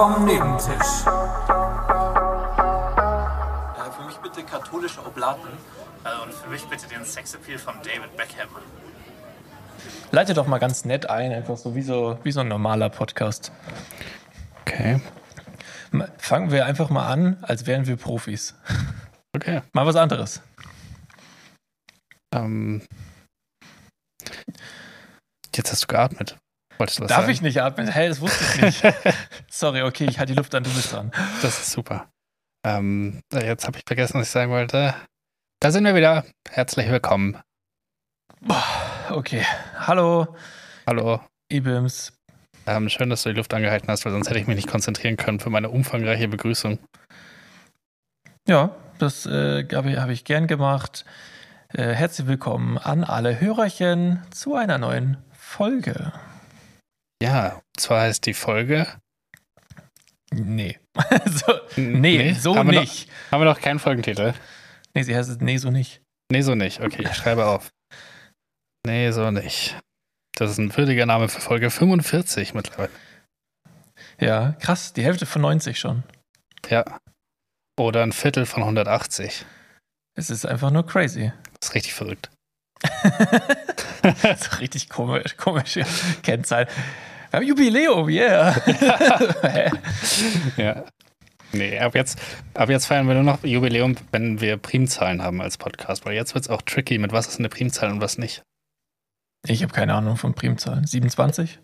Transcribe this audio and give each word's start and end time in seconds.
vom 0.00 0.24
Nebentisch. 0.24 1.04
Äh, 3.76 3.90
für 3.94 4.04
mich 4.06 4.16
bitte 4.22 4.42
katholische 4.44 5.04
Oblaten 5.04 5.46
äh, 6.04 6.22
und 6.24 6.32
für 6.32 6.48
mich 6.48 6.64
bitte 6.64 6.88
den 6.88 7.04
Sexappeal 7.04 7.58
von 7.58 7.74
David 7.82 8.16
Beckham. 8.16 8.48
Leite 10.10 10.32
doch 10.32 10.46
mal 10.46 10.56
ganz 10.56 10.86
nett 10.86 11.10
ein, 11.10 11.34
einfach 11.34 11.58
so 11.58 11.74
wie 11.74 11.82
so, 11.82 12.18
wie 12.22 12.32
so 12.32 12.40
ein 12.40 12.48
normaler 12.48 12.88
Podcast. 12.88 13.52
Okay. 14.62 15.02
Fangen 16.16 16.50
wir 16.50 16.64
einfach 16.64 16.88
mal 16.88 17.06
an, 17.06 17.36
als 17.42 17.66
wären 17.66 17.86
wir 17.86 17.96
Profis. 17.96 18.54
Okay. 19.36 19.60
Mal 19.74 19.84
was 19.84 19.96
anderes. 19.96 20.40
Ähm, 22.34 22.82
jetzt 25.54 25.70
hast 25.70 25.82
du 25.82 25.86
geatmet. 25.88 26.39
Wolltest 26.80 26.98
du 26.98 27.02
was 27.02 27.08
Darf 27.10 27.20
sagen? 27.20 27.32
ich 27.32 27.42
nicht 27.42 27.60
atmen? 27.60 27.88
Hey, 27.88 28.08
das 28.08 28.22
wusste 28.22 28.42
ich 28.42 28.62
nicht. 28.62 28.94
Sorry, 29.50 29.82
okay, 29.82 30.06
ich 30.08 30.18
halte 30.18 30.32
die 30.32 30.38
Luft 30.38 30.54
an, 30.54 30.64
du 30.64 30.70
bist 30.70 30.94
dran. 30.94 31.12
Das 31.42 31.60
ist 31.60 31.72
super. 31.72 32.08
Ähm, 32.66 33.20
jetzt 33.34 33.66
habe 33.66 33.76
ich 33.76 33.84
vergessen, 33.86 34.14
was 34.14 34.28
ich 34.28 34.32
sagen 34.32 34.50
wollte. 34.50 34.94
Da 35.60 35.72
sind 35.72 35.84
wir 35.84 35.94
wieder. 35.94 36.24
Herzlich 36.48 36.88
willkommen. 36.88 37.38
Okay. 39.10 39.44
Hallo, 39.78 40.34
Hallo. 40.86 41.20
Ibims. 41.52 42.14
Ähm, 42.66 42.88
schön, 42.88 43.10
dass 43.10 43.24
du 43.24 43.28
die 43.28 43.36
Luft 43.36 43.52
angehalten 43.52 43.88
hast, 43.88 44.06
weil 44.06 44.12
sonst 44.12 44.30
hätte 44.30 44.38
ich 44.38 44.46
mich 44.46 44.56
nicht 44.56 44.68
konzentrieren 44.68 45.18
können 45.18 45.38
für 45.38 45.50
meine 45.50 45.68
umfangreiche 45.68 46.28
Begrüßung. 46.28 46.78
Ja, 48.48 48.74
das 48.98 49.26
äh, 49.26 49.68
habe 49.74 49.90
ich, 49.90 49.98
hab 49.98 50.08
ich 50.08 50.24
gern 50.24 50.46
gemacht. 50.46 51.04
Äh, 51.74 51.92
herzlich 51.92 52.26
willkommen 52.26 52.78
an 52.78 53.04
alle 53.04 53.38
Hörerchen 53.38 54.22
zu 54.30 54.54
einer 54.54 54.78
neuen 54.78 55.18
Folge. 55.30 56.14
Ja, 57.22 57.56
und 57.56 57.80
zwar 57.80 58.02
heißt 58.02 58.24
die 58.26 58.34
Folge. 58.34 58.86
Nee. 60.32 60.78
so, 61.26 61.60
nee, 61.76 62.32
so 62.32 62.56
haben 62.56 62.68
nicht. 62.68 63.08
Noch, 63.08 63.32
haben 63.32 63.40
wir 63.40 63.44
noch 63.46 63.60
keinen 63.60 63.78
Folgentitel? 63.78 64.34
Nee, 64.94 65.02
sie 65.02 65.14
heißt 65.14 65.40
nee, 65.40 65.56
so 65.56 65.70
nicht. 65.70 66.02
Nee, 66.30 66.42
so 66.42 66.54
nicht. 66.54 66.80
Okay, 66.80 67.02
ich 67.02 67.14
schreibe 67.14 67.46
auf. 67.46 67.70
Nee, 68.86 69.10
so 69.10 69.30
nicht. 69.30 69.76
Das 70.36 70.52
ist 70.52 70.58
ein 70.58 70.74
würdiger 70.74 71.04
Name 71.06 71.28
für 71.28 71.40
Folge 71.40 71.70
45 71.70 72.54
mittlerweile. 72.54 72.90
Ja, 74.18 74.52
krass, 74.60 74.92
die 74.92 75.04
Hälfte 75.04 75.26
von 75.26 75.42
90 75.42 75.78
schon. 75.78 76.02
Ja. 76.68 76.84
Oder 77.78 78.02
ein 78.02 78.12
Viertel 78.12 78.46
von 78.46 78.62
180. 78.62 79.44
Es 80.16 80.30
ist 80.30 80.46
einfach 80.46 80.70
nur 80.70 80.86
crazy. 80.86 81.32
Das 81.60 81.70
ist 81.70 81.74
richtig 81.74 81.94
verrückt. 81.94 82.30
das 84.02 84.40
ist 84.40 84.60
richtig 84.60 84.88
komisch, 84.88 85.36
komische 85.36 85.84
Kennzahl. 86.22 86.68
Wir 87.30 87.36
haben 87.38 87.46
Jubiläum, 87.46 88.08
yeah. 88.08 88.56
Ja. 90.56 90.84
Nee, 91.52 91.78
ab 91.78 91.94
jetzt, 91.94 92.20
ab 92.54 92.68
jetzt 92.68 92.86
feiern 92.86 93.06
wir 93.06 93.14
nur 93.14 93.22
noch 93.22 93.42
Jubiläum, 93.44 93.96
wenn 94.12 94.40
wir 94.40 94.56
Primzahlen 94.56 95.22
haben 95.22 95.40
als 95.40 95.56
Podcast, 95.56 96.04
weil 96.04 96.14
jetzt 96.14 96.34
wird 96.34 96.44
es 96.44 96.50
auch 96.50 96.62
tricky, 96.62 96.98
mit 96.98 97.12
was 97.12 97.28
ist 97.28 97.38
eine 97.38 97.48
Primzahl 97.48 97.90
und 97.90 98.00
was 98.00 98.18
nicht. 98.18 98.42
ich 99.46 99.62
habe 99.62 99.72
keine 99.72 99.94
Ahnung 99.94 100.16
von 100.16 100.34
Primzahlen. 100.34 100.86
27? 100.86 101.60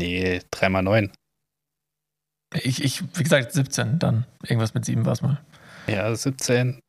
Nee, 0.00 0.40
3 0.50 0.68
mal 0.68 0.82
9. 0.82 1.12
Ich, 2.54 2.82
ich, 2.82 3.02
wie 3.16 3.22
gesagt, 3.22 3.52
17 3.52 3.98
dann. 3.98 4.24
Irgendwas 4.42 4.74
mit 4.74 4.84
7 4.84 5.04
war 5.04 5.12
es 5.12 5.22
mal. 5.22 5.40
Ja, 5.86 6.14
17. 6.14 6.80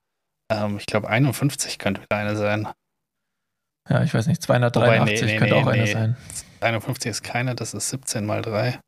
Ähm, 0.52 0.78
ich 0.78 0.86
glaube, 0.86 1.10
51 1.10 1.78
könnte 1.80 2.02
wieder 2.02 2.18
eine 2.18 2.36
sein. 2.36 2.68
Ja, 3.90 4.04
ich 4.04 4.14
weiß 4.14 4.28
nicht, 4.28 4.42
283 4.42 4.82
Wobei, 4.82 5.06
nee, 5.06 5.32
nee, 5.32 5.38
könnte 5.38 5.56
nee, 5.56 5.62
auch 5.62 5.68
eine 5.68 5.88
sein. 5.88 6.18
51 6.62 7.10
ist 7.10 7.24
keine, 7.24 7.56
das 7.56 7.74
ist 7.74 7.90
17 7.90 8.26
mal 8.26 8.42
3. 8.42 8.80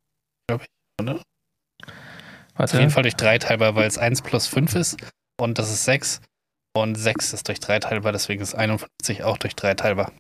Glaube 0.50 0.64
ich, 0.64 0.70
oder? 1.06 1.22
Warte. 2.56 2.74
Auf 2.76 2.80
jeden 2.80 2.92
Fall 2.92 3.04
durch 3.04 3.16
3 3.16 3.38
teilbar, 3.40 3.76
weil 3.76 3.88
es 3.88 3.98
1 3.98 4.22
plus 4.22 4.48
5 4.48 4.76
ist 4.76 4.98
und 5.40 5.58
das 5.58 5.72
ist 5.72 5.86
6. 5.86 6.22
Und 6.74 6.96
6 6.96 7.34
ist 7.34 7.48
durch 7.48 7.60
3 7.60 7.80
teilbar, 7.80 8.12
deswegen 8.14 8.42
ist 8.42 8.56
51 8.56 9.24
auch 9.24 9.38
durch 9.38 9.56
3 9.56 9.74
teilbar. 9.74 10.12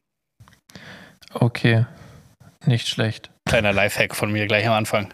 Okay, 1.33 1.85
nicht 2.65 2.87
schlecht. 2.87 3.31
Kleiner 3.47 3.71
Lifehack 3.73 4.15
von 4.15 4.31
mir 4.31 4.47
gleich 4.47 4.67
am 4.67 4.73
Anfang. 4.73 5.13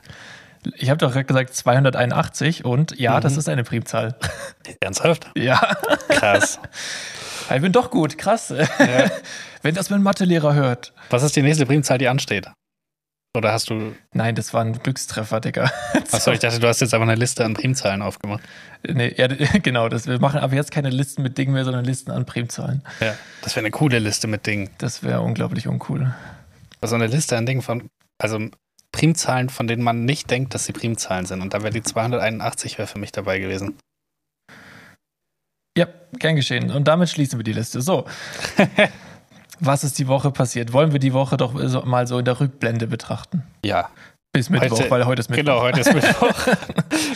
Ich 0.76 0.90
habe 0.90 0.98
doch 0.98 1.12
gerade 1.12 1.26
gesagt 1.26 1.54
281 1.54 2.66
und 2.66 2.98
ja, 3.00 3.18
Mhm. 3.18 3.22
das 3.22 3.38
ist 3.38 3.48
eine 3.50 3.64
Primzahl. 3.64 4.18
Ernsthaft? 4.82 5.30
Ja, 5.36 5.60
Krass. 6.10 6.60
ich 7.56 7.62
bin 7.62 7.72
doch 7.72 7.92
gut, 7.92 8.18
krass. 8.18 8.50
Ja. 8.80 9.12
Wenn 9.64 9.76
das 9.76 9.90
mein 9.90 10.04
Mathelehrer 10.04 10.54
hört. 10.54 10.94
Was 11.10 11.24
ist 11.24 11.36
die 11.36 11.42
nächste 11.42 11.66
Primzahl, 11.66 11.98
die 11.98 12.08
ansteht? 12.08 12.48
Oder 13.36 13.52
hast 13.52 13.70
du. 13.70 13.96
Nein, 14.14 14.36
das 14.36 14.54
war 14.54 14.62
ein 14.62 14.74
Glückstreffer, 14.74 15.40
Digga. 15.40 15.70
Achso, 16.12 16.32
ich 16.32 16.40
dachte, 16.40 16.60
du 16.60 16.68
hast 16.68 16.82
jetzt 16.82 16.94
einfach 16.94 17.08
eine 17.08 17.16
Liste 17.16 17.46
an 17.46 17.54
Primzahlen 17.54 18.02
aufgemacht. 18.02 18.42
Nee, 18.88 19.14
ja, 19.18 19.28
genau, 19.64 19.90
das, 19.90 20.08
wir 20.08 20.20
machen 20.20 20.40
aber 20.40 20.56
jetzt 20.56 20.72
keine 20.72 20.90
Listen 20.90 21.22
mit 21.22 21.38
Dingen 21.38 21.54
mehr, 21.54 21.64
sondern 21.64 21.86
Listen 21.86 22.12
an 22.12 22.26
Primzahlen. 22.26 22.84
Ja. 23.00 23.16
Das 23.44 23.56
wäre 23.56 23.66
eine 23.66 23.72
coole 23.72 24.00
Liste 24.00 24.28
mit 24.28 24.48
Dingen. 24.48 24.70
Das 24.80 25.04
wäre 25.04 25.22
unglaublich 25.22 25.68
uncool. 25.68 26.14
Also 26.82 26.96
eine 26.96 27.08
Liste 27.08 27.38
an 27.38 27.46
Dingen 27.46 27.62
von. 27.62 27.88
Also 28.20 28.40
Primzahlen, 28.92 29.50
von 29.50 29.68
denen 29.68 29.84
man 29.84 30.06
nicht 30.06 30.32
denkt, 30.32 30.56
dass 30.56 30.66
sie 30.66 30.74
Primzahlen 30.74 31.28
sind. 31.28 31.42
Und 31.42 31.54
da 31.54 31.62
wäre 31.62 31.74
die 31.74 31.84
281 31.84 32.80
wäre 32.80 32.88
für 32.88 32.98
mich 32.98 33.12
dabei 33.12 33.38
gewesen. 33.38 33.78
Ja, 35.78 35.88
gern 36.20 36.36
geschehen. 36.36 36.72
Und 36.72 36.88
damit 36.88 37.10
schließen 37.10 37.40
wir 37.40 37.44
die 37.44 37.54
Liste. 37.54 37.82
So. 37.82 38.06
Was 39.60 39.84
ist 39.84 39.98
die 39.98 40.08
Woche 40.08 40.32
passiert? 40.32 40.74
Wollen 40.74 40.92
wir 40.92 41.00
die 41.00 41.14
Woche 41.14 41.36
doch 41.38 41.54
mal 41.86 42.06
so 42.08 42.20
in 42.20 42.26
der 42.26 42.40
Rückblende 42.40 42.88
betrachten? 42.88 43.44
Ja. 43.66 43.90
Bis 44.34 44.50
Mittwoch, 44.50 44.78
Heute- 44.80 44.92
weil 44.92 45.06
heute 45.06 45.20
ist 45.22 45.30
Mittwoch. 45.30 45.44
Genau, 45.46 45.62
heute 45.62 45.80
ist 45.80 45.94
Mittwoch. 45.96 46.34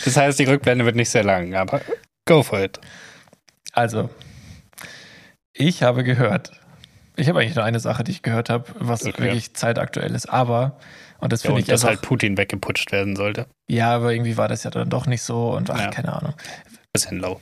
das 0.04 0.16
heißt, 0.16 0.38
die 0.38 0.44
Rückblende 0.44 0.84
wird 0.84 0.96
nicht 0.96 1.10
sehr 1.10 1.22
lang, 1.24 1.54
aber 1.54 1.80
go 2.26 2.42
for 2.42 2.58
it. 2.60 2.80
Also, 3.72 4.10
ich 5.52 5.82
habe 5.82 6.02
gehört, 6.02 6.52
ich 7.16 7.28
habe 7.28 7.40
eigentlich 7.40 7.54
nur 7.54 7.64
eine 7.64 7.78
Sache, 7.80 8.02
die 8.02 8.10
ich 8.12 8.22
gehört 8.22 8.50
habe, 8.50 8.64
was 8.78 9.04
Okay. 9.04 9.22
wirklich 9.22 9.54
zeitaktuell 9.54 10.14
ist, 10.14 10.26
aber, 10.26 10.78
und 11.18 11.32
das 11.32 11.42
Ja, 11.42 11.48
finde 11.48 11.56
und 11.56 11.60
ich 11.60 11.66
dass 11.66 11.82
einfach, 11.84 11.96
halt 12.00 12.02
Putin 12.02 12.36
weggeputscht 12.36 12.90
werden 12.90 13.14
sollte. 13.14 13.46
ja, 13.70 13.94
aber 13.94 14.12
irgendwie 14.12 14.36
war 14.36 14.48
das 14.48 14.64
ja 14.64 14.70
dann 14.70 14.90
doch 14.90 15.06
nicht 15.06 15.22
so 15.22 15.50
und 15.52 15.70
ach, 15.70 15.78
Ja. 15.78 15.90
keine 15.90 16.12
Ahnung. 16.12 16.34
Bisschen 16.92 17.18
low. 17.20 17.40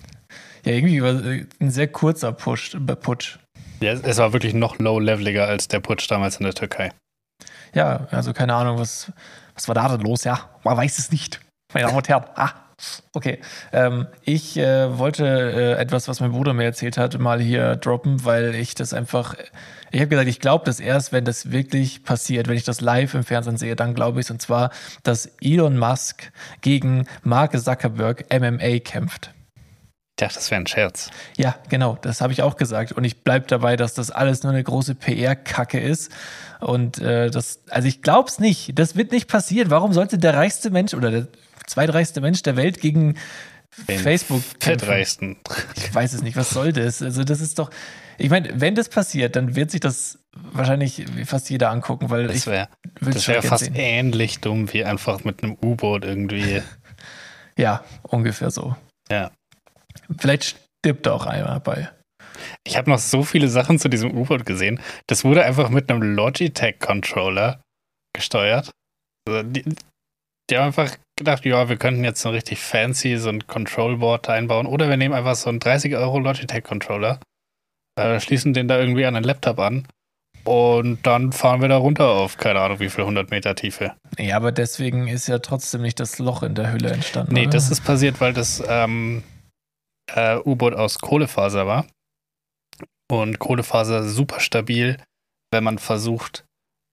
Ja, 0.65 0.72
irgendwie 0.72 1.03
war 1.03 1.25
äh, 1.25 1.47
ein 1.60 1.71
sehr 1.71 1.88
kurzer 1.88 2.32
Push, 2.32 2.75
äh, 2.75 2.97
Putsch. 2.97 3.38
Ja, 3.81 3.93
es 3.93 4.19
war 4.19 4.32
wirklich 4.32 4.54
noch 4.54 4.78
low-leveliger 4.78 5.47
als 5.47 5.69
der 5.69 5.81
Putsch 5.81 6.10
damals 6.10 6.37
in 6.37 6.44
der 6.44 6.54
Türkei. 6.54 6.93
Ja, 7.75 8.06
also 8.10 8.32
keine 8.32 8.54
Ahnung, 8.54 8.78
was, 8.78 9.12
was 9.54 9.69
war 9.69 9.75
da 9.75 9.88
denn 9.88 10.00
los? 10.00 10.25
Ja, 10.25 10.50
man 10.65 10.76
weiß 10.76 10.98
es 10.98 11.12
nicht. 11.12 11.41
Meine 11.72 11.87
Damen 11.87 11.98
und 11.98 12.09
Herren. 12.09 12.25
Ah, 12.34 12.53
okay. 13.12 13.38
Ähm, 13.72 14.06
ich 14.22 14.56
äh, 14.56 14.98
wollte 14.98 15.25
äh, 15.26 15.81
etwas, 15.81 16.09
was 16.09 16.21
mein 16.21 16.32
Bruder 16.32 16.53
mir 16.53 16.65
erzählt 16.65 16.98
hat, 16.98 17.19
mal 17.19 17.41
hier 17.41 17.77
droppen, 17.77 18.25
weil 18.25 18.54
ich 18.54 18.75
das 18.75 18.92
einfach. 18.92 19.34
Ich 19.92 20.00
habe 20.00 20.09
gesagt, 20.09 20.28
ich 20.28 20.41
glaube 20.41 20.65
das 20.65 20.78
erst, 20.78 21.12
wenn 21.12 21.25
das 21.25 21.50
wirklich 21.50 22.04
passiert, 22.04 22.48
wenn 22.48 22.56
ich 22.56 22.65
das 22.65 22.81
live 22.81 23.15
im 23.15 23.25
Fernsehen 23.25 23.56
sehe, 23.56 23.77
dann 23.77 23.94
glaube 23.94 24.21
ich 24.21 24.27
es. 24.27 24.31
Und 24.31 24.42
zwar, 24.42 24.71
dass 25.03 25.27
Elon 25.41 25.78
Musk 25.78 26.31
gegen 26.60 27.06
Mark 27.22 27.59
Zuckerberg 27.59 28.27
MMA 28.32 28.78
kämpft. 28.81 29.32
Ich 30.20 30.26
dachte, 30.26 30.34
das 30.34 30.50
wäre 30.50 30.60
ein 30.60 30.66
Scherz. 30.66 31.08
Ja, 31.38 31.56
genau, 31.70 31.97
das 32.03 32.20
habe 32.20 32.31
ich 32.34 32.42
auch 32.42 32.56
gesagt. 32.56 32.92
Und 32.92 33.04
ich 33.04 33.22
bleibe 33.25 33.47
dabei, 33.47 33.76
dass 33.76 33.94
das 33.94 34.10
alles 34.10 34.42
nur 34.42 34.53
eine 34.53 34.62
große 34.62 34.94
PR-Kacke 34.94 35.81
ist. 35.81 36.12
Und 36.60 36.98
äh, 36.98 37.31
das, 37.31 37.60
also 37.70 37.88
ich 37.88 38.03
glaube 38.03 38.28
es 38.28 38.38
nicht. 38.38 38.78
Das 38.78 38.97
wird 38.97 39.12
nicht 39.12 39.28
passieren. 39.28 39.70
Warum 39.70 39.94
sollte 39.94 40.19
der 40.19 40.34
reichste 40.34 40.70
Mensch 40.70 40.92
oder 40.92 41.10
der 41.10 41.28
zweitreichste 41.66 42.20
Mensch 42.20 42.42
der 42.42 42.56
Welt 42.56 42.82
gegen 42.82 43.16
Den 43.89 43.98
Facebook 43.98 44.42
kämpfen? 44.60 44.80
Fettreichsten. 44.80 45.36
Ich 45.77 45.94
weiß 45.94 46.12
es 46.12 46.21
nicht. 46.22 46.36
Was 46.36 46.50
soll 46.50 46.74
das? 46.74 47.00
Also 47.00 47.24
das 47.24 47.41
ist 47.41 47.59
doch. 47.59 47.71
Ich 48.18 48.28
meine, 48.28 48.60
wenn 48.60 48.74
das 48.74 48.91
passiert, 48.91 49.36
dann 49.36 49.56
wird 49.56 49.71
sich 49.71 49.80
das 49.80 50.18
wahrscheinlich 50.34 51.06
fast 51.24 51.48
jeder 51.48 51.71
angucken, 51.71 52.10
weil 52.10 52.27
Das 52.27 52.36
ich 52.36 52.47
wäre 52.47 52.68
wär 53.00 53.42
fast 53.42 53.65
sehen. 53.65 53.74
ähnlich 53.74 54.41
dumm 54.42 54.71
wie 54.74 54.84
einfach 54.84 55.24
mit 55.24 55.42
einem 55.42 55.56
U-Boot 55.62 56.04
irgendwie. 56.04 56.60
Ja, 57.56 57.84
ungefähr 58.03 58.50
so. 58.50 58.74
Ja. 59.10 59.30
Vielleicht 60.19 60.57
stirbt 60.84 61.07
da 61.07 61.13
auch 61.13 61.27
einer 61.27 61.60
bei. 61.60 61.91
Ich 62.66 62.77
habe 62.77 62.91
noch 62.91 62.98
so 62.98 63.22
viele 63.22 63.48
Sachen 63.48 63.78
zu 63.78 63.89
diesem 63.89 64.16
U-Boot 64.16 64.47
gesehen. 64.47 64.81
Das 65.07 65.25
wurde 65.25 65.45
einfach 65.45 65.69
mit 65.69 65.91
einem 65.91 66.03
Logitech-Controller 66.03 67.60
gesteuert. 68.15 68.71
Also 69.28 69.42
die, 69.42 69.65
die 70.51 70.57
haben 70.57 70.66
einfach 70.66 70.97
gedacht, 71.16 71.45
ja, 71.45 71.69
wir 71.69 71.77
könnten 71.77 72.03
jetzt 72.03 72.22
so 72.22 72.31
richtig 72.31 72.60
fancy 72.60 73.16
so 73.19 73.28
ein 73.28 73.47
Control-Board 73.47 74.28
einbauen. 74.28 74.66
Oder 74.66 74.89
wir 74.89 74.97
nehmen 74.97 75.15
einfach 75.15 75.37
so 75.37 75.48
einen 75.51 75.60
30 75.60 75.97
Euro 75.97 76.19
Logitech-Controller, 76.19 77.21
äh, 78.01 78.21
schließen 78.21 78.54
den 78.54 78.69
da 78.69 78.78
irgendwie 78.78 79.04
an 79.04 79.16
einen 79.16 79.25
Laptop 79.25 79.59
an 79.59 79.87
und 80.45 81.07
dann 81.07 81.33
fahren 81.33 81.60
wir 81.60 81.69
da 81.69 81.77
runter 81.77 82.09
auf, 82.09 82.37
keine 82.37 82.60
Ahnung, 82.60 82.81
wie 82.81 82.89
viel 82.89 83.03
100 83.03 83.31
Meter 83.31 83.54
Tiefe. 83.54 83.95
Ja, 84.19 84.37
aber 84.37 84.53
deswegen 84.53 85.07
ist 85.07 85.28
ja 85.28 85.39
trotzdem 85.39 85.83
nicht 85.83 86.01
das 86.01 86.19
Loch 86.19 86.42
in 86.42 86.54
der 86.54 86.72
Hülle 86.72 86.91
entstanden. 86.91 87.34
Nee, 87.34 87.42
oder? 87.42 87.51
das 87.51 87.71
ist 87.71 87.84
passiert, 87.84 88.21
weil 88.21 88.33
das 88.33 88.63
ähm, 88.66 89.22
äh, 90.15 90.39
U-Boot 90.45 90.74
aus 90.74 90.98
Kohlefaser 90.98 91.66
war. 91.66 91.86
Und 93.10 93.39
Kohlefaser 93.39 94.04
super 94.04 94.41
stabil, 94.41 94.97
wenn 95.53 95.65
man 95.65 95.78
versucht, 95.78 96.45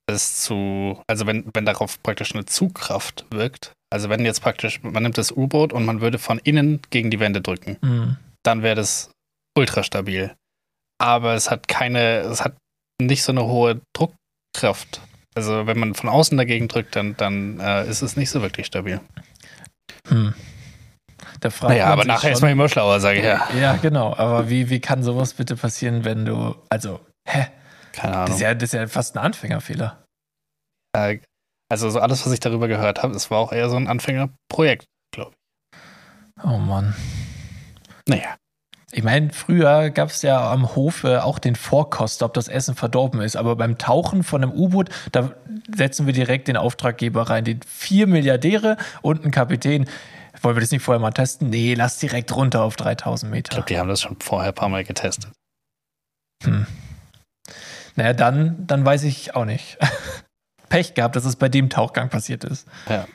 es 0.10 0.42
zu, 0.42 1.02
also 1.08 1.28
wenn, 1.28 1.46
wenn 1.54 1.66
darauf 1.66 2.02
praktisch 2.02 2.34
eine 2.34 2.46
Zugkraft 2.46 3.26
wirkt, 3.30 3.74
also 3.92 4.10
wenn 4.10 4.26
jetzt 4.26 4.42
praktisch, 4.42 4.82
man 4.82 5.04
nimmt 5.04 5.18
das 5.18 5.32
U-Boot 5.32 5.74
und 5.74 5.86
man 5.86 6.02
würde 6.02 6.18
von 6.18 6.40
innen 6.40 6.82
gegen 6.90 7.12
die 7.12 7.20
Wände 7.20 7.42
drücken, 7.42 7.78
Mhm. 7.82 8.18
dann 8.44 8.64
wäre 8.64 8.76
das 8.76 9.12
ultra 9.58 9.84
stabil. 9.84 10.34
Aber 11.00 11.36
es 11.36 11.52
hat 11.52 11.68
keine, 11.68 12.20
es 12.22 12.44
hat 12.44 12.56
nicht 13.00 13.24
so 13.24 13.32
eine 13.32 13.46
hohe 13.46 13.82
Druckkraft. 13.94 15.02
Also 15.36 15.68
wenn 15.68 15.78
man 15.78 15.94
von 15.94 16.10
außen 16.10 16.36
dagegen 16.38 16.68
drückt, 16.68 16.96
dann, 16.96 17.16
dann 17.18 17.60
äh, 17.60 17.88
ist 17.88 18.02
es 18.02 18.16
nicht 18.16 18.32
so 18.32 18.42
wirklich 18.42 18.66
stabil. 18.66 19.00
Hm. 20.08 20.34
Da 21.40 21.50
fragt 21.50 21.72
Naja, 21.72 21.88
aber 21.88 22.06
nachher 22.06 22.32
ist 22.32 22.40
schon- 22.40 22.48
man 22.48 22.52
immer 22.54 22.70
schlauer, 22.70 23.00
sage 23.00 23.20
ich 23.20 23.26
ja. 23.26 23.48
Ja, 23.60 23.74
genau. 23.78 24.16
Aber 24.16 24.50
wie, 24.50 24.70
wie 24.70 24.80
kann 24.80 25.04
sowas 25.04 25.34
bitte 25.34 25.56
passieren, 25.56 26.04
wenn 26.06 26.26
du. 26.26 26.56
Also, 26.70 27.00
hä? 27.28 27.48
Keine 27.94 28.14
Das 28.14 28.22
ist 28.26 28.32
Ahnung. 28.36 28.40
ja, 28.42 28.54
das 28.54 28.64
ist 28.64 28.74
ja 28.74 28.88
fast 28.88 29.18
ein 29.18 29.24
Anfängerfehler. 29.24 30.04
Also 31.70 31.90
so 31.90 32.00
alles, 32.00 32.26
was 32.26 32.34
ich 32.34 32.40
darüber 32.40 32.68
gehört 32.68 33.04
habe, 33.04 33.14
es 33.16 33.30
war 33.30 33.38
auch 33.40 33.52
eher 33.52 33.70
so 33.70 33.76
ein 33.76 33.88
Anfängerprojekt. 33.88 34.86
Oh 36.44 36.58
Mann. 36.58 36.96
Naja. 38.08 38.36
Ich 38.92 39.04
meine, 39.04 39.32
früher 39.32 39.90
gab 39.90 40.10
es 40.10 40.22
ja 40.22 40.52
am 40.52 40.76
Hofe 40.76 41.24
auch 41.24 41.40
den 41.40 41.56
Vorkoster, 41.56 42.26
ob 42.26 42.34
das 42.36 42.48
Essen 42.48 42.74
verdorben 42.76 43.22
ist. 43.22 43.36
Aber 43.36 43.56
beim 43.56 43.78
Tauchen 43.78 44.24
von 44.24 44.44
einem 44.44 44.54
U-Boot, 44.54 44.90
da 45.12 45.32
setzen 45.76 46.06
wir 46.06 46.14
direkt 46.14 46.48
den 46.48 46.56
Auftraggeber 46.58 47.24
rein. 47.30 47.44
Die 47.44 47.60
vier 47.68 48.08
Milliardäre 48.08 48.78
und 49.02 49.26
ein 49.26 49.32
Kapitän. 49.32 49.88
Wollen 50.48 50.56
wir 50.56 50.62
das 50.62 50.72
nicht 50.72 50.82
vorher 50.82 51.02
mal 51.02 51.12
testen? 51.12 51.50
Nee, 51.50 51.74
lass 51.74 52.00
direkt 52.00 52.34
runter 52.34 52.62
auf 52.64 52.78
3000 52.78 53.30
Ich 53.30 53.36
Meter. 53.36 53.50
glaube, 53.56 53.68
die 53.68 53.78
haben 53.78 53.90
das 53.90 54.00
schon 54.00 54.16
vorher 54.22 54.52
ein 54.54 54.56
paar 54.56 54.70
Mal 54.70 54.86
getestet. 54.86 55.30
Hm. 56.42 56.66
Naja, 57.98 58.14
dann, 58.14 58.66
dann 58.66 58.86
weiß 58.86 59.04
ich 59.04 59.36
auch 59.36 59.44
nicht. 59.44 59.78
Pech 60.70 60.94
gehabt, 60.94 61.18
dass 61.18 61.26
es 61.26 61.36
bei 61.36 61.50
dem 61.50 61.70
Tauchgang 61.70 62.08
passiert 62.08 62.46
ist. 62.46 62.66
Ja. 62.88 63.10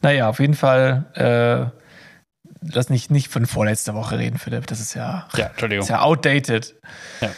Naja, 0.00 0.30
auf 0.30 0.40
jeden 0.40 0.54
Fall, 0.54 1.04
äh, 1.72 2.48
lass 2.62 2.88
nicht, 2.88 3.10
nicht 3.10 3.28
von 3.28 3.44
vorletzter 3.44 3.92
Woche 3.94 4.18
reden, 4.18 4.38
Philipp. 4.38 4.66
Das 4.66 4.80
ist 4.80 4.94
ja, 4.94 5.28
Ja, 5.36 5.48
Entschuldigung. 5.48 5.82
ist 5.82 5.90
ja 5.90 6.00
outdated. 6.00 6.76
Ja. 7.20 7.30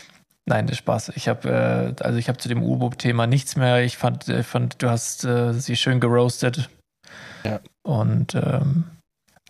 Nein, 0.49 0.69
das 0.69 0.79
Spaß. 0.79 1.09
Ich 1.17 1.27
habe, 1.27 1.97
äh, 1.99 2.05
also 2.05 2.17
ich 2.17 2.29
habe 2.29 2.39
zu 2.39 2.49
dem 2.49 2.63
U-Boot-Thema 2.63 3.27
nichts 3.27 3.57
mehr. 3.57 3.83
Ich 3.83 3.97
fand, 3.97 4.29
äh, 4.29 4.45
fand 4.45 4.81
du 4.85 4.89
hast 4.89 5.25
äh, 5.25 5.53
sie 5.53 5.75
schön 5.75 5.99
geroastet. 5.99 6.71
Ja. 7.45 7.61
Und 7.83 8.35
ähm, 8.35 8.85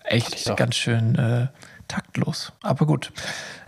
echt 0.05 0.57
ganz 0.57 0.77
schön 0.77 1.17
äh, 1.17 1.49
taktlos. 1.89 2.53
Aber 2.63 2.87
gut. 2.87 3.13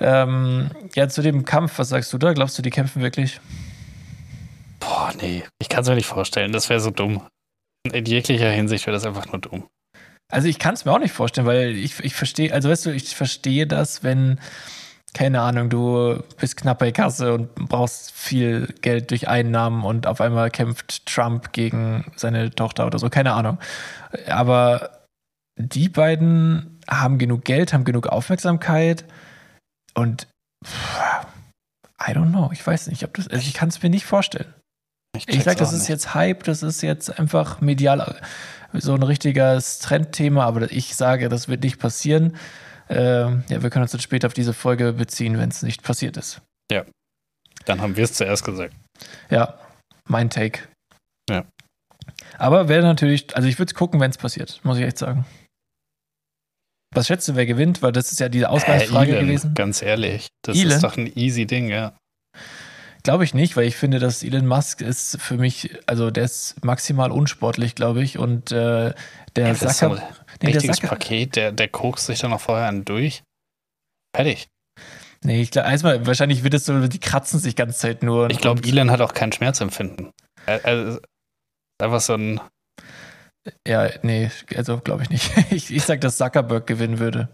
Ähm, 0.01 0.71
ja, 0.95 1.09
zu 1.09 1.23
dem 1.23 1.45
Kampf, 1.45 1.79
was 1.79 1.89
sagst 1.89 2.13
du 2.13 2.19
da? 2.19 2.33
Glaubst 2.33 2.59
du, 2.59 2.63
die 2.63 2.71
kämpfen 2.71 3.03
wirklich? 3.03 3.41
Boah, 4.81 5.13
nee. 5.21 5.45
Ich 5.61 5.69
kann 5.69 5.83
es 5.83 5.89
mir 5.89 5.95
nicht 5.95 6.07
vorstellen. 6.07 6.53
Das 6.53 6.69
wäre 6.69 6.81
so 6.81 6.91
dumm. 6.91 7.23
In 7.93 8.05
jeglicher 8.05 8.51
Hinsicht 8.51 8.87
wäre 8.87 8.95
das 8.95 9.07
einfach 9.07 9.27
nur 9.27 9.41
dumm. 9.41 9.67
Also 10.31 10.49
ich 10.49 10.59
kann 10.59 10.75
es 10.75 10.85
mir 10.85 10.93
auch 10.93 10.99
nicht 10.99 11.13
vorstellen, 11.13 11.47
weil 11.47 11.75
ich, 11.75 12.01
ich 12.01 12.15
verstehe, 12.15 12.53
also 12.53 12.69
weißt 12.69 12.87
du, 12.87 12.91
ich 12.91 13.17
verstehe 13.17 13.67
das, 13.67 14.03
wenn, 14.03 14.39
keine 15.15 15.41
Ahnung, 15.41 15.71
du 15.71 16.23
bist 16.39 16.57
knapp 16.57 16.79
bei 16.79 16.93
Kasse 16.93 17.35
und 17.35 17.55
brauchst 17.55 18.13
viel 18.13 18.73
Geld 18.83 19.11
durch 19.11 19.29
Einnahmen 19.29 19.85
und 19.85 20.07
auf 20.07 20.21
einmal 20.21 20.51
kämpft 20.51 21.07
Trump 21.07 21.53
gegen 21.53 22.11
seine 22.17 22.51
Tochter 22.51 22.87
oder 22.87 22.99
so, 22.99 23.09
keine 23.09 23.33
Ahnung. 23.33 23.59
Aber 24.29 25.07
die 25.57 25.89
beiden 25.89 26.81
haben 26.89 27.19
genug 27.19 27.45
Geld, 27.45 27.73
haben 27.73 27.85
genug 27.85 28.07
Aufmerksamkeit 28.07 29.05
und 29.95 30.29
pff, 30.65 31.01
I 32.01 32.13
don't 32.13 32.31
know, 32.31 32.51
ich 32.53 32.65
weiß 32.65 32.89
nicht, 32.89 33.05
ob 33.05 33.15
das, 33.15 33.29
also 33.29 33.47
ich 33.47 33.55
kann 33.55 33.71
es 33.71 33.83
mir 33.83 33.91
nicht 33.91 34.07
vorstellen. 34.07 34.55
Ich 35.17 35.27
check's 35.27 35.45
sag, 35.45 35.57
das 35.57 35.73
ist 35.73 35.81
nicht. 35.81 35.89
jetzt 35.89 36.15
Hype, 36.15 36.45
das 36.45 36.63
ist 36.63 36.83
jetzt 36.83 37.19
einfach 37.19 37.61
medial 37.61 38.21
so 38.73 38.95
ein 38.95 39.03
richtiges 39.03 39.79
Trendthema, 39.79 40.45
aber 40.45 40.71
ich 40.71 40.95
sage, 40.95 41.29
das 41.29 41.49
wird 41.49 41.65
nicht 41.65 41.79
passieren. 41.79 42.37
Ähm, 42.91 43.45
ja, 43.49 43.63
wir 43.63 43.71
können 43.71 43.83
uns 43.83 43.93
dann 43.93 44.01
später 44.01 44.27
auf 44.29 44.35
diese 44.35 44.53
Folge 44.55 44.93
beziehen, 44.93 45.39
wenn 45.39 45.51
es 45.51 45.63
nicht 45.63 45.83
passiert 45.83 46.17
ist. 46.17 46.41
Dann 47.65 47.81
haben 47.83 47.97
wir 47.97 48.05
es 48.05 48.15
zuerst 48.15 48.45
gesagt. 48.45 48.73
Ja, 49.31 49.59
mein 50.07 50.31
Take. 50.31 50.61
Ja. 51.29 51.45
Aber 52.39 52.69
wäre 52.69 52.83
natürlich, 52.83 53.37
also 53.37 53.47
ich 53.49 53.59
würde 53.59 53.71
es 53.71 53.75
gucken, 53.75 54.01
wenn 54.01 54.11
es 54.11 54.17
passiert, 54.17 54.61
muss 54.63 54.79
ich 54.79 54.85
echt 54.85 54.97
sagen. 54.97 55.27
Was 56.95 57.09
schätzt 57.09 57.29
du, 57.29 57.35
wer 57.35 57.45
gewinnt? 57.45 57.83
Weil 57.83 57.93
das 57.93 58.13
ist 58.13 58.21
ja 58.21 58.29
diese 58.31 58.49
Ausgangsfrage 58.49 59.11
Äh, 59.11 59.17
Elon, 59.17 59.27
gewesen. 59.27 59.55
Ganz 59.55 59.83
ehrlich. 59.83 60.29
Das 60.43 60.57
Elon? 60.57 60.73
ist 60.73 60.83
doch 60.83 60.97
ein 60.97 61.13
easy 61.19 61.47
Ding, 61.47 61.69
ja. 61.69 61.95
Glaube 63.03 63.25
ich 63.25 63.33
nicht, 63.35 63.57
weil 63.57 63.67
ich 63.67 63.77
finde, 63.77 63.99
dass 64.01 64.23
Elon 64.23 64.47
Musk 64.47 64.81
ist 64.81 65.21
für 65.21 65.37
mich, 65.37 65.71
also 65.87 66.11
der 66.11 66.25
ist 66.25 66.63
maximal 66.65 67.11
unsportlich, 67.11 67.75
glaube 67.75 68.03
ich. 68.03 68.19
Und 68.19 68.51
äh, 68.53 68.93
der 69.37 69.47
Ja, 69.49 69.55
so 69.55 69.69
Sacker, 69.69 69.97
ein 69.97 70.03
nee, 70.43 70.47
der 70.53 70.55
richtiges 70.57 70.77
Sacker, 70.79 70.89
Paket, 70.89 71.37
der, 71.37 71.53
der 71.53 71.69
kokst 71.69 72.07
sich 72.07 72.19
dann 72.21 72.31
noch 72.31 72.41
vorher 72.41 72.67
einen 72.69 72.85
durch. 72.85 73.23
Fertig. 74.15 74.49
Nee, 75.25 75.41
ich 75.43 75.51
glaube, 75.51 75.69
erstmal, 75.71 76.07
wahrscheinlich 76.07 76.45
wird 76.45 76.55
es 76.55 76.65
so, 76.67 76.87
die 76.87 77.01
kratzen 77.01 77.41
sich 77.41 77.57
ganze 77.57 77.79
Zeit 77.79 78.03
nur. 78.03 78.25
und- 78.25 78.33
Ich 78.33 78.39
glaube, 78.39 78.63
Elon 78.67 78.91
hat 78.91 79.01
auch 79.01 79.15
kein 79.15 79.33
Schmerzempfinden. 79.33 80.11
Er, 80.47 80.65
er 80.65 80.87
ist 80.89 81.01
einfach 81.83 82.01
so 82.01 82.15
ein. 82.15 82.41
Ja, 83.67 83.89
nee, 84.03 84.31
also 84.57 84.79
glaube 84.79 85.05
ich 85.05 85.11
nicht. 85.11 85.31
Ich, 85.51 85.71
ich 85.75 85.83
sag, 85.85 86.01
dass 86.03 86.19
Zuckerberg 86.19 86.67
gewinnen 86.67 86.99
würde. 86.99 87.29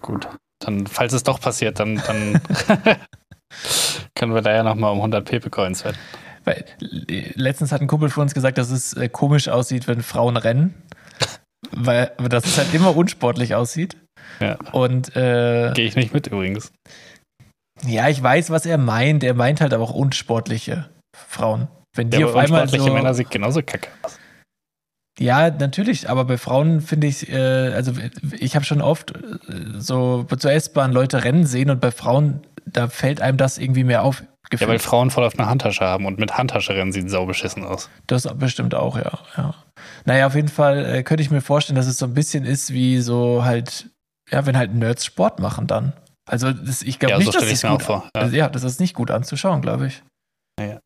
Gut. 0.00 0.28
Dann, 0.58 0.86
falls 0.86 1.12
es 1.12 1.22
doch 1.22 1.40
passiert, 1.40 1.78
dann, 1.80 2.02
dann 2.06 2.40
können 4.20 4.34
wir 4.34 4.42
da 4.42 4.52
ja 4.52 4.62
nochmal 4.62 4.92
um 4.92 4.98
100 4.98 5.24
Pepe-Coins 5.24 5.82
wetten. 5.84 5.98
Weil 6.44 6.64
äh, 7.08 7.32
letztens 7.34 7.72
hat 7.72 7.80
ein 7.80 7.86
Kumpel 7.86 8.10
von 8.10 8.22
uns 8.22 8.34
gesagt, 8.34 8.58
dass 8.58 8.70
es 8.70 8.92
äh, 8.92 9.08
komisch 9.08 9.48
aussieht, 9.48 9.88
wenn 9.88 10.02
Frauen 10.02 10.36
rennen. 10.36 10.74
Weil 11.72 12.12
das 12.28 12.58
halt 12.58 12.72
immer 12.74 12.94
unsportlich 12.94 13.54
aussieht. 13.54 13.96
Ja. 14.38 14.58
Und 14.72 15.16
äh, 15.16 15.72
Gehe 15.72 15.86
ich 15.86 15.96
nicht 15.96 16.12
mit 16.12 16.26
übrigens. 16.26 16.70
ja, 17.86 18.08
ich 18.08 18.22
weiß, 18.22 18.50
was 18.50 18.66
er 18.66 18.76
meint. 18.76 19.24
Er 19.24 19.34
meint 19.34 19.62
halt 19.62 19.72
aber 19.72 19.84
auch 19.84 19.94
unsportliche 19.94 20.90
Frauen. 21.16 21.68
Wenn 21.96 22.10
die 22.10 22.18
Ja, 22.18 22.26
auf 22.26 22.36
einmal 22.36 22.62
unsportliche 22.62 22.90
so, 22.90 22.94
Männer 22.94 23.14
sieht 23.14 23.30
genauso 23.30 23.62
kacke 23.62 23.88
aus. 24.02 24.18
Ja, 25.20 25.50
natürlich, 25.50 26.08
aber 26.08 26.24
bei 26.24 26.38
Frauen 26.38 26.80
finde 26.80 27.06
ich, 27.06 27.30
äh, 27.30 27.72
also 27.74 27.92
ich 28.38 28.56
habe 28.56 28.64
schon 28.64 28.80
oft 28.80 29.12
äh, 29.12 29.20
so 29.78 30.24
zur 30.24 30.50
S-Bahn 30.50 30.92
Leute 30.92 31.24
rennen 31.24 31.44
sehen 31.44 31.68
und 31.68 31.80
bei 31.80 31.90
Frauen, 31.90 32.40
da 32.64 32.88
fällt 32.88 33.20
einem 33.20 33.36
das 33.36 33.58
irgendwie 33.58 33.84
mehr 33.84 34.02
auf. 34.02 34.22
Ja, 34.22 34.26
weil 34.52 34.58
gefühlt. 34.58 34.82
Frauen 34.82 35.10
voll 35.10 35.24
auf 35.24 35.38
eine 35.38 35.46
Handtasche 35.46 35.84
haben 35.84 36.06
und 36.06 36.18
mit 36.18 36.38
Handtasche 36.38 36.74
rennen 36.74 36.90
sieht 36.90 37.10
saubeschissen 37.10 37.64
aus. 37.64 37.90
das 38.06 38.26
bestimmt 38.38 38.74
auch, 38.74 38.96
ja, 38.96 39.18
ja. 39.36 39.54
Naja, 40.06 40.26
auf 40.26 40.34
jeden 40.34 40.48
Fall 40.48 40.86
äh, 40.86 41.02
könnte 41.02 41.22
ich 41.22 41.30
mir 41.30 41.42
vorstellen, 41.42 41.76
dass 41.76 41.86
es 41.86 41.98
so 41.98 42.06
ein 42.06 42.14
bisschen 42.14 42.46
ist 42.46 42.72
wie 42.72 43.00
so 43.00 43.44
halt, 43.44 43.90
ja, 44.30 44.46
wenn 44.46 44.56
halt 44.56 44.74
Nerds 44.74 45.04
Sport 45.04 45.38
machen 45.38 45.66
dann. 45.66 45.92
Also 46.26 46.50
das, 46.52 46.80
ich 46.80 46.98
glaube 46.98 47.12
Ja, 47.12 47.18
nicht, 47.18 47.26
so 47.26 47.38
dass 47.38 47.48
das 47.48 47.62
mir 47.62 47.70
auch 47.70 47.76
gut, 47.76 47.82
vor. 47.82 48.10
Ja. 48.16 48.22
Also, 48.22 48.36
ja, 48.36 48.48
das 48.48 48.64
ist 48.64 48.80
nicht 48.80 48.94
gut 48.94 49.10
anzuschauen, 49.10 49.60
glaube 49.60 49.88
ich. 49.88 50.02
Ja. 50.58 50.80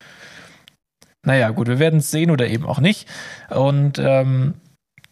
Naja, 1.25 1.51
gut, 1.51 1.69
wir 1.69 1.79
werden 1.79 1.99
es 2.01 2.11
sehen 2.11 2.31
oder 2.31 2.47
eben 2.47 2.67
auch 2.67 2.81
nicht. 2.81 3.09
Und 3.51 3.99
ähm, 3.99 4.55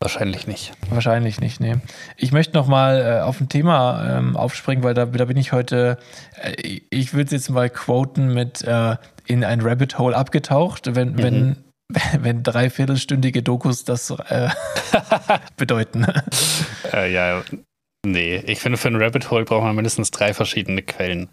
Wahrscheinlich 0.01 0.49
nicht. 0.49 0.73
Wahrscheinlich 0.91 1.41
nicht, 1.41 1.61
nee. 1.61 1.77
Ich 2.17 2.33
möchte 2.33 2.55
noch 2.55 2.67
mal 2.67 3.01
äh, 3.01 3.21
auf 3.21 3.41
ein 3.41 3.49
Thema 3.49 4.19
ähm, 4.19 4.37
aufspringen, 4.37 4.83
weil 4.83 4.95
da, 4.95 5.07
da 5.07 5.25
bin 5.27 5.37
ich 5.37 5.53
heute, 5.53 5.97
äh, 6.43 6.81
ich 6.91 7.13
würde 7.15 7.27
es 7.27 7.31
jetzt 7.31 7.51
mal 7.51 7.71
quoten 7.71 8.35
mit 8.35 8.63
äh, 8.63 8.97
in 9.27 9.45
ein 9.45 9.61
Rabbit 9.61 9.99
Hole 10.01 10.17
abgetaucht, 10.17 10.97
wenn, 10.97 11.13
Mhm. 11.13 11.23
wenn, 11.23 11.57
wenn 12.21 12.43
dreiviertelstündige 12.43 13.45
Dokus 13.45 13.85
das 13.85 14.11
äh, 14.11 14.49
bedeuten. 15.57 16.05
Äh, 16.93 17.13
ja, 17.13 17.43
nee. 18.05 18.39
Ich 18.47 18.59
finde, 18.59 18.79
für 18.79 18.89
ein 18.89 19.01
Rabbit 19.01 19.31
Hole 19.31 19.45
braucht 19.45 19.63
man 19.63 19.77
mindestens 19.77 20.11
drei 20.11 20.35
verschiedene 20.35 20.83
Quellen. 20.83 21.29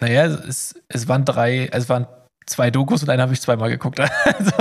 naja, 0.00 0.24
es, 0.24 0.74
es 0.88 1.06
waren 1.06 1.26
drei, 1.26 1.68
es 1.70 1.90
waren 1.90 2.06
zwei 2.46 2.70
Dokus 2.70 3.02
und 3.02 3.10
eine 3.10 3.22
habe 3.22 3.32
ich 3.32 3.40
zweimal 3.40 3.70
geguckt. 3.70 4.00
Also, 4.24 4.52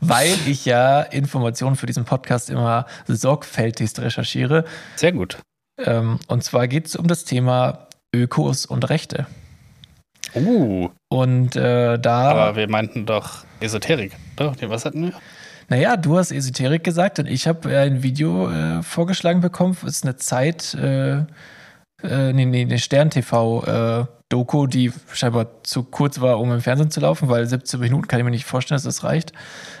weil 0.00 0.34
ich 0.46 0.64
ja 0.64 1.00
Informationen 1.00 1.76
für 1.76 1.86
diesen 1.86 2.04
Podcast 2.04 2.50
immer 2.50 2.86
sorgfältigst 3.06 4.00
recherchiere. 4.00 4.64
Sehr 4.96 5.12
gut. 5.12 5.38
Ähm, 5.78 6.18
und 6.28 6.42
zwar 6.42 6.66
geht 6.68 6.86
es 6.86 6.96
um 6.96 7.06
das 7.06 7.24
Thema 7.24 7.88
Ökos 8.14 8.66
und 8.66 8.88
Rechte. 8.90 9.26
Uh, 10.34 10.90
Und 11.08 11.54
äh, 11.54 11.98
da, 11.98 12.30
aber 12.30 12.56
wir 12.56 12.68
meinten 12.68 13.06
doch 13.06 13.44
Esoterik. 13.60 14.16
Doch, 14.36 14.56
was 14.62 14.84
hatten 14.84 15.02
wir? 15.04 15.12
naja, 15.68 15.96
du 15.96 16.18
hast 16.18 16.30
Esoterik 16.30 16.84
gesagt 16.84 17.18
und 17.18 17.26
ich 17.26 17.46
habe 17.46 17.76
ein 17.78 18.02
Video 18.02 18.50
äh, 18.50 18.82
vorgeschlagen 18.82 19.40
bekommen. 19.40 19.76
Es 19.82 19.96
ist 19.96 20.04
eine 20.04 20.16
Zeit, 20.16 20.74
äh, 20.74 21.18
äh, 22.02 22.32
nee, 22.32 22.44
nee, 22.44 22.62
eine 22.62 22.78
Stern-TV-Doku, 24.24 24.66
die 24.66 24.92
scheinbar 25.12 25.62
zu 25.62 25.84
kurz 25.84 26.20
war, 26.20 26.40
um 26.40 26.52
im 26.52 26.60
Fernsehen 26.60 26.90
zu 26.90 27.00
laufen, 27.00 27.28
weil 27.28 27.46
17 27.46 27.80
Minuten 27.80 28.08
kann 28.08 28.18
ich 28.18 28.24
mir 28.24 28.30
nicht 28.30 28.44
vorstellen, 28.44 28.76
dass 28.76 28.84
das 28.84 29.04
reicht. 29.04 29.32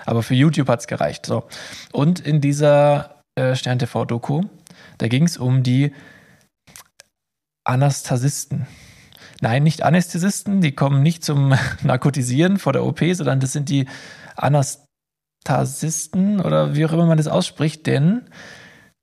Aber 0.06 0.22
für 0.22 0.34
YouTube 0.34 0.68
hat 0.68 0.80
es 0.80 0.86
gereicht. 0.86 1.26
So. 1.26 1.44
Und 1.92 2.20
in 2.20 2.40
dieser 2.40 3.22
äh, 3.38 3.54
Stern-TV-Doku, 3.54 4.42
da 4.98 5.08
ging 5.08 5.24
es 5.24 5.36
um 5.36 5.62
die 5.62 5.92
Anastasisten. 7.64 8.66
nein, 9.40 9.62
nicht 9.62 9.82
Anästhesisten, 9.82 10.60
die 10.60 10.72
kommen 10.72 11.02
nicht 11.02 11.24
zum 11.24 11.54
Narkotisieren 11.82 12.58
vor 12.58 12.72
der 12.72 12.84
OP, 12.84 13.00
sondern 13.12 13.40
das 13.40 13.52
sind 13.52 13.70
die 13.70 13.86
Anastasisten 14.36 16.40
oder 16.40 16.74
wie 16.74 16.84
auch 16.84 16.92
immer 16.92 17.06
man 17.06 17.16
das 17.16 17.28
ausspricht, 17.28 17.86
denn 17.86 18.28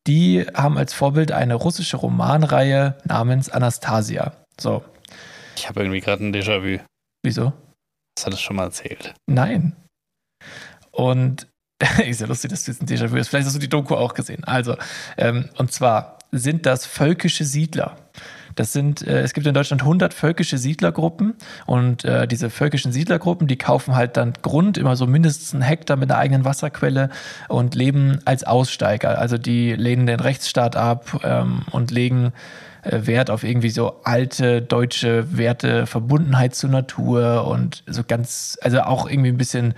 die 0.07 0.45
haben 0.55 0.77
als 0.77 0.93
Vorbild 0.93 1.31
eine 1.31 1.55
russische 1.55 1.97
Romanreihe 1.97 2.97
namens 3.05 3.49
Anastasia. 3.49 4.33
So. 4.59 4.83
Ich 5.55 5.67
habe 5.67 5.81
irgendwie 5.81 5.99
gerade 5.99 6.25
ein 6.25 6.33
Déjà-vu. 6.33 6.79
Wieso? 7.23 7.53
Das 8.15 8.25
hat 8.25 8.33
es 8.33 8.41
schon 8.41 8.55
mal 8.55 8.65
erzählt. 8.65 9.13
Nein. 9.27 9.75
Und 10.91 11.47
ist 12.05 12.21
ja 12.21 12.27
lustig, 12.27 12.51
dass 12.51 12.65
du 12.65 12.71
jetzt 12.71 12.81
ein 12.81 12.87
Déjà-vu 12.87 13.17
hast. 13.17 13.29
Vielleicht 13.29 13.47
hast 13.47 13.55
du 13.55 13.59
die 13.59 13.69
Doku 13.69 13.95
auch 13.95 14.13
gesehen. 14.13 14.43
Also, 14.43 14.75
ähm, 15.17 15.49
und 15.57 15.71
zwar 15.71 16.19
sind 16.31 16.65
das 16.65 16.85
völkische 16.85 17.43
Siedler. 17.43 17.97
Das 18.55 18.73
sind, 18.73 19.05
äh, 19.07 19.21
es 19.21 19.33
gibt 19.33 19.47
in 19.47 19.53
Deutschland 19.53 19.81
100 19.81 20.13
völkische 20.13 20.57
Siedlergruppen 20.57 21.35
und 21.65 22.03
äh, 22.05 22.27
diese 22.27 22.49
völkischen 22.49 22.91
Siedlergruppen, 22.91 23.47
die 23.47 23.57
kaufen 23.57 23.95
halt 23.95 24.17
dann 24.17 24.33
Grund, 24.41 24.77
immer 24.77 24.95
so 24.95 25.07
mindestens 25.07 25.53
einen 25.53 25.63
Hektar 25.63 25.97
mit 25.97 26.11
einer 26.11 26.19
eigenen 26.19 26.45
Wasserquelle 26.45 27.09
und 27.47 27.75
leben 27.75 28.19
als 28.25 28.43
Aussteiger. 28.43 29.17
Also 29.17 29.37
die 29.37 29.73
lehnen 29.73 30.05
den 30.05 30.19
Rechtsstaat 30.19 30.75
ab 30.75 31.21
ähm, 31.23 31.61
und 31.71 31.91
legen 31.91 32.33
Wert 32.83 33.29
auf 33.29 33.43
irgendwie 33.43 33.69
so 33.69 34.01
alte 34.03 34.61
deutsche 34.61 35.37
Werte, 35.37 35.85
Verbundenheit 35.85 36.55
zur 36.55 36.69
Natur 36.69 37.47
und 37.47 37.83
so 37.87 38.03
ganz, 38.03 38.57
also 38.61 38.81
auch 38.81 39.09
irgendwie 39.09 39.29
ein 39.29 39.37
bisschen 39.37 39.73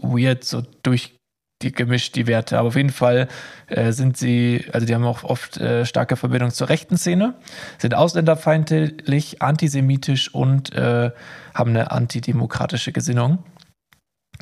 weird, 0.00 0.44
so 0.44 0.62
durch 0.82 1.16
die 1.62 1.72
gemischt 1.72 2.14
die 2.14 2.26
Werte. 2.26 2.58
Aber 2.58 2.68
auf 2.68 2.76
jeden 2.76 2.90
Fall 2.90 3.28
äh, 3.66 3.92
sind 3.92 4.16
sie, 4.16 4.64
also 4.72 4.86
die 4.86 4.94
haben 4.94 5.04
auch 5.04 5.24
oft 5.24 5.56
äh, 5.56 5.84
starke 5.84 6.16
Verbindung 6.16 6.50
zur 6.52 6.68
rechten 6.68 6.96
Szene, 6.96 7.34
sind 7.78 7.94
ausländerfeindlich, 7.94 9.42
antisemitisch 9.42 10.32
und 10.32 10.72
äh, 10.74 11.10
haben 11.54 11.70
eine 11.70 11.90
antidemokratische 11.90 12.92
Gesinnung. 12.92 13.44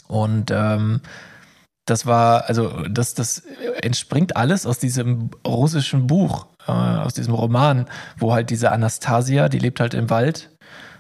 Und 0.09 0.51
ähm, 0.51 1.01
das 1.87 2.05
war, 2.05 2.49
also 2.49 2.83
das, 2.89 3.15
das 3.15 3.45
entspringt 3.81 4.37
alles 4.37 4.67
aus 4.67 4.79
diesem 4.79 5.31
russischen 5.47 6.07
Buch, 6.07 6.47
äh, 6.67 6.73
aus 6.73 7.15
diesem 7.15 7.35
Roman, 7.35 7.87
wo 8.19 8.33
halt 8.33 8.51
diese 8.51 8.73
Anastasia, 8.73 9.49
die 9.49 9.59
lebt 9.59 9.81
halt 9.81 9.95
im 9.95 10.11
Wald 10.11 10.51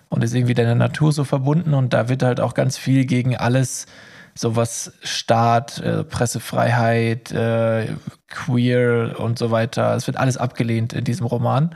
und 0.08 0.22
ist 0.24 0.34
irgendwie 0.34 0.54
der 0.54 0.74
Natur 0.74 1.12
so 1.12 1.24
verbunden 1.24 1.74
und 1.74 1.92
da 1.92 2.08
wird 2.08 2.22
halt 2.22 2.40
auch 2.40 2.54
ganz 2.54 2.78
viel 2.78 3.06
gegen 3.06 3.36
alles 3.36 3.86
sowas 4.34 4.92
Staat, 5.02 5.78
äh, 5.78 6.04
Pressefreiheit, 6.04 7.32
äh, 7.32 7.88
Queer 8.28 9.18
und 9.18 9.38
so 9.38 9.50
weiter. 9.50 9.94
Es 9.94 10.06
wird 10.06 10.18
alles 10.18 10.36
abgelehnt 10.36 10.92
in 10.92 11.04
diesem 11.04 11.26
Roman. 11.26 11.74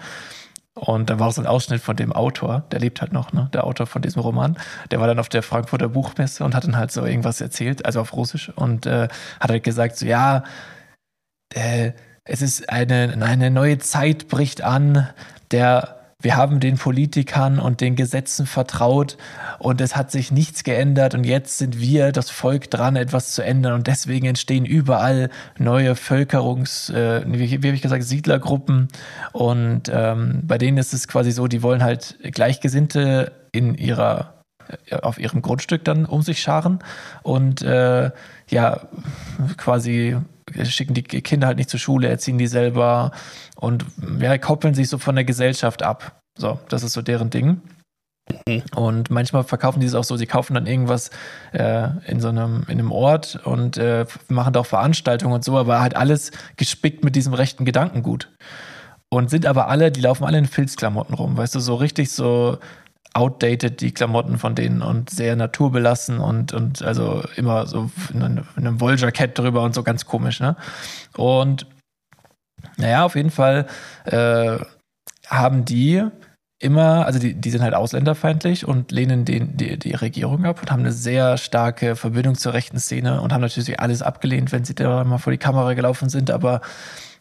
Und 0.74 1.10
da 1.10 1.18
war 1.18 1.32
so 1.32 1.42
ein 1.42 1.46
Ausschnitt 1.46 1.80
von 1.80 1.96
dem 1.96 2.12
Autor, 2.12 2.64
der 2.70 2.80
lebt 2.80 3.00
halt 3.00 3.12
noch, 3.12 3.32
ne? 3.32 3.50
Der 3.52 3.64
Autor 3.64 3.86
von 3.86 4.02
diesem 4.02 4.22
Roman. 4.22 4.56
Der 4.90 5.00
war 5.00 5.06
dann 5.06 5.18
auf 5.18 5.28
der 5.28 5.42
Frankfurter 5.42 5.88
Buchmesse 5.88 6.44
und 6.44 6.54
hat 6.54 6.64
dann 6.64 6.76
halt 6.76 6.92
so 6.92 7.04
irgendwas 7.04 7.40
erzählt, 7.40 7.84
also 7.84 8.00
auf 8.00 8.14
Russisch, 8.14 8.50
und 8.54 8.86
äh, 8.86 9.08
hat 9.40 9.50
halt 9.50 9.64
gesagt, 9.64 9.96
so 9.96 10.06
ja, 10.06 10.44
äh, 11.54 11.92
es 12.30 12.42
ist 12.42 12.68
eine, 12.68 13.18
eine 13.20 13.50
neue 13.50 13.78
Zeit 13.78 14.28
bricht 14.28 14.62
an, 14.62 15.08
der 15.50 15.96
wir 16.22 16.36
haben 16.36 16.60
den 16.60 16.76
Politikern 16.76 17.58
und 17.58 17.80
den 17.80 17.96
Gesetzen 17.96 18.46
vertraut 18.46 19.16
und 19.58 19.80
es 19.80 19.96
hat 19.96 20.10
sich 20.10 20.30
nichts 20.30 20.64
geändert 20.64 21.14
und 21.14 21.24
jetzt 21.24 21.56
sind 21.56 21.80
wir, 21.80 22.12
das 22.12 22.28
Volk, 22.28 22.70
dran, 22.70 22.94
etwas 22.94 23.32
zu 23.32 23.42
ändern 23.42 23.72
und 23.72 23.86
deswegen 23.86 24.26
entstehen 24.26 24.66
überall 24.66 25.30
neue 25.58 25.96
Völkerungs, 25.96 26.90
äh, 26.90 27.24
wie, 27.26 27.62
wie 27.62 27.66
habe 27.66 27.74
ich 27.74 27.82
gesagt, 27.82 28.04
Siedlergruppen 28.04 28.88
und 29.32 29.90
ähm, 29.92 30.42
bei 30.44 30.58
denen 30.58 30.76
ist 30.76 30.92
es 30.92 31.08
quasi 31.08 31.32
so, 31.32 31.48
die 31.48 31.62
wollen 31.62 31.82
halt 31.82 32.18
Gleichgesinnte 32.22 33.32
in 33.50 33.74
ihrer 33.74 34.34
äh, 34.90 34.96
auf 34.96 35.18
ihrem 35.18 35.40
Grundstück 35.40 35.84
dann 35.84 36.04
um 36.04 36.20
sich 36.20 36.42
scharen 36.42 36.80
und 37.22 37.62
äh, 37.62 38.10
ja 38.50 38.80
quasi 39.56 40.18
schicken 40.64 40.94
die 40.94 41.02
Kinder 41.02 41.46
halt 41.46 41.58
nicht 41.58 41.70
zur 41.70 41.80
Schule, 41.80 42.08
erziehen 42.08 42.38
die 42.38 42.46
selber 42.46 43.12
und 43.56 43.84
ja, 44.20 44.36
koppeln 44.38 44.74
sich 44.74 44.88
so 44.88 44.98
von 44.98 45.14
der 45.14 45.24
Gesellschaft 45.24 45.82
ab. 45.82 46.20
So, 46.38 46.58
das 46.68 46.82
ist 46.82 46.92
so 46.92 47.02
deren 47.02 47.30
Ding. 47.30 47.60
Mhm. 48.46 48.62
Und 48.74 49.10
manchmal 49.10 49.44
verkaufen 49.44 49.80
die 49.80 49.86
es 49.86 49.94
auch 49.94 50.04
so, 50.04 50.16
sie 50.16 50.26
kaufen 50.26 50.54
dann 50.54 50.66
irgendwas 50.66 51.10
äh, 51.52 51.88
in 52.06 52.20
so 52.20 52.28
einem, 52.28 52.64
in 52.68 52.78
einem 52.78 52.92
Ort 52.92 53.40
und 53.44 53.76
äh, 53.76 54.06
machen 54.28 54.52
da 54.52 54.60
auch 54.60 54.66
Veranstaltungen 54.66 55.34
und 55.34 55.44
so, 55.44 55.56
aber 55.56 55.80
halt 55.80 55.96
alles 55.96 56.30
gespickt 56.56 57.04
mit 57.04 57.16
diesem 57.16 57.34
rechten 57.34 57.64
Gedankengut. 57.64 58.30
Und 59.12 59.28
sind 59.28 59.44
aber 59.44 59.68
alle, 59.68 59.90
die 59.90 60.00
laufen 60.00 60.24
alle 60.24 60.38
in 60.38 60.46
Filzklamotten 60.46 61.14
rum, 61.14 61.36
weißt 61.36 61.56
du, 61.56 61.60
so 61.60 61.74
richtig 61.74 62.12
so 62.12 62.58
outdated 63.14 63.80
die 63.80 63.92
Klamotten 63.92 64.38
von 64.38 64.54
denen 64.54 64.82
und 64.82 65.10
sehr 65.10 65.36
naturbelassen 65.36 66.18
und, 66.18 66.52
und 66.52 66.82
also 66.82 67.24
immer 67.36 67.66
so 67.66 67.90
in 68.12 68.22
einem, 68.22 68.44
in 68.56 68.66
einem 68.66 68.80
Wolljackett 68.80 69.38
drüber 69.38 69.62
und 69.62 69.74
so 69.74 69.82
ganz 69.82 70.06
komisch, 70.06 70.40
ne? 70.40 70.56
Und 71.16 71.66
naja, 72.76 73.04
auf 73.04 73.16
jeden 73.16 73.30
Fall 73.30 73.66
äh, 74.04 74.58
haben 75.26 75.64
die 75.64 76.04
immer, 76.60 77.06
also 77.06 77.18
die, 77.18 77.34
die 77.34 77.50
sind 77.50 77.62
halt 77.62 77.74
ausländerfeindlich 77.74 78.68
und 78.68 78.92
lehnen 78.92 79.24
den, 79.24 79.56
die, 79.56 79.78
die 79.78 79.94
Regierung 79.94 80.44
ab 80.44 80.60
und 80.60 80.70
haben 80.70 80.80
eine 80.80 80.92
sehr 80.92 81.38
starke 81.38 81.96
Verbindung 81.96 82.34
zur 82.34 82.52
rechten 82.52 82.78
Szene 82.78 83.22
und 83.22 83.32
haben 83.32 83.40
natürlich 83.40 83.80
alles 83.80 84.02
abgelehnt, 84.02 84.52
wenn 84.52 84.64
sie 84.64 84.74
da 84.74 85.02
mal 85.04 85.18
vor 85.18 85.32
die 85.32 85.38
Kamera 85.38 85.72
gelaufen 85.72 86.10
sind, 86.10 86.30
aber 86.30 86.60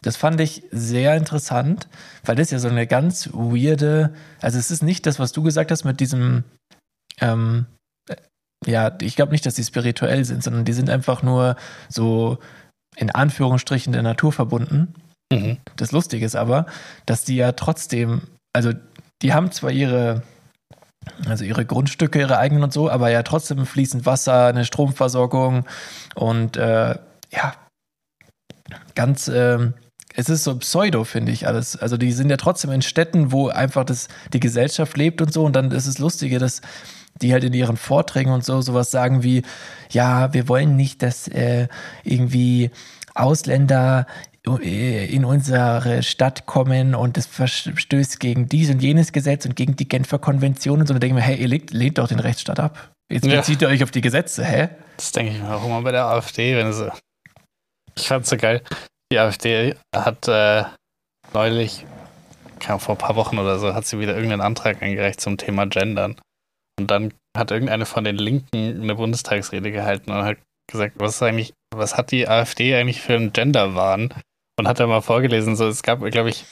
das 0.02 0.16
fand 0.16 0.40
ich 0.40 0.62
sehr 0.70 1.16
interessant, 1.16 1.88
weil 2.24 2.36
das 2.36 2.50
ja 2.50 2.58
so 2.58 2.68
eine 2.68 2.86
ganz 2.86 3.30
weirde, 3.32 4.14
also 4.40 4.58
es 4.58 4.70
ist 4.70 4.82
nicht 4.82 5.06
das, 5.06 5.18
was 5.18 5.32
du 5.32 5.42
gesagt 5.42 5.70
hast 5.70 5.84
mit 5.84 6.00
diesem, 6.00 6.44
ähm, 7.20 7.66
ja, 8.66 8.96
ich 9.00 9.16
glaube 9.16 9.32
nicht, 9.32 9.46
dass 9.46 9.54
die 9.54 9.64
spirituell 9.64 10.24
sind, 10.24 10.42
sondern 10.42 10.64
die 10.64 10.72
sind 10.72 10.90
einfach 10.90 11.22
nur 11.22 11.56
so 11.88 12.38
in 12.96 13.10
Anführungsstrichen 13.10 13.92
der 13.92 14.02
Natur 14.02 14.32
verbunden. 14.32 14.94
Mhm. 15.32 15.58
Das 15.76 15.92
Lustige 15.92 16.26
ist 16.26 16.36
aber, 16.36 16.66
dass 17.06 17.24
die 17.24 17.36
ja 17.36 17.52
trotzdem, 17.52 18.22
also 18.52 18.72
die 19.22 19.32
haben 19.32 19.52
zwar 19.52 19.70
ihre, 19.70 20.22
also 21.26 21.44
ihre 21.44 21.64
Grundstücke, 21.64 22.18
ihre 22.18 22.38
eigenen 22.38 22.64
und 22.64 22.72
so, 22.72 22.90
aber 22.90 23.10
ja 23.10 23.22
trotzdem 23.22 23.64
fließend 23.64 24.06
Wasser, 24.06 24.46
eine 24.46 24.64
Stromversorgung 24.64 25.66
und 26.14 26.56
äh, 26.56 26.96
ja, 27.30 27.54
ganz, 28.94 29.28
äh, 29.28 29.72
es 30.20 30.28
ist 30.28 30.44
so 30.44 30.56
pseudo, 30.56 31.04
finde 31.04 31.32
ich 31.32 31.46
alles. 31.46 31.76
Also 31.76 31.96
die 31.96 32.12
sind 32.12 32.30
ja 32.30 32.36
trotzdem 32.36 32.70
in 32.70 32.82
Städten, 32.82 33.32
wo 33.32 33.48
einfach 33.48 33.84
das, 33.84 34.08
die 34.32 34.40
Gesellschaft 34.40 34.96
lebt 34.96 35.22
und 35.22 35.32
so. 35.32 35.44
Und 35.44 35.56
dann 35.56 35.70
ist 35.70 35.86
es 35.86 35.98
Lustige, 35.98 36.38
dass 36.38 36.60
die 37.22 37.32
halt 37.32 37.44
in 37.44 37.52
ihren 37.52 37.76
Vorträgen 37.76 38.32
und 38.32 38.44
so 38.44 38.60
sowas 38.60 38.90
sagen 38.90 39.22
wie, 39.22 39.42
ja, 39.90 40.32
wir 40.32 40.48
wollen 40.48 40.76
nicht, 40.76 41.02
dass 41.02 41.26
äh, 41.28 41.68
irgendwie 42.04 42.70
Ausländer 43.14 44.06
äh, 44.46 45.06
in 45.06 45.24
unsere 45.24 46.02
Stadt 46.02 46.46
kommen 46.46 46.94
und 46.94 47.16
das 47.16 47.26
verstößt 47.26 48.20
gegen 48.20 48.48
dies 48.48 48.70
und 48.70 48.80
jenes 48.80 49.12
Gesetz 49.12 49.46
und 49.46 49.56
gegen 49.56 49.76
die 49.76 49.88
Genfer 49.88 50.18
Konvention 50.18 50.80
und 50.80 50.86
so. 50.86 50.94
Da 50.94 51.00
denken 51.00 51.16
wir, 51.16 51.22
hey, 51.22 51.36
ihr 51.36 51.48
lehnt, 51.48 51.70
lehnt 51.72 51.98
doch 51.98 52.08
den 52.08 52.20
Rechtsstaat 52.20 52.60
ab. 52.60 52.90
Jetzt 53.10 53.26
ja. 53.26 53.36
bezieht 53.36 53.62
ihr 53.62 53.68
euch 53.68 53.82
auf 53.82 53.90
die 53.90 54.02
Gesetze, 54.02 54.44
hä? 54.44 54.68
Das 54.96 55.12
denke 55.12 55.32
ich 55.32 55.40
mir 55.40 55.54
auch 55.54 55.64
immer 55.64 55.82
bei 55.82 55.92
der 55.92 56.04
AfD, 56.04 56.56
wenn 56.56 56.72
sie. 56.72 56.92
Ich 57.96 58.06
fand's 58.06 58.30
so 58.30 58.36
geil. 58.36 58.62
Die 59.12 59.18
AfD 59.18 59.74
hat 59.94 60.28
äh, 60.28 60.64
neulich, 61.34 61.84
vor 62.78 62.94
ein 62.94 62.98
paar 62.98 63.16
Wochen 63.16 63.38
oder 63.38 63.58
so, 63.58 63.74
hat 63.74 63.86
sie 63.86 63.98
wieder 63.98 64.14
irgendeinen 64.14 64.42
Antrag 64.42 64.82
eingereicht 64.82 65.20
zum 65.20 65.36
Thema 65.36 65.66
Gendern. 65.66 66.16
Und 66.78 66.90
dann 66.90 67.12
hat 67.36 67.50
irgendeine 67.50 67.86
von 67.86 68.04
den 68.04 68.16
Linken 68.16 68.82
eine 68.82 68.94
Bundestagsrede 68.94 69.72
gehalten 69.72 70.12
und 70.12 70.24
hat 70.24 70.38
gesagt, 70.70 70.94
was 70.98 71.16
ist 71.16 71.22
eigentlich, 71.22 71.52
was 71.74 71.96
hat 71.96 72.12
die 72.12 72.28
AfD 72.28 72.76
eigentlich 72.76 73.00
für 73.00 73.14
einen 73.14 73.32
Genderwahn? 73.32 74.14
Und 74.58 74.68
hat 74.68 74.78
da 74.78 74.86
mal 74.86 75.00
vorgelesen, 75.00 75.56
so 75.56 75.66
es 75.66 75.82
gab, 75.82 76.00
glaube 76.10 76.30
ich, 76.30 76.44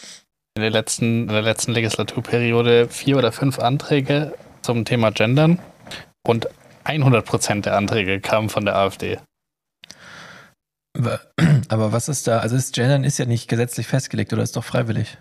in 0.56 0.62
der 0.62 0.70
letzten, 0.70 1.22
in 1.22 1.28
der 1.28 1.42
letzten 1.42 1.72
Legislaturperiode 1.72 2.88
vier 2.88 3.18
oder 3.18 3.32
fünf 3.32 3.58
Anträge 3.58 4.34
zum 4.62 4.84
Thema 4.84 5.12
Gendern 5.12 5.60
und 6.26 6.48
100% 6.84 7.62
der 7.62 7.76
Anträge 7.76 8.20
kamen 8.20 8.48
von 8.48 8.64
der 8.64 8.76
AfD. 8.76 9.18
Aber 11.68 11.92
was 11.92 12.08
ist 12.08 12.26
da? 12.26 12.40
Also 12.40 12.56
das 12.56 12.72
Gendern 12.72 13.04
ist 13.04 13.18
ja 13.18 13.26
nicht 13.26 13.48
gesetzlich 13.48 13.86
festgelegt 13.86 14.32
oder 14.32 14.42
ist 14.42 14.56
doch 14.56 14.64
freiwillig? 14.64 15.18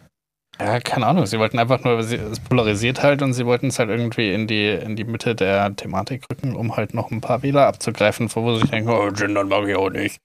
Ja, 0.60 0.80
keine 0.80 1.06
Ahnung. 1.06 1.26
Sie 1.28 1.38
wollten 1.38 1.60
einfach 1.60 1.84
nur, 1.84 2.00
es 2.00 2.40
polarisiert 2.40 3.04
halt 3.04 3.22
und 3.22 3.34
sie 3.34 3.46
wollten 3.46 3.68
es 3.68 3.78
halt 3.78 3.90
irgendwie 3.90 4.34
in 4.34 4.48
die, 4.48 4.70
in 4.70 4.96
die 4.96 5.04
Mitte 5.04 5.36
der 5.36 5.76
Thematik 5.76 6.26
rücken, 6.32 6.56
um 6.56 6.76
halt 6.76 6.94
noch 6.94 7.12
ein 7.12 7.22
paar 7.22 7.44
Wähler 7.44 7.68
abzugreifen, 7.68 8.30
wo 8.34 8.56
sie 8.56 8.62
sich 8.62 8.72
denken, 8.72 8.90
oh, 8.90 9.12
Gendern 9.12 9.50
mag 9.50 9.68
ich 9.68 9.76
auch 9.76 9.90
nicht. 9.90 10.18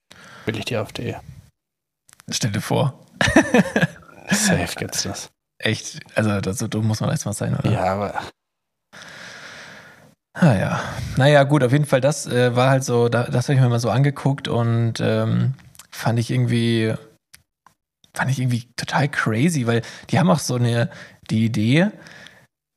Will 0.47 0.57
ich 0.57 0.65
die 0.65 0.77
AfD. 0.77 1.17
Stell 2.31 2.51
dir 2.51 2.61
vor. 2.61 2.99
Safe 4.31 4.75
gibt's 4.79 5.03
das. 5.03 5.31
Echt? 5.59 6.01
Also 6.15 6.53
so 6.53 6.67
dumm 6.67 6.87
muss 6.87 7.01
man 7.01 7.11
erstmal 7.11 7.35
sein, 7.35 7.57
oder? 7.57 7.71
Ja, 7.71 7.85
aber 7.85 8.15
Ah 10.35 10.55
ja. 10.55 10.83
Naja, 11.17 11.43
gut, 11.45 11.62
auf 11.62 11.73
jeden 11.73 11.85
Fall, 11.85 12.01
das 12.01 12.27
äh, 12.27 12.57
war 12.57 12.71
halt 12.71 12.85
so, 12.85 13.09
da, 13.09 13.25
das 13.25 13.49
habe 13.49 13.55
ich 13.55 13.61
mir 13.61 13.69
mal 13.69 13.79
so 13.79 13.91
angeguckt 13.91 14.49
und 14.49 14.95
ähm, 15.01 15.55
fand 15.91 16.19
ich 16.19 16.31
irgendwie, 16.31 16.95
fand 18.15 18.31
ich 18.31 18.39
irgendwie 18.39 18.67
total 18.77 19.09
crazy, 19.09 19.67
weil 19.67 19.83
die 20.11 20.19
haben 20.19 20.31
auch 20.31 20.39
so 20.39 20.55
eine, 20.55 20.89
die 21.31 21.45
Idee, 21.45 21.91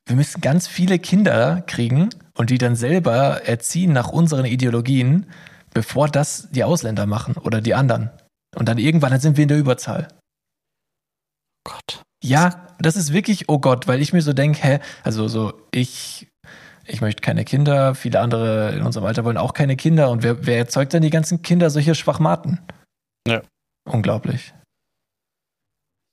wir 0.07 0.15
müssen 0.15 0.41
ganz 0.41 0.67
viele 0.67 0.99
Kinder 0.99 1.63
kriegen 1.65 2.09
und 2.37 2.49
die 2.49 2.57
dann 2.57 2.75
selber 2.75 3.43
erziehen 3.45 3.93
nach 3.93 4.09
unseren 4.09 4.45
Ideologien, 4.45 5.25
bevor 5.73 6.09
das 6.09 6.49
die 6.51 6.63
Ausländer 6.63 7.05
machen 7.05 7.35
oder 7.37 7.61
die 7.61 7.73
anderen. 7.73 8.11
Und 8.55 8.69
dann 8.69 8.77
irgendwann 8.77 9.11
dann 9.11 9.21
sind 9.21 9.37
wir 9.37 9.43
in 9.43 9.49
der 9.49 9.57
Überzahl. 9.57 10.07
Gott. 11.63 12.03
Ja, 12.23 12.67
das 12.79 12.95
ist 12.95 13.13
wirklich, 13.13 13.49
oh 13.49 13.59
Gott, 13.59 13.87
weil 13.87 14.01
ich 14.01 14.13
mir 14.13 14.21
so 14.21 14.33
denke, 14.33 14.61
hä, 14.61 14.79
also 15.03 15.27
so, 15.27 15.53
ich, 15.71 16.27
ich 16.85 17.01
möchte 17.01 17.21
keine 17.21 17.45
Kinder, 17.45 17.95
viele 17.95 18.19
andere 18.19 18.73
in 18.73 18.81
unserem 18.83 19.05
Alter 19.05 19.23
wollen 19.25 19.37
auch 19.37 19.53
keine 19.53 19.75
Kinder 19.75 20.09
und 20.09 20.23
wer, 20.23 20.45
wer 20.45 20.57
erzeugt 20.57 20.93
dann 20.93 21.01
die 21.01 21.09
ganzen 21.09 21.41
Kinder 21.41 21.69
solche 21.69 21.95
Schwachmaten? 21.95 22.59
Ja. 23.27 23.41
Unglaublich. 23.89 24.53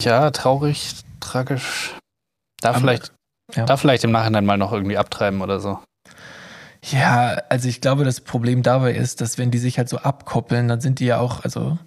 Ja, 0.02 0.30
traurig, 0.30 0.94
tragisch. 1.20 1.94
Da 2.60 2.70
Aber- 2.70 2.80
vielleicht, 2.80 3.12
ja. 3.54 3.64
da 3.66 3.76
vielleicht 3.76 4.04
im 4.04 4.10
Nachhinein 4.12 4.44
mal 4.46 4.56
noch 4.58 4.72
irgendwie 4.72 4.96
abtreiben 4.98 5.40
oder 5.42 5.60
so. 5.60 5.78
Ja, 6.84 7.40
also 7.48 7.68
ich 7.68 7.80
glaube, 7.80 8.04
das 8.04 8.20
Problem 8.20 8.62
dabei 8.64 8.92
ist, 8.94 9.20
dass 9.20 9.38
wenn 9.38 9.52
die 9.52 9.58
sich 9.58 9.78
halt 9.78 9.88
so 9.88 9.98
abkoppeln, 9.98 10.66
dann 10.66 10.80
sind 10.80 10.98
die 10.98 11.06
ja 11.06 11.18
auch, 11.20 11.44
also 11.44 11.78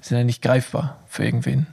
sind 0.00 0.16
ja 0.18 0.24
nicht 0.24 0.40
greifbar 0.42 1.02
für 1.08 1.24
irgendwen. 1.24 1.66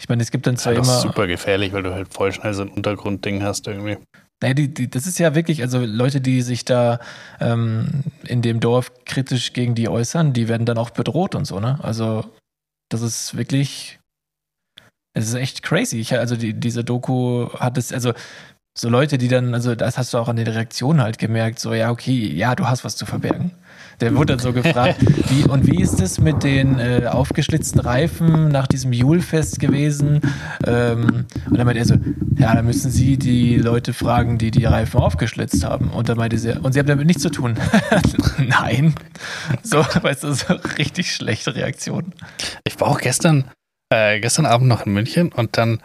Ich 0.00 0.08
meine, 0.08 0.22
es 0.22 0.30
gibt 0.32 0.46
dann 0.46 0.54
Das 0.54 0.60
ist 0.60 0.64
zwar 0.64 0.74
halt 0.74 0.80
auch 0.84 0.88
immer. 0.90 1.00
super 1.00 1.26
gefährlich, 1.28 1.72
weil 1.72 1.82
du 1.84 1.94
halt 1.94 2.12
voll 2.12 2.32
schnell 2.32 2.52
so 2.54 2.62
ein 2.62 2.68
Untergrundding 2.68 3.42
hast 3.44 3.66
irgendwie. 3.68 3.98
Naja, 4.40 4.54
die, 4.54 4.72
die, 4.72 4.88
das 4.88 5.06
ist 5.06 5.18
ja 5.18 5.34
wirklich, 5.34 5.62
also 5.62 5.80
Leute, 5.80 6.20
die 6.20 6.42
sich 6.42 6.64
da 6.64 7.00
ähm, 7.40 8.04
in 8.24 8.40
dem 8.40 8.60
Dorf 8.60 8.92
kritisch 9.04 9.52
gegen 9.52 9.74
die 9.74 9.88
äußern, 9.88 10.32
die 10.32 10.48
werden 10.48 10.64
dann 10.64 10.78
auch 10.78 10.90
bedroht 10.90 11.34
und 11.34 11.44
so, 11.44 11.58
ne? 11.58 11.78
Also, 11.82 12.24
das 12.88 13.02
ist 13.02 13.36
wirklich, 13.36 13.98
es 15.12 15.26
ist 15.28 15.34
echt 15.34 15.62
crazy. 15.64 15.98
Ich, 15.98 16.14
also, 16.16 16.36
die, 16.36 16.54
diese 16.54 16.84
Doku 16.84 17.48
hat 17.54 17.76
es, 17.78 17.92
also, 17.92 18.12
so 18.78 18.88
Leute, 18.88 19.18
die 19.18 19.26
dann, 19.26 19.54
also, 19.54 19.74
das 19.74 19.98
hast 19.98 20.14
du 20.14 20.18
auch 20.18 20.28
an 20.28 20.36
den 20.36 20.46
Reaktionen 20.46 21.02
halt 21.02 21.18
gemerkt, 21.18 21.58
so, 21.58 21.74
ja, 21.74 21.90
okay, 21.90 22.32
ja, 22.32 22.54
du 22.54 22.68
hast 22.68 22.84
was 22.84 22.94
zu 22.96 23.06
verbergen. 23.06 23.52
Der 24.00 24.14
wurde 24.14 24.36
dann 24.36 24.38
so 24.38 24.52
gefragt, 24.52 24.98
wie, 25.30 25.44
und 25.44 25.66
wie 25.66 25.82
ist 25.82 26.00
es 26.00 26.20
mit 26.20 26.44
den 26.44 26.78
äh, 26.78 27.06
aufgeschlitzten 27.06 27.80
Reifen 27.80 28.48
nach 28.48 28.68
diesem 28.68 28.92
Julfest 28.92 29.58
gewesen? 29.58 30.20
Ähm, 30.66 31.26
und 31.46 31.58
dann 31.58 31.66
meinte 31.66 31.80
er 31.80 31.84
so, 31.84 31.94
ja, 32.36 32.54
da 32.54 32.62
müssen 32.62 32.90
Sie 32.90 33.16
die 33.16 33.56
Leute 33.56 33.92
fragen, 33.92 34.38
die 34.38 34.52
die 34.52 34.64
Reifen 34.64 35.00
aufgeschlitzt 35.00 35.64
haben. 35.64 35.90
Und 35.90 36.08
dann 36.08 36.16
meinte 36.16 36.38
sie, 36.38 36.52
und 36.60 36.72
Sie 36.72 36.78
haben 36.78 36.86
damit 36.86 37.06
nichts 37.06 37.22
zu 37.22 37.30
tun. 37.30 37.58
Nein. 38.38 38.94
So, 39.62 39.78
weißt 39.78 40.24
du, 40.24 40.32
so 40.32 40.54
richtig 40.78 41.12
schlechte 41.12 41.56
Reaktion. 41.56 42.14
Ich 42.64 42.80
war 42.80 42.88
auch 42.88 43.00
gestern, 43.00 43.50
äh, 43.92 44.20
gestern 44.20 44.46
Abend 44.46 44.68
noch 44.68 44.86
in 44.86 44.92
München 44.92 45.32
und 45.32 45.56
dann 45.56 45.82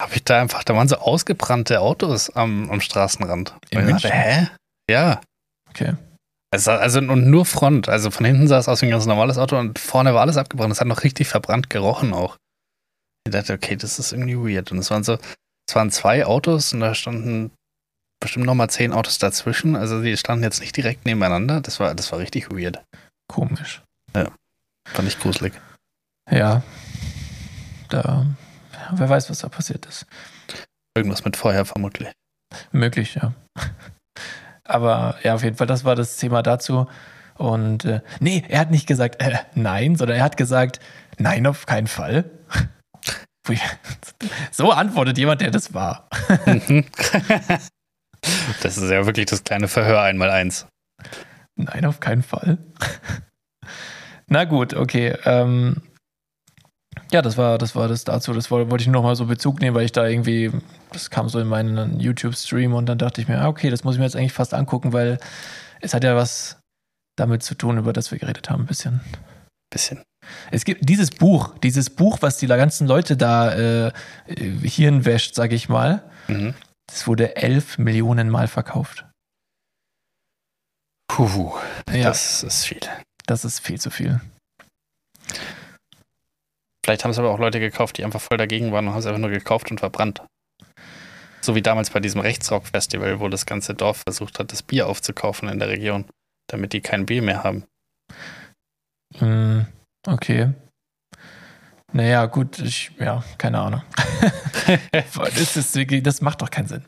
habe 0.00 0.14
ich 0.16 0.24
da 0.24 0.40
einfach, 0.40 0.64
da 0.64 0.74
waren 0.74 0.88
so 0.88 0.96
ausgebrannte 0.96 1.80
Autos 1.80 2.30
am, 2.30 2.68
am 2.70 2.80
Straßenrand. 2.80 3.54
In 3.70 3.80
ich 3.80 3.86
dachte, 3.86 4.08
München? 4.08 4.10
hä? 4.10 4.48
Ja. 4.90 5.20
Okay. 5.70 5.94
Sah- 6.54 6.76
Also 6.78 6.98
und 6.98 7.26
nur 7.28 7.46
Front. 7.46 7.88
Also 7.88 8.10
von 8.10 8.26
hinten 8.26 8.46
sah 8.48 8.58
es 8.58 8.68
aus 8.68 8.82
wie 8.82 8.86
ein 8.86 8.90
ganz 8.90 9.06
normales 9.06 9.38
Auto 9.38 9.58
und 9.58 9.78
vorne 9.78 10.14
war 10.14 10.20
alles 10.20 10.36
abgebrannt. 10.36 10.72
Es 10.72 10.80
hat 10.80 10.86
noch 10.88 11.02
richtig 11.04 11.28
verbrannt 11.28 11.70
gerochen 11.70 12.12
auch. 12.12 12.36
Ich 13.26 13.32
dachte, 13.32 13.54
okay, 13.54 13.76
das 13.76 13.98
ist 13.98 14.12
irgendwie 14.12 14.36
weird. 14.36 14.72
Und 14.72 14.78
es 14.78 14.90
waren 14.90 15.04
so, 15.04 15.16
es 15.68 15.74
waren 15.74 15.90
zwei 15.90 16.26
Autos 16.26 16.72
und 16.72 16.80
da 16.80 16.94
standen 16.94 17.52
bestimmt 18.20 18.46
nochmal 18.46 18.68
zehn 18.70 18.92
Autos 18.92 19.18
dazwischen. 19.18 19.76
Also 19.76 20.02
die 20.02 20.16
standen 20.16 20.44
jetzt 20.44 20.60
nicht 20.60 20.76
direkt 20.76 21.06
nebeneinander. 21.06 21.60
Das 21.60 21.80
war, 21.80 21.94
das 21.94 22.12
war 22.12 22.18
richtig 22.18 22.50
weird. 22.50 22.82
Komisch. 23.28 23.82
Fand 24.84 25.08
ich 25.08 25.18
gruselig. 25.20 25.52
Ja. 26.30 26.62
Da, 27.88 28.26
ja, 28.72 28.90
wer 28.92 29.08
weiß, 29.08 29.30
was 29.30 29.38
da 29.38 29.48
passiert 29.48 29.86
ist. 29.86 30.06
Irgendwas 30.96 31.24
mit 31.24 31.36
Feuer 31.36 31.64
vermutlich. 31.64 32.10
Möglich, 32.72 33.14
ja. 33.14 33.32
Aber 34.72 35.16
ja, 35.22 35.34
auf 35.34 35.42
jeden 35.42 35.56
Fall, 35.56 35.66
das 35.66 35.84
war 35.84 35.94
das 35.94 36.16
Thema 36.16 36.42
dazu. 36.42 36.86
Und 37.36 37.84
äh, 37.84 38.00
nee, 38.20 38.42
er 38.48 38.60
hat 38.60 38.70
nicht 38.70 38.86
gesagt 38.86 39.22
äh, 39.22 39.38
nein, 39.54 39.96
sondern 39.96 40.18
er 40.18 40.24
hat 40.24 40.36
gesagt, 40.36 40.80
nein, 41.18 41.46
auf 41.46 41.66
keinen 41.66 41.86
Fall. 41.86 42.24
So 44.50 44.70
antwortet 44.70 45.18
jemand, 45.18 45.40
der 45.40 45.50
das 45.50 45.74
war. 45.74 46.08
Das 48.62 48.78
ist 48.78 48.88
ja 48.88 49.04
wirklich 49.04 49.26
das 49.26 49.42
kleine 49.42 49.66
Verhör 49.66 50.00
einmal 50.00 50.30
eins. 50.30 50.68
Nein, 51.56 51.84
auf 51.84 51.98
keinen 51.98 52.22
Fall. 52.22 52.58
Na 54.28 54.44
gut, 54.44 54.74
okay. 54.74 55.16
Ähm, 55.24 55.82
ja, 57.12 57.22
das 57.22 57.36
war, 57.36 57.58
das 57.58 57.74
war 57.74 57.88
das 57.88 58.04
dazu. 58.04 58.32
Das 58.32 58.50
woll- 58.50 58.70
wollte 58.70 58.82
ich 58.82 58.88
nur 58.88 58.94
noch 59.02 59.08
mal 59.08 59.16
so 59.16 59.26
Bezug 59.26 59.60
nehmen, 59.60 59.74
weil 59.76 59.84
ich 59.84 59.92
da 59.92 60.06
irgendwie, 60.06 60.50
das 60.92 61.10
kam 61.10 61.28
so 61.28 61.38
in 61.38 61.46
meinen 61.48 62.00
YouTube-Stream 62.00 62.74
und 62.74 62.86
dann 62.86 62.98
dachte 62.98 63.20
ich 63.20 63.28
mir, 63.28 63.40
ah, 63.40 63.48
okay, 63.48 63.70
das 63.70 63.84
muss 63.84 63.94
ich 63.94 63.98
mir 63.98 64.04
jetzt 64.06 64.16
eigentlich 64.16 64.32
fast 64.32 64.54
angucken, 64.54 64.92
weil 64.92 65.18
es 65.80 65.94
hat 65.94 66.04
ja 66.04 66.16
was 66.16 66.58
damit 67.16 67.42
zu 67.42 67.54
tun, 67.54 67.78
über 67.78 67.92
das 67.92 68.10
wir 68.10 68.18
geredet 68.18 68.48
haben, 68.50 68.62
ein 68.62 68.66
bisschen. 68.66 69.00
Bisschen. 69.70 70.02
Es 70.50 70.64
gibt 70.64 70.88
dieses 70.88 71.10
Buch, 71.10 71.54
dieses 71.62 71.90
Buch, 71.90 72.18
was 72.20 72.36
die 72.38 72.46
ganzen 72.46 72.86
Leute 72.86 73.16
da 73.16 73.52
äh, 73.54 73.92
Hirn 74.62 75.04
wäscht, 75.04 75.34
sag 75.34 75.52
ich 75.52 75.68
mal, 75.68 76.02
Mhm. 76.28 76.54
das 76.86 77.06
wurde 77.06 77.36
elf 77.36 77.78
Millionen 77.78 78.30
Mal 78.30 78.48
verkauft. 78.48 79.04
Puh, 81.08 81.52
Ja, 81.92 82.04
das 82.04 82.42
ist 82.42 82.64
viel. 82.64 82.80
das 83.26 83.44
ist 83.44 83.60
viel 83.60 83.80
zu 83.80 83.90
viel. 83.90 84.20
Vielleicht 86.84 87.04
haben 87.04 87.12
es 87.12 87.18
aber 87.18 87.30
auch 87.30 87.38
Leute 87.38 87.60
gekauft, 87.60 87.98
die 87.98 88.04
einfach 88.04 88.20
voll 88.20 88.38
dagegen 88.38 88.72
waren 88.72 88.86
und 88.86 88.92
haben 88.92 89.00
es 89.00 89.06
einfach 89.06 89.20
nur 89.20 89.30
gekauft 89.30 89.70
und 89.70 89.78
verbrannt. 89.78 90.22
So 91.40 91.54
wie 91.54 91.62
damals 91.62 91.90
bei 91.90 92.00
diesem 92.00 92.20
Rechtsrock-Festival, 92.20 93.20
wo 93.20 93.28
das 93.28 93.46
ganze 93.46 93.74
Dorf 93.74 94.02
versucht 94.06 94.38
hat, 94.38 94.52
das 94.52 94.62
Bier 94.62 94.86
aufzukaufen 94.86 95.48
in 95.48 95.58
der 95.58 95.68
Region, 95.68 96.06
damit 96.48 96.72
die 96.72 96.80
kein 96.80 97.06
Bier 97.06 97.22
mehr 97.22 97.42
haben. 97.42 97.64
Hm, 99.18 99.66
okay. 100.06 100.52
Naja, 101.92 102.26
gut, 102.26 102.58
ich, 102.58 102.90
ja, 102.98 103.22
keine 103.38 103.58
Ahnung. 103.58 103.82
das, 104.92 105.56
ist 105.56 106.06
das 106.06 106.20
macht 106.22 106.40
doch 106.40 106.50
keinen 106.50 106.68
Sinn. 106.68 106.84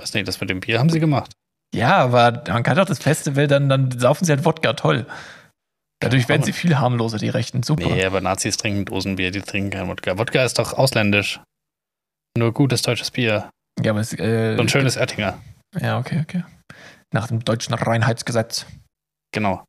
Weiß 0.00 0.14
nicht, 0.14 0.26
das 0.26 0.40
mit 0.40 0.48
dem 0.50 0.60
Bier 0.60 0.78
haben 0.78 0.88
sie 0.88 1.00
gemacht. 1.00 1.32
Ja, 1.74 1.96
aber 1.98 2.44
man 2.48 2.62
kann 2.62 2.76
doch 2.76 2.86
das 2.86 3.00
Festival, 3.00 3.46
dann, 3.46 3.68
dann 3.68 3.90
saufen 3.98 4.24
sie 4.24 4.32
halt 4.32 4.44
Wodka, 4.44 4.74
toll. 4.74 5.06
Dadurch 6.00 6.28
werden 6.28 6.42
sie 6.42 6.52
viel 6.52 6.78
harmloser, 6.78 7.18
die 7.18 7.28
Rechten. 7.28 7.62
Super. 7.62 7.88
Nee, 7.88 8.04
aber 8.04 8.20
Nazis 8.20 8.56
trinken 8.56 8.84
Dosenbier, 8.84 9.30
die 9.30 9.40
trinken 9.40 9.70
kein 9.70 9.88
Wodka. 9.88 10.18
Wodka 10.18 10.44
ist 10.44 10.58
doch 10.58 10.74
ausländisch. 10.74 11.40
Nur 12.36 12.52
gutes 12.52 12.82
deutsches 12.82 13.10
Bier. 13.10 13.48
Ja, 13.82 13.92
aber 13.92 14.00
es, 14.00 14.12
äh, 14.12 14.56
So 14.56 14.62
ein 14.62 14.68
schönes 14.68 14.96
Oettinger. 14.96 15.40
Ja, 15.80 15.98
okay, 15.98 16.20
okay. 16.20 16.44
Nach 17.12 17.28
dem 17.28 17.44
deutschen 17.44 17.74
Reinheitsgesetz. 17.74 18.66
Genau. 19.32 19.64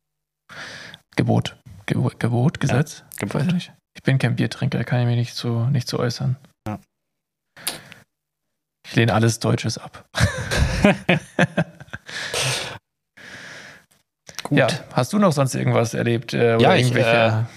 Gebot. 1.16 1.56
Gebot, 1.86 2.20
Gebot 2.20 2.60
Gesetz? 2.60 3.04
Gebot. 3.18 3.34
Weiß 3.40 3.46
ich 3.46 3.54
nicht. 3.54 3.72
Ich 3.96 4.02
bin 4.02 4.18
kein 4.18 4.36
Biertrinker, 4.36 4.82
kann 4.84 5.00
ich 5.00 5.06
mich 5.06 5.16
nicht 5.16 5.34
zu, 5.34 5.66
nicht 5.66 5.88
zu 5.88 5.98
äußern. 5.98 6.36
Ja. 6.68 6.78
Ich 8.86 8.94
lehne 8.94 9.14
alles 9.14 9.38
Deutsches 9.38 9.78
ab. 9.78 10.04
Gut. 14.48 14.58
Ja, 14.58 14.68
hast 14.92 15.12
du 15.12 15.18
noch 15.18 15.32
sonst 15.32 15.56
irgendwas 15.56 15.92
erlebt? 15.94 16.32
Äh, 16.32 16.54
oder 16.54 16.60
Ja, 16.60 16.74
ich, 16.76 16.82
irgendwelche 16.82 17.48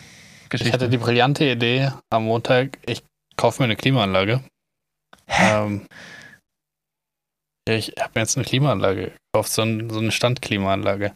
äh? 0.51 0.55
Ich 0.55 0.73
hatte 0.73 0.89
die 0.89 0.97
brillante 0.97 1.45
Idee 1.45 1.91
am 2.09 2.23
Montag, 2.23 2.79
ich 2.87 3.03
kaufe 3.37 3.61
mir 3.61 3.65
eine 3.65 3.75
Klimaanlage. 3.75 4.43
Ähm, 5.27 5.85
ich 7.67 7.93
habe 7.99 8.11
mir 8.15 8.21
jetzt 8.21 8.35
eine 8.35 8.45
Klimaanlage 8.45 9.11
gekauft, 9.31 9.51
so, 9.51 9.61
ein, 9.61 9.91
so 9.91 9.99
eine 9.99 10.11
Standklimaanlage. 10.11 11.13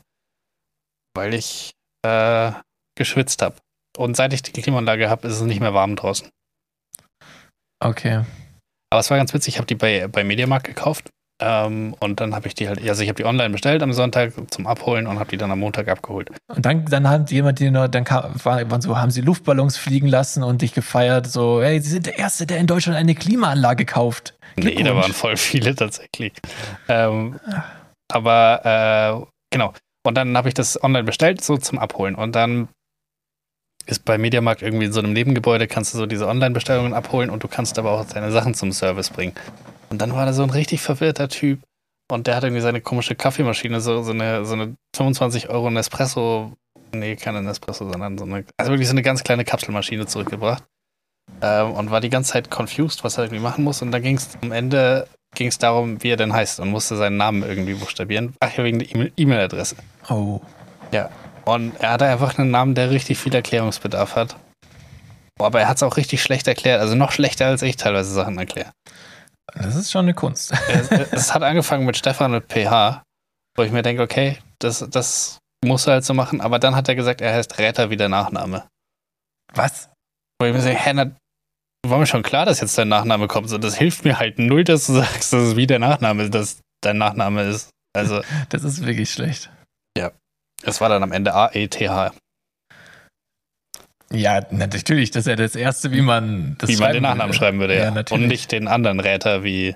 Weil 1.15 1.33
ich 1.33 1.71
äh, 2.05 2.51
geschwitzt 2.95 3.41
habe. 3.41 3.55
Und 3.97 4.15
seit 4.15 4.33
ich 4.33 4.43
die 4.43 4.51
Klimaanlage 4.51 5.09
habe, 5.09 5.27
ist 5.27 5.35
es 5.35 5.41
nicht 5.41 5.59
mehr 5.59 5.73
warm 5.73 5.95
draußen. 5.95 6.29
okay. 7.83 8.23
Aber 8.91 8.99
es 8.99 9.09
war 9.09 9.17
ganz 9.17 9.33
witzig, 9.33 9.55
ich 9.55 9.57
habe 9.57 9.65
die 9.65 9.73
bei, 9.73 10.07
bei 10.07 10.23
Mediamarkt 10.23 10.67
gekauft. 10.67 11.09
Ähm, 11.43 11.95
und 11.99 12.21
dann 12.21 12.33
habe 12.33 12.47
ich 12.47 12.55
die 12.55 12.69
halt, 12.69 12.81
also 12.87 13.03
ich 13.03 13.09
habe 13.09 13.17
die 13.17 13.25
online 13.25 13.49
bestellt 13.49 13.83
am 13.83 13.91
Sonntag 13.91 14.31
zum 14.49 14.65
Abholen 14.65 15.07
und 15.07 15.19
habe 15.19 15.29
die 15.29 15.37
dann 15.37 15.51
am 15.51 15.59
Montag 15.59 15.89
abgeholt. 15.89 16.29
Und 16.47 16.65
dann, 16.65 16.85
dann 16.85 17.09
hat 17.09 17.31
jemand, 17.31 17.59
die 17.59 17.69
noch, 17.69 17.87
dann 17.87 18.05
kam, 18.05 18.31
war, 18.43 18.69
waren 18.71 18.81
so, 18.81 18.97
haben 18.97 19.11
sie 19.11 19.21
Luftballons 19.21 19.75
fliegen 19.75 20.07
lassen 20.07 20.41
und 20.43 20.61
dich 20.61 20.73
gefeiert, 20.73 21.27
so, 21.27 21.61
hey, 21.61 21.81
sie 21.81 21.89
sind 21.89 22.05
der 22.05 22.17
Erste, 22.17 22.45
der 22.45 22.59
in 22.59 22.67
Deutschland 22.67 22.97
eine 22.97 23.13
Klimaanlage 23.13 23.85
kauft. 23.85 24.35
Nee, 24.55 24.81
da 24.83 24.95
waren 24.95 25.13
voll 25.13 25.35
viele 25.35 25.75
tatsächlich. 25.75 26.33
Ähm, 26.87 27.39
aber 28.11 29.25
äh, 29.25 29.25
genau. 29.51 29.73
Und 30.05 30.15
dann 30.15 30.37
habe 30.37 30.47
ich 30.47 30.53
das 30.53 30.81
online 30.81 31.03
bestellt, 31.03 31.43
so 31.43 31.57
zum 31.57 31.79
Abholen. 31.79 32.15
Und 32.15 32.35
dann 32.35 32.69
ist 33.85 34.05
bei 34.05 34.17
Mediamarkt 34.17 34.61
irgendwie 34.61 34.85
in 34.85 34.93
so 34.93 34.99
einem 34.99 35.11
Nebengebäude, 35.11 35.67
kannst 35.67 35.93
du 35.93 35.97
so 35.97 36.05
diese 36.05 36.27
Online-Bestellungen 36.27 36.93
abholen 36.93 37.29
und 37.29 37.43
du 37.43 37.47
kannst 37.47 37.77
aber 37.79 37.91
auch 37.91 38.05
deine 38.05 38.31
Sachen 38.31 38.53
zum 38.53 38.71
Service 38.71 39.09
bringen. 39.09 39.33
Und 39.93 39.99
dann 39.99 40.15
war 40.15 40.25
da 40.25 40.33
so 40.33 40.41
ein 40.41 40.49
richtig 40.49 40.81
verwirrter 40.81 41.29
Typ 41.29 41.61
und 42.11 42.25
der 42.25 42.35
hat 42.35 42.43
irgendwie 42.43 42.63
seine 42.63 42.81
komische 42.81 43.13
Kaffeemaschine, 43.13 43.79
so, 43.79 44.01
so, 44.01 44.11
eine, 44.11 44.43
so 44.43 44.53
eine 44.53 44.75
25 44.95 45.49
Euro 45.49 45.69
Nespresso, 45.69 46.53
nee, 46.95 47.15
keine 47.15 47.43
Nespresso, 47.43 47.87
sondern 47.87 48.17
so 48.17 48.25
eine, 48.25 48.43
also 48.57 48.71
wirklich 48.71 48.87
so 48.87 48.95
eine 48.95 49.03
ganz 49.03 49.23
kleine 49.23 49.45
Kapselmaschine 49.45 50.07
zurückgebracht. 50.07 50.63
Ähm, 51.43 51.73
und 51.73 51.91
war 51.91 52.01
die 52.01 52.09
ganze 52.09 52.31
Zeit 52.31 52.49
confused, 52.49 53.03
was 53.03 53.19
er 53.19 53.25
irgendwie 53.25 53.43
machen 53.43 53.63
muss. 53.63 53.83
Und 53.83 53.91
dann 53.91 54.01
ging 54.01 54.15
es 54.15 54.35
am 54.41 54.51
Ende 54.51 55.07
ging 55.35 55.49
es 55.49 55.59
darum, 55.59 56.01
wie 56.01 56.09
er 56.09 56.17
denn 56.17 56.33
heißt 56.33 56.59
und 56.59 56.69
musste 56.69 56.95
seinen 56.95 57.17
Namen 57.17 57.43
irgendwie 57.43 57.75
buchstabieren. 57.75 58.33
Ach 58.39 58.51
ja, 58.57 58.63
wegen 58.63 58.79
der 58.79 58.89
E-Mail- 58.89 59.13
E-Mail-Adresse. 59.15 59.75
Oh. 60.09 60.41
Ja. 60.91 61.11
Und 61.45 61.79
er 61.79 61.91
hatte 61.91 62.05
einfach 62.05 62.39
einen 62.39 62.49
Namen, 62.49 62.73
der 62.73 62.89
richtig 62.89 63.19
viel 63.19 63.35
Erklärungsbedarf 63.35 64.15
hat. 64.15 64.37
Aber 65.39 65.61
er 65.61 65.67
hat 65.67 65.77
es 65.77 65.83
auch 65.83 65.97
richtig 65.97 66.23
schlecht 66.23 66.47
erklärt. 66.47 66.81
Also 66.81 66.95
noch 66.95 67.11
schlechter, 67.11 67.45
als 67.45 67.61
ich 67.61 67.75
teilweise 67.75 68.11
Sachen 68.11 68.39
erkläre. 68.39 68.71
Das 69.55 69.75
ist 69.75 69.91
schon 69.91 70.05
eine 70.05 70.13
Kunst. 70.13 70.51
es, 70.67 70.89
es 70.89 71.33
hat 71.33 71.43
angefangen 71.43 71.85
mit 71.85 71.97
Stefan 71.97 72.31
mit 72.31 72.51
PH, 72.51 73.03
wo 73.55 73.63
ich 73.63 73.71
mir 73.71 73.83
denke, 73.83 74.01
okay, 74.01 74.39
das, 74.59 74.85
das 74.89 75.37
muss 75.63 75.87
er 75.87 75.93
halt 75.93 76.05
so 76.05 76.13
machen. 76.13 76.41
Aber 76.41 76.59
dann 76.59 76.75
hat 76.75 76.89
er 76.89 76.95
gesagt, 76.95 77.21
er 77.21 77.33
heißt 77.33 77.57
Räter 77.59 77.89
wie 77.89 77.97
der 77.97 78.09
Nachname. 78.09 78.67
Was? 79.53 79.89
Wo 80.39 80.47
ich 80.47 80.53
mir 80.53 80.61
denke, 80.61 80.81
hä, 80.81 80.93
na, 80.93 81.11
war 81.85 81.99
mir 81.99 82.07
schon 82.07 82.23
klar, 82.23 82.45
dass 82.45 82.61
jetzt 82.61 82.77
dein 82.77 82.87
Nachname 82.87 83.27
kommt. 83.27 83.49
So, 83.49 83.57
das 83.57 83.75
hilft 83.75 84.05
mir 84.05 84.19
halt 84.19 84.39
null, 84.39 84.63
dass 84.63 84.87
du 84.87 84.93
sagst, 84.93 85.33
dass 85.33 85.41
es 85.41 85.55
wie 85.55 85.67
der 85.67 85.79
Nachname 85.79 86.23
ist, 86.23 86.33
dass 86.33 86.61
dein 86.81 86.97
Nachname 86.97 87.43
ist. 87.43 87.69
Also, 87.95 88.21
Das 88.49 88.63
ist 88.63 88.85
wirklich 88.85 89.11
schlecht. 89.11 89.51
es 90.65 90.79
war 90.81 90.89
dann 90.89 91.03
am 91.03 91.11
Ende 91.11 91.33
A-E-T-H, 91.33 92.13
Ja, 94.13 94.41
na, 94.51 94.67
natürlich. 94.67 95.11
Das 95.11 95.21
ist 95.21 95.27
ja 95.29 95.35
das 95.35 95.55
Erste, 95.55 95.91
wie 95.91 96.01
man 96.01 96.55
das 96.59 96.69
wie 96.69 96.77
man 96.77 96.93
den 96.93 97.03
Nachnamen 97.03 97.29
würde. 97.29 97.37
schreiben 97.37 97.59
würde. 97.59 97.75
Ja, 97.75 97.85
Ja, 97.85 97.91
natürlich. 97.91 98.23
Und 98.23 98.27
nicht 98.27 98.51
den 98.51 98.67
anderen 98.67 98.99
Räter 98.99 99.43
wie, 99.43 99.75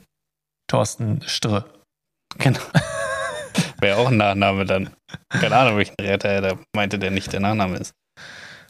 Thorsten 0.67 1.21
Strre. 1.25 1.65
genau. 2.37 2.59
Wäre 3.79 3.97
auch 3.97 4.07
ein 4.09 4.17
Nachname 4.17 4.65
dann. 4.65 4.89
Keine 5.29 5.55
Ahnung, 5.55 5.77
welchen 5.77 5.95
Räter 5.99 6.29
er 6.29 6.41
da 6.41 6.57
meinte, 6.75 6.99
der 6.99 7.11
nicht 7.11 7.31
der 7.33 7.39
Nachname 7.39 7.77
ist. 7.77 7.93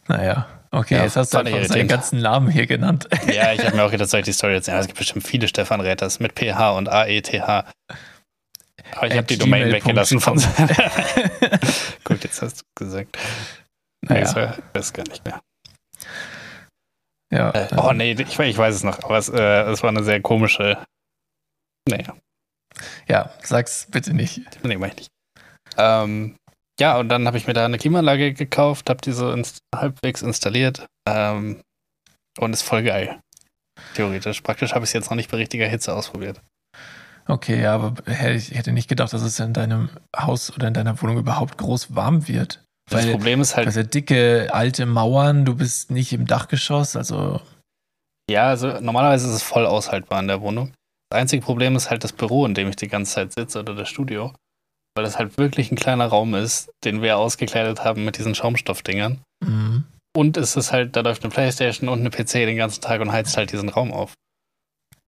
Naja, 0.07 0.47
okay, 0.71 0.95
Ja, 0.95 1.03
jetzt 1.03 1.15
hast 1.17 1.33
du 1.33 1.39
ich 1.41 1.53
einfach 1.53 1.65
seinen 1.67 1.87
ganzen 1.87 2.21
Namen 2.21 2.49
hier 2.49 2.67
genannt. 2.67 3.07
Ja, 3.33 3.51
ich 3.53 3.65
habe 3.65 3.75
mir 3.75 3.83
auch 3.83 3.91
gedacht, 3.91 4.09
soll 4.09 4.21
ich 4.21 4.25
die 4.25 4.33
Story 4.33 4.53
erzählen? 4.55 4.79
Es 4.79 4.87
gibt 4.87 4.99
bestimmt 4.99 5.25
viele 5.27 5.47
Stefan 5.49 5.81
Räters 5.81 6.19
mit 6.21 6.39
PH 6.39 6.71
und 6.71 6.87
AETH. 6.89 7.33
Aber 7.39 9.07
ich 9.07 9.17
habe 9.17 9.23
die 9.23 9.37
Domain 9.37 9.71
weggelassen 9.71 10.21
von. 10.21 10.37
Gut, 12.05 12.23
jetzt 12.23 12.41
hast 12.41 12.61
du 12.61 12.63
gesagt. 12.75 13.17
Nee, 14.07 14.21
das 14.21 14.35
Naja, 14.35 14.49
war, 14.49 14.57
weiß 14.73 14.93
gar 14.93 15.03
nicht 15.07 15.25
mehr. 15.25 15.41
Ja. 17.31 17.51
Äh, 17.51 17.67
oh 17.77 17.93
nee, 17.93 18.13
ich, 18.13 18.39
ich 18.39 18.57
weiß 18.57 18.75
es 18.75 18.83
noch, 18.83 19.03
aber 19.03 19.17
es, 19.17 19.29
äh, 19.29 19.63
es 19.71 19.83
war 19.83 19.89
eine 19.89 20.03
sehr 20.03 20.21
komische. 20.21 20.77
Naja, 21.89 22.15
Ja, 23.07 23.31
sag's 23.43 23.87
bitte 23.89 24.13
nicht. 24.13 24.41
nee, 24.63 24.77
mach 24.77 24.87
ich 24.89 24.95
nicht. 24.95 25.09
Ähm, 25.77 26.35
ja, 26.79 26.97
und 26.99 27.09
dann 27.09 27.25
habe 27.27 27.37
ich 27.37 27.47
mir 27.47 27.53
da 27.53 27.65
eine 27.65 27.77
Klimaanlage 27.77 28.33
gekauft, 28.33 28.89
habe 28.89 29.01
die 29.01 29.11
so 29.11 29.31
inst 29.31 29.59
halbwegs 29.75 30.21
installiert 30.21 30.85
ähm, 31.09 31.61
und 32.39 32.53
ist 32.53 32.61
voll 32.63 32.83
geil. 32.83 33.19
Theoretisch. 33.95 34.41
Praktisch 34.41 34.73
habe 34.73 34.83
ich 34.83 34.89
es 34.89 34.93
jetzt 34.93 35.09
noch 35.09 35.15
nicht 35.15 35.31
bei 35.31 35.37
richtiger 35.37 35.67
Hitze 35.67 35.93
ausprobiert. 35.95 36.41
Okay, 37.27 37.61
ja, 37.61 37.75
aber 37.75 37.93
hä- 38.05 38.35
ich 38.35 38.51
hätte 38.51 38.71
nicht 38.71 38.87
gedacht, 38.87 39.11
dass 39.13 39.21
es 39.21 39.39
in 39.39 39.53
deinem 39.53 39.89
Haus 40.15 40.51
oder 40.55 40.67
in 40.67 40.73
deiner 40.73 41.01
Wohnung 41.01 41.17
überhaupt 41.17 41.57
groß 41.57 41.93
warm 41.95 42.27
wird. 42.27 42.63
Das 42.89 43.03
Weil 43.03 43.11
Problem 43.11 43.41
ist 43.41 43.57
halt, 43.57 43.73
ja 43.75 43.83
dicke 43.83 44.47
alte 44.51 44.85
Mauern, 44.85 45.43
du 45.43 45.55
bist 45.55 45.91
nicht 45.91 46.13
im 46.13 46.25
Dachgeschoss, 46.25 46.95
also 46.95 47.41
Ja, 48.29 48.47
also 48.49 48.79
normalerweise 48.79 49.27
ist 49.27 49.35
es 49.35 49.43
voll 49.43 49.65
aushaltbar 49.65 50.19
in 50.21 50.27
der 50.27 50.41
Wohnung. 50.41 50.73
Das 51.09 51.21
einzige 51.21 51.41
Problem 51.41 51.75
ist 51.75 51.89
halt 51.89 52.03
das 52.03 52.13
Büro, 52.13 52.45
in 52.45 52.53
dem 52.53 52.69
ich 52.69 52.75
die 52.77 52.87
ganze 52.87 53.13
Zeit 53.13 53.33
sitze 53.33 53.59
oder 53.59 53.75
das 53.75 53.89
Studio, 53.89 54.33
weil 54.95 55.03
das 55.03 55.17
halt 55.17 55.37
wirklich 55.37 55.71
ein 55.71 55.75
kleiner 55.77 56.07
Raum 56.07 56.33
ist, 56.33 56.69
den 56.85 57.01
wir 57.01 57.17
ausgekleidet 57.17 57.83
haben 57.83 58.05
mit 58.05 58.17
diesen 58.17 58.35
Schaumstoffdingern. 58.35 59.21
mm, 59.45 59.77
Und 60.15 60.37
es 60.37 60.55
ist 60.55 60.71
halt, 60.71 60.95
da 60.95 61.01
läuft 61.01 61.23
eine 61.23 61.31
Playstation 61.31 61.89
und 61.89 61.99
eine 61.99 62.09
PC 62.09 62.45
den 62.45 62.57
ganzen 62.57 62.81
Tag 62.81 63.01
und 63.01 63.11
heizt 63.11 63.35
halt 63.37 63.51
diesen 63.51 63.69
Raum 63.69 63.91
auf. 63.93 64.13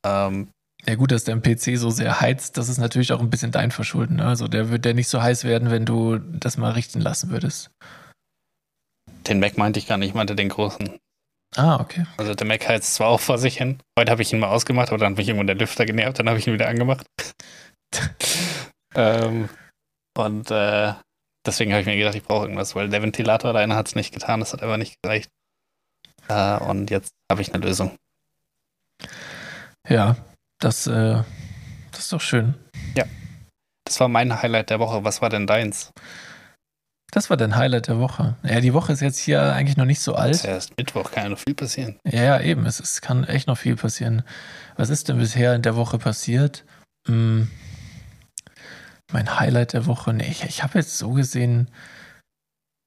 Ähm, 0.05 0.49
ja 0.87 0.95
gut, 0.95 1.11
dass 1.11 1.23
dein 1.23 1.41
PC 1.41 1.77
so 1.77 1.89
sehr 1.89 2.21
heizt, 2.21 2.57
das 2.57 2.69
ist 2.69 2.77
natürlich 2.77 3.11
auch 3.11 3.19
ein 3.19 3.29
bisschen 3.29 3.51
dein 3.51 3.71
Verschulden. 3.71 4.17
Ne? 4.17 4.25
Also 4.25 4.47
der 4.47 4.69
wird 4.69 4.85
ja 4.85 4.93
nicht 4.93 5.09
so 5.09 5.21
heiß 5.21 5.43
werden, 5.43 5.71
wenn 5.71 5.85
du 5.85 6.17
das 6.17 6.57
mal 6.57 6.71
richten 6.71 7.01
lassen 7.01 7.29
würdest. 7.29 7.69
den 9.27 9.39
Mac 9.39 9.57
meinte 9.57 9.79
ich 9.79 9.87
gar 9.87 9.97
nicht, 9.97 10.09
ich 10.09 10.15
meinte 10.15 10.35
den 10.35 10.49
großen. 10.49 10.97
Ah, 11.55 11.79
okay. 11.79 12.05
Also 12.17 12.35
der 12.35 12.47
Mac 12.47 12.67
heizt 12.67 12.93
zwar 12.95 13.07
auch 13.07 13.19
vor 13.19 13.37
sich 13.37 13.57
hin. 13.57 13.79
Heute 13.97 14.11
habe 14.11 14.21
ich 14.21 14.31
ihn 14.31 14.39
mal 14.39 14.49
ausgemacht, 14.49 14.89
aber 14.89 14.99
dann 14.99 15.11
hat 15.11 15.17
mich 15.17 15.27
irgendwann 15.27 15.47
der 15.47 15.55
Lüfter 15.55 15.85
genervt, 15.85 16.19
dann 16.19 16.29
habe 16.29 16.39
ich 16.39 16.47
ihn 16.47 16.53
wieder 16.53 16.69
angemacht. 16.69 17.05
ähm, 18.95 19.49
und 20.17 20.51
äh, 20.51 20.93
deswegen 21.45 21.71
habe 21.71 21.81
ich 21.81 21.87
mir 21.87 21.97
gedacht, 21.97 22.15
ich 22.15 22.23
brauche 22.23 22.43
irgendwas, 22.43 22.75
weil 22.75 22.89
der 22.89 23.01
Ventilator 23.01 23.49
alleine 23.49 23.75
hat 23.75 23.87
es 23.87 23.95
nicht 23.95 24.13
getan, 24.13 24.39
das 24.39 24.53
hat 24.53 24.61
einfach 24.61 24.77
nicht 24.77 24.95
gereicht. 25.01 25.29
Äh, 26.27 26.59
und 26.59 26.89
jetzt 26.89 27.11
habe 27.31 27.41
ich 27.41 27.53
eine 27.53 27.65
Lösung. 27.65 27.95
Ja, 29.87 30.15
das, 30.59 30.87
äh, 30.87 31.23
das 31.91 31.99
ist 32.01 32.13
doch 32.13 32.21
schön. 32.21 32.55
Das 33.85 33.99
war 33.99 34.07
mein 34.07 34.39
Highlight 34.39 34.69
der 34.69 34.79
Woche. 34.79 35.03
Was 35.03 35.19
war 35.23 35.29
denn 35.29 35.47
deins? 35.47 35.91
Das 37.11 37.31
war 37.31 37.37
dein 37.37 37.55
Highlight 37.55 37.87
der 37.87 37.97
Woche. 37.99 38.35
Ja, 38.43 38.61
die 38.61 38.75
Woche 38.75 38.93
ist 38.93 38.99
jetzt 39.01 39.17
hier 39.17 39.41
eigentlich 39.41 39.77
noch 39.77 39.85
nicht 39.85 39.99
so 39.99 40.11
Es 40.13 40.19
alt. 40.19 40.35
ist 40.35 40.45
erst 40.45 40.77
Mittwoch, 40.77 41.09
kann 41.09 41.23
ja 41.23 41.29
noch 41.29 41.39
viel 41.39 41.55
passieren. 41.55 41.97
Ja, 42.05 42.21
ja, 42.21 42.39
eben. 42.39 42.67
Es, 42.67 42.79
es 42.79 43.01
kann 43.01 43.23
echt 43.23 43.47
noch 43.47 43.57
viel 43.57 43.75
passieren. 43.75 44.21
Was 44.77 44.91
ist 44.91 45.09
denn 45.09 45.17
bisher 45.17 45.55
in 45.55 45.63
der 45.63 45.75
Woche 45.75 45.97
passiert? 45.97 46.65
Hm, 47.07 47.49
mein 49.11 49.39
Highlight 49.39 49.73
der 49.73 49.87
Woche? 49.87 50.13
Nee, 50.13 50.27
ich, 50.29 50.43
ich 50.43 50.61
habe 50.61 50.77
jetzt 50.77 50.99
so 50.99 51.13
gesehen, 51.13 51.71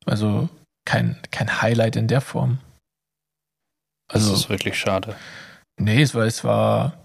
also 0.06 0.48
kein, 0.84 1.20
kein 1.32 1.62
Highlight 1.62 1.96
in 1.96 2.06
der 2.06 2.20
Form. 2.20 2.60
Das 4.08 4.22
Also, 4.22 4.34
ist 4.34 4.48
wirklich 4.48 4.78
schade. 4.78 5.16
nee, 5.80 6.00
es 6.00 6.14
war, 6.14 6.26
es 6.26 6.44
war, 6.44 7.01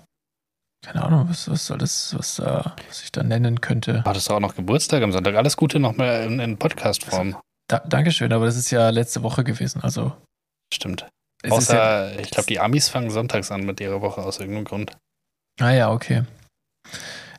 keine 0.86 1.04
Ahnung, 1.04 1.28
was, 1.30 1.50
was 1.50 1.66
soll 1.66 1.78
das, 1.78 2.16
was, 2.18 2.40
äh, 2.40 2.62
was 2.88 3.04
ich 3.04 3.12
da 3.12 3.24
nennen 3.24 3.62
könnte. 3.62 4.04
Hattest 4.06 4.30
du 4.30 4.34
auch 4.34 4.40
noch 4.40 4.56
Geburtstag 4.56 5.04
am 5.04 5.12
Sonntag? 5.12 5.36
Alles 5.36 5.58
Gute 5.58 5.80
nochmal 5.80 6.24
in, 6.24 6.40
in 6.40 6.58
Podcast-Form. 6.58 7.36
Da, 7.68 7.80
Dankeschön, 7.80 8.32
aber 8.32 8.46
das 8.46 8.56
ist 8.56 8.72
ja 8.72 8.90
letzte 8.90 9.24
Woche 9.24 9.44
gewesen. 9.44 9.82
Also, 9.82 10.13
Stimmt. 10.74 11.08
ist 11.44 11.52
ja, 11.52 11.58
Außer, 11.58 12.20
ich 12.20 12.32
glaube, 12.32 12.48
die 12.48 12.60
Amis 12.60 12.90
fangen 12.90 13.10
sonntags 13.10 13.52
an 13.52 13.66
mit 13.66 13.80
ihrer 13.82 14.02
Woche 14.02 14.22
aus 14.22 14.40
irgendeinem 14.40 14.66
Grund. 14.66 14.98
Ah 15.60 15.72
ja, 15.72 15.92
okay. 15.92 16.24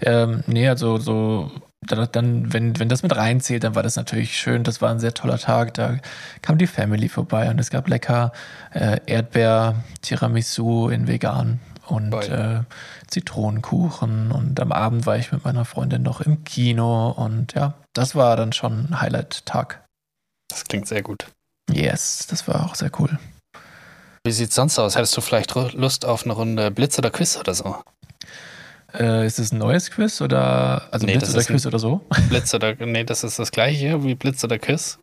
Ähm, 0.00 0.44
nee, 0.46 0.68
also 0.68 0.98
so, 0.98 1.50
da- 1.80 2.06
dann, 2.06 2.52
wenn, 2.52 2.78
wenn 2.78 2.88
das 2.88 3.02
mit 3.02 3.16
reinzählt, 3.16 3.64
dann 3.64 3.74
war 3.74 3.82
das 3.82 3.96
natürlich 3.96 4.36
schön. 4.38 4.64
Das 4.64 4.82
war 4.82 4.90
ein 4.90 5.00
sehr 5.00 5.14
toller 5.14 5.38
Tag. 5.38 5.74
Da 5.74 5.96
kam 6.42 6.58
die 6.58 6.66
Family 6.66 7.08
vorbei 7.08 7.48
und 7.48 7.58
es 7.58 7.70
gab 7.70 7.88
lecker 7.88 8.32
äh, 8.72 9.00
Erdbeer, 9.06 9.76
Tiramisu 10.02 10.88
in 10.90 11.06
vegan 11.08 11.60
und 11.90 12.12
äh, 12.12 12.62
Zitronenkuchen. 13.06 14.30
Und 14.30 14.60
am 14.60 14.72
Abend 14.72 15.06
war 15.06 15.16
ich 15.16 15.32
mit 15.32 15.44
meiner 15.44 15.64
Freundin 15.64 16.02
noch 16.02 16.20
im 16.20 16.44
Kino 16.44 17.10
und 17.10 17.54
ja, 17.54 17.74
das 17.94 18.14
war 18.14 18.36
dann 18.36 18.52
schon 18.52 18.88
ein 18.90 19.00
Highlight-Tag. 19.00 19.84
Das 20.48 20.64
klingt 20.64 20.86
sehr 20.86 21.02
gut. 21.02 21.30
Yes, 21.70 22.26
das 22.28 22.48
war 22.48 22.64
auch 22.64 22.74
sehr 22.74 22.90
cool. 22.98 23.18
Wie 24.24 24.32
sieht's 24.32 24.54
sonst 24.54 24.78
aus? 24.78 24.96
Hättest 24.96 25.16
du 25.16 25.20
vielleicht 25.20 25.54
Lust 25.54 26.04
auf 26.04 26.24
eine 26.24 26.32
Runde 26.32 26.70
Blitz 26.70 26.98
oder 26.98 27.10
Quiz 27.10 27.36
oder 27.36 27.54
so? 27.54 27.82
Äh, 28.94 29.26
ist 29.26 29.38
es 29.38 29.52
ein 29.52 29.58
neues 29.58 29.90
Quiz 29.90 30.20
oder 30.20 30.88
also 30.92 31.06
Nee, 31.06 31.16
Blitz 31.16 31.30
oder 31.34 31.44
Quiz 31.44 31.66
oder 31.66 31.78
so? 31.78 32.06
Blitz 32.28 32.52
oder, 32.54 32.74
nee, 32.74 33.04
das 33.04 33.22
ist 33.24 33.38
das 33.38 33.50
gleiche 33.50 34.02
wie 34.04 34.14
Blitz 34.14 34.42
oder 34.44 34.58
Quiz. 34.58 34.98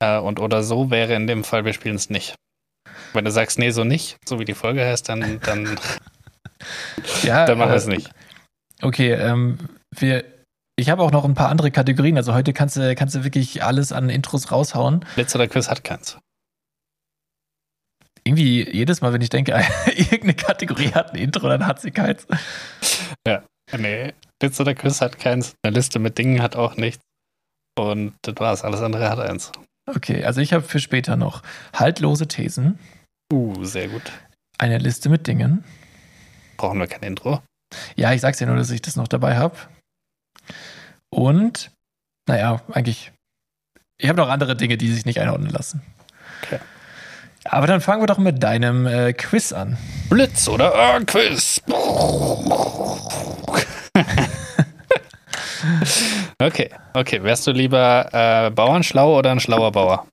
Äh, 0.00 0.18
und 0.18 0.38
oder 0.38 0.62
so 0.62 0.90
wäre 0.90 1.14
in 1.14 1.26
dem 1.26 1.44
Fall, 1.44 1.64
wir 1.64 1.72
spielen 1.72 1.96
es 1.96 2.10
nicht. 2.10 2.34
Wenn 3.14 3.24
du 3.24 3.30
sagst, 3.30 3.58
nee, 3.58 3.70
so 3.70 3.84
nicht, 3.84 4.18
so 4.26 4.38
wie 4.38 4.44
die 4.44 4.54
Folge 4.54 4.84
heißt, 4.84 5.08
dann, 5.08 5.40
dann, 5.40 5.78
Ja, 7.22 7.46
dann 7.46 7.58
machen 7.58 7.70
wir 7.70 7.76
es 7.76 7.86
äh, 7.86 7.90
nicht. 7.90 8.10
Okay, 8.82 9.12
ähm, 9.12 9.58
wir, 9.96 10.24
ich 10.76 10.90
habe 10.90 11.02
auch 11.02 11.10
noch 11.10 11.24
ein 11.24 11.34
paar 11.34 11.48
andere 11.48 11.70
Kategorien. 11.70 12.16
Also 12.16 12.34
heute 12.34 12.52
kannst 12.52 12.76
du, 12.76 12.94
kannst 12.94 13.14
du 13.14 13.24
wirklich 13.24 13.62
alles 13.62 13.92
an 13.92 14.10
Intros 14.10 14.50
raushauen. 14.50 15.04
Blitz 15.14 15.34
oder 15.34 15.48
Quiz 15.48 15.68
hat 15.68 15.84
keins. 15.84 16.18
Irgendwie 18.24 18.68
jedes 18.70 19.00
Mal, 19.00 19.12
wenn 19.12 19.20
ich 19.20 19.28
denke, 19.28 19.52
irgendeine 19.86 20.34
Kategorie 20.34 20.92
hat 20.92 21.12
ein 21.12 21.16
Intro, 21.16 21.48
dann 21.48 21.66
hat 21.66 21.80
sie 21.80 21.90
keins. 21.90 22.26
Nee, 23.76 24.14
Blitz 24.38 24.60
oder 24.60 24.74
Quiz 24.74 25.00
hat 25.00 25.18
keins. 25.18 25.54
Eine 25.62 25.74
Liste 25.74 25.98
mit 25.98 26.16
Dingen 26.18 26.42
hat 26.42 26.56
auch 26.56 26.76
nichts. 26.76 27.00
Und 27.78 28.14
das 28.22 28.34
war's. 28.38 28.64
Alles 28.64 28.80
andere 28.80 29.10
hat 29.10 29.18
eins. 29.18 29.52
Okay, 29.86 30.24
also 30.24 30.40
ich 30.40 30.52
habe 30.52 30.62
für 30.62 30.80
später 30.80 31.16
noch 31.16 31.42
haltlose 31.74 32.26
Thesen, 32.26 32.78
Uh, 33.32 33.64
sehr 33.64 33.88
gut. 33.88 34.12
eine 34.58 34.78
Liste 34.78 35.08
mit 35.08 35.26
Dingen. 35.26 35.64
Brauchen 36.56 36.78
wir 36.78 36.86
kein 36.86 37.02
Intro. 37.02 37.42
Ja, 37.96 38.12
ich 38.12 38.20
sag's 38.20 38.38
ja 38.40 38.46
nur, 38.46 38.56
dass 38.56 38.70
ich 38.70 38.82
das 38.82 38.96
noch 38.96 39.08
dabei 39.08 39.36
habe. 39.36 39.56
Und, 41.10 41.70
naja, 42.28 42.60
eigentlich, 42.72 43.12
ich 43.98 44.08
habe 44.08 44.20
noch 44.20 44.28
andere 44.28 44.56
Dinge, 44.56 44.76
die 44.76 44.92
sich 44.92 45.04
nicht 45.06 45.20
einordnen 45.20 45.50
lassen. 45.50 45.82
Okay. 46.42 46.60
Aber 47.44 47.66
dann 47.66 47.80
fangen 47.80 48.02
wir 48.02 48.06
doch 48.06 48.18
mit 48.18 48.42
deinem 48.42 48.86
äh, 48.86 49.12
Quiz 49.12 49.52
an. 49.52 49.76
Blitz 50.08 50.48
oder 50.48 50.96
äh, 50.96 51.04
Quiz. 51.04 51.60
okay, 56.40 56.70
okay. 56.94 57.22
Wärst 57.22 57.46
du 57.46 57.52
lieber 57.52 58.08
äh, 58.12 58.50
Bauernschlau 58.50 59.18
oder 59.18 59.30
ein 59.32 59.40
schlauer 59.40 59.72
Bauer? 59.72 60.06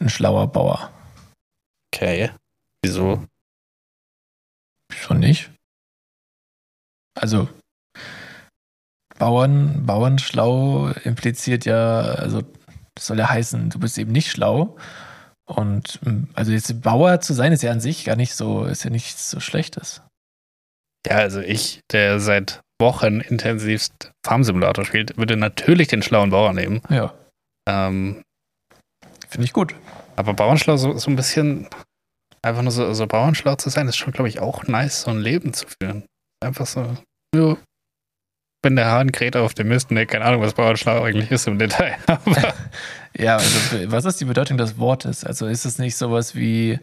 Ein 0.00 0.08
schlauer 0.08 0.46
Bauer. 0.46 0.92
Okay. 1.92 2.30
Wieso? 2.82 3.26
Schon 4.92 5.20
nicht? 5.20 5.50
Also 7.14 7.48
Bauern, 9.18 9.84
Bauernschlau 9.84 10.90
impliziert 11.02 11.64
ja, 11.64 12.00
also 12.00 12.42
das 12.94 13.06
soll 13.06 13.18
ja 13.18 13.28
heißen, 13.28 13.70
du 13.70 13.78
bist 13.80 13.98
eben 13.98 14.12
nicht 14.12 14.30
schlau. 14.30 14.76
Und 15.44 15.98
also 16.34 16.52
jetzt 16.52 16.82
Bauer 16.82 17.20
zu 17.20 17.32
sein, 17.32 17.52
ist 17.52 17.62
ja 17.62 17.72
an 17.72 17.80
sich 17.80 18.04
gar 18.04 18.16
nicht 18.16 18.34
so, 18.34 18.64
ist 18.64 18.84
ja 18.84 18.90
nichts 18.90 19.30
so 19.30 19.40
Schlechtes. 19.40 20.02
Ja, 21.06 21.16
also 21.16 21.40
ich, 21.40 21.80
der 21.90 22.20
seit 22.20 22.60
Wochen 22.80 23.20
intensivst 23.20 24.12
Farmsimulator 24.24 24.84
spielt, 24.84 25.16
würde 25.16 25.36
natürlich 25.36 25.88
den 25.88 26.02
schlauen 26.02 26.30
Bauer 26.30 26.52
nehmen. 26.52 26.82
Ja. 26.90 27.14
Ähm, 27.68 28.22
Finde 29.28 29.44
ich 29.44 29.52
gut. 29.52 29.74
aber 30.16 30.34
Bauernschlau 30.34 30.76
so, 30.76 30.96
so 30.98 31.10
ein 31.10 31.16
bisschen, 31.16 31.68
einfach 32.42 32.62
nur 32.62 32.72
so, 32.72 32.92
so 32.94 33.06
Bauernschlau 33.06 33.54
zu 33.56 33.70
sein, 33.70 33.88
ist 33.88 33.96
schon, 33.96 34.12
glaube 34.12 34.28
ich, 34.28 34.40
auch 34.40 34.64
nice, 34.66 35.02
so 35.02 35.10
ein 35.10 35.18
Leben 35.20 35.52
zu 35.52 35.66
führen. 35.66 36.04
Einfach 36.40 36.66
so, 36.66 36.96
ja, 37.34 37.56
wenn 38.62 38.74
der 38.76 38.86
Hahn 38.86 39.12
kräht 39.12 39.36
auf 39.36 39.54
dem 39.54 39.68
Mist, 39.68 39.90
ne, 39.90 40.06
keine 40.06 40.24
Ahnung, 40.24 40.40
was 40.40 40.54
Bauernschlau 40.54 41.02
eigentlich 41.04 41.30
ist 41.30 41.46
im 41.46 41.58
Detail. 41.58 41.96
Aber 42.06 42.54
Ja, 43.16 43.36
also 43.36 43.90
was 43.90 44.04
ist 44.04 44.20
die 44.20 44.24
Bedeutung 44.24 44.58
des 44.58 44.78
Wortes? 44.78 45.24
Also 45.24 45.46
ist 45.46 45.64
es 45.64 45.78
nicht 45.78 45.96
sowas 45.96 46.34
wie 46.34 46.78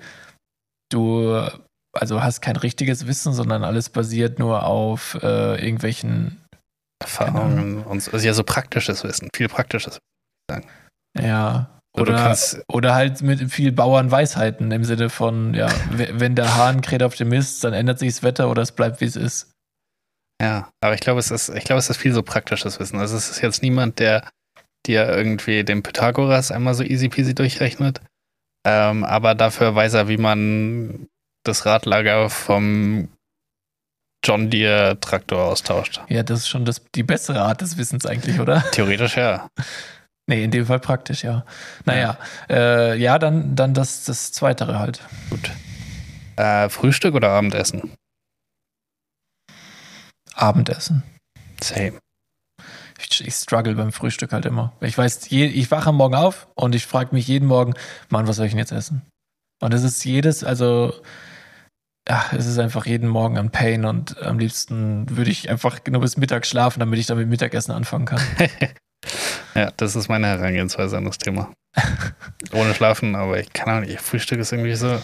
du, 0.92 1.48
also 1.94 2.22
hast 2.22 2.42
kein 2.42 2.56
richtiges 2.58 3.08
Wissen, 3.08 3.34
sondern 3.34 3.64
alles 3.64 3.90
basiert 3.90 4.40
nur 4.40 4.66
auf 4.66 5.18
äh, 5.22 5.62
irgendwelchen, 5.64 6.42
Erfahrungen 7.02 7.84
und 7.84 8.02
so, 8.02 8.12
also 8.12 8.26
ja, 8.26 8.34
so 8.34 8.44
praktisches 8.44 9.04
Wissen, 9.04 9.30
viel 9.36 9.50
praktisches. 9.50 10.00
ja, 10.50 10.60
So, 11.20 11.60
du 11.60 11.85
oder, 12.02 12.16
kannst- 12.16 12.64
oder 12.68 12.94
halt 12.96 13.22
mit 13.22 13.52
viel 13.52 13.72
Bauernweisheiten 13.72 14.72
im 14.72 14.84
Sinne 14.84 15.10
von, 15.10 15.54
ja, 15.54 15.70
wenn 15.92 16.36
der 16.36 16.56
Hahn 16.56 16.82
kräht 16.82 17.04
auf 17.04 17.16
dem 17.16 17.30
Mist, 17.30 17.64
dann 17.64 17.74
ändert 17.74 18.00
sich 18.00 18.14
das 18.14 18.24
Wetter 18.24 18.50
oder 18.50 18.62
es 18.62 18.72
bleibt 18.72 19.02
wie 19.02 19.06
es 19.06 19.16
ist. 19.16 19.52
Ja, 20.42 20.70
aber 20.82 20.94
ich 20.94 21.02
glaube, 21.02 21.20
es 21.20 21.32
ist, 21.32 21.50
ich 21.50 21.64
glaube, 21.64 21.80
es 21.80 21.90
ist 21.90 21.98
viel 21.98 22.14
so 22.14 22.22
praktisches 22.22 22.80
Wissen. 22.80 23.00
Also 23.00 23.16
es 23.16 23.30
ist 23.30 23.42
jetzt 23.42 23.62
niemand, 23.62 24.00
der 24.00 24.30
dir 24.86 25.08
irgendwie 25.08 25.64
den 25.64 25.82
Pythagoras 25.82 26.52
einmal 26.52 26.74
so 26.74 26.84
easy 26.84 27.10
peasy 27.10 27.34
durchrechnet. 27.34 28.02
Ähm, 28.68 29.04
aber 29.04 29.36
dafür 29.36 29.76
weiß 29.76 29.94
er, 29.94 30.08
wie 30.08 30.18
man 30.18 31.08
das 31.44 31.66
Radlager 31.66 32.30
vom 32.30 33.10
John 34.26 34.50
Deere 34.50 35.00
Traktor 35.00 35.44
austauscht. 35.44 36.02
Ja, 36.10 36.24
das 36.24 36.40
ist 36.40 36.50
schon 36.50 36.66
das, 36.66 36.82
die 36.96 37.04
bessere 37.04 37.42
Art 37.42 37.62
des 37.62 37.78
Wissens 37.78 38.06
eigentlich, 38.06 38.40
oder? 38.40 38.64
Theoretisch 38.72 39.18
ja. 39.18 39.48
Nee, 40.28 40.44
in 40.44 40.52
dem 40.52 40.66
Fall 40.66 40.80
praktisch, 40.80 41.24
ja. 41.24 41.46
Naja, 41.86 42.18
ja, 42.50 42.56
äh, 42.56 42.98
ja 42.98 43.20
dann, 43.20 43.56
dann 43.56 43.74
das, 43.74 44.06
das 44.06 44.32
Zweitere 44.32 44.80
halt. 44.80 45.02
Gut. 45.30 45.52
Äh, 46.36 46.70
Frühstück 46.70 47.14
oder 47.14 47.30
Abendessen? 47.30 47.94
Abendessen. 50.34 51.04
Same. 51.62 52.00
Ich, 53.00 53.26
ich 53.26 53.34
struggle 53.36 53.76
beim 53.76 53.92
Frühstück 53.92 54.34
halt 54.34 54.46
immer. 54.46 54.74
Ich 54.82 54.98
weiß, 54.98 55.30
je, 55.30 55.46
ich 55.46 55.70
wache 55.70 55.90
am 55.90 55.98
Morgen 55.98 56.16
auf 56.16 56.48
und 56.56 56.74
ich 56.74 56.88
frage 56.88 57.14
mich 57.14 57.28
jeden 57.28 57.48
Morgen, 57.48 57.74
Mann, 58.10 58.28
was 58.28 58.38
soll 58.38 58.48
ich 58.48 58.52
denn 58.52 58.60
jetzt 58.60 58.72
essen? 58.72 59.04
Und 59.62 59.74
es 59.74 59.84
ist 59.84 60.04
jedes, 60.04 60.44
also, 60.44 60.94
ja, 62.10 62.26
es 62.32 62.46
ist 62.46 62.58
einfach 62.58 62.86
jeden 62.86 63.10
Morgen 63.10 63.38
ein 63.38 63.52
Pain 63.52 63.86
und 63.86 64.22
am 64.22 64.40
liebsten 64.40 65.10
würde 65.16 65.32
ich 65.32 65.50
einfach 65.50 65.80
nur 65.88 66.02
bis 66.02 66.18
Mittag 66.18 66.46
schlafen, 66.46 66.80
damit 66.80 67.00
ich 67.00 67.06
dann 67.06 67.18
mit 67.18 67.30
Mittagessen 67.30 67.72
anfangen 67.72 68.06
kann. 68.06 68.22
Ja, 69.56 69.72
das 69.78 69.96
ist 69.96 70.10
meine 70.10 70.28
Herangehensweise 70.28 70.98
an 70.98 71.06
das 71.06 71.18
Thema. 71.18 71.52
Ohne 72.52 72.74
Schlafen, 72.74 73.16
aber 73.16 73.40
ich 73.40 73.54
kann 73.54 73.78
auch 73.78 73.88
nicht. 73.88 74.02
Frühstück 74.02 74.40
ist 74.40 74.52
irgendwie 74.52 74.76
so. 74.76 75.02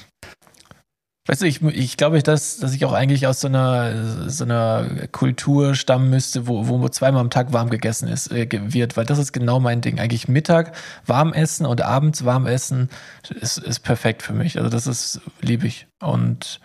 Weißt 1.27 1.43
du, 1.43 1.45
ich, 1.45 1.61
ich 1.61 1.97
glaube, 1.97 2.21
dass, 2.23 2.57
dass 2.57 2.73
ich 2.73 2.83
auch 2.83 2.93
eigentlich 2.93 3.27
aus 3.27 3.39
so 3.39 3.47
einer, 3.47 4.29
so 4.29 4.43
einer 4.43 4.87
Kultur 5.11 5.75
stammen 5.75 6.09
müsste, 6.09 6.47
wo, 6.47 6.67
wo 6.67 6.89
zweimal 6.89 7.21
am 7.21 7.29
Tag 7.29 7.53
warm 7.53 7.69
gegessen 7.69 8.07
ist, 8.07 8.31
äh, 8.31 8.47
wird, 8.51 8.97
weil 8.97 9.05
das 9.05 9.19
ist 9.19 9.31
genau 9.31 9.59
mein 9.59 9.81
Ding. 9.81 9.99
Eigentlich 9.99 10.27
Mittag 10.27 10.75
warm 11.05 11.31
essen 11.31 11.65
und 11.65 11.81
abends 11.81 12.25
warm 12.25 12.47
essen 12.47 12.89
ist, 13.39 13.59
ist 13.59 13.81
perfekt 13.81 14.23
für 14.23 14.33
mich. 14.33 14.57
Also 14.57 14.69
das 14.69 14.87
ist 14.87 15.21
liebe 15.41 15.67
ich. 15.67 15.87
Und 16.01 16.59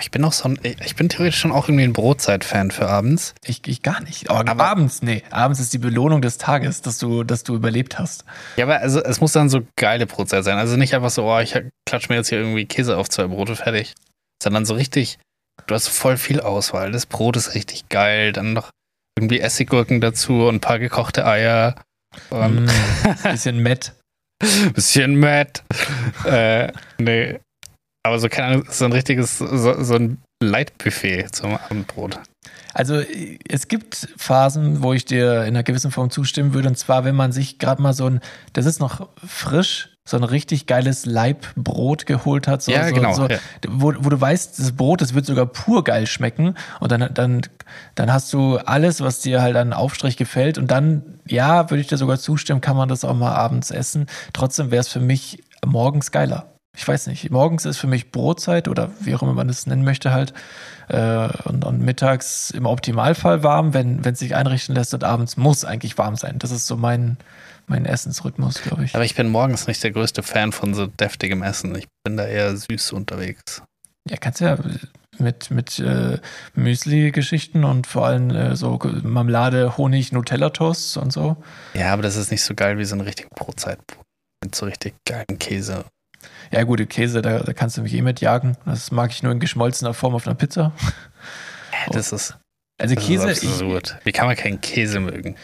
Ich 0.00 0.10
bin 0.10 0.24
auch 0.24 0.32
so 0.32 0.48
ein, 0.48 0.58
ich 0.62 0.96
bin 0.96 1.08
theoretisch 1.08 1.38
schon 1.38 1.52
auch 1.52 1.68
irgendwie 1.68 1.84
ein 1.84 1.92
Brotzeit-Fan 1.92 2.72
für 2.72 2.88
abends. 2.88 3.34
ich, 3.44 3.66
ich 3.68 3.80
gar 3.82 4.00
nicht. 4.02 4.28
Aber, 4.28 4.50
Aber- 4.50 4.64
abends, 4.64 5.02
nee. 5.02 5.22
Abends 5.30 5.60
ist 5.60 5.72
die 5.72 5.78
Belohnung 5.78 6.20
des 6.20 6.36
Tages, 6.36 6.82
dass 6.82 6.98
du, 6.98 7.22
dass 7.22 7.44
du 7.44 7.54
überlebt 7.54 7.98
hast. 7.98 8.24
Ja, 8.56 8.64
aber 8.64 8.80
also 8.80 9.00
es 9.02 9.20
muss 9.20 9.32
dann 9.32 9.48
so 9.48 9.62
geile 9.76 10.06
Brotzeit 10.06 10.42
sein. 10.42 10.58
Also 10.58 10.76
nicht 10.76 10.94
einfach 10.96 11.10
so, 11.10 11.24
oh, 11.30 11.38
ich 11.38 11.56
klatsch 11.86 12.08
mir 12.08 12.16
jetzt 12.16 12.28
hier 12.28 12.38
irgendwie 12.38 12.66
Käse 12.66 12.96
auf 12.96 13.08
zwei 13.08 13.28
Brote 13.28 13.54
fertig. 13.54 13.94
Sondern 14.42 14.64
so 14.66 14.74
richtig, 14.74 15.18
du 15.68 15.74
hast 15.76 15.86
voll 15.88 16.16
viel 16.16 16.40
Auswahl. 16.40 16.90
Das 16.90 17.06
Brot 17.06 17.36
ist 17.36 17.54
richtig 17.54 17.88
geil. 17.88 18.32
Dann 18.32 18.52
noch 18.52 18.70
irgendwie 19.16 19.38
Essiggurken 19.38 20.00
dazu 20.00 20.48
und 20.48 20.56
ein 20.56 20.60
paar 20.60 20.80
gekochte 20.80 21.24
Eier. 21.24 21.76
Und 22.30 22.64
Mm, 22.66 22.70
bisschen 23.22 23.58
Mett. 23.62 23.92
ein 24.42 24.72
bisschen 24.72 25.16
Matt. 25.20 25.62
äh, 26.24 26.72
nee. 26.98 27.38
Aber 28.04 28.18
so, 28.18 28.28
keine 28.28 28.48
Ahnung, 28.48 28.66
so 28.70 28.84
ein 28.84 28.92
richtiges, 28.92 29.38
so, 29.38 29.82
so 29.82 29.94
ein 29.94 30.18
Leitbuffet 30.42 31.28
zum 31.32 31.56
Abendbrot. 31.56 32.20
Also 32.74 33.00
es 33.48 33.68
gibt 33.68 34.08
Phasen, 34.16 34.82
wo 34.82 34.92
ich 34.92 35.04
dir 35.04 35.42
in 35.42 35.48
einer 35.48 35.62
gewissen 35.62 35.90
Form 35.90 36.10
zustimmen 36.10 36.54
würde. 36.54 36.68
Und 36.68 36.76
zwar, 36.76 37.04
wenn 37.04 37.14
man 37.14 37.32
sich 37.32 37.58
gerade 37.58 37.80
mal 37.80 37.94
so 37.94 38.06
ein, 38.06 38.20
das 38.52 38.66
ist 38.66 38.80
noch 38.80 39.08
frisch, 39.24 39.90
so 40.06 40.18
ein 40.18 40.24
richtig 40.24 40.66
geiles 40.66 41.06
Leibbrot 41.06 42.04
geholt 42.04 42.46
hat. 42.46 42.62
So, 42.62 42.72
Ja, 42.72 42.88
so, 42.88 42.94
genau, 42.94 43.14
So, 43.14 43.26
ja. 43.26 43.38
Wo, 43.68 43.94
wo 43.98 44.10
du 44.10 44.20
weißt, 44.20 44.58
das 44.58 44.72
Brot, 44.72 45.00
das 45.00 45.14
wird 45.14 45.24
sogar 45.24 45.46
pur 45.46 45.82
geil 45.82 46.06
schmecken. 46.06 46.56
Und 46.80 46.92
dann, 46.92 47.08
dann, 47.14 47.40
dann 47.94 48.12
hast 48.12 48.30
du 48.34 48.58
alles, 48.58 49.00
was 49.00 49.20
dir 49.20 49.40
halt 49.40 49.56
an 49.56 49.72
Aufstrich 49.72 50.18
gefällt. 50.18 50.58
Und 50.58 50.70
dann, 50.70 51.20
ja, 51.26 51.70
würde 51.70 51.80
ich 51.80 51.86
dir 51.86 51.96
sogar 51.96 52.18
zustimmen, 52.18 52.60
kann 52.60 52.76
man 52.76 52.88
das 52.88 53.04
auch 53.04 53.14
mal 53.14 53.32
abends 53.32 53.70
essen. 53.70 54.06
Trotzdem 54.34 54.70
wäre 54.70 54.80
es 54.80 54.88
für 54.88 55.00
mich 55.00 55.42
morgens 55.64 56.10
geiler. 56.10 56.53
Ich 56.76 56.86
weiß 56.86 57.06
nicht. 57.06 57.30
Morgens 57.30 57.64
ist 57.66 57.78
für 57.78 57.86
mich 57.86 58.10
Brotzeit 58.10 58.66
oder 58.66 58.90
wie 59.00 59.14
auch 59.14 59.22
immer 59.22 59.34
man 59.34 59.46
das 59.46 59.66
nennen 59.66 59.84
möchte 59.84 60.12
halt. 60.12 60.34
Äh, 60.88 61.28
und, 61.44 61.64
und 61.64 61.80
mittags 61.80 62.50
im 62.50 62.66
Optimalfall 62.66 63.42
warm, 63.42 63.74
wenn 63.74 64.00
es 64.04 64.18
sich 64.18 64.34
einrichten 64.34 64.74
lässt. 64.74 64.92
Und 64.92 65.04
abends 65.04 65.36
muss 65.36 65.64
eigentlich 65.64 65.96
warm 65.98 66.16
sein. 66.16 66.38
Das 66.38 66.50
ist 66.50 66.66
so 66.66 66.76
mein, 66.76 67.16
mein 67.68 67.86
Essensrhythmus, 67.86 68.62
glaube 68.62 68.84
ich. 68.84 68.94
Aber 68.94 69.04
ich 69.04 69.14
bin 69.14 69.28
morgens 69.28 69.68
nicht 69.68 69.82
der 69.84 69.92
größte 69.92 70.22
Fan 70.22 70.50
von 70.50 70.74
so 70.74 70.86
deftigem 70.86 71.42
Essen. 71.42 71.74
Ich 71.76 71.86
bin 72.02 72.16
da 72.16 72.26
eher 72.26 72.56
süß 72.56 72.92
unterwegs. 72.92 73.62
Ja, 74.08 74.16
kannst 74.16 74.40
ja 74.40 74.58
mit, 75.18 75.50
mit 75.52 75.78
äh, 75.78 76.18
Müsli-Geschichten 76.54 77.64
und 77.64 77.86
vor 77.86 78.06
allem 78.06 78.30
äh, 78.30 78.56
so 78.56 78.78
Marmelade, 79.02 79.76
Honig, 79.76 80.12
Nutella-Toasts 80.12 80.96
und 80.96 81.12
so. 81.12 81.36
Ja, 81.74 81.92
aber 81.92 82.02
das 82.02 82.16
ist 82.16 82.32
nicht 82.32 82.42
so 82.42 82.54
geil 82.54 82.78
wie 82.78 82.84
so 82.84 82.96
ein 82.96 83.00
richtig 83.00 83.30
Brotzeitbrot. 83.30 84.04
Mit 84.42 84.54
so 84.54 84.66
richtig 84.66 84.94
geilen 85.06 85.38
Käse. 85.38 85.84
Ja, 86.50 86.62
gute 86.62 86.86
Käse, 86.86 87.22
da, 87.22 87.40
da 87.40 87.52
kannst 87.52 87.76
du 87.76 87.82
mich 87.82 87.94
eh 87.94 88.02
mit 88.02 88.20
jagen. 88.20 88.56
Das 88.64 88.90
mag 88.90 89.10
ich 89.10 89.22
nur 89.22 89.32
in 89.32 89.40
geschmolzener 89.40 89.94
Form 89.94 90.14
auf 90.14 90.26
einer 90.26 90.36
Pizza. 90.36 90.72
Das 91.90 92.12
ist, 92.12 92.36
Also 92.78 92.94
das 92.94 93.04
Käse, 93.04 93.30
ist 93.30 93.42
ich, 93.42 93.50
absurd. 93.50 93.98
Wie 94.04 94.12
kann 94.12 94.26
man 94.26 94.36
keinen 94.36 94.60
Käse 94.60 95.00
mögen? 95.00 95.36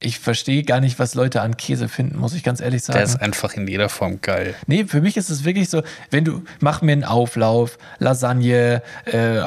Ich 0.00 0.20
verstehe 0.20 0.62
gar 0.62 0.80
nicht, 0.80 1.00
was 1.00 1.14
Leute 1.14 1.42
an 1.42 1.56
Käse 1.56 1.88
finden, 1.88 2.18
muss 2.18 2.32
ich 2.32 2.44
ganz 2.44 2.60
ehrlich 2.60 2.84
sagen. 2.84 2.98
Der 2.98 3.04
ist 3.04 3.20
einfach 3.20 3.54
in 3.54 3.66
jeder 3.66 3.88
Form 3.88 4.20
geil. 4.20 4.54
Nee, 4.68 4.84
für 4.84 5.00
mich 5.00 5.16
ist 5.16 5.28
es 5.28 5.44
wirklich 5.44 5.70
so, 5.70 5.82
wenn 6.10 6.24
du, 6.24 6.42
mach 6.60 6.82
mir 6.82 6.92
einen 6.92 7.02
Auflauf, 7.02 7.78
Lasagne, 7.98 8.82
äh, 9.06 9.40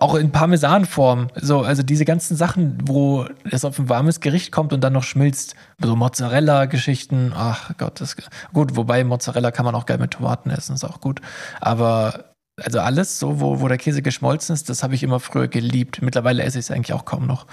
auch 0.00 0.14
in 0.14 0.32
Parmesanform, 0.32 1.28
so, 1.34 1.60
also 1.60 1.82
diese 1.82 2.06
ganzen 2.06 2.34
Sachen, 2.34 2.78
wo 2.86 3.26
es 3.50 3.66
auf 3.66 3.78
ein 3.78 3.90
warmes 3.90 4.20
Gericht 4.20 4.52
kommt 4.52 4.72
und 4.72 4.80
dann 4.80 4.94
noch 4.94 5.04
schmilzt, 5.04 5.54
so 5.78 5.94
Mozzarella-Geschichten, 5.96 7.34
ach 7.36 7.72
Gott, 7.76 8.00
das, 8.00 8.16
gut, 8.54 8.76
wobei 8.76 9.04
Mozzarella 9.04 9.50
kann 9.50 9.66
man 9.66 9.74
auch 9.74 9.84
geil 9.84 9.98
mit 9.98 10.12
Tomaten 10.12 10.48
essen, 10.48 10.74
ist 10.76 10.84
auch 10.84 11.02
gut, 11.02 11.20
aber 11.60 12.34
also 12.62 12.80
alles 12.80 13.18
so, 13.18 13.40
wo, 13.40 13.60
wo 13.60 13.68
der 13.68 13.78
Käse 13.78 14.00
geschmolzen 14.00 14.54
ist, 14.54 14.70
das 14.70 14.82
habe 14.82 14.94
ich 14.94 15.02
immer 15.02 15.18
früher 15.18 15.48
geliebt. 15.48 16.02
Mittlerweile 16.02 16.44
esse 16.44 16.58
ich 16.58 16.66
es 16.66 16.70
eigentlich 16.70 16.92
auch 16.92 17.04
kaum 17.04 17.26
noch. 17.26 17.46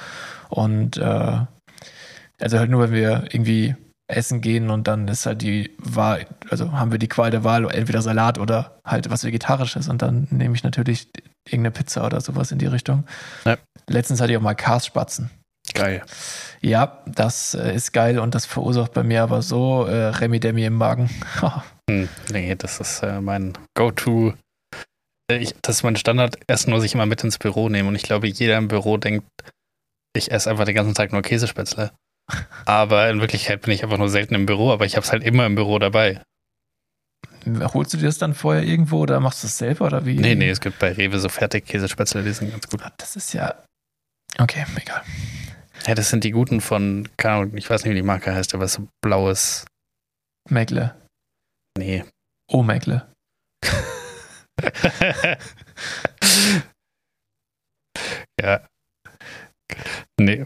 Und 0.49 0.97
äh, 0.97 1.39
also 2.41 2.59
halt 2.59 2.69
nur, 2.69 2.81
wenn 2.81 2.93
wir 2.93 3.23
irgendwie 3.31 3.75
essen 4.07 4.41
gehen 4.41 4.69
und 4.69 4.87
dann 4.87 5.07
ist 5.07 5.25
halt 5.25 5.41
die 5.41 5.71
Wahl, 5.77 6.27
also 6.49 6.73
haben 6.73 6.91
wir 6.91 6.99
die 6.99 7.07
Qual 7.07 7.31
der 7.31 7.43
Wahl, 7.43 7.69
entweder 7.71 8.01
Salat 8.01 8.37
oder 8.37 8.79
halt 8.85 9.09
was 9.09 9.23
Vegetarisches 9.23 9.87
und 9.87 10.01
dann 10.01 10.27
nehme 10.31 10.55
ich 10.55 10.63
natürlich 10.63 11.07
irgendeine 11.45 11.71
Pizza 11.71 12.05
oder 12.05 12.19
sowas 12.19 12.51
in 12.51 12.57
die 12.57 12.65
Richtung. 12.65 13.05
Ja. 13.45 13.57
Letztens 13.87 14.19
hatte 14.21 14.31
ich 14.31 14.37
auch 14.37 14.41
mal 14.41 14.53
Karsspatzen. 14.53 15.29
Geil. 15.73 16.03
Ja, 16.61 17.01
das 17.05 17.53
äh, 17.53 17.73
ist 17.73 17.93
geil 17.93 18.19
und 18.19 18.35
das 18.35 18.45
verursacht 18.45 18.93
bei 18.93 19.03
mir 19.03 19.23
aber 19.23 19.41
so 19.41 19.85
äh, 19.85 20.07
Remi-Demi 20.07 20.65
im 20.65 20.75
Magen. 20.75 21.09
Hm, 21.89 22.07
nee, 22.31 22.55
das 22.55 22.79
ist 22.79 23.03
äh, 23.03 23.19
mein 23.19 23.53
Go-To. 23.75 24.33
Äh, 25.29 25.39
Ich, 25.39 25.55
das 25.61 25.77
ist 25.77 25.83
mein 25.83 25.97
Standardessen, 25.97 26.71
was 26.71 26.83
ich 26.83 26.93
immer 26.93 27.05
mit 27.05 27.21
ins 27.23 27.37
Büro 27.37 27.67
nehme. 27.67 27.89
Und 27.89 27.95
ich 27.95 28.03
glaube, 28.03 28.27
jeder 28.27 28.57
im 28.57 28.69
Büro 28.69 28.95
denkt, 28.95 29.25
ich 30.15 30.31
esse 30.31 30.49
einfach 30.49 30.63
den 30.63 30.75
ganzen 30.75 30.93
Tag 30.93 31.11
nur 31.11 31.21
Käsespätzle. 31.21 31.91
Aber 32.65 33.09
in 33.09 33.21
Wirklichkeit 33.21 33.61
bin 33.61 33.73
ich 33.73 33.83
einfach 33.83 33.97
nur 33.97 34.09
selten 34.09 34.35
im 34.35 34.45
Büro, 34.45 34.71
aber 34.71 34.85
ich 34.85 34.95
habe 34.95 35.05
es 35.05 35.11
halt 35.11 35.23
immer 35.23 35.45
im 35.45 35.55
Büro 35.55 35.79
dabei. 35.79 36.21
Holst 37.73 37.93
du 37.93 37.97
dir 37.97 38.05
das 38.05 38.17
dann 38.19 38.35
vorher 38.35 38.63
irgendwo 38.63 38.99
oder 38.99 39.19
machst 39.19 39.43
du 39.43 39.47
es 39.47 39.57
selber 39.57 39.85
oder 39.87 40.05
wie? 40.05 40.15
Nee, 40.15 40.35
nee, 40.35 40.49
es 40.49 40.61
gibt 40.61 40.77
bei 40.79 40.91
Rewe 40.91 41.19
so 41.19 41.27
Fertig-Käsespätzle, 41.27 42.23
die 42.23 42.33
sind 42.33 42.51
ganz 42.51 42.67
gut. 42.67 42.81
Ah, 42.83 42.91
Das 42.97 43.15
ist 43.15 43.33
ja, 43.33 43.55
Okay, 44.39 44.65
egal. 44.75 45.03
Ja, 45.87 45.95
das 45.95 46.09
sind 46.09 46.23
die 46.23 46.31
guten 46.31 46.61
von, 46.61 47.09
ich 47.53 47.69
weiß 47.69 47.83
nicht, 47.83 47.91
wie 47.91 47.95
die 47.95 48.01
Marke 48.03 48.33
heißt, 48.33 48.53
aber 48.53 48.67
so 48.67 48.87
blaues. 49.01 49.65
Meckle. 50.49 50.95
Nee. 51.77 52.05
Oh, 52.47 52.63
Meckle. 52.63 53.11
ja. 58.39 58.65
Nee. 60.19 60.43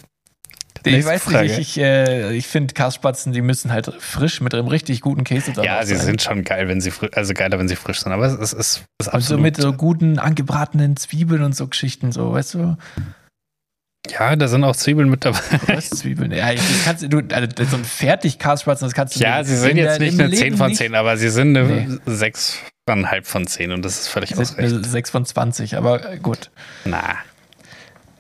Ich 0.86 1.06
weiß 1.06 1.28
nicht, 1.28 1.44
ich, 1.44 1.58
ich, 1.60 1.78
äh, 1.80 2.34
ich 2.34 2.48
finde 2.48 2.74
Kassspatzen, 2.74 3.34
die 3.34 3.42
müssen 3.42 3.72
halt 3.72 3.92
frisch 4.00 4.42
mit 4.42 4.54
einem 4.54 4.68
richtig 4.68 5.02
guten 5.02 5.24
Käse 5.24 5.52
dran 5.54 5.66
Ja, 5.66 5.86
sie 5.86 5.96
sein. 5.96 6.06
sind 6.06 6.22
schon 6.22 6.44
geil, 6.44 6.68
wenn 6.68 6.82
sie 6.82 6.92
frisch, 6.92 7.10
also 7.14 7.34
geiler, 7.34 7.58
wenn 7.60 7.68
sie 7.68 7.76
frisch 7.76 8.02
sind, 8.02 8.12
aber 8.12 8.26
es 8.28 8.34
ist, 8.34 8.54
es 8.54 8.54
ist 8.54 8.78
Und 9.00 9.06
so 9.06 9.12
absolut. 9.12 9.42
mit 9.44 9.58
so 9.58 9.74
guten 9.74 10.20
angebratenen 10.20 10.96
Zwiebeln 10.98 11.44
und 11.44 11.56
so 11.56 11.68
Geschichten, 11.68 12.12
so, 12.12 12.32
weißt 12.34 12.54
du? 12.56 12.78
ja, 14.12 14.36
da 14.36 14.48
sind 14.48 14.64
auch 14.64 14.76
Zwiebeln 14.76 15.10
mit 15.10 15.26
dabei. 15.26 15.40
Röstzwiebeln. 15.68 16.32
Ja, 16.32 16.52
ich, 16.52 16.60
das 16.60 16.84
kannst 16.86 17.04
du, 17.12 17.22
also 17.34 17.48
so 17.72 17.78
ein 17.78 17.84
fertig 17.86 18.38
Kassspatzen, 18.38 18.86
das 18.86 18.94
kannst 18.94 19.16
du 19.16 19.20
Ja, 19.20 19.44
sie 19.44 19.56
sind 19.58 19.78
jetzt 19.78 20.00
nicht 20.00 20.20
eine 20.20 20.28
Leben 20.30 20.38
10 20.42 20.58
von 20.58 20.68
nicht- 20.68 20.78
10, 20.78 20.94
aber 20.94 21.18
sie 21.18 21.30
sind 21.30 21.58
eine 21.58 21.68
Nee. 21.68 21.98
6,5 22.06 23.24
von 23.24 23.48
10 23.48 23.72
und 23.72 23.84
das 23.84 24.00
ist 24.02 24.08
völlig 24.10 24.38
ausreichend. 24.38 24.74
eine 24.76 24.84
6 24.88 25.10
von 25.10 25.26
20, 25.26 25.76
aber 25.76 26.08
äh, 26.14 26.18
gut. 26.20 26.52
Na, 26.86 27.16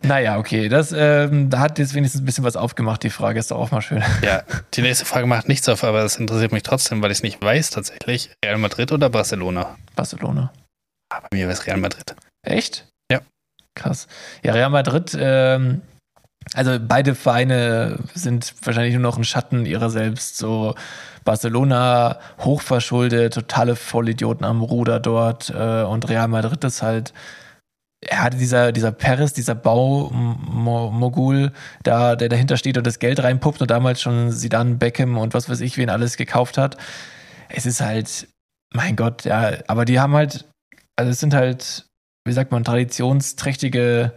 Naja, 0.07 0.37
okay, 0.37 0.69
das, 0.69 0.93
ähm, 0.95 1.49
hat 1.55 1.79
jetzt 1.79 1.93
wenigstens 1.93 2.21
ein 2.21 2.25
bisschen 2.25 2.43
was 2.43 2.55
aufgemacht, 2.55 3.03
die 3.03 3.09
Frage 3.09 3.39
ist 3.39 3.51
doch 3.51 3.57
auch 3.57 3.71
mal 3.71 3.81
schön. 3.81 4.03
ja, 4.21 4.43
die 4.73 4.81
nächste 4.81 5.05
Frage 5.05 5.27
macht 5.27 5.47
nichts 5.47 5.67
auf, 5.69 5.83
aber 5.83 6.03
es 6.03 6.17
interessiert 6.17 6.51
mich 6.51 6.63
trotzdem, 6.63 7.01
weil 7.01 7.11
ich 7.11 7.19
es 7.19 7.23
nicht 7.23 7.41
weiß 7.41 7.71
tatsächlich. 7.71 8.29
Real 8.43 8.57
Madrid 8.57 8.91
oder 8.91 9.09
Barcelona? 9.09 9.77
Barcelona. 9.95 10.51
Ah, 11.11 11.21
bei 11.21 11.37
mir 11.37 11.43
wäre 11.43 11.53
es 11.53 11.65
Real 11.65 11.77
Madrid. 11.77 12.15
Echt? 12.43 12.87
Ja. 13.11 13.21
Krass. 13.75 14.07
Ja, 14.43 14.53
Real 14.53 14.69
Madrid, 14.69 15.15
ähm, 15.19 15.81
also 16.53 16.77
beide 16.79 17.15
Vereine 17.15 17.97
sind 18.13 18.53
wahrscheinlich 18.63 18.93
nur 18.93 19.01
noch 19.01 19.17
ein 19.17 19.23
Schatten 19.23 19.65
ihrer 19.65 19.89
selbst. 19.89 20.37
So 20.37 20.75
Barcelona 21.23 22.19
hochverschuldet, 22.39 23.33
totale 23.33 23.75
Vollidioten 23.75 24.45
am 24.45 24.61
Ruder 24.61 24.99
dort 24.99 25.49
äh, 25.49 25.83
und 25.83 26.07
Real 26.07 26.27
Madrid 26.27 26.63
ist 26.63 26.81
halt 26.83 27.13
er 28.07 28.23
hatte 28.23 28.37
dieser, 28.37 28.71
dieser 28.71 28.91
Paris, 28.91 29.33
dieser 29.33 29.55
Baumogul, 29.55 31.51
da, 31.83 32.15
der 32.15 32.29
dahinter 32.29 32.57
steht 32.57 32.77
und 32.77 32.85
das 32.85 32.99
Geld 32.99 33.21
reinpuppt 33.21 33.61
und 33.61 33.71
damals 33.71 34.01
schon 34.01 34.31
Zidane, 34.31 34.75
Beckham 34.75 35.17
und 35.17 35.33
was 35.33 35.49
weiß 35.49 35.61
ich, 35.61 35.77
wen 35.77 35.89
alles 35.89 36.17
gekauft 36.17 36.57
hat. 36.57 36.77
Es 37.49 37.65
ist 37.65 37.81
halt, 37.81 38.27
mein 38.73 38.95
Gott, 38.95 39.25
ja, 39.25 39.53
aber 39.67 39.85
die 39.85 39.99
haben 39.99 40.13
halt, 40.13 40.45
also 40.95 41.11
es 41.11 41.19
sind 41.19 41.33
halt, 41.33 41.85
wie 42.25 42.33
sagt 42.33 42.51
man, 42.51 42.63
traditionsträchtige 42.63 44.13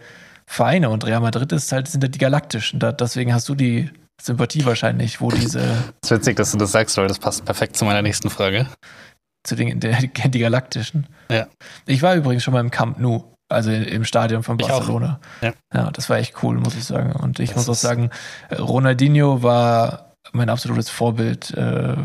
Vereine 0.46 0.90
und 0.90 1.04
Real 1.04 1.20
Madrid 1.20 1.52
ist 1.52 1.72
halt, 1.72 1.88
sind 1.88 2.02
halt 2.02 2.14
die 2.14 2.18
Galaktischen. 2.18 2.80
Da, 2.80 2.92
deswegen 2.92 3.34
hast 3.34 3.48
du 3.48 3.54
die 3.54 3.90
Sympathie 4.20 4.64
wahrscheinlich, 4.64 5.20
wo 5.20 5.30
diese 5.30 5.60
Es 5.60 5.76
ist 6.04 6.10
witzig, 6.10 6.36
dass 6.36 6.52
du 6.52 6.58
das 6.58 6.72
sagst, 6.72 6.96
weil 6.96 7.06
das 7.06 7.18
passt 7.18 7.44
perfekt 7.44 7.76
zu 7.76 7.84
meiner 7.84 8.02
nächsten 8.02 8.30
Frage. 8.30 8.66
zu 9.46 9.54
den 9.54 9.78
der, 9.78 9.98
die 10.00 10.38
Galaktischen. 10.38 11.06
Ja. 11.30 11.46
Ich 11.86 12.02
war 12.02 12.14
übrigens 12.14 12.42
schon 12.42 12.54
mal 12.54 12.60
im 12.60 12.70
Camp 12.70 12.98
Nou, 12.98 13.24
also 13.48 13.70
im 13.70 14.04
Stadion 14.04 14.42
von. 14.42 14.56
Barcelona. 14.58 15.20
Ja. 15.40 15.52
ja, 15.74 15.90
das 15.90 16.08
war 16.10 16.18
echt 16.18 16.42
cool, 16.42 16.58
muss 16.58 16.74
ich 16.76 16.84
sagen. 16.84 17.12
Und 17.12 17.38
ich 17.40 17.50
Das 17.50 17.66
muss 17.66 17.68
auch 17.68 17.80
sagen, 17.80 18.10
Ronaldinho 18.56 19.42
war 19.42 20.12
mein 20.32 20.48
absolutes 20.50 20.90
Vorbild. 20.90 21.52
äh, 21.54 21.96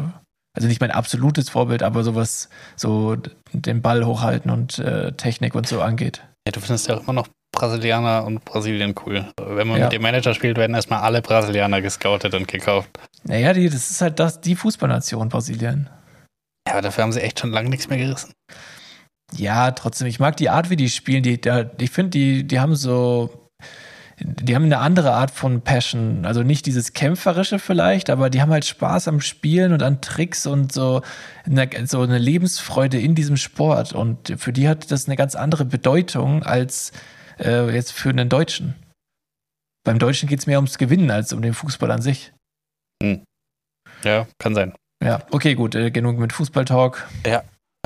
Also 0.56 0.68
nicht 0.68 0.82
mein 0.82 0.92
absolutes 0.92 1.50
Vorbild, 1.50 1.84
aber 1.84 2.04
sowas, 2.04 2.50
so 2.76 3.18
den 3.52 3.82
Ball 3.82 4.06
hochhalten 4.06 4.52
und 4.52 4.80
äh, 4.80 5.12
Technik 5.14 5.56
und 5.56 5.68
so 5.68 5.82
angeht. 5.82 6.22
Ja, 6.48 6.52
du 6.52 6.60
findest 6.60 6.88
ja 6.88 6.96
auch 6.98 7.02
immer 7.04 7.14
noch 7.14 7.28
Brasilianer 7.56 8.24
und 8.26 8.44
Brasilien 8.46 8.94
cool. 9.06 9.26
Wenn 9.40 9.68
man 9.68 9.78
Ja. 9.78 9.86
mit 9.86 9.94
dem 9.94 10.02
Manager 10.02 10.34
spielt, 10.34 10.58
werden 10.58 10.76
erstmal 10.76 11.02
alle 11.02 11.22
Brasilianer 11.22 11.82
gescoutet 11.82 12.34
und 12.34 12.48
gekauft. 12.48 12.90
Naja, 13.24 13.54
die, 13.54 13.70
das 13.70 13.90
ist 13.92 14.02
halt 14.02 14.20
das, 14.20 14.42
die 14.42 14.56
Fußballnation 14.56 15.30
Brasilien. 15.30 15.90
Ja, 16.68 16.74
aber 16.74 16.82
dafür 16.82 17.04
haben 17.04 17.12
sie 17.12 17.22
echt 17.22 17.40
schon 17.40 17.52
lange 17.52 17.70
nichts 17.70 17.90
mehr 17.90 17.98
gerissen. 17.98 18.32
Ja, 19.36 19.72
trotzdem, 19.72 20.08
ich 20.08 20.20
mag 20.20 20.38
die 20.38 20.50
Art, 20.50 20.70
wie 20.70 20.76
die 20.76 20.90
spielen. 20.90 21.24
Die, 21.24 21.40
da, 21.40 21.70
ich 21.80 21.92
finde, 21.92 22.12
die, 22.12 22.48
die 22.48 22.60
haben 22.60 22.76
so, 22.76 23.50
die 24.20 24.56
haben 24.56 24.66
eine 24.66 24.80
andere 24.80 25.14
Art 25.14 25.32
von 25.32 25.62
Passion. 25.62 26.26
Also 26.26 26.44
nicht 26.44 26.66
dieses 26.66 26.94
Kämpferische 26.94 27.60
vielleicht, 27.60 28.10
aber 28.10 28.30
die 28.30 28.42
haben 28.42 28.52
halt 28.52 28.66
Spaß 28.66 29.08
am 29.08 29.22
Spielen 29.22 29.74
und 29.74 29.82
an 29.82 30.02
Tricks 30.02 30.46
und 30.46 30.72
so 30.72 31.02
eine, 31.46 31.70
so 31.88 32.02
eine 32.02 32.20
Lebensfreude 32.20 33.00
in 33.00 33.16
diesem 33.16 33.38
Sport. 33.38 33.94
Und 33.94 34.36
für 34.38 34.54
die 34.54 34.70
hat 34.70 34.92
das 34.92 35.08
eine 35.08 35.16
ganz 35.16 35.36
andere 35.36 35.66
Bedeutung 35.66 36.44
als 36.44 36.92
äh, 37.40 37.74
jetzt 37.74 37.92
für 37.92 38.10
einen 38.10 38.30
Deutschen. 38.30 38.76
Beim 39.84 40.00
Deutschen 40.00 40.30
geht 40.30 40.40
es 40.40 40.48
mehr 40.48 40.60
ums 40.60 40.78
Gewinnen 40.78 41.12
als 41.12 41.34
um 41.34 41.42
den 41.42 41.54
Fußball 41.54 41.92
an 41.92 42.02
sich. 42.02 42.32
Ja, 44.04 44.28
kann 44.38 44.56
sein. 44.56 44.74
Ja, 45.04 45.26
okay, 45.32 45.56
gut, 45.56 45.76
äh, 45.76 45.92
genug 45.92 46.18
mit 46.18 46.32
Fußballtalk. 46.32 47.06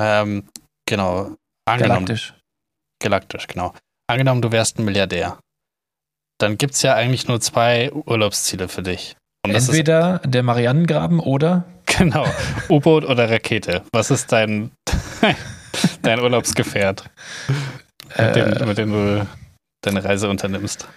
Ähm, 0.00 0.44
genau. 0.88 1.36
Angenommen, 1.66 2.06
Galaktisch. 2.06 2.34
galaktisch, 3.00 3.46
genau. 3.46 3.74
Angenommen, 4.08 4.42
du 4.42 4.50
wärst 4.50 4.78
ein 4.78 4.84
Milliardär. 4.84 5.38
Dann 6.40 6.56
gibt 6.56 6.74
es 6.74 6.82
ja 6.82 6.94
eigentlich 6.94 7.28
nur 7.28 7.40
zwei 7.40 7.92
Urlaubsziele 7.92 8.68
für 8.68 8.82
dich. 8.82 9.16
Und 9.44 9.54
Entweder 9.54 10.18
der 10.20 10.42
Marianengraben 10.42 11.20
oder 11.20 11.64
ist 11.86 11.98
genau 11.98 12.26
U-Boot 12.68 13.04
oder 13.04 13.30
Rakete. 13.30 13.82
Was 13.92 14.10
ist 14.10 14.32
dein, 14.32 14.70
dein 16.02 16.20
Urlaubsgefährt, 16.20 17.10
mit, 18.16 18.36
dem, 18.36 18.52
äh, 18.52 18.66
mit 18.66 18.78
dem 18.78 18.92
du 18.92 19.26
deine 19.82 20.04
Reise 20.04 20.28
unternimmst? 20.28 20.88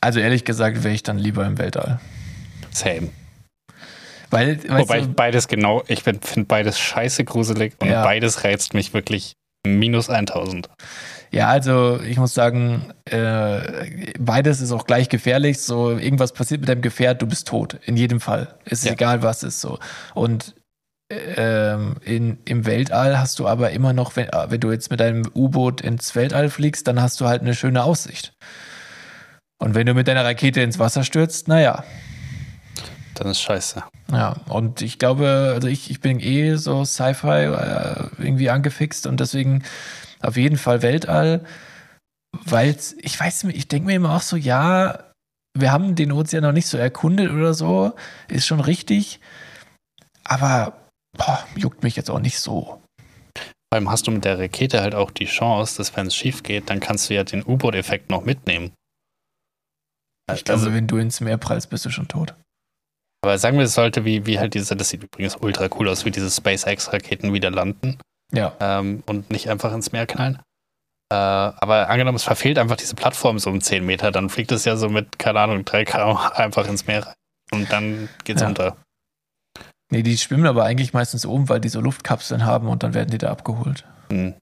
Also 0.00 0.20
ehrlich 0.20 0.44
gesagt 0.44 0.84
wäre 0.84 0.94
ich 0.94 1.02
dann 1.02 1.18
lieber 1.18 1.46
im 1.46 1.58
Weltall. 1.58 2.00
Same. 2.70 3.10
Weil, 4.34 4.58
Wobei 4.68 4.98
ich 5.00 5.08
beides 5.08 5.48
genau, 5.48 5.82
ich 5.88 6.02
finde 6.02 6.20
beides 6.46 6.78
scheiße 6.78 7.24
gruselig 7.24 7.74
und 7.80 7.88
Ja. 7.88 8.02
beides 8.02 8.44
reizt 8.44 8.74
mich 8.74 8.92
wirklich 8.92 9.32
minus 9.66 10.10
1000. 10.10 10.68
ja, 11.30 11.48
also 11.48 11.98
ich 12.00 12.18
muss 12.18 12.34
sagen, 12.34 12.92
äh, 13.06 14.12
beides 14.18 14.60
ist 14.60 14.72
auch 14.72 14.86
gleich 14.86 15.08
gefährlich. 15.08 15.58
So, 15.60 15.90
irgendwas 15.92 16.32
passiert 16.32 16.60
mit 16.60 16.68
deinem 16.68 16.82
Gefährt, 16.82 17.22
du 17.22 17.26
bist 17.26 17.48
tot. 17.48 17.78
In 17.86 17.96
jedem 17.96 18.20
Fall. 18.20 18.54
Es 18.66 18.80
ist 18.80 18.84
Ja. 18.86 18.92
egal, 18.92 19.22
was 19.22 19.42
ist 19.42 19.60
so. 19.60 19.78
Und 20.14 20.54
ähm, 21.10 21.96
in, 22.04 22.38
im 22.44 22.66
Weltall 22.66 23.18
hast 23.18 23.38
du 23.38 23.46
aber 23.46 23.70
immer 23.70 23.92
noch, 23.92 24.16
wenn, 24.16 24.28
wenn 24.48 24.60
du 24.60 24.70
jetzt 24.72 24.90
mit 24.90 25.00
deinem 25.00 25.30
U-Boot 25.34 25.80
ins 25.80 26.14
Weltall 26.14 26.48
fliegst, 26.50 26.86
dann 26.88 27.00
hast 27.00 27.20
du 27.20 27.26
halt 27.26 27.42
eine 27.42 27.54
schöne 27.54 27.84
Aussicht. 27.84 28.32
Und 29.62 29.74
wenn 29.74 29.86
du 29.86 29.94
mit 29.94 30.08
deiner 30.08 30.24
Rakete 30.24 30.60
ins 30.62 30.78
Wasser 30.78 31.04
stürzt, 31.04 31.46
naja, 31.48 31.84
Dann 33.14 33.28
ist 33.28 33.40
scheiße. 33.40 33.84
Ja, 34.10 34.36
und 34.48 34.82
ich 34.82 34.98
glaube, 34.98 35.52
also 35.54 35.68
ich, 35.68 35.90
ich 35.90 36.00
bin 36.00 36.20
eh 36.20 36.56
so 36.56 36.84
Sci-Fi 36.84 37.44
äh, 37.44 38.08
irgendwie 38.18 38.50
angefixt 38.50 39.06
und 39.06 39.20
deswegen 39.20 39.62
auf 40.20 40.36
jeden 40.36 40.56
Fall 40.56 40.82
Weltall, 40.82 41.44
weil 42.44 42.76
ich 42.98 43.18
weiß, 43.18 43.44
ich 43.44 43.68
denke 43.68 43.86
mir 43.86 43.94
immer 43.94 44.16
auch 44.16 44.22
so, 44.22 44.36
ja, 44.36 45.12
wir 45.56 45.70
haben 45.70 45.94
den 45.94 46.12
Ozean 46.12 46.42
noch 46.42 46.52
nicht 46.52 46.66
so 46.66 46.76
erkundet 46.76 47.30
oder 47.30 47.54
so, 47.54 47.94
ist 48.28 48.46
schon 48.46 48.60
richtig, 48.60 49.20
aber 50.24 50.76
boah, 51.16 51.46
juckt 51.56 51.82
mich 51.82 51.94
jetzt 51.96 52.10
auch 52.10 52.20
nicht 52.20 52.38
so. 52.38 52.80
Vor 53.36 53.78
allem 53.78 53.90
hast 53.90 54.06
du 54.06 54.10
mit 54.10 54.24
der 54.24 54.38
Rakete 54.38 54.80
halt 54.80 54.94
auch 54.94 55.10
die 55.10 55.26
Chance, 55.26 55.76
dass 55.76 55.96
wenn 55.96 56.06
es 56.06 56.16
schief 56.16 56.42
geht, 56.42 56.70
dann 56.70 56.80
kannst 56.80 57.10
du 57.10 57.14
ja 57.14 57.24
den 57.24 57.44
U-Boot-Effekt 57.44 58.10
noch 58.10 58.24
mitnehmen. 58.24 58.72
Ich 60.32 60.44
glaube, 60.44 60.60
Also, 60.60 60.72
wenn 60.74 60.86
du 60.86 60.96
ins 60.96 61.20
Meer 61.20 61.36
prallst, 61.36 61.70
bist 61.70 61.84
du 61.84 61.90
schon 61.90 62.08
tot. 62.08 62.34
Aber 63.24 63.38
sagen 63.38 63.56
wir, 63.56 63.64
es 63.64 63.74
sollte 63.74 64.04
wie, 64.04 64.26
wie 64.26 64.38
halt 64.38 64.52
diese, 64.54 64.76
das 64.76 64.90
sieht 64.90 65.02
übrigens 65.02 65.36
ultra 65.36 65.68
cool 65.78 65.88
aus, 65.88 66.04
wie 66.04 66.10
diese 66.10 66.30
SpaceX-Raketen 66.30 67.32
wieder 67.32 67.50
landen 67.50 67.98
Ja, 68.32 68.52
ähm, 68.60 69.02
und 69.06 69.30
nicht 69.30 69.48
einfach 69.48 69.72
ins 69.72 69.92
Meer 69.92 70.06
knallen. 70.06 70.40
Äh, 71.10 71.16
aber 71.16 71.88
angenommen, 71.88 72.16
es 72.16 72.24
verfehlt 72.24 72.58
einfach 72.58 72.76
diese 72.76 72.94
Plattform 72.94 73.38
so 73.38 73.48
um 73.50 73.60
10 73.60 73.84
Meter, 73.86 74.10
dann 74.10 74.28
fliegt 74.28 74.52
es 74.52 74.64
ja 74.66 74.76
so 74.76 74.88
mit, 74.90 75.18
keine 75.18 75.40
Ahnung, 75.40 75.64
3 75.64 75.84
km 75.84 76.16
einfach 76.34 76.68
ins 76.68 76.86
Meer 76.86 77.06
rein. 77.06 77.14
Und 77.52 77.72
dann 77.72 78.08
geht's 78.24 78.42
Ja. 78.42 78.48
unter. 78.48 78.76
nee, 79.90 80.02
die 80.02 80.18
schwimmen 80.18 80.46
aber 80.46 80.64
eigentlich 80.64 80.92
meistens 80.92 81.24
oben, 81.24 81.48
weil 81.48 81.60
die 81.60 81.68
so 81.68 81.80
Luftkapseln 81.80 82.44
haben 82.44 82.68
und 82.68 82.82
dann 82.82 82.94
werden 82.94 83.10
die 83.10 83.18
da 83.18 83.30
abgeholt. 83.30 83.84
Hm. 84.10 84.34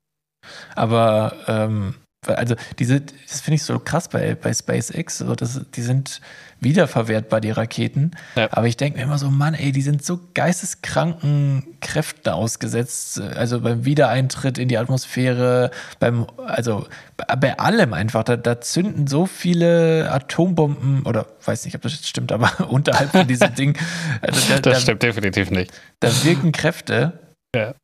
Aber 0.75 1.37
ähm, 1.47 1.95
also 2.27 2.55
diese, 2.79 3.01
das 3.01 3.41
finde 3.41 3.57
ich 3.57 3.65
so 3.65 3.79
krass 3.81 4.09
bei, 4.09 4.37
bei 4.37 4.55
SpaceX, 4.55 5.19
so 5.19 5.35
das, 5.35 5.61
die 5.75 5.83
sind 5.83 6.21
wiederverwertbar, 6.61 7.41
die 7.41 7.51
Raketen. 7.51 8.13
Ja. 8.37 8.49
Aber 8.53 8.69
ich 8.69 8.77
denke 8.77 8.99
mir 8.99 9.05
immer 9.05 9.19
so, 9.19 9.29
Mann, 9.29 9.55
ey, 9.55 9.73
die 9.73 9.83
sind 9.83 10.05
so 10.05 10.21
geisteskranken 10.35 11.77
Kräften 11.81 12.29
ausgesetzt. 12.31 13.21
Also 13.21 13.61
beim 13.61 13.85
Wiedereintritt 13.85 14.59
in 14.59 14.69
die 14.69 14.79
Atmosphäre, 14.79 15.73
beim, 15.99 16.27
also 16.47 16.87
bei, 17.17 17.59
allem 17.59 17.93
einfach. 17.93 18.23
Da, 18.23 18.37
da 18.37 18.61
zünden 18.61 19.09
so 19.09 19.27
viele 19.27 20.09
Atombomben, 20.13 21.03
oder 21.05 21.27
weiß 21.45 21.65
nicht, 21.65 21.75
ob 21.75 21.83
das 21.83 21.95
jetzt 21.95 22.07
stimmt, 22.07 22.31
aber 22.31 22.53
unterhalb 22.71 23.11
von 23.11 23.27
diesem 23.27 23.53
Ding. 23.57 23.77
Also 24.21 24.41
da, 24.49 24.61
Das 24.61 24.75
da, 24.75 24.81
stimmt 24.81 25.03
definitiv 25.03 25.51
nicht. 25.51 25.73
da 25.99 26.09
wirken 26.23 26.53
Kräfte. 26.53 27.19
Ja. 27.57 27.75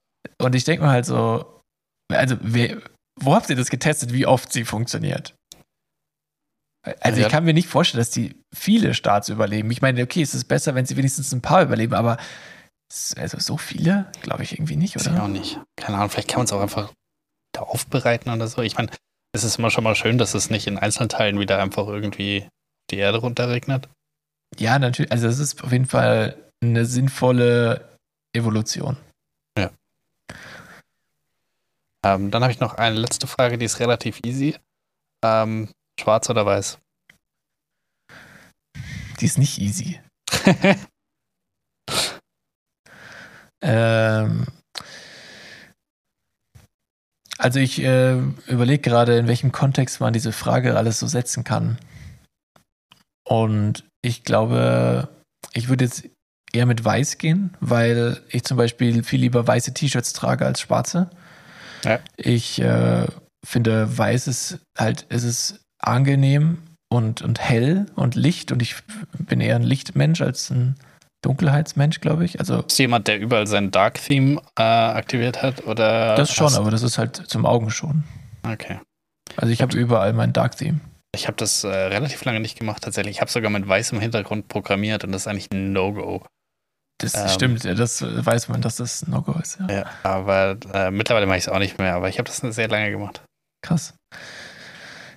Und 0.41 0.55
ich 0.55 0.63
denke 0.63 0.85
mir 0.85 0.91
halt 0.93 1.07
so, 1.07 1.45
also 2.13 2.37
wer, 2.41 2.77
wo 3.21 3.35
habt 3.35 3.49
ihr 3.51 3.57
das 3.57 3.71
getestet, 3.71 4.13
wie 4.13 4.27
oft 4.27 4.53
sie 4.53 4.65
funktioniert? 4.65 5.35
Also 7.01 7.21
Ja. 7.21 7.27
ich 7.27 7.33
kann 7.33 7.45
mir 7.45 7.55
nicht 7.55 7.69
vorstellen, 7.69 8.01
dass 8.01 8.11
die 8.11 8.41
viele 8.55 8.95
Starts 8.95 9.29
überleben. 9.29 9.71
Ich 9.71 9.83
meine, 9.83 10.03
okay, 10.03 10.23
es 10.23 10.35
ist 10.35 10.45
besser, 10.45 10.75
wenn 10.75 10.87
sie 10.87 10.97
wenigstens 10.97 11.33
ein 11.33 11.43
paar 11.43 11.63
überleben, 11.63 11.95
aber 11.95 12.17
also 13.17 13.39
so 13.39 13.59
viele, 13.59 14.11
glaube 14.23 14.43
ich 14.45 14.53
irgendwie 14.53 14.77
nicht, 14.77 14.97
Weiß 14.97 15.07
ich 15.07 15.13
oder? 15.13 15.25
auch 15.25 15.29
nicht. 15.29 15.61
Keine 15.77 15.99
Ahnung, 15.99 16.09
vielleicht 16.11 16.29
kann 16.29 16.39
man 16.39 16.47
es 16.47 16.53
auch 16.53 16.61
einfach 16.63 16.93
da 17.53 17.63
aufbereiten 17.63 18.31
oder 18.33 18.47
so. 18.49 18.63
Ich 18.63 18.77
meine, 18.77 18.91
es 19.35 19.45
ist 19.45 19.59
immer 19.59 19.71
schon 19.71 19.85
mal 19.85 19.95
schön, 19.95 20.17
dass 20.17 20.35
es 20.35 20.49
nicht 20.49 20.67
in 20.67 20.79
Einzelteilen 20.79 21.39
wieder 21.39 21.61
einfach 21.61 21.87
irgendwie 21.89 22.49
die 22.91 22.97
Erde 22.97 23.19
runterregnet. 23.19 23.89
Ja, 24.59 24.79
natürlich. 24.79 25.13
Also 25.13 25.27
es 25.29 25.39
ist 25.39 25.63
auf 25.63 25.73
jeden 25.73 25.85
Fall 25.87 26.51
eine 26.63 26.87
sinnvolle 26.87 27.87
Evolution. 28.35 28.97
Ähm, 32.05 32.31
dann 32.31 32.43
habe 32.43 32.53
ich 32.53 32.61
noch 32.61 32.75
eine 32.75 32.97
letzte 32.97 33.27
Frage, 33.27 33.59
die 33.59 33.65
ist 33.67 33.81
relativ 33.81 34.21
easy. 34.25 34.57
Ähm, 35.25 35.69
schwarz 36.01 36.31
oder 36.31 36.47
weiß? 36.47 36.79
Die 39.21 39.27
ist 39.27 39.39
nicht 39.39 39.59
easy. 39.59 40.01
Ähm, 43.63 44.47
also 47.39 47.59
ich 47.61 47.83
äh, 47.83 48.19
überlege 48.47 48.79
gerade, 48.79 49.17
in 49.19 49.29
welchem 49.29 49.53
Kontext 49.53 50.01
man 50.01 50.13
diese 50.13 50.33
Frage 50.33 50.77
alles 50.77 50.99
so 50.99 51.07
setzen 51.07 51.45
kann. 51.45 51.79
Und 53.27 53.85
ich 54.03 54.25
glaube, 54.25 55.09
ich 55.53 55.69
würde 55.69 55.85
jetzt 55.85 56.09
eher 56.53 56.67
mit 56.67 56.85
weiß 56.85 57.19
gehen, 57.19 57.57
weil 57.61 58.23
ich 58.31 58.45
zum 58.45 58.57
Beispiel 58.57 59.03
viel 59.03 59.21
lieber 59.21 59.47
weiße 59.47 59.75
T-Shirts 59.75 60.15
trage 60.15 60.47
als 60.47 60.61
schwarze. 60.61 61.11
Ja. 61.85 62.01
Ich 62.17 62.61
äh, 62.61 63.07
finde, 63.45 63.99
weiß 63.99 64.27
ist 64.27 64.59
halt, 64.77 65.07
es 65.09 65.25
ist 65.25 65.61
angenehm 65.79 66.59
und, 66.89 67.23
und 67.23 67.41
hell 67.41 67.87
und 67.95 68.15
Licht 68.15 68.53
und 68.53 68.63
ich 68.63 68.77
bin 69.19 69.41
eher 69.41 69.57
ein 69.57 69.63
Lichtmensch 69.63 70.21
als 70.21 70.51
ein 70.51 70.77
Dunkelheitsmensch, 71.23 72.01
glaube 72.01 72.25
ich. 72.25 72.39
Also 72.39 72.63
Ist 72.63 72.79
jemand, 72.79 73.09
der 73.09 73.19
überall 73.19 73.47
sein 73.47 73.71
Dark 73.71 74.03
Theme 74.03 74.41
äh, 74.59 74.63
aktiviert 74.63 75.43
hat? 75.43 75.67
Oder 75.67 76.15
das 76.15 76.33
schon, 76.33 76.55
aber 76.55 76.71
das 76.71 76.83
ist 76.83 76.99
halt 76.99 77.17
zum 77.17 77.45
Augen 77.45 77.71
schon. 77.71 78.05
Okay. 78.45 78.79
Also 79.37 79.53
ich 79.53 79.61
habe 79.63 79.77
überall 79.77 80.13
mein 80.13 80.33
Dark 80.33 80.57
Theme. 80.57 80.81
Ich 81.15 81.27
habe 81.27 81.37
das 81.37 81.65
äh, 81.65 81.69
relativ 81.69 82.25
lange 82.25 82.41
nicht 82.41 82.59
gemacht, 82.59 82.83
tatsächlich. 82.83 83.17
Ich 83.17 83.21
habe 83.21 83.31
sogar 83.31 83.51
mit 83.51 83.67
weißem 83.67 84.01
Hintergrund 84.01 84.49
programmiert 84.49 85.05
und 85.05 85.13
das 85.13 85.23
ist 85.23 85.27
eigentlich 85.27 85.51
ein 85.51 85.73
No-Go. 85.73 86.25
Das 87.01 87.15
Ähm. 87.15 87.29
stimmt, 87.29 87.65
das 87.65 88.03
weiß 88.03 88.49
man, 88.49 88.61
dass 88.61 88.77
das 88.77 89.07
No-Go 89.07 89.33
ist. 89.39 89.59
Ja. 89.61 89.69
Ja, 89.71 89.87
aber 90.03 90.59
äh, 90.75 90.91
mittlerweile 90.91 91.27
mache 91.27 91.39
ich 91.39 91.45
es 91.45 91.49
auch 91.49 91.59
nicht 91.61 91.79
mehr, 91.79 91.95
aber 91.95 92.09
ich 92.09 92.19
habe 92.19 92.27
das 92.29 92.39
sehr 92.39 92.69
lange 92.69 92.91
gemacht. 92.91 93.23
Krass. 93.65 93.95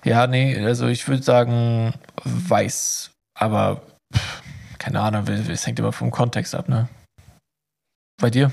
Ja, 0.03 0.27
nee, 0.27 0.63
also 0.63 0.87
ich 0.87 1.07
würde 1.07 1.23
sagen 1.23 1.93
weiß, 2.23 3.11
aber 3.39 3.81
pff, 4.13 4.41
keine 4.77 4.99
Ahnung, 5.01 5.27
es 5.27 5.65
hängt 5.65 5.79
immer 5.79 5.91
vom 5.91 6.11
Kontext 6.11 6.53
ab, 6.55 6.69
ne? 6.69 6.87
Bei 8.19 8.29
dir? 8.29 8.51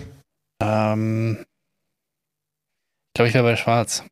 Ähm, 0.62 1.38
ich 1.40 3.14
glaube, 3.14 3.28
ich 3.28 3.34
wäre 3.34 3.44
bei 3.44 3.56
Schwarz. 3.56 4.04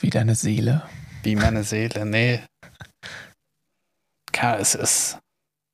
Wie 0.00 0.10
deine 0.10 0.34
Seele. 0.34 0.82
Wie 1.22 1.36
meine 1.36 1.62
Seele. 1.64 2.04
Nee. 2.04 2.42
Ka- 4.32 4.56
Es 4.58 4.74
ist. 4.74 5.18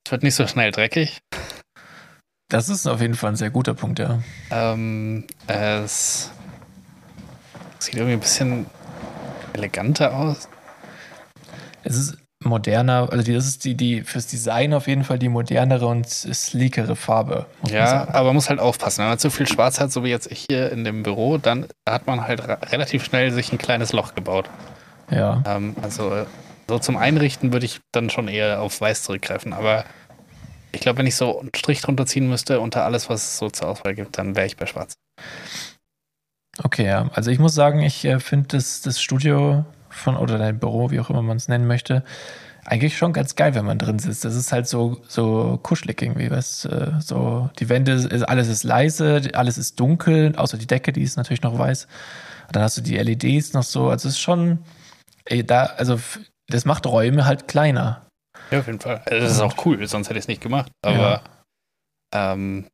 Es 0.06 0.12
wird 0.12 0.22
nicht 0.22 0.34
so 0.34 0.46
schnell 0.46 0.70
dreckig. 0.70 1.18
Das 2.48 2.68
ist 2.70 2.86
auf 2.86 3.00
jeden 3.00 3.14
Fall 3.14 3.32
ein 3.32 3.36
sehr 3.36 3.50
guter 3.50 3.74
Punkt, 3.74 3.98
ja. 3.98 4.20
Ähm, 4.50 5.26
es 5.46 6.30
sieht 7.78 7.94
irgendwie 7.94 8.14
ein 8.14 8.20
bisschen 8.20 8.66
eleganter 9.52 10.14
aus. 10.16 10.48
Es 11.84 11.96
ist 11.96 12.16
moderner, 12.42 13.08
also 13.10 13.32
das 13.32 13.46
ist 13.46 13.64
die, 13.64 13.74
die 13.74 14.02
fürs 14.02 14.26
Design 14.28 14.72
auf 14.72 14.86
jeden 14.86 15.04
Fall 15.04 15.18
die 15.18 15.28
modernere 15.28 15.86
und 15.86 16.08
sleekere 16.08 16.96
Farbe. 16.96 17.46
man 17.62 17.72
Ja, 17.72 17.86
sagen. 17.86 18.14
aber 18.14 18.26
man 18.28 18.36
muss 18.36 18.48
halt 18.48 18.60
aufpassen. 18.60 19.02
Wenn 19.02 19.08
man 19.10 19.18
zu 19.18 19.30
viel 19.30 19.46
Schwarz 19.46 19.80
hat, 19.80 19.92
so 19.92 20.04
wie 20.04 20.08
jetzt 20.08 20.30
ich 20.30 20.46
hier 20.48 20.72
in 20.72 20.84
dem 20.84 21.02
Büro, 21.02 21.36
dann 21.36 21.66
hat 21.86 22.06
man 22.06 22.26
halt 22.26 22.42
relativ 22.72 23.04
schnell 23.04 23.30
sich 23.32 23.52
ein 23.52 23.58
kleines 23.58 23.92
Loch 23.92 24.14
gebaut. 24.14 24.48
Ja. 25.10 25.42
Ähm, 25.46 25.76
also 25.82 26.24
so 26.68 26.78
zum 26.78 26.96
Einrichten 26.96 27.52
würde 27.52 27.66
ich 27.66 27.80
dann 27.92 28.08
schon 28.08 28.28
eher 28.28 28.62
auf 28.62 28.80
Weiß 28.80 29.02
zurückgreifen. 29.02 29.52
Aber 29.52 29.84
ich 30.72 30.80
glaube, 30.80 30.98
wenn 30.98 31.06
ich 31.06 31.16
so 31.16 31.40
einen 31.40 31.50
Strich 31.54 31.80
drunter 31.80 32.06
ziehen 32.06 32.28
müsste 32.28 32.60
unter 32.60 32.84
alles, 32.84 33.08
was 33.08 33.22
es 33.24 33.38
so 33.38 33.50
zur 33.50 33.68
Auswahl 33.68 33.94
gibt, 33.94 34.18
dann 34.18 34.36
wäre 34.36 34.46
ich 34.46 34.56
bei 34.56 34.66
Schwarz. 34.66 34.94
Okay, 36.62 36.86
ja. 36.86 37.08
Also 37.14 37.30
ich 37.30 37.38
muss 37.38 37.54
sagen, 37.54 37.80
ich 37.80 38.04
äh, 38.04 38.20
finde 38.20 38.48
das, 38.48 38.82
das 38.82 39.00
Studio 39.00 39.64
von 39.88 40.16
oder 40.16 40.38
dein 40.38 40.58
Büro, 40.58 40.90
wie 40.90 41.00
auch 41.00 41.10
immer 41.10 41.22
man 41.22 41.36
es 41.36 41.48
nennen 41.48 41.66
möchte, 41.66 42.04
eigentlich 42.64 42.98
schon 42.98 43.12
ganz 43.12 43.34
geil, 43.34 43.54
wenn 43.54 43.64
man 43.64 43.78
drin 43.78 43.98
sitzt. 43.98 44.24
Das 44.24 44.34
ist 44.34 44.52
halt 44.52 44.66
so, 44.66 45.00
so 45.08 45.58
kuschelig 45.62 46.02
irgendwie, 46.02 46.30
weißt 46.30 46.66
äh, 46.66 46.92
so 47.00 47.48
die 47.58 47.68
Wände, 47.68 47.92
ist, 47.92 48.22
alles 48.24 48.48
ist 48.48 48.64
leise, 48.64 49.22
alles 49.32 49.56
ist 49.56 49.80
dunkel, 49.80 50.34
außer 50.36 50.58
die 50.58 50.66
Decke, 50.66 50.92
die 50.92 51.02
ist 51.02 51.16
natürlich 51.16 51.42
noch 51.42 51.58
weiß. 51.58 51.86
Und 52.48 52.56
dann 52.56 52.62
hast 52.62 52.76
du 52.76 52.82
die 52.82 52.96
LEDs 52.96 53.52
noch 53.54 53.62
so, 53.62 53.88
also 53.88 54.08
es 54.08 54.14
ist 54.14 54.20
schon, 54.20 54.58
ey, 55.24 55.44
da, 55.46 55.64
also 55.64 55.98
das 56.48 56.64
macht 56.64 56.86
Räume 56.86 57.24
halt 57.24 57.48
kleiner. 57.48 58.07
Ja, 58.50 58.60
auf 58.60 58.66
jeden 58.66 58.80
Fall. 58.80 59.02
Also 59.06 59.20
das 59.20 59.32
ist 59.32 59.40
auch 59.40 59.64
cool, 59.66 59.86
sonst 59.86 60.08
hätte 60.08 60.18
ich 60.18 60.24
es 60.24 60.28
nicht 60.28 60.40
gemacht. 60.40 60.70
Aber 60.82 61.22
ähm, 62.14 62.66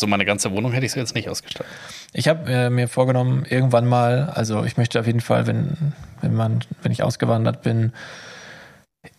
so 0.00 0.06
meine 0.06 0.24
ganze 0.24 0.50
Wohnung 0.52 0.72
hätte 0.72 0.86
ich 0.86 0.92
so 0.92 0.98
jetzt 1.00 1.14
nicht 1.14 1.28
ausgestattet. 1.28 1.70
Ich 2.12 2.26
habe 2.28 2.50
äh, 2.50 2.70
mir 2.70 2.88
vorgenommen, 2.88 3.44
irgendwann 3.44 3.86
mal, 3.86 4.30
also 4.30 4.64
ich 4.64 4.76
möchte 4.76 4.98
auf 5.00 5.06
jeden 5.06 5.20
Fall, 5.20 5.46
wenn, 5.46 5.92
wenn 6.20 6.34
man, 6.34 6.64
wenn 6.82 6.90
ich 6.92 7.02
ausgewandert 7.02 7.62
bin, 7.62 7.92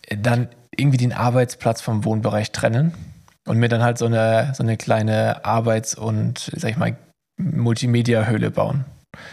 dann 0.08 0.48
irgendwie 0.76 0.98
den 0.98 1.12
Arbeitsplatz 1.12 1.80
vom 1.80 2.04
Wohnbereich 2.04 2.52
trennen 2.52 2.92
und 3.46 3.58
mir 3.58 3.68
dann 3.68 3.82
halt 3.82 3.96
so 3.98 4.06
eine, 4.06 4.52
so 4.54 4.62
eine 4.62 4.76
kleine 4.76 5.44
Arbeits- 5.44 5.94
und, 5.94 6.50
sag 6.54 6.70
ich 6.72 6.76
mal, 6.76 6.96
Multimedia-Höhle 7.40 8.50
bauen. 8.50 8.84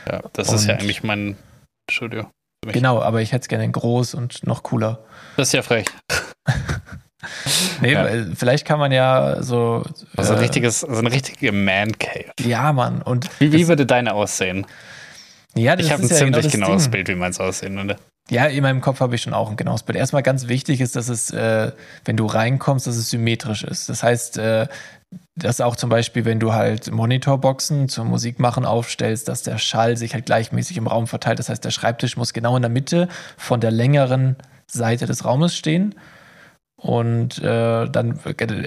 Ja, 0.10 0.22
das 0.34 0.52
ist 0.52 0.66
ja 0.68 0.76
Und- 0.76 0.82
eigentlich 0.82 1.04
mein 1.04 1.36
Studio. 1.92 2.30
Genau, 2.66 3.02
aber 3.02 3.22
ich 3.22 3.34
hätte 3.34 3.42
es 3.42 3.48
gerne 3.50 3.70
groß 3.70 4.14
und 4.14 4.48
noch 4.48 4.64
cooler. 4.64 5.04
Das 5.36 5.50
ist 5.50 5.54
ja 5.54 5.62
frech. 5.64 5.86
Nee, 7.82 7.94
Ja. 7.94 8.04
weil 8.06 8.32
vielleicht 8.36 8.66
kann 8.66 8.80
man 8.80 8.92
ja 8.92 9.42
so. 9.42 9.84
Also 10.16 10.34
ein 10.34 10.40
äh, 10.40 10.42
richtiges, 10.44 10.82
so 10.82 10.88
eine 10.88 11.12
richtige 11.12 11.52
Man 11.52 11.98
Cave. 11.98 12.32
Ja, 12.40 12.72
Mann. 12.74 13.02
Und 13.02 13.30
Wie, 13.40 13.52
wie 13.52 13.68
würde 13.68 13.86
deine 13.86 14.14
aussehen? 14.14 14.66
ja, 15.56 15.76
das 15.76 15.86
Ich 15.86 15.92
habe 15.92 16.04
ein 16.04 16.10
ja 16.10 16.16
ziemlich 16.16 16.52
genau 16.52 16.68
genaues 16.68 16.84
Ding. 16.84 16.92
Bild, 16.92 17.08
wie 17.10 17.16
meins 17.16 17.40
aussehen 17.40 17.76
würde. 17.76 17.98
Ja, 18.30 18.46
in 18.46 18.64
meinem 18.64 18.80
Kopf 18.80 19.02
habe 19.02 19.16
ich 19.16 19.22
schon 19.22 19.34
auch 19.34 19.50
ein 19.50 19.58
genaues 19.58 19.84
Bild. 19.84 19.98
Erstmal 19.98 20.24
ganz 20.24 20.48
wichtig 20.48 20.80
ist, 20.80 20.96
dass 20.96 21.10
es, 21.10 21.30
äh, 21.32 21.72
wenn 22.06 22.16
du 22.16 22.26
reinkommst, 22.26 22.88
dass 22.88 22.96
es 22.96 23.10
symmetrisch 23.10 23.64
ist. 23.64 23.90
Das 23.90 24.02
heißt, 24.02 24.38
äh, 24.38 24.68
dass 25.36 25.60
auch 25.62 25.76
zum 25.76 25.90
Beispiel, 25.90 26.24
wenn 26.26 26.40
du 26.40 26.54
halt 26.54 26.90
Monitorboxen 26.92 27.90
zum 27.90 28.08
Musikmachen 28.08 28.66
aufstellst, 28.66 29.28
dass 29.28 29.44
der 29.44 29.58
Schall 29.58 29.98
sich 29.98 30.14
halt 30.14 30.26
gleichmäßig 30.26 30.78
im 30.78 30.88
Raum 30.88 31.06
verteilt. 31.08 31.38
Das 31.40 31.50
heißt, 31.50 31.64
der 31.66 31.72
Schreibtisch 31.72 32.16
muss 32.18 32.34
genau 32.34 32.56
in 32.56 32.62
der 32.62 32.72
Mitte 32.72 33.10
von 33.38 33.60
der 33.60 33.72
längeren 33.72 34.38
Seite 34.68 35.06
des 35.06 35.26
Raumes 35.26 35.56
stehen. 35.56 35.94
Und 36.84 37.40
äh, 37.40 37.88
dann 37.88 38.20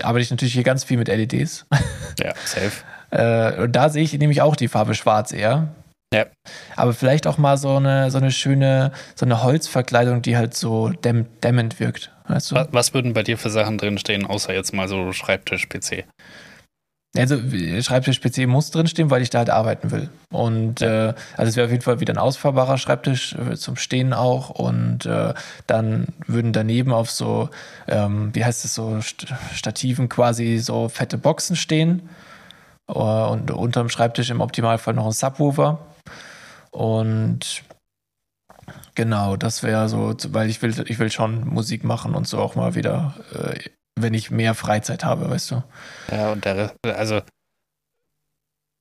arbeite 0.02 0.20
ich 0.20 0.30
natürlich 0.30 0.54
hier 0.54 0.62
ganz 0.62 0.84
viel 0.84 0.96
mit 0.96 1.08
LEDs. 1.08 1.66
Ja, 2.18 2.32
safe. 2.46 2.72
Äh, 3.10 3.64
und 3.64 3.72
da 3.72 3.90
sehe 3.90 4.02
ich 4.02 4.14
nämlich 4.14 4.40
auch 4.40 4.56
die 4.56 4.68
Farbe 4.68 4.94
schwarz 4.94 5.32
eher. 5.32 5.68
Ja. 6.14 6.24
Aber 6.76 6.94
vielleicht 6.94 7.26
auch 7.26 7.36
mal 7.36 7.58
so 7.58 7.76
eine, 7.76 8.10
so 8.10 8.16
eine 8.16 8.30
schöne, 8.30 8.90
so 9.14 9.26
eine 9.26 9.42
Holzverkleidung, 9.42 10.22
die 10.22 10.38
halt 10.38 10.54
so 10.54 10.88
dämm, 10.88 11.26
dämmend 11.42 11.78
wirkt. 11.78 12.10
Weißt 12.26 12.50
du? 12.50 12.54
Was, 12.54 12.68
was 12.70 12.94
würden 12.94 13.12
bei 13.12 13.22
dir 13.22 13.36
für 13.36 13.50
Sachen 13.50 13.76
drinstehen, 13.76 14.24
außer 14.24 14.54
jetzt 14.54 14.72
mal 14.72 14.88
so 14.88 15.12
Schreibtisch-PC? 15.12 16.04
Also 17.18 17.38
Schreibtisch-PC 17.82 18.46
muss 18.46 18.70
drinstehen, 18.70 19.10
weil 19.10 19.22
ich 19.22 19.30
da 19.30 19.38
halt 19.38 19.50
arbeiten 19.50 19.90
will. 19.90 20.10
Und 20.30 20.82
äh, 20.82 21.14
also 21.36 21.50
es 21.50 21.56
wäre 21.56 21.66
auf 21.66 21.70
jeden 21.70 21.82
Fall 21.82 22.00
wieder 22.00 22.14
ein 22.14 22.18
ausfahrbarer 22.18 22.78
Schreibtisch 22.78 23.34
äh, 23.34 23.56
zum 23.56 23.76
Stehen 23.76 24.12
auch. 24.12 24.50
Und 24.50 25.06
äh, 25.06 25.34
dann 25.66 26.08
würden 26.26 26.52
daneben 26.52 26.92
auf 26.92 27.10
so, 27.10 27.50
ähm, 27.88 28.34
wie 28.34 28.44
heißt 28.44 28.64
es 28.64 28.74
so, 28.74 29.00
St 29.00 29.26
Stativen 29.54 30.08
quasi 30.08 30.58
so 30.58 30.88
fette 30.88 31.18
Boxen 31.18 31.56
stehen. 31.56 32.08
Äh, 32.88 32.92
und 32.92 33.50
unterm 33.50 33.88
Schreibtisch 33.88 34.30
im 34.30 34.40
Optimalfall 34.40 34.94
noch 34.94 35.06
ein 35.06 35.12
Subwoofer. 35.12 35.78
Und 36.70 37.62
genau, 38.94 39.36
das 39.36 39.62
wäre 39.62 39.88
so, 39.88 40.14
weil 40.28 40.50
ich 40.50 40.60
will, 40.62 40.74
ich 40.86 40.98
will 40.98 41.10
schon 41.10 41.46
Musik 41.48 41.84
machen 41.84 42.14
und 42.14 42.28
so 42.28 42.38
auch 42.38 42.54
mal 42.54 42.74
wieder, 42.74 43.14
äh, 43.32 43.58
wenn 43.98 44.14
ich 44.14 44.30
mehr 44.30 44.54
Freizeit 44.54 45.04
habe, 45.04 45.28
weißt 45.30 45.50
du. 45.52 45.62
Ja, 46.10 46.30
und 46.32 46.44
der 46.44 46.56
Rest, 46.56 46.74
also 46.86 47.20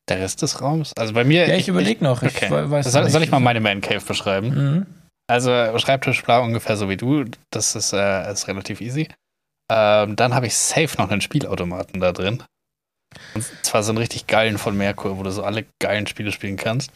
der 0.10 0.20
Rest 0.20 0.42
des 0.42 0.62
Raums? 0.62 0.92
Also 0.98 1.14
bei 1.14 1.24
mir. 1.24 1.48
Ja, 1.48 1.56
ich 1.56 1.68
überlege 1.68 2.04
noch. 2.04 2.22
Ich 2.22 2.36
okay. 2.36 2.52
we- 2.52 2.70
weiß 2.70 2.92
soll, 2.92 3.10
soll 3.10 3.24
ich 3.24 3.32
mal 3.32 3.40
meine 3.40 3.60
Man 3.60 3.82
Cave 3.82 4.06
beschreiben? 4.06 4.50
Mhm. 4.50 4.86
Also 5.28 5.78
Schreibtisch 5.80 6.22
blau 6.24 6.44
ungefähr 6.44 6.78
so 6.78 6.90
wie 6.90 6.98
du. 6.98 7.26
Das 7.50 7.76
ist, 7.76 7.94
äh, 7.94 8.32
ist 8.32 8.48
relativ 8.48 8.82
easy. 8.82 9.08
Ähm, 9.72 10.16
dann 10.16 10.36
habe 10.36 10.46
ich 10.46 10.56
safe 10.56 10.96
noch 11.02 11.10
einen 11.10 11.22
Spielautomaten 11.22 12.00
da 12.00 12.12
drin. 12.12 12.44
Und 13.34 13.44
zwar 13.64 13.82
so 13.82 13.90
einen 13.92 13.98
richtig 13.98 14.28
geilen 14.28 14.58
von 14.60 14.78
Merkur, 14.78 15.18
wo 15.18 15.24
du 15.24 15.32
so 15.32 15.44
alle 15.44 15.66
geilen 15.82 16.06
Spiele 16.06 16.32
spielen 16.32 16.58
kannst. 16.58 16.92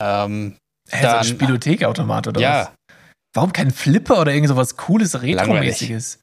Ähm, 0.00 0.56
Hä, 0.88 1.02
so 1.02 1.08
ein 1.08 1.12
Dann- 1.16 1.24
Spielothekautomat 1.24 2.28
oder 2.28 2.40
ja, 2.40 2.60
was? 2.60 2.70
Warum 3.34 3.52
kein 3.52 3.70
Flipper 3.70 4.20
oder 4.22 4.32
irgend 4.32 4.48
cooles, 4.78 5.20
retromäßiges? 5.20 6.20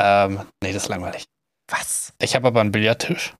Ähm, 0.00 0.40
nee, 0.62 0.72
das 0.72 0.84
ist 0.84 0.88
langweilig. 0.88 1.24
Was? 1.70 2.12
Ich 2.20 2.34
habe 2.34 2.48
aber 2.48 2.60
einen 2.60 2.72
Billardtisch. 2.72 3.34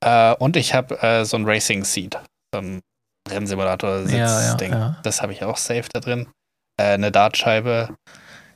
Äh, 0.00 0.34
und 0.34 0.56
ich 0.56 0.74
habe 0.74 1.00
äh, 1.02 1.24
so 1.24 1.36
ein 1.36 1.44
Racing 1.46 1.84
Seat. 1.84 2.18
So 2.54 2.60
ein 2.60 2.80
Rennsimulator-Sitzding. 3.28 4.72
Ja, 4.72 4.78
ja, 4.78 4.86
ja. 4.88 4.96
Das 5.02 5.22
habe 5.22 5.32
ich 5.32 5.42
auch 5.44 5.56
safe 5.56 5.86
da 5.92 6.00
drin. 6.00 6.28
Äh, 6.80 6.94
eine 6.94 7.10
Dartscheibe. 7.12 7.96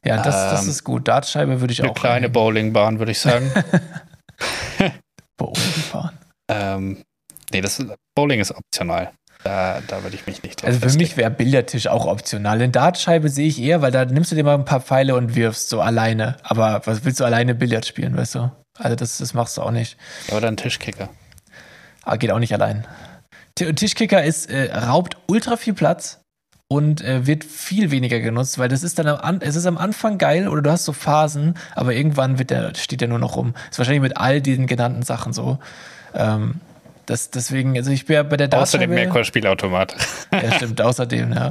Ja, 0.04 0.22
das, 0.22 0.34
das 0.50 0.62
Ähm, 0.64 0.70
ist 0.70 0.84
gut. 0.84 1.08
Dartscheibe 1.08 1.60
würde 1.60 1.72
ich 1.72 1.80
Eine 1.82 1.90
auch 1.90 1.94
kleine 1.94 2.14
reinnehmen. 2.14 2.32
Bowlingbahn, 2.32 2.98
würde 2.98 3.12
ich 3.12 3.20
sagen. 3.20 3.50
Bowling 5.36 5.54
fahren. 5.62 6.18
ähm, 6.50 7.02
nee, 7.52 7.60
das 7.60 7.84
Bowling 8.16 8.40
ist 8.40 8.52
optional. 8.52 9.12
Da, 9.44 9.80
da 9.88 10.02
würde 10.02 10.14
ich 10.14 10.26
mich 10.26 10.42
nicht 10.42 10.60
drauf 10.62 10.68
Also 10.68 10.78
für 10.78 10.84
festlegen. 10.84 11.08
mich 11.10 11.16
wäre 11.16 11.30
Billardtisch 11.30 11.88
auch 11.88 12.06
optional. 12.06 12.56
Eine 12.56 12.68
Dartscheibe 12.68 13.28
sehe 13.28 13.48
ich 13.48 13.60
eher, 13.60 13.82
weil 13.82 13.90
da 13.90 14.04
nimmst 14.04 14.30
du 14.30 14.36
dir 14.36 14.44
mal 14.44 14.54
ein 14.54 14.64
paar 14.64 14.80
Pfeile 14.80 15.16
und 15.16 15.34
wirfst 15.34 15.68
so 15.68 15.80
alleine. 15.80 16.36
Aber 16.42 16.82
was 16.84 17.04
willst 17.04 17.18
du 17.20 17.24
alleine 17.24 17.54
Billard 17.54 17.84
spielen, 17.86 18.16
weißt 18.16 18.36
du? 18.36 18.52
Also 18.78 18.96
das, 18.96 19.18
das 19.18 19.34
machst 19.34 19.56
du 19.56 19.62
auch 19.62 19.70
nicht. 19.72 19.96
Oder 20.30 20.48
ein 20.48 20.56
Tischkicker. 20.56 21.08
Aber 22.04 22.18
geht 22.18 22.30
auch 22.30 22.38
nicht 22.38 22.52
allein. 22.52 22.86
Tischkicker 23.54 24.22
ist, 24.22 24.50
äh, 24.50 24.74
raubt 24.74 25.16
ultra 25.26 25.56
viel 25.56 25.74
Platz 25.74 26.20
und 26.68 27.02
äh, 27.02 27.26
wird 27.26 27.44
viel 27.44 27.90
weniger 27.90 28.18
genutzt, 28.20 28.58
weil 28.58 28.68
das 28.68 28.82
ist 28.82 28.98
dann 28.98 29.06
am, 29.08 29.18
An 29.18 29.40
es 29.42 29.56
ist 29.56 29.66
am 29.66 29.76
Anfang 29.76 30.16
geil 30.16 30.48
oder 30.48 30.62
du 30.62 30.70
hast 30.70 30.86
so 30.86 30.92
Phasen, 30.94 31.54
aber 31.74 31.92
irgendwann 31.94 32.38
wird 32.38 32.50
der, 32.50 32.74
steht 32.74 33.02
der 33.02 33.08
nur 33.08 33.18
noch 33.18 33.36
rum. 33.36 33.54
Ist 33.70 33.78
wahrscheinlich 33.78 34.02
mit 34.02 34.16
all 34.16 34.40
diesen 34.40 34.66
genannten 34.66 35.02
Sachen 35.02 35.32
so. 35.34 35.58
Ähm, 36.14 36.60
das, 37.12 37.30
deswegen, 37.30 37.76
also 37.76 37.90
ich 37.90 38.06
bin 38.06 38.14
ja 38.14 38.22
bei 38.22 38.36
der 38.36 38.48
Dartscheibe- 38.48 38.86
Merkur-Spielautomat. 38.88 39.94
Ja, 40.32 40.52
stimmt, 40.56 40.80
außerdem, 40.80 41.32
ja. 41.32 41.50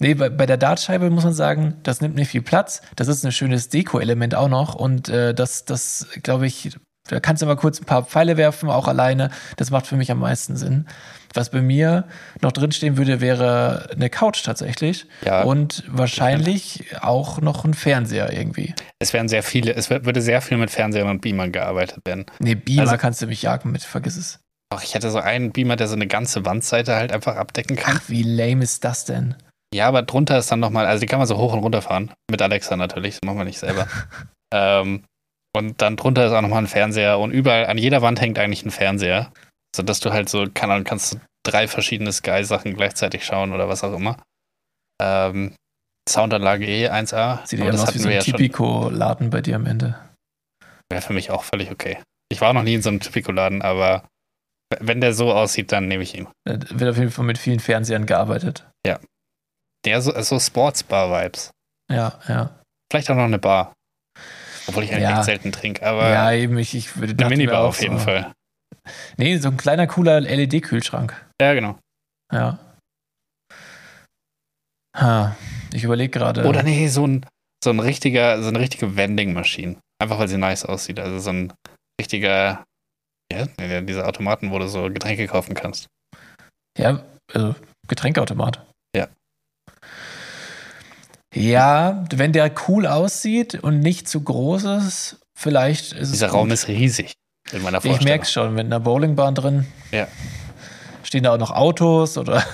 Nee, 0.00 0.14
bei, 0.14 0.28
bei 0.30 0.46
der 0.46 0.56
Dartscheibe 0.56 1.10
muss 1.10 1.24
man 1.24 1.32
sagen, 1.34 1.76
das 1.82 2.00
nimmt 2.00 2.14
nicht 2.14 2.30
viel 2.30 2.42
Platz. 2.42 2.80
Das 2.96 3.08
ist 3.08 3.24
ein 3.24 3.32
schönes 3.32 3.68
Deko-Element 3.68 4.34
auch 4.34 4.48
noch. 4.48 4.74
Und 4.74 5.08
äh, 5.08 5.34
das, 5.34 5.64
das 5.64 6.06
glaube 6.22 6.46
ich, 6.46 6.76
da 7.08 7.20
kannst 7.20 7.42
du 7.42 7.46
mal 7.46 7.56
kurz 7.56 7.80
ein 7.80 7.84
paar 7.84 8.04
Pfeile 8.04 8.36
werfen, 8.36 8.70
auch 8.70 8.86
alleine. 8.88 9.30
Das 9.56 9.70
macht 9.70 9.86
für 9.86 9.96
mich 9.96 10.10
am 10.10 10.20
meisten 10.20 10.56
Sinn. 10.56 10.86
Was 11.34 11.50
bei 11.50 11.60
mir 11.60 12.04
noch 12.40 12.52
drinstehen 12.52 12.96
würde, 12.96 13.20
wäre 13.20 13.88
eine 13.92 14.08
Couch 14.08 14.42
tatsächlich. 14.44 15.06
Ja. 15.24 15.42
Und 15.42 15.84
wahrscheinlich 15.88 16.84
auch 17.00 17.40
noch 17.40 17.64
ein 17.64 17.74
Fernseher 17.74 18.32
irgendwie. 18.32 18.74
Es 18.98 19.12
werden 19.12 19.28
sehr 19.28 19.42
viele, 19.42 19.74
es 19.74 19.90
würde 19.90 20.22
sehr 20.22 20.40
viel 20.40 20.56
mit 20.58 20.70
Fernsehern 20.70 21.08
und 21.08 21.20
Beamern 21.20 21.52
gearbeitet 21.52 21.98
werden. 22.06 22.24
Nee, 22.38 22.54
Beamer 22.54 22.82
Also- 22.82 22.96
kannst 22.96 23.20
du 23.20 23.26
mich 23.26 23.42
jagen 23.42 23.72
mit, 23.72 23.82
vergiss 23.82 24.16
es. 24.16 24.40
Ach, 24.70 24.82
ich 24.82 24.94
hätte 24.94 25.10
so 25.10 25.18
einen 25.18 25.52
Beamer, 25.52 25.76
der 25.76 25.88
so 25.88 25.94
eine 25.94 26.06
ganze 26.06 26.44
Wandseite 26.44 26.94
halt 26.96 27.12
einfach 27.12 27.36
abdecken 27.36 27.76
kann. 27.76 27.98
Ach, 27.98 28.08
wie 28.08 28.22
lame 28.22 28.62
ist 28.62 28.84
das 28.84 29.04
denn? 29.04 29.34
Ja, 29.74 29.88
aber 29.88 30.02
drunter 30.02 30.38
ist 30.38 30.50
dann 30.50 30.60
nochmal, 30.60 30.86
also 30.86 31.00
die 31.00 31.06
kann 31.06 31.18
man 31.18 31.28
so 31.28 31.36
hoch 31.36 31.52
und 31.52 31.60
runter 31.60 31.82
fahren. 31.82 32.12
Mit 32.30 32.42
Alexa 32.42 32.76
natürlich, 32.76 33.14
das 33.14 33.26
machen 33.26 33.38
wir 33.38 33.44
nicht 33.44 33.58
selber. 33.58 33.86
ähm, 34.54 35.04
und 35.56 35.80
dann 35.80 35.96
drunter 35.96 36.26
ist 36.26 36.32
auch 36.32 36.42
nochmal 36.42 36.62
ein 36.62 36.68
Fernseher 36.68 37.18
und 37.18 37.30
überall, 37.30 37.66
an 37.66 37.78
jeder 37.78 38.02
Wand 38.02 38.20
hängt 38.20 38.38
eigentlich 38.38 38.64
ein 38.64 38.70
Fernseher. 38.70 39.32
Sodass 39.74 40.00
du 40.00 40.12
halt 40.12 40.28
so, 40.28 40.46
kann, 40.52 40.70
dann 40.70 40.84
kannst 40.84 41.14
du 41.14 41.20
drei 41.44 41.68
verschiedene 41.68 42.12
Sky-Sachen 42.12 42.74
gleichzeitig 42.74 43.24
schauen 43.24 43.52
oder 43.52 43.68
was 43.68 43.84
auch 43.84 43.94
immer. 43.94 44.16
Ähm, 45.00 45.54
Soundanlage 46.08 46.66
eh 46.66 46.88
1A. 46.88 47.46
Sieht 47.46 47.60
aber 47.60 47.66
ja 47.66 47.72
das 47.72 47.82
aus 47.82 47.94
wie 47.94 47.98
so 47.98 48.08
ein 48.08 48.14
ja 48.14 48.22
schon. 48.22 48.34
Tipico-Laden 48.34 49.30
bei 49.30 49.40
dir 49.40 49.56
am 49.56 49.66
Ende. 49.66 49.98
Wäre 50.90 51.02
für 51.02 51.12
mich 51.12 51.30
auch 51.30 51.44
völlig 51.44 51.70
okay. 51.70 51.98
Ich 52.30 52.40
war 52.40 52.52
noch 52.52 52.62
nie 52.62 52.74
in 52.74 52.82
so 52.82 52.88
einem 52.88 53.00
Typico-Laden, 53.00 53.62
aber 53.62 54.04
wenn 54.80 55.00
der 55.00 55.14
so 55.14 55.32
aussieht, 55.32 55.72
dann 55.72 55.88
nehme 55.88 56.02
ich 56.02 56.14
ihn. 56.16 56.28
Da 56.44 56.58
wird 56.78 56.90
auf 56.90 56.98
jeden 56.98 57.10
Fall 57.10 57.24
mit 57.24 57.38
vielen 57.38 57.60
Fernsehern 57.60 58.06
gearbeitet. 58.06 58.64
Der 59.84 60.02
so, 60.02 60.10
so 60.22 60.40
Sportsbar-Vibes. 60.40 61.52
Ja, 61.90 62.18
ja. 62.28 62.60
Vielleicht 62.90 63.10
auch 63.10 63.14
noch 63.14 63.24
eine 63.24 63.38
Bar. 63.38 63.72
Obwohl 64.66 64.82
ich 64.82 64.90
eigentlich 64.90 65.02
Ja. 65.08 65.22
selten 65.22 65.52
trinke, 65.52 65.86
aber 65.86 66.10
ja, 66.10 66.32
eben, 66.32 66.58
ich, 66.58 66.74
ich 66.74 66.96
würde 66.96 67.14
eine 67.16 67.28
Minibar 67.28 67.64
auf 67.64 67.80
jeden 67.80 67.98
so. 67.98 68.04
Fall. 68.04 68.32
Nee, 69.16 69.38
so 69.38 69.48
ein 69.48 69.56
kleiner, 69.56 69.86
cooler 69.86 70.20
LED-Kühlschrank. 70.20 71.14
Ja, 71.40 71.54
genau. 71.54 71.78
Ja. 72.32 72.58
Ha, 74.96 75.36
ich 75.72 75.84
überlege 75.84 76.10
gerade. 76.10 76.44
Oder 76.44 76.62
nee, 76.64 76.88
so 76.88 77.06
ein, 77.06 77.24
so 77.62 77.70
ein 77.70 77.78
richtiger, 77.80 78.42
so 78.42 78.48
eine 78.48 78.58
richtige 78.58 78.96
Vending-Maschine. 78.96 79.76
Einfach 80.02 80.18
weil 80.18 80.28
sie 80.28 80.38
nice 80.38 80.64
aussieht. 80.64 80.98
Also 80.98 81.18
so 81.20 81.30
ein 81.30 81.52
richtiger, 82.00 82.64
ja, 83.32 83.80
diese 83.80 84.06
Automaten, 84.06 84.50
wo 84.50 84.58
du 84.58 84.68
so 84.68 84.84
Getränke 84.90 85.26
kaufen 85.26 85.54
kannst. 85.54 85.86
Ja, 86.78 87.02
also 87.32 87.54
Getränkeautomat. 87.86 88.64
Ja. 88.96 89.08
Ja, 91.34 92.04
wenn 92.10 92.32
der 92.32 92.50
cool 92.68 92.86
aussieht 92.86 93.54
und 93.54 93.80
nicht 93.80 94.08
zu 94.08 94.22
groß 94.22 94.64
ist, 94.64 95.20
vielleicht 95.38 95.92
ist 95.92 96.08
es. 96.08 96.12
Dieser. 96.12 96.28
Raum 96.28 96.50
ist 96.50 96.68
riesig 96.68 97.12
in 97.52 97.62
meiner 97.62 97.78
Ich 97.78 97.84
Vorstellung. 97.84 98.04
merke 98.10 98.26
schon, 98.26 98.54
mit 98.54 98.66
einer 98.66 98.80
Bowlingbahn 98.80 99.34
drin. 99.34 99.66
Ja. 99.90 100.08
Stehen 101.02 101.22
da 101.24 101.34
auch 101.34 101.38
noch 101.38 101.50
Autos 101.50 102.18
oder 102.18 102.44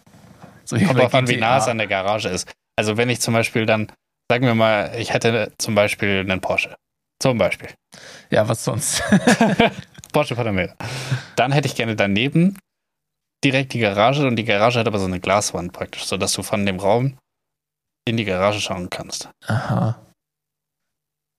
so 0.64 0.76
Kommt 0.78 0.98
drauf 0.98 1.14
an, 1.14 1.28
wie 1.28 1.36
nah 1.36 1.58
es 1.58 1.68
an 1.68 1.78
der 1.78 1.86
Garage 1.86 2.28
ist. 2.28 2.50
Also 2.76 2.96
wenn 2.96 3.10
ich 3.10 3.20
zum 3.20 3.34
Beispiel 3.34 3.66
dann, 3.66 3.90
sagen 4.30 4.46
wir 4.46 4.54
mal, 4.54 4.92
ich 4.96 5.12
hätte 5.12 5.52
zum 5.58 5.74
Beispiel 5.74 6.20
einen 6.20 6.40
Porsche. 6.40 6.76
Zum 7.22 7.36
Beispiel. 7.36 7.68
Ja, 8.30 8.48
was 8.48 8.64
sonst? 8.64 9.02
Porsche 10.12 10.34
Panamera. 10.34 10.74
Dann 11.36 11.52
hätte 11.52 11.68
ich 11.68 11.74
gerne 11.74 11.96
daneben 11.96 12.58
direkt 13.44 13.72
die 13.72 13.78
Garage 13.78 14.26
und 14.26 14.36
die 14.36 14.44
Garage 14.44 14.78
hat 14.78 14.86
aber 14.86 14.98
so 14.98 15.06
eine 15.06 15.20
Glaswand 15.20 15.72
praktisch, 15.72 16.04
sodass 16.04 16.32
du 16.32 16.42
von 16.42 16.66
dem 16.66 16.78
Raum 16.78 17.16
in 18.06 18.16
die 18.16 18.24
Garage 18.24 18.60
schauen 18.60 18.90
kannst. 18.90 19.28
Aha. 19.46 20.00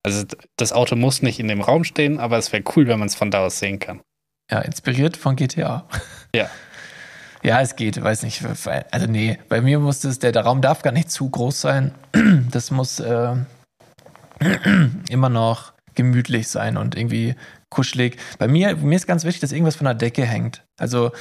Also 0.04 0.26
das 0.58 0.74
Auto 0.74 0.96
muss 0.96 1.22
nicht 1.22 1.40
in 1.40 1.48
dem 1.48 1.62
Raum 1.62 1.84
stehen, 1.84 2.20
aber 2.20 2.38
es 2.38 2.52
wäre 2.52 2.64
cool, 2.76 2.88
wenn 2.88 3.00
man 3.00 3.08
es 3.08 3.16
von 3.16 3.30
da 3.30 3.46
aus 3.46 3.60
sehen 3.60 3.80
kann. 3.80 4.02
Ja, 4.50 4.60
inspiriert 4.60 5.16
von 5.16 5.36
GTA. 5.36 5.88
Ja. 6.36 6.50
Ja, 7.44 7.60
es 7.62 7.76
geht, 7.76 8.02
weiß 8.02 8.24
nicht. 8.24 8.44
Also 8.92 9.08
nee, 9.08 9.40
bei 9.50 9.62
mir 9.62 9.80
muss 9.80 10.02
das, 10.02 10.20
der, 10.20 10.32
der 10.32 10.44
Raum 10.44 10.62
darf 10.62 10.84
gar 10.84 10.92
nicht 10.92 11.10
zu 11.10 11.30
groß 11.30 11.62
sein. 11.62 11.92
Das 12.52 12.70
muss 12.70 13.00
äh, 13.00 13.36
immer 15.10 15.30
noch 15.30 15.74
gemütlich 15.96 16.48
sein 16.48 16.78
und 16.78 16.96
irgendwie 16.96 17.36
kuschelig. 17.72 18.18
Bei 18.38 18.48
mir, 18.48 18.76
mir 18.76 18.96
ist 18.96 19.08
ganz 19.08 19.24
wichtig, 19.24 19.42
dass 19.42 19.52
irgendwas 19.52 19.76
von 19.76 19.86
der 19.86 19.96
Decke 19.96 20.24
hängt. 20.26 20.64
Also 20.80 21.12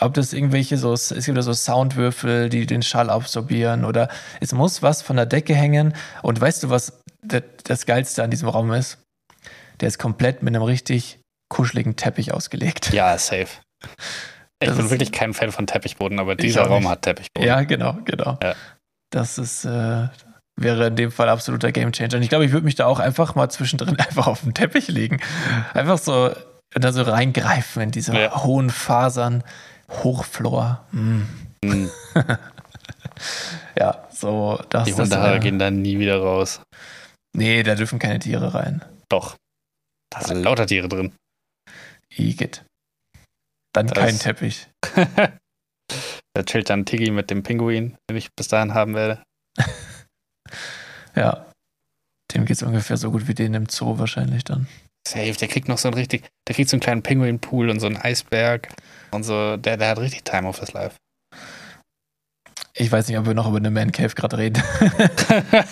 ob 0.00 0.14
das 0.14 0.32
irgendwelche 0.32 0.76
so, 0.76 0.92
es 0.92 1.08
gibt 1.08 1.36
ja 1.36 1.42
so 1.42 1.52
Soundwürfel, 1.52 2.48
die 2.48 2.66
den 2.66 2.82
Schall 2.82 3.10
absorbieren 3.10 3.84
oder 3.84 4.08
es 4.40 4.52
muss 4.52 4.82
was 4.82 5.02
von 5.02 5.16
der 5.16 5.26
Decke 5.26 5.54
hängen. 5.54 5.94
Und 6.22 6.40
weißt 6.40 6.62
du, 6.62 6.70
was 6.70 7.02
das, 7.22 7.86
Geilste 7.86 8.22
an 8.22 8.30
diesem 8.30 8.48
Raum 8.48 8.72
ist? 8.72 8.98
Der 9.80 9.88
ist 9.88 9.98
komplett 9.98 10.42
mit 10.42 10.54
einem 10.54 10.62
richtig 10.62 11.20
kuscheligen 11.48 11.96
Teppich 11.96 12.32
ausgelegt. 12.32 12.92
Ja, 12.92 13.16
safe. 13.18 13.48
Ich 14.62 14.68
Das 14.68 14.76
bin 14.76 14.90
wirklich 14.90 15.10
kein 15.10 15.32
Fan 15.32 15.52
von 15.52 15.66
Teppichboden, 15.66 16.18
aber 16.18 16.36
dieser 16.36 16.62
Raum 16.62 16.82
nicht. 16.82 16.90
hat 16.90 17.02
Teppichboden. 17.02 17.48
Ja, 17.48 17.62
genau, 17.62 17.96
genau. 18.04 18.38
Ja. 18.42 18.54
Das 19.10 19.38
ist, 19.38 19.64
äh, 19.64 20.08
wäre 20.60 20.86
in 20.88 20.96
dem 20.96 21.10
Fall 21.10 21.28
absoluter 21.28 21.72
Gamechanger. 21.72 22.16
Und 22.16 22.22
ich 22.22 22.28
glaube, 22.28 22.44
ich 22.44 22.52
würde 22.52 22.64
mich 22.64 22.74
da 22.74 22.86
auch 22.86 22.98
einfach 23.00 23.34
mal 23.34 23.48
zwischendrin 23.50 23.96
einfach 23.98 24.26
auf 24.26 24.42
den 24.42 24.54
Teppich 24.54 24.88
legen. 24.88 25.20
Einfach 25.74 25.98
so, 25.98 26.34
dann 26.74 26.92
so 26.92 27.02
reingreifen 27.02 27.82
in 27.82 27.90
diese 27.90 28.14
Ja. 28.16 28.44
hohen 28.44 28.70
Fasern. 28.70 29.42
Hochflor. 29.90 30.86
Mm. 30.92 31.22
Hm, 31.64 31.90
Ja, 33.78 34.06
so, 34.10 34.62
das 34.70 34.84
Die 34.84 34.94
Hundehaare 34.94 35.36
äh, 35.36 35.40
gehen 35.40 35.58
dann 35.58 35.82
nie 35.82 35.98
wieder 35.98 36.18
raus. 36.20 36.60
Nee, 37.36 37.62
da 37.62 37.74
dürfen 37.74 37.98
keine 37.98 38.18
Tiere 38.18 38.54
rein. 38.54 38.82
Doch. 39.08 39.36
Da 40.12 40.22
sind 40.22 40.42
lauter 40.42 40.66
Tiere 40.66 40.88
drin. 40.88 41.12
Igitt. 42.14 42.64
Dann 43.74 43.86
Das- 43.88 43.98
kein 43.98 44.18
Teppich. 44.18 44.68
Da 46.36 46.44
chillt 46.44 46.70
dann 46.70 46.86
Tiggy 46.86 47.10
mit 47.10 47.28
dem 47.30 47.42
Pinguin, 47.42 47.96
den 48.08 48.16
ich 48.16 48.28
bis 48.36 48.46
dahin 48.46 48.72
haben 48.72 48.94
werde. 48.94 49.20
Ja. 51.14 51.46
Dem 52.34 52.44
geht's 52.44 52.62
ungefähr 52.62 52.96
so 52.96 53.10
gut 53.10 53.26
wie 53.28 53.34
den 53.34 53.54
im 53.54 53.68
Zoo 53.68 53.98
wahrscheinlich 53.98 54.44
dann. 54.44 54.68
Safe, 55.06 55.32
der 55.32 55.48
kriegt 55.48 55.68
noch 55.68 55.78
so 55.78 55.88
einen 55.88 55.96
richtig, 55.96 56.30
der 56.46 56.54
kriegt 56.54 56.70
so 56.70 56.76
einen 56.76 56.82
kleinen 56.82 57.02
Pinguinpool 57.02 57.70
und 57.70 57.80
so 57.80 57.86
einen 57.86 57.96
Eisberg 57.96 58.68
und 59.10 59.24
so, 59.24 59.56
der, 59.56 59.76
der 59.76 59.88
hat 59.88 59.98
richtig 59.98 60.24
Time 60.24 60.46
of 60.46 60.60
his 60.60 60.72
life. 60.72 60.96
Ich 62.74 62.92
weiß 62.92 63.08
nicht, 63.08 63.18
ob 63.18 63.26
wir 63.26 63.34
noch 63.34 63.48
über 63.48 63.56
eine 63.56 63.70
Man 63.70 63.92
Cave 63.92 64.14
gerade 64.14 64.38
reden. 64.38 64.62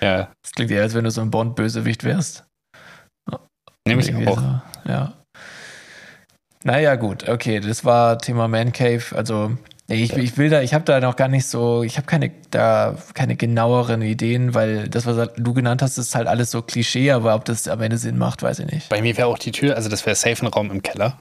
ja, 0.00 0.30
Das 0.42 0.52
klingt 0.52 0.70
eher, 0.70 0.82
als 0.82 0.94
wenn 0.94 1.04
du 1.04 1.10
so 1.10 1.20
ein 1.20 1.30
Bond-Bösewicht 1.30 2.04
wärst. 2.04 2.44
nehme 3.86 4.02
ich 4.02 4.14
auch. 4.28 4.38
So, 4.38 4.60
ja. 4.90 5.14
Naja, 6.64 6.96
gut, 6.96 7.28
okay, 7.28 7.60
das 7.60 7.84
war 7.84 8.18
Thema 8.18 8.48
Man 8.48 8.72
Cave. 8.72 9.04
Also, 9.14 9.56
ich, 9.90 10.12
ich 10.12 10.36
will 10.36 10.50
da, 10.50 10.60
ich 10.60 10.74
habe 10.74 10.84
da 10.84 11.00
noch 11.00 11.16
gar 11.16 11.28
nicht 11.28 11.46
so, 11.46 11.82
ich 11.82 11.96
habe 11.96 12.06
keine, 12.06 12.30
da 12.50 12.96
keine 13.14 13.36
genaueren 13.36 14.02
Ideen, 14.02 14.54
weil 14.54 14.88
das, 14.88 15.06
was 15.06 15.30
du 15.36 15.54
genannt 15.54 15.80
hast, 15.80 15.96
ist 15.96 16.14
halt 16.14 16.26
alles 16.26 16.50
so 16.50 16.60
Klischee, 16.60 17.10
aber 17.10 17.34
ob 17.34 17.46
das 17.46 17.68
am 17.68 17.80
Ende 17.80 17.96
Sinn 17.96 18.18
macht, 18.18 18.42
weiß 18.42 18.58
ich 18.58 18.66
nicht. 18.66 18.90
Bei 18.90 19.00
mir 19.00 19.16
wäre 19.16 19.28
auch 19.28 19.38
die 19.38 19.52
Tür, 19.52 19.76
also 19.76 19.88
das 19.88 20.04
wäre 20.04 20.14
safe 20.14 20.44
ein 20.44 20.48
Raum 20.48 20.70
im 20.70 20.82
Keller. 20.82 21.18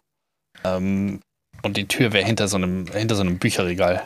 Ähm, 0.65 1.21
und 1.63 1.77
die 1.77 1.87
Tür 1.87 2.11
wäre 2.11 2.25
hinter 2.25 2.49
so 2.49 2.57
einem, 2.57 2.87
hinter 2.87 3.15
so 3.15 3.21
einem 3.21 3.39
Bücherregal. 3.39 4.03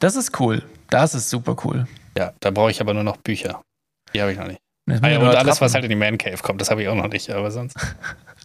Das 0.00 0.16
ist 0.16 0.38
cool. 0.40 0.62
Das 0.90 1.14
ist 1.14 1.30
super 1.30 1.56
cool. 1.64 1.86
Ja, 2.18 2.32
da 2.40 2.50
brauche 2.50 2.70
ich 2.70 2.80
aber 2.80 2.94
nur 2.94 3.04
noch 3.04 3.16
Bücher. 3.16 3.62
Die 4.12 4.20
habe 4.20 4.32
ich 4.32 4.38
noch 4.38 4.46
nicht. 4.46 4.60
Ah 4.88 5.08
ja, 5.08 5.18
und 5.18 5.26
alles, 5.26 5.60
was 5.60 5.74
halt 5.74 5.84
in 5.84 5.90
die 5.90 5.96
Man 5.96 6.18
Cave 6.18 6.38
kommt, 6.38 6.60
das 6.60 6.70
habe 6.70 6.82
ich 6.82 6.88
auch 6.88 6.94
noch 6.94 7.08
nicht, 7.08 7.28
aber 7.30 7.50
sonst. 7.50 7.76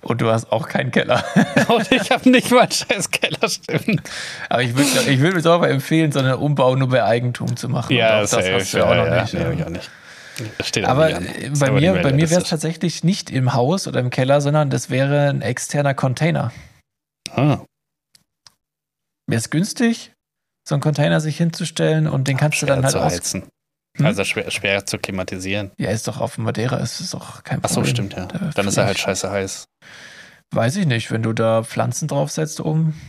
Und 0.00 0.20
du 0.20 0.30
hast 0.30 0.50
auch 0.52 0.68
keinen 0.68 0.90
Keller. 0.90 1.24
und 1.68 1.90
ich 1.90 2.10
habe 2.10 2.28
nicht 2.30 2.50
mal 2.50 2.62
einen 2.62 2.72
scheiß 2.72 3.10
Keller, 3.10 3.48
stimmt. 3.48 4.02
Aber 4.48 4.62
ich 4.62 4.76
würde 4.76 5.10
ich 5.10 5.20
würd 5.20 5.34
mir 5.34 5.58
mal 5.58 5.70
empfehlen, 5.70 6.12
so 6.12 6.20
einen 6.20 6.34
Umbau 6.34 6.76
nur 6.76 6.88
bei 6.88 7.04
Eigentum 7.04 7.56
zu 7.56 7.68
machen. 7.68 7.94
Auch 7.96 8.20
das 8.20 8.32
hast 8.32 8.74
du 8.74 8.78
ja 8.78 8.84
auch 8.84 8.94
noch 8.94 9.22
nicht. 9.22 9.34
Nee, 9.34 9.40
ja. 9.40 9.46
hab 9.46 9.54
ich 9.54 9.64
auch 9.64 9.70
nicht. 9.70 9.90
Steht 10.64 10.84
Aber 10.84 11.20
nicht 11.20 11.60
bei 11.60 11.70
mir, 11.70 11.92
nicht 11.92 12.02
bei 12.02 12.12
mir 12.12 12.28
wäre 12.28 12.40
es 12.40 12.48
tatsächlich 12.48 13.04
nicht 13.04 13.30
im 13.30 13.54
Haus 13.54 13.86
oder 13.86 14.00
im 14.00 14.10
Keller, 14.10 14.40
sondern 14.40 14.68
das 14.68 14.90
wäre 14.90 15.28
ein 15.28 15.42
externer 15.42 15.94
Container. 15.94 16.52
Ah, 17.30 17.60
Wäre 19.26 19.38
es 19.38 19.50
günstig, 19.50 20.12
so 20.68 20.74
einen 20.74 20.82
Container 20.82 21.20
sich 21.20 21.36
hinzustellen 21.36 22.06
und 22.06 22.28
den 22.28 22.36
kannst 22.36 22.60
du 22.60 22.66
schwer 22.66 22.76
dann 22.76 22.84
halt 22.84 22.92
zu 22.92 23.00
aus. 23.00 23.12
heizen. 23.12 23.44
Hm? 23.96 24.06
Also 24.06 24.24
schwer, 24.24 24.50
schwer 24.50 24.86
zu 24.86 24.98
klimatisieren. 24.98 25.70
Ja, 25.78 25.90
ist 25.90 26.08
doch 26.08 26.20
auf 26.20 26.38
Madeira, 26.38 26.76
ist 26.78 27.00
es 27.00 27.10
doch 27.10 27.44
kein 27.44 27.60
Ach 27.62 27.68
so, 27.68 27.76
Problem. 27.76 27.90
stimmt, 27.94 28.14
ja. 28.14 28.26
Da 28.26 28.50
Dann 28.54 28.66
ist 28.66 28.76
er 28.76 28.86
halt 28.86 28.98
scheiße 28.98 29.30
heiß. 29.30 29.66
Weiß 30.52 30.76
ich 30.76 30.86
nicht, 30.86 31.10
wenn 31.10 31.22
du 31.22 31.32
da 31.32 31.62
Pflanzen 31.62 32.08
draufsetzt 32.08 32.60
oben. 32.60 33.00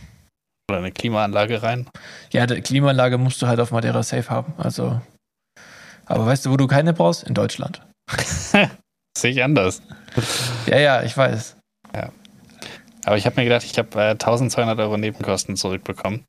Oder 0.70 0.78
eine 0.78 0.92
Klimaanlage 0.92 1.62
rein. 1.62 1.88
Ja, 2.32 2.46
die 2.46 2.60
Klimaanlage 2.60 3.18
musst 3.18 3.40
du 3.42 3.46
halt 3.46 3.60
auf 3.60 3.70
Madeira 3.70 4.02
safe 4.02 4.30
haben. 4.30 4.54
Also. 4.58 5.00
Aber 6.06 6.26
weißt 6.26 6.46
du, 6.46 6.50
wo 6.50 6.56
du 6.56 6.66
keine 6.66 6.92
brauchst? 6.92 7.24
In 7.24 7.34
Deutschland. 7.34 7.82
Sehe 9.18 9.30
ich 9.30 9.42
anders. 9.42 9.82
Ja, 10.66 10.78
ja, 10.78 11.02
ich 11.02 11.16
weiß. 11.16 11.56
Aber 13.06 13.16
ich 13.16 13.24
habe 13.24 13.36
mir 13.36 13.44
gedacht, 13.44 13.64
ich 13.64 13.78
habe 13.78 13.88
äh, 14.00 14.10
1200 14.10 14.78
Euro 14.80 14.96
Nebenkosten 14.96 15.56
zurückbekommen, 15.56 16.24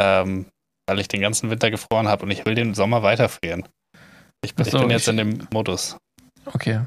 ähm, 0.00 0.46
weil 0.90 0.98
ich 1.00 1.08
den 1.08 1.20
ganzen 1.20 1.50
Winter 1.50 1.70
gefroren 1.70 2.08
habe 2.08 2.24
und 2.24 2.30
ich 2.30 2.44
will 2.44 2.54
den 2.54 2.74
Sommer 2.74 3.02
weiterfrieren. 3.02 3.64
Ich 4.44 4.54
so, 4.56 4.64
ich 4.64 4.72
bin 4.72 4.90
jetzt 4.90 5.02
ich- 5.02 5.08
in 5.08 5.16
dem 5.16 5.48
Modus. 5.52 5.96
Okay. 6.46 6.80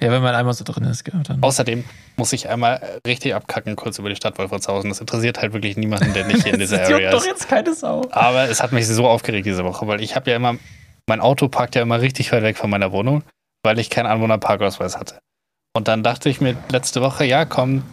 Ja, 0.00 0.10
wenn 0.10 0.22
man 0.22 0.34
einmal 0.34 0.52
so 0.52 0.64
drin 0.64 0.82
ist, 0.84 1.04
gell, 1.04 1.20
dann. 1.22 1.42
Außerdem 1.42 1.84
muss 2.16 2.32
ich 2.32 2.48
einmal 2.48 3.00
richtig 3.06 3.34
abkacken, 3.36 3.76
kurz 3.76 3.98
über 4.00 4.08
die 4.08 4.16
Stadt 4.16 4.36
Wolfratshausen. 4.36 4.90
Das 4.90 5.00
interessiert 5.00 5.40
halt 5.40 5.52
wirklich 5.52 5.76
niemanden, 5.76 6.12
der 6.12 6.26
nicht 6.26 6.42
hier 6.42 6.54
in 6.54 6.58
dieser 6.60 6.78
das 6.78 6.88
juckt 6.88 7.00
Area 7.02 7.10
doch 7.12 7.20
ist. 7.20 7.26
jetzt 7.26 7.48
keine 7.48 7.72
Sau. 7.74 8.02
Aber 8.10 8.48
es 8.48 8.60
hat 8.62 8.72
mich 8.72 8.86
so 8.88 9.06
aufgeregt 9.06 9.46
diese 9.46 9.64
Woche, 9.64 9.86
weil 9.86 10.00
ich 10.00 10.16
habe 10.16 10.28
ja 10.30 10.36
immer, 10.36 10.56
mein 11.08 11.20
Auto 11.20 11.46
parkt 11.48 11.76
ja 11.76 11.82
immer 11.82 12.00
richtig 12.00 12.32
weit 12.32 12.42
weg 12.42 12.56
von 12.56 12.68
meiner 12.68 12.90
Wohnung, 12.90 13.22
weil 13.64 13.78
ich 13.78 13.90
keinen 13.90 14.06
Anwohnerparkausweis 14.06 14.98
hatte. 14.98 15.18
Und 15.76 15.86
dann 15.86 16.02
dachte 16.02 16.28
ich 16.28 16.40
mir 16.40 16.56
letzte 16.72 17.00
Woche, 17.00 17.24
ja 17.24 17.44
komm, 17.44 17.84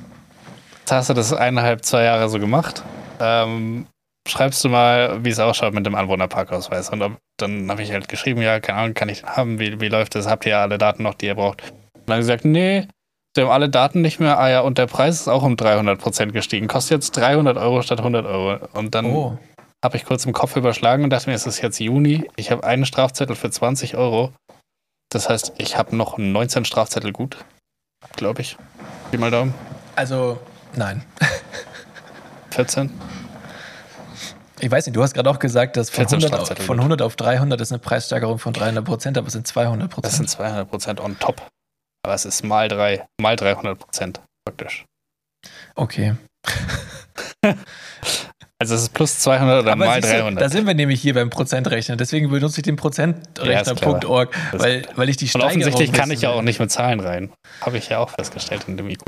jetzt 0.80 0.92
hast 0.92 1.10
du 1.10 1.14
das 1.14 1.32
eineinhalb, 1.32 1.86
zwei 1.86 2.04
Jahre 2.06 2.28
so 2.30 2.40
gemacht. 2.40 2.82
Ähm, 3.20 3.86
schreibst 4.30 4.64
du 4.64 4.70
mal, 4.70 5.24
wie 5.24 5.30
es 5.30 5.40
ausschaut 5.40 5.74
mit 5.74 5.86
dem 5.86 5.96
Anwohnerparkausweis. 5.96 6.90
Und 6.90 7.02
ob, 7.02 7.18
dann 7.38 7.70
habe 7.70 7.82
ich 7.84 7.92
halt 7.92 8.08
geschrieben, 8.08 8.42
ja, 8.42 8.60
keine 8.60 8.80
Ahnung, 8.80 8.94
kann 8.94 9.10
ich 9.10 9.22
den 9.22 9.30
haben? 9.30 9.60
Wie, 9.60 9.80
wie 9.82 9.88
läuft 9.88 10.16
das? 10.16 10.28
Habt 10.28 10.46
ihr 10.46 10.58
alle 10.58 10.78
Daten 10.78 11.04
noch, 11.04 11.14
die 11.16 11.28
ihr 11.28 11.36
braucht? 11.36 11.62
Und 11.96 12.08
dann 12.10 12.20
gesagt, 12.20 12.46
nee, 12.46 12.88
wir 13.36 13.44
haben 13.46 13.52
alle 13.52 13.70
Daten 13.70 14.02
nicht 14.02 14.20
mehr. 14.20 14.40
Ah 14.40 14.50
ja, 14.50 14.62
und 14.62 14.78
der 14.78 14.88
Preis 14.88 15.22
ist 15.22 15.28
auch 15.28 15.44
um 15.44 15.56
300 15.56 16.00
Prozent 16.00 16.34
gestiegen. 16.34 16.68
Kostet 16.68 16.92
jetzt 16.98 17.12
300 17.18 17.58
Euro 17.58 17.82
statt 17.82 18.00
100 18.00 18.26
Euro. 18.26 18.58
Und 18.74 18.96
dann 18.96 19.06
Oh. 19.06 19.38
habe 19.84 19.98
ich 19.98 20.06
kurz 20.06 20.26
im 20.26 20.34
Kopf 20.34 20.56
überschlagen 20.56 21.04
und 21.04 21.10
dachte 21.12 21.30
mir, 21.30 21.36
es 21.36 21.46
ist 21.46 21.62
jetzt 21.62 21.80
Juni. 21.80 22.28
Ich 22.36 22.52
habe 22.52 22.64
einen 22.64 22.86
Strafzettel 22.86 23.36
für 23.36 23.50
20 23.52 23.96
Euro. 23.98 24.34
Das 25.12 25.30
heißt, 25.30 25.54
ich 25.58 25.78
habe 25.78 25.96
noch 25.96 26.18
19 26.18 26.66
Strafzettel 26.66 27.12
gut, 27.14 27.38
glaube 28.16 28.42
ich. 28.42 28.58
Pi 29.12 29.18
mal 29.18 29.32
Daumen. 29.32 29.54
Also, 29.96 30.40
nein. 30.76 31.04
14. 32.52 32.92
Ich 34.62 34.70
weiß 34.72 34.86
nicht, 34.86 34.96
du 34.96 35.02
hast 35.04 35.14
gerade 35.14 35.30
auch 35.30 35.40
gesagt, 35.40 35.78
dass 35.78 35.90
von 35.90 36.08
14 36.08 36.24
100, 36.32 36.40
auf, 36.40 36.48
von 36.58 36.78
gut. 36.78 36.78
100 36.78 37.02
auf 37.02 37.16
300 37.16 37.60
ist 37.62 37.72
eine 37.72 37.80
Preissteigerung 37.80 38.40
von 38.40 38.54
300 38.54 38.84
Prozent, 38.84 39.18
aber 39.18 39.28
es 39.28 39.34
sind 39.34 39.48
200% 39.48 40.02
Das 40.02 40.14
sind 40.18 40.26
Prozent. 40.26 40.30
200 40.30 40.70
Prozent 40.70 41.00
on 41.00 41.18
top. 41.20 41.42
Aber 42.06 42.14
es 42.16 42.26
ist 42.26 42.44
mal 42.44 42.68
drei, 42.68 43.06
mal 43.22 43.36
300 43.36 43.78
Prozent 43.78 44.22
praktisch. 44.46 44.86
Okay. 45.76 46.16
Also 48.62 48.76
es 48.76 48.82
ist 48.82 48.94
plus 48.94 49.18
200 49.20 49.62
oder 49.64 49.72
Aber 49.72 49.86
mal 49.86 50.02
siehst 50.02 50.14
du, 50.14 50.18
300. 50.18 50.42
da 50.44 50.50
sind 50.50 50.68
wir 50.68 50.74
nämlich 50.74 51.02
hier 51.02 51.14
beim 51.14 51.30
Prozentrechnen. 51.30 51.98
Deswegen 51.98 52.30
benutze 52.30 52.60
ich 52.60 52.64
den 52.64 52.76
Prozentrechner.org, 52.76 54.36
Das- 54.52 54.62
weil, 54.62 54.86
weil 54.98 55.08
ich 55.08 55.16
die 55.16 55.26
und 55.26 55.30
Steigerung 55.30 55.48
offensichtlich 55.62 55.94
kann 55.94 56.12
ich 56.12 56.24
ja 56.24 56.32
auch 56.32 56.42
nicht 56.42 56.60
mit 56.60 56.70
Zahlen 56.70 57.00
rein. 57.00 57.32
Habe 57.62 57.78
ich 57.78 57.88
ja 57.88 58.00
auch 58.00 58.10
festgestellt 58.10 58.66
in 58.68 58.76
dem 58.76 58.90
IQ. 58.90 59.04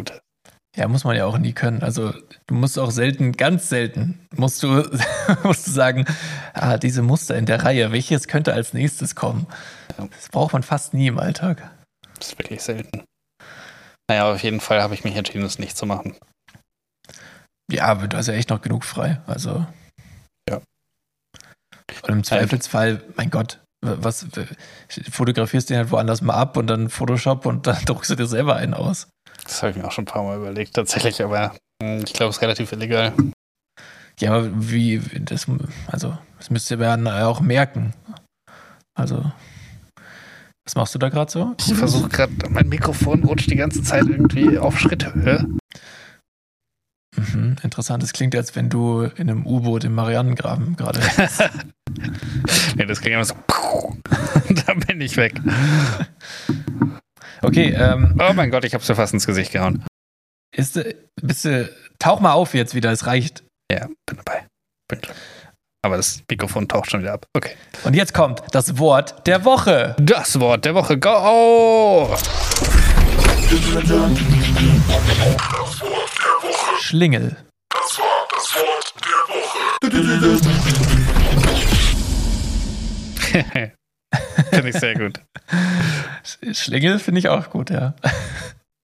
Ja, 0.77 0.87
muss 0.87 1.03
man 1.03 1.17
ja 1.17 1.25
auch 1.25 1.37
nie 1.37 1.51
können. 1.51 1.83
Also 1.83 2.13
du 2.47 2.55
musst 2.55 2.79
auch 2.79 2.91
selten, 2.91 3.33
ganz 3.33 3.67
selten, 3.67 4.25
musst 4.35 4.63
du, 4.63 4.89
musst 5.43 5.67
du 5.67 5.71
sagen, 5.71 6.05
ah, 6.53 6.77
diese 6.77 7.01
Muster 7.01 7.35
in 7.35 7.45
der 7.45 7.63
Reihe, 7.63 7.91
welches 7.91 8.27
könnte 8.27 8.53
als 8.53 8.73
nächstes 8.73 9.15
kommen? 9.15 9.47
Das 9.97 10.29
braucht 10.29 10.53
man 10.53 10.63
fast 10.63 10.93
nie 10.93 11.07
im 11.07 11.19
Alltag. 11.19 11.69
Das 12.17 12.29
ist 12.29 12.39
wirklich 12.39 12.61
selten. 12.61 13.03
Naja, 14.09 14.31
auf 14.31 14.43
jeden 14.43 14.61
Fall 14.61 14.81
habe 14.81 14.93
ich 14.93 15.03
mich 15.03 15.15
entschieden, 15.15 15.43
das 15.43 15.59
nicht 15.59 15.77
zu 15.77 15.85
machen. 15.85 16.15
Ja, 17.69 17.85
aber 17.85 18.07
du 18.07 18.17
hast 18.17 18.27
ja 18.27 18.33
echt 18.33 18.49
noch 18.49 18.61
genug 18.61 18.85
frei. 18.85 19.21
Also. 19.27 19.65
Ja. 20.49 20.61
Und 22.03 22.09
im 22.09 22.23
Zweifelsfall, 22.23 23.03
mein 23.15 23.29
Gott, 23.29 23.59
was 23.81 24.27
fotografierst 25.09 25.69
du 25.69 25.73
den 25.73 25.79
halt 25.79 25.91
woanders 25.91 26.21
mal 26.21 26.35
ab 26.35 26.57
und 26.57 26.67
dann 26.67 26.89
Photoshop 26.89 27.45
und 27.45 27.67
dann 27.67 27.77
druckst 27.85 28.11
du 28.11 28.15
dir 28.15 28.27
selber 28.27 28.55
einen 28.55 28.73
aus. 28.73 29.07
Das 29.43 29.61
habe 29.61 29.71
ich 29.71 29.77
mir 29.77 29.85
auch 29.85 29.91
schon 29.91 30.03
ein 30.03 30.07
paar 30.07 30.23
Mal 30.23 30.37
überlegt, 30.37 30.73
tatsächlich, 30.75 31.21
aber 31.23 31.53
hm, 31.81 32.03
ich 32.05 32.13
glaube, 32.13 32.29
es 32.29 32.37
ist 32.37 32.41
relativ 32.41 32.71
illegal. 32.71 33.13
Ja, 34.19 34.33
aber 34.33 34.49
wie, 34.53 35.01
das, 35.19 35.47
also, 35.87 36.17
das 36.37 36.49
müsst 36.49 36.69
ihr 36.69 36.77
dann 36.77 37.07
auch 37.07 37.41
merken. 37.41 37.93
Also, 38.93 39.31
was 40.65 40.75
machst 40.75 40.93
du 40.93 40.99
da 40.99 41.09
gerade 41.09 41.31
so? 41.31 41.55
Ich 41.59 41.73
versuche 41.73 42.09
gerade, 42.09 42.33
mein 42.49 42.69
Mikrofon 42.69 43.23
rutscht 43.23 43.49
die 43.49 43.55
ganze 43.55 43.81
Zeit 43.81 44.05
irgendwie 44.05 44.59
auf 44.59 44.79
Schritthöhe. 44.79 45.47
Mhm, 47.15 47.57
interessant. 47.61 48.03
Es 48.03 48.13
klingt, 48.13 48.35
als 48.35 48.55
wenn 48.55 48.69
du 48.69 49.01
in 49.01 49.29
einem 49.29 49.45
U-Boot 49.45 49.83
im 49.83 49.95
Marianengraben 49.95 50.75
gerade. 50.75 51.01
nee, 52.75 52.85
das 52.85 53.01
klingt 53.01 53.15
immer 53.15 53.25
so. 53.25 53.35
da 54.65 54.73
bin 54.75 55.01
ich 55.01 55.17
weg. 55.17 55.41
Okay, 57.41 57.73
ähm, 57.77 58.19
Oh 58.19 58.33
mein 58.33 58.51
Gott, 58.51 58.65
ich 58.65 58.73
habe 58.73 58.83
dir 58.83 58.95
fast 58.95 59.13
ins 59.13 59.25
Gesicht 59.25 59.51
gehauen. 59.51 59.83
ist, 60.55 60.77
äh, 60.77 60.95
bist 61.21 61.45
du, 61.45 61.69
tauch 61.99 62.19
mal 62.19 62.33
auf 62.33 62.53
jetzt 62.53 62.75
wieder, 62.75 62.91
es 62.91 63.07
reicht. 63.07 63.43
Ja, 63.71 63.87
bin 64.05 64.17
dabei. 64.17 64.45
Bin 64.87 65.01
drin. 65.01 65.15
Aber 65.83 65.97
das 65.97 66.21
Mikrofon 66.29 66.67
taucht 66.67 66.91
schon 66.91 67.01
wieder 67.01 67.13
ab. 67.13 67.25
Okay. 67.35 67.53
Und 67.83 67.95
jetzt 67.95 68.13
kommt 68.13 68.43
das 68.51 68.77
Wort 68.77 69.25
der 69.25 69.43
Woche. 69.45 69.95
Das 69.99 70.39
Wort 70.39 70.65
der 70.65 70.75
Woche. 70.75 70.99
Go! 70.99 72.15
Schlingel. 76.79 77.35
Finde 84.51 84.69
ich 84.69 84.75
sehr 84.77 84.95
gut. 84.95 85.19
Sch- 86.25 86.53
Schlingel 86.63 86.99
finde 86.99 87.19
ich 87.19 87.29
auch 87.29 87.49
gut, 87.49 87.69
ja. 87.69 87.95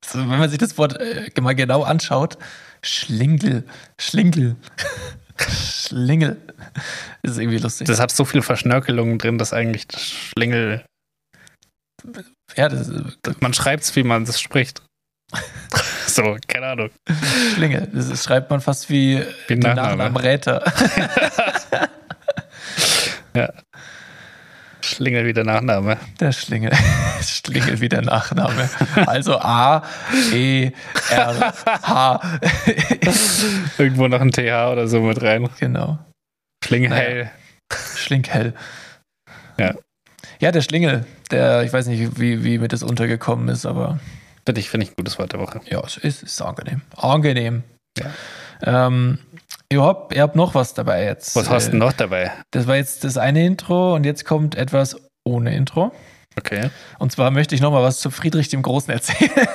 So, 0.05 0.19
wenn 0.19 0.28
man 0.39 0.49
sich 0.49 0.57
das 0.59 0.78
Wort 0.78 0.97
äh, 0.99 1.30
mal 1.41 1.53
genau 1.55 1.84
anschaut, 1.84 2.38
Schlingel, 2.82 3.65
Schlingel, 3.99 4.55
Schlingel. 5.39 6.38
Das 7.23 7.34
ist 7.34 7.38
irgendwie 7.39 7.57
lustig. 7.57 7.88
Das 7.88 7.99
hat 7.99 8.11
so 8.11 8.23
viele 8.25 8.43
Verschnörkelungen 8.43 9.17
drin, 9.17 9.38
dass 9.38 9.51
eigentlich 9.53 9.88
das 9.88 10.01
Schlingel. 10.03 10.86
ja, 12.55 12.69
das 12.69 12.89
Man 13.41 13.53
schreibt 13.53 13.84
es, 13.84 13.95
wie 13.95 14.03
man 14.03 14.23
es 14.23 14.39
spricht. 14.39 14.82
so, 16.07 16.38
keine 16.47 16.67
Ahnung. 16.67 16.89
Schlingel. 17.55 17.89
Das 17.93 18.23
schreibt 18.23 18.49
man 18.49 18.61
fast 18.61 18.89
wie, 18.89 19.21
Wie 19.47 19.55
den 19.55 19.59
Nachname. 19.59 19.97
Nachnamen 19.97 20.17
Räter. 20.17 20.63
Schlingel 24.88 25.25
wie 25.25 25.33
der 25.33 25.43
Nachname. 25.43 25.97
Der 26.19 26.31
Schlingel. 26.31 26.71
Schlingel 27.21 27.79
wie 27.79 27.89
der 27.89 28.01
Nachname. 28.01 28.69
Also 29.05 29.39
A, 29.39 29.83
E, 30.33 30.71
R, 31.09 31.53
H. 31.83 32.39
Irgendwo 33.77 34.07
noch 34.07 34.21
ein 34.21 34.31
TH 34.31 34.71
oder 34.71 34.88
so 34.88 35.01
mit 35.01 35.21
rein. 35.21 35.49
genau. 35.59 35.99
Schlinghell. 36.63 37.31
Schlinghell. 37.95 38.53
Ja. 39.57 39.75
Ja, 40.39 40.51
der 40.51 40.61
Schlingel. 40.61 41.05
Der, 41.31 41.63
ich 41.63 41.73
weiß 41.73 41.88
nicht, 41.88 42.19
wie, 42.19 42.43
wie 42.43 42.57
mir 42.57 42.67
das 42.67 42.83
untergekommen 42.83 43.49
ist, 43.49 43.65
aber 43.65 43.99
Finde 44.47 44.61
ich, 44.61 44.69
finde 44.69 44.85
ich 44.85 44.91
ein 44.93 44.95
gutes 44.95 45.19
Wort 45.19 45.33
der 45.33 45.41
Woche. 45.41 45.59
ja, 45.65 45.83
es 45.85 45.97
ist, 45.97 46.23
ist 46.23 46.41
angenehm. 46.41 46.81
Angenehm. 46.95 47.63
Ja. 47.97 48.88
Ähm, 48.88 49.19
ihr, 49.72 49.82
habt, 49.84 50.13
ihr 50.15 50.22
habt 50.22 50.36
noch 50.36 50.55
was 50.55 50.74
dabei 50.74 51.03
jetzt. 51.05 51.36
Was 51.36 51.49
hast 51.49 51.70
du 51.70 51.74
Äh, 51.78 51.80
noch 51.80 51.93
dabei? 51.93 52.32
Das 52.51 52.68
war 52.68 52.76
jetzt 52.76 53.03
das 53.03 53.18
eine 53.18 53.45
Intro 53.45 53.95
und 53.95 54.05
jetzt 54.05 54.26
kommt 54.26 54.55
etwas 54.55 54.95
ohne 55.24 55.55
Intro. 55.55 55.91
Okay. 56.38 56.70
Und 56.99 57.11
zwar 57.11 57.32
möchte 57.32 57.55
ich 57.55 57.61
noch 57.61 57.72
mal 57.72 57.82
was 57.84 57.99
zu 57.99 58.11
Friedrich 58.11 58.49
dem 58.49 58.61
Großen 58.61 58.93
erzählen. 58.93 59.32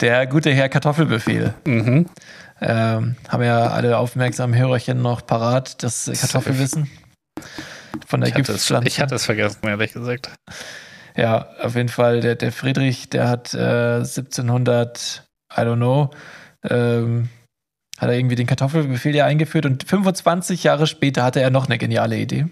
Der 0.00 0.26
gute 0.26 0.52
Herr 0.52 0.68
Kartoffelbefehl. 0.68 1.54
Mhm. 1.64 2.06
Ähm, 2.60 3.16
haben 3.28 3.42
ja 3.42 3.68
alle 3.68 3.98
aufmerksamen 3.98 4.56
Hörerchen 4.58 5.00
noch 5.02 5.26
parat, 5.26 5.82
das 5.82 6.10
Kartoffelwissen 6.20 6.90
von 8.06 8.20
der 8.20 8.28
Ich 8.30 8.34
Gipspflanze. 8.34 8.88
ich 8.88 9.00
hatte 9.00 9.14
es 9.14 9.26
vergessen, 9.26 9.58
ehrlich 9.66 9.92
gesagt. 9.92 10.30
Ja, 11.16 11.48
auf 11.62 11.76
jeden 11.76 11.88
Fall, 11.90 12.20
der, 12.20 12.34
der 12.34 12.52
Friedrich, 12.52 13.08
der 13.10 13.28
hat 13.28 13.52
äh, 13.54 13.96
1700, 13.96 15.26
I 15.52 15.60
don't 15.60 15.76
know, 15.76 16.10
ähm, 16.68 17.28
hat 17.98 18.08
er 18.08 18.16
irgendwie 18.16 18.36
den 18.36 18.46
Kartoffelbefehl 18.46 19.14
ja 19.14 19.24
eingeführt 19.24 19.66
und 19.66 19.84
25 19.84 20.64
Jahre 20.64 20.86
später 20.86 21.22
hatte 21.22 21.40
er 21.40 21.50
noch 21.50 21.66
eine 21.66 21.78
geniale 21.78 22.18
Idee. 22.18 22.46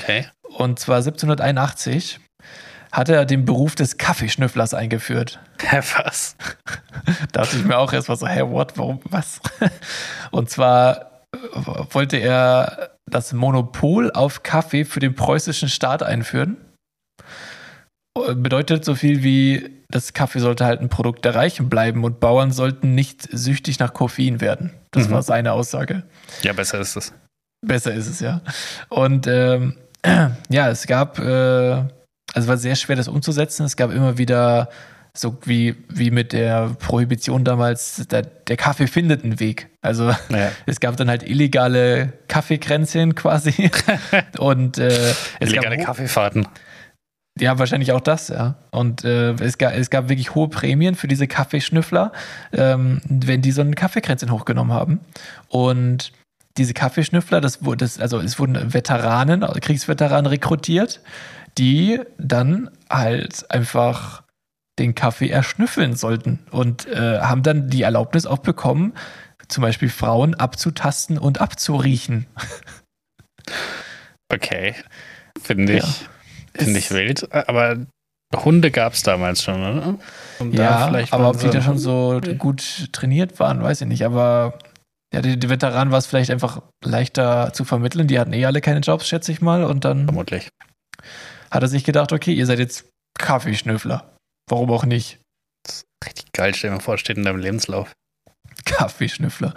Okay. 0.00 0.26
Und 0.56 0.78
zwar 0.78 0.96
1781 0.96 2.20
hat 2.92 3.08
er 3.08 3.24
den 3.24 3.44
Beruf 3.44 3.74
des 3.74 3.98
Kaffeeschnüfflers 3.98 4.74
eingeführt. 4.74 5.38
Hä, 5.60 5.80
was? 5.96 6.36
Da 7.04 7.14
dachte 7.32 7.56
ich 7.56 7.64
mir 7.64 7.78
auch 7.78 7.92
erstmal 7.92 8.16
so, 8.16 8.26
hä, 8.26 8.42
what, 8.42 8.76
warum, 8.76 9.00
was? 9.04 9.40
Und 10.32 10.50
zwar 10.50 11.22
äh, 11.32 11.38
wollte 11.92 12.16
er 12.16 12.90
das 13.08 13.32
Monopol 13.32 14.10
auf 14.10 14.42
Kaffee 14.42 14.84
für 14.84 15.00
den 15.00 15.14
preußischen 15.14 15.68
Staat 15.68 16.02
einführen. 16.02 16.56
Äh, 18.18 18.34
Bedeutet 18.34 18.84
so 18.84 18.94
viel 18.96 19.22
wie, 19.22 19.79
das 19.90 20.12
Kaffee 20.12 20.40
sollte 20.40 20.64
halt 20.64 20.80
ein 20.80 20.88
Produkt 20.88 21.24
der 21.24 21.34
Reichen 21.34 21.68
bleiben 21.68 22.04
und 22.04 22.20
Bauern 22.20 22.52
sollten 22.52 22.94
nicht 22.94 23.28
süchtig 23.30 23.78
nach 23.78 23.92
Koffein 23.92 24.40
werden. 24.40 24.72
Das 24.90 25.08
Mhm. 25.08 25.12
war 25.12 25.22
seine 25.22 25.52
Aussage. 25.52 26.02
Ja, 26.42 26.52
besser 26.52 26.78
ist 26.80 26.96
es. 26.96 27.12
Besser 27.66 27.92
ist 27.92 28.06
es, 28.08 28.20
ja. 28.20 28.40
Und 28.88 29.26
ähm, 29.26 29.76
ja, 30.48 30.68
es 30.70 30.86
gab, 30.86 31.18
äh, 31.18 31.22
also 31.30 31.88
es 32.34 32.46
war 32.48 32.56
sehr 32.56 32.76
schwer, 32.76 32.96
das 32.96 33.08
umzusetzen. 33.08 33.64
Es 33.66 33.76
gab 33.76 33.92
immer 33.92 34.16
wieder, 34.18 34.68
so 35.16 35.36
wie, 35.44 35.76
wie 35.88 36.10
mit 36.10 36.32
der 36.32 36.70
Prohibition 36.78 37.44
damals, 37.44 38.06
der, 38.08 38.22
der 38.22 38.56
Kaffee 38.56 38.86
findet 38.86 39.24
einen 39.24 39.40
Weg. 39.40 39.68
Also 39.82 40.10
Ja. 40.30 40.52
es 40.66 40.80
gab 40.80 40.96
dann 40.96 41.08
halt 41.10 41.22
illegale 41.22 42.12
Kaffeekränzchen 42.28 43.14
quasi. 43.14 43.70
Und 44.38 44.78
äh, 44.78 44.88
es 45.40 45.50
Illegale 45.50 45.76
gab, 45.76 45.86
Kaffeefahrten. 45.86 46.46
Ja, 47.38 47.58
wahrscheinlich 47.58 47.92
auch 47.92 48.00
das, 48.00 48.28
ja. 48.28 48.56
Und 48.70 49.04
äh, 49.04 49.32
es, 49.34 49.58
gab, 49.58 49.74
es 49.74 49.90
gab 49.90 50.08
wirklich 50.08 50.34
hohe 50.34 50.48
Prämien 50.48 50.94
für 50.94 51.08
diese 51.08 51.26
Kaffeeschnüffler, 51.26 52.12
ähm, 52.52 53.00
wenn 53.08 53.42
die 53.42 53.52
so 53.52 53.60
ein 53.62 53.74
Kaffeekränzchen 53.74 54.30
hochgenommen 54.30 54.72
haben. 54.72 55.00
Und 55.48 56.12
diese 56.56 56.74
Kaffeeschnüffler, 56.74 57.40
das 57.40 57.64
wurde, 57.64 57.84
das, 57.84 58.00
also 58.00 58.18
es 58.18 58.38
wurden 58.38 58.74
Veteranen, 58.74 59.44
also 59.44 59.60
Kriegsveteranen 59.60 60.26
rekrutiert, 60.26 61.00
die 61.56 62.00
dann 62.18 62.70
halt 62.90 63.50
einfach 63.50 64.22
den 64.78 64.94
Kaffee 64.94 65.28
erschnüffeln 65.28 65.94
sollten 65.94 66.40
und 66.50 66.86
äh, 66.86 67.20
haben 67.20 67.42
dann 67.42 67.68
die 67.68 67.82
Erlaubnis 67.82 68.26
auch 68.26 68.38
bekommen, 68.38 68.94
zum 69.48 69.62
Beispiel 69.62 69.88
Frauen 69.88 70.34
abzutasten 70.34 71.18
und 71.18 71.40
abzuriechen. 71.40 72.26
Okay. 74.32 74.74
Finde 75.42 75.78
ich, 75.78 76.02
Ja. 76.02 76.08
Finde 76.54 76.78
ich 76.78 76.90
wild. 76.90 77.32
Aber 77.32 77.86
Hunde 78.34 78.70
gab 78.70 78.92
es 78.92 79.02
damals 79.02 79.42
schon, 79.42 79.60
oder? 79.60 79.98
Und 80.38 80.56
da 80.56 80.62
Ja, 80.62 80.86
vielleicht 80.88 81.12
aber 81.12 81.30
ob 81.30 81.38
die 81.38 81.50
da 81.50 81.62
schon 81.62 81.78
so 81.78 82.20
gut 82.38 82.88
trainiert 82.92 83.40
waren, 83.40 83.62
weiß 83.62 83.80
ich 83.80 83.88
nicht. 83.88 84.04
Aber 84.04 84.58
ja, 85.12 85.20
die, 85.20 85.38
die 85.38 85.48
Veteranen 85.48 85.90
war 85.90 85.98
es 85.98 86.06
vielleicht 86.06 86.30
einfach 86.30 86.62
leichter 86.84 87.52
zu 87.52 87.64
vermitteln. 87.64 88.06
Die 88.06 88.18
hatten 88.18 88.32
eh 88.32 88.44
alle 88.46 88.60
keine 88.60 88.80
Jobs, 88.80 89.08
schätze 89.08 89.32
ich 89.32 89.40
mal. 89.40 89.64
Und 89.64 89.84
dann 89.84 90.04
Vermutlich. 90.04 90.48
hat 91.50 91.62
er 91.62 91.68
sich 91.68 91.82
gedacht, 91.84 92.12
okay, 92.12 92.32
ihr 92.32 92.46
seid 92.46 92.60
jetzt 92.60 92.84
Kaffeeschnüffler. 93.18 94.14
Warum 94.48 94.70
auch 94.70 94.84
nicht? 94.84 95.18
Richtig 96.04 96.32
geil, 96.32 96.54
stell 96.54 96.70
dir 96.70 96.76
mal 96.76 96.82
vor, 96.82 96.96
steht 96.96 97.18
in 97.18 97.24
deinem 97.24 97.40
Lebenslauf. 97.40 97.92
Kaffeeschnüffler. 98.64 99.54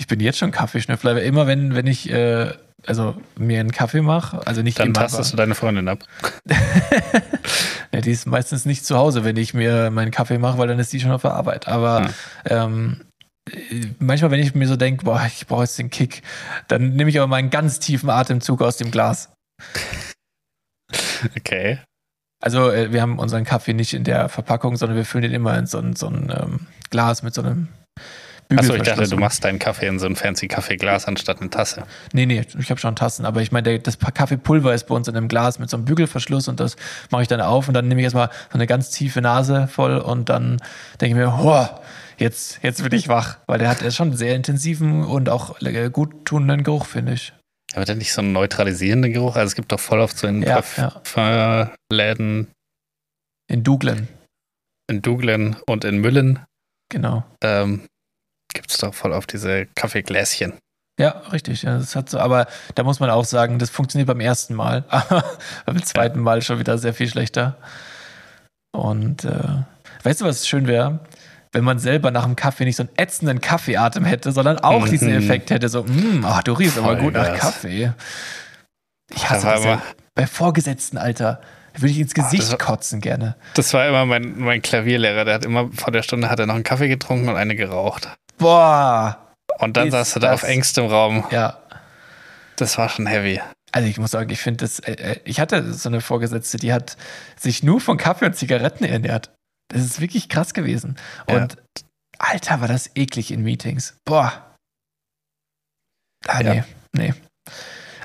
Ich 0.00 0.06
bin 0.06 0.18
jetzt 0.18 0.38
schon 0.38 0.50
Kaffeeschnüffler. 0.50 1.10
Aber 1.10 1.22
immer 1.22 1.46
wenn, 1.46 1.74
wenn 1.74 1.86
ich 1.86 2.10
äh, 2.10 2.54
also 2.86 3.14
mir 3.36 3.60
einen 3.60 3.70
Kaffee 3.70 4.00
mache, 4.00 4.46
also 4.46 4.62
nicht 4.62 4.78
Dann 4.78 4.88
immer, 4.88 4.94
tastest 4.94 5.34
du 5.34 5.36
deine 5.36 5.54
Freundin 5.54 5.88
ab. 5.88 5.98
ja, 7.92 8.00
die 8.00 8.10
ist 8.10 8.26
meistens 8.26 8.64
nicht 8.64 8.86
zu 8.86 8.96
Hause, 8.96 9.24
wenn 9.24 9.36
ich 9.36 9.52
mir 9.52 9.90
meinen 9.90 10.10
Kaffee 10.10 10.38
mache, 10.38 10.56
weil 10.56 10.68
dann 10.68 10.78
ist 10.78 10.90
die 10.94 11.00
schon 11.00 11.10
auf 11.12 11.20
der 11.20 11.34
Arbeit. 11.34 11.68
Aber 11.68 12.04
Hm. 12.04 12.10
ähm, 12.46 13.00
äh, 13.52 13.88
manchmal, 13.98 14.30
wenn 14.30 14.40
ich 14.40 14.54
mir 14.54 14.66
so 14.66 14.76
denke, 14.76 15.04
boah, 15.04 15.22
ich 15.26 15.46
brauche 15.46 15.64
jetzt 15.64 15.78
den 15.78 15.90
Kick, 15.90 16.22
dann 16.68 16.94
nehme 16.94 17.10
ich 17.10 17.18
aber 17.18 17.26
mal 17.26 17.36
einen 17.36 17.50
ganz 17.50 17.78
tiefen 17.78 18.08
Atemzug 18.08 18.62
aus 18.62 18.76
dem 18.76 18.90
Glas. 18.90 19.30
Okay. 21.36 21.78
Also 22.42 22.70
äh, 22.70 22.92
wir 22.92 23.02
haben 23.02 23.18
unseren 23.18 23.44
Kaffee 23.44 23.74
nicht 23.74 23.92
in 23.92 24.02
der 24.04 24.30
Verpackung, 24.30 24.76
sondern 24.76 24.96
wir 24.96 25.04
füllen 25.04 25.22
den 25.22 25.32
immer 25.32 25.56
in 25.58 25.66
so 25.66 25.78
ein, 25.78 25.94
so 25.94 26.08
ein 26.08 26.32
ähm, 26.34 26.66
Glas 26.88 27.22
mit 27.22 27.34
so 27.34 27.42
einem 27.42 27.68
Achso, 28.56 28.74
ich 28.74 28.82
dachte, 28.82 29.08
du 29.08 29.16
machst 29.16 29.44
deinen 29.44 29.58
Kaffee 29.58 29.86
in 29.86 29.98
so 29.98 30.06
ein 30.06 30.16
fancy 30.16 30.48
Kaffeeglas 30.48 31.06
anstatt 31.06 31.40
eine 31.40 31.50
Tasse. 31.50 31.84
Nee, 32.12 32.26
nee, 32.26 32.44
ich 32.58 32.70
habe 32.70 32.80
schon 32.80 32.96
Tassen, 32.96 33.24
aber 33.24 33.42
ich 33.42 33.52
meine, 33.52 33.78
das 33.78 33.98
Kaffeepulver 33.98 34.74
ist 34.74 34.84
bei 34.88 34.94
uns 34.94 35.06
in 35.08 35.16
einem 35.16 35.28
Glas 35.28 35.58
mit 35.58 35.70
so 35.70 35.76
einem 35.76 35.84
Bügelverschluss 35.84 36.48
und 36.48 36.58
das 36.58 36.76
mache 37.10 37.22
ich 37.22 37.28
dann 37.28 37.40
auf 37.40 37.68
und 37.68 37.74
dann 37.74 37.86
nehme 37.86 38.00
ich 38.00 38.04
erstmal 38.04 38.30
so 38.50 38.54
eine 38.54 38.66
ganz 38.66 38.90
tiefe 38.90 39.20
Nase 39.20 39.68
voll 39.68 39.98
und 39.98 40.28
dann 40.28 40.60
denke 41.00 41.16
ich 41.16 41.24
mir, 41.24 41.38
hoa, 41.38 41.80
jetzt, 42.18 42.58
jetzt 42.62 42.82
bin 42.82 42.92
ich 42.92 43.08
wach, 43.08 43.38
weil 43.46 43.58
der 43.58 43.68
hat 43.68 43.82
ja 43.82 43.90
schon 43.90 44.08
einen 44.08 44.16
sehr 44.16 44.34
intensiven 44.34 45.04
und 45.04 45.28
auch 45.28 45.60
äh, 45.62 45.90
gut 45.90 46.24
tunenden 46.24 46.64
Geruch, 46.64 46.86
finde 46.86 47.12
ich. 47.12 47.32
Aber 47.74 47.84
dann 47.84 47.98
nicht 47.98 48.12
so 48.12 48.20
einen 48.20 48.32
neutralisierenden 48.32 49.12
Geruch? 49.12 49.36
Also 49.36 49.46
es 49.48 49.54
gibt 49.54 49.70
doch 49.70 49.78
voll 49.80 50.00
oft 50.00 50.18
so 50.18 50.26
in 50.26 50.42
Ja, 50.42 50.60
Parfümläden 50.60 52.48
In 53.48 53.62
Douglas, 53.62 54.00
in 54.88 55.02
Douglas 55.02 55.56
und 55.68 55.84
in 55.84 55.98
Müllen 55.98 56.40
genau. 56.88 57.24
ähm, 57.42 57.82
gibt 58.54 58.70
es 58.70 58.78
doch 58.78 58.94
voll 58.94 59.12
oft 59.12 59.32
diese 59.32 59.66
Kaffeegläschen. 59.74 60.54
Ja, 60.98 61.22
richtig. 61.32 61.62
Ja, 61.62 61.78
das 61.78 61.96
hat 61.96 62.10
so, 62.10 62.18
aber 62.18 62.46
da 62.74 62.82
muss 62.82 63.00
man 63.00 63.08
auch 63.10 63.24
sagen, 63.24 63.58
das 63.58 63.70
funktioniert 63.70 64.06
beim 64.06 64.20
ersten 64.20 64.54
Mal, 64.54 64.84
aber 64.88 65.24
beim 65.66 65.82
zweiten 65.82 66.20
Mal 66.20 66.42
schon 66.42 66.58
wieder 66.58 66.76
sehr 66.78 66.92
viel 66.94 67.08
schlechter. 67.08 67.56
Und 68.72 69.24
äh, 69.24 69.62
weißt 70.02 70.20
du, 70.20 70.24
was 70.26 70.46
schön 70.46 70.66
wäre? 70.66 71.00
Wenn 71.52 71.64
man 71.64 71.78
selber 71.80 72.10
nach 72.12 72.24
dem 72.24 72.36
Kaffee 72.36 72.64
nicht 72.64 72.76
so 72.76 72.84
einen 72.84 72.92
ätzenden 72.96 73.40
Kaffeeatem 73.40 74.04
hätte, 74.04 74.30
sondern 74.30 74.58
auch 74.60 74.84
Mhm. 74.86 74.90
diesen 74.90 75.10
Effekt 75.10 75.50
hätte, 75.50 75.68
so, 75.68 75.82
mm, 75.82 76.24
ach, 76.24 76.42
du 76.44 76.52
riechst 76.52 76.78
aber 76.78 76.94
gut 76.96 77.14
nach. 77.14 77.34
Kaffee. 77.36 77.92
Ich 79.12 79.28
hasse 79.28 79.46
das 79.46 79.64
ja. 79.64 79.82
Bei 80.14 80.26
Vorgesetzten, 80.26 80.96
Alter. 80.98 81.40
Würde 81.74 81.92
ich 81.92 81.98
ins 82.00 82.14
Gesicht 82.14 82.42
das 82.44 82.50
war- 82.52 82.58
kotzen 82.58 83.00
gerne. 83.00 83.36
Das 83.54 83.72
war 83.74 83.86
immer 83.88 84.04
mein, 84.04 84.38
mein 84.38 84.60
Klavierlehrer, 84.62 85.24
der 85.24 85.34
hat 85.34 85.44
immer 85.44 85.70
vor 85.72 85.92
der 85.92 86.02
Stunde 86.02 86.28
hat 86.30 86.38
er 86.38 86.46
noch 86.46 86.54
einen 86.56 86.64
Kaffee 86.64 86.88
getrunken 86.88 87.28
und 87.28 87.36
eine 87.36 87.54
geraucht. 87.56 88.08
Boah. 88.40 89.32
Und 89.58 89.76
dann 89.76 89.90
saß 89.90 90.16
er 90.16 90.20
da 90.20 90.32
auf 90.32 90.42
engstem 90.42 90.86
Raum. 90.86 91.24
Ja, 91.30 91.58
Das 92.56 92.76
war 92.78 92.88
schon 92.88 93.06
heavy. 93.06 93.40
Also 93.72 93.86
ich 93.88 93.98
muss 93.98 94.10
sagen, 94.10 94.30
ich 94.30 94.40
finde 94.40 94.64
das, 94.64 94.80
äh, 94.80 94.92
äh, 94.92 95.20
ich 95.24 95.38
hatte 95.38 95.72
so 95.74 95.88
eine 95.88 96.00
Vorgesetzte, 96.00 96.56
die 96.56 96.72
hat 96.72 96.96
sich 97.38 97.62
nur 97.62 97.80
von 97.80 97.96
Kaffee 97.98 98.26
und 98.26 98.34
Zigaretten 98.34 98.84
ernährt. 98.84 99.30
Das 99.68 99.82
ist 99.82 100.00
wirklich 100.00 100.28
krass 100.28 100.54
gewesen. 100.54 100.96
Ja. 101.28 101.36
Und 101.36 101.56
Alter, 102.18 102.60
war 102.60 102.68
das 102.68 102.90
eklig 102.96 103.30
in 103.30 103.42
Meetings. 103.42 103.96
Boah. 104.04 104.54
Ah, 106.26 106.40
Ja. 106.42 106.54
nee, 106.54 106.64
nee. 106.96 107.14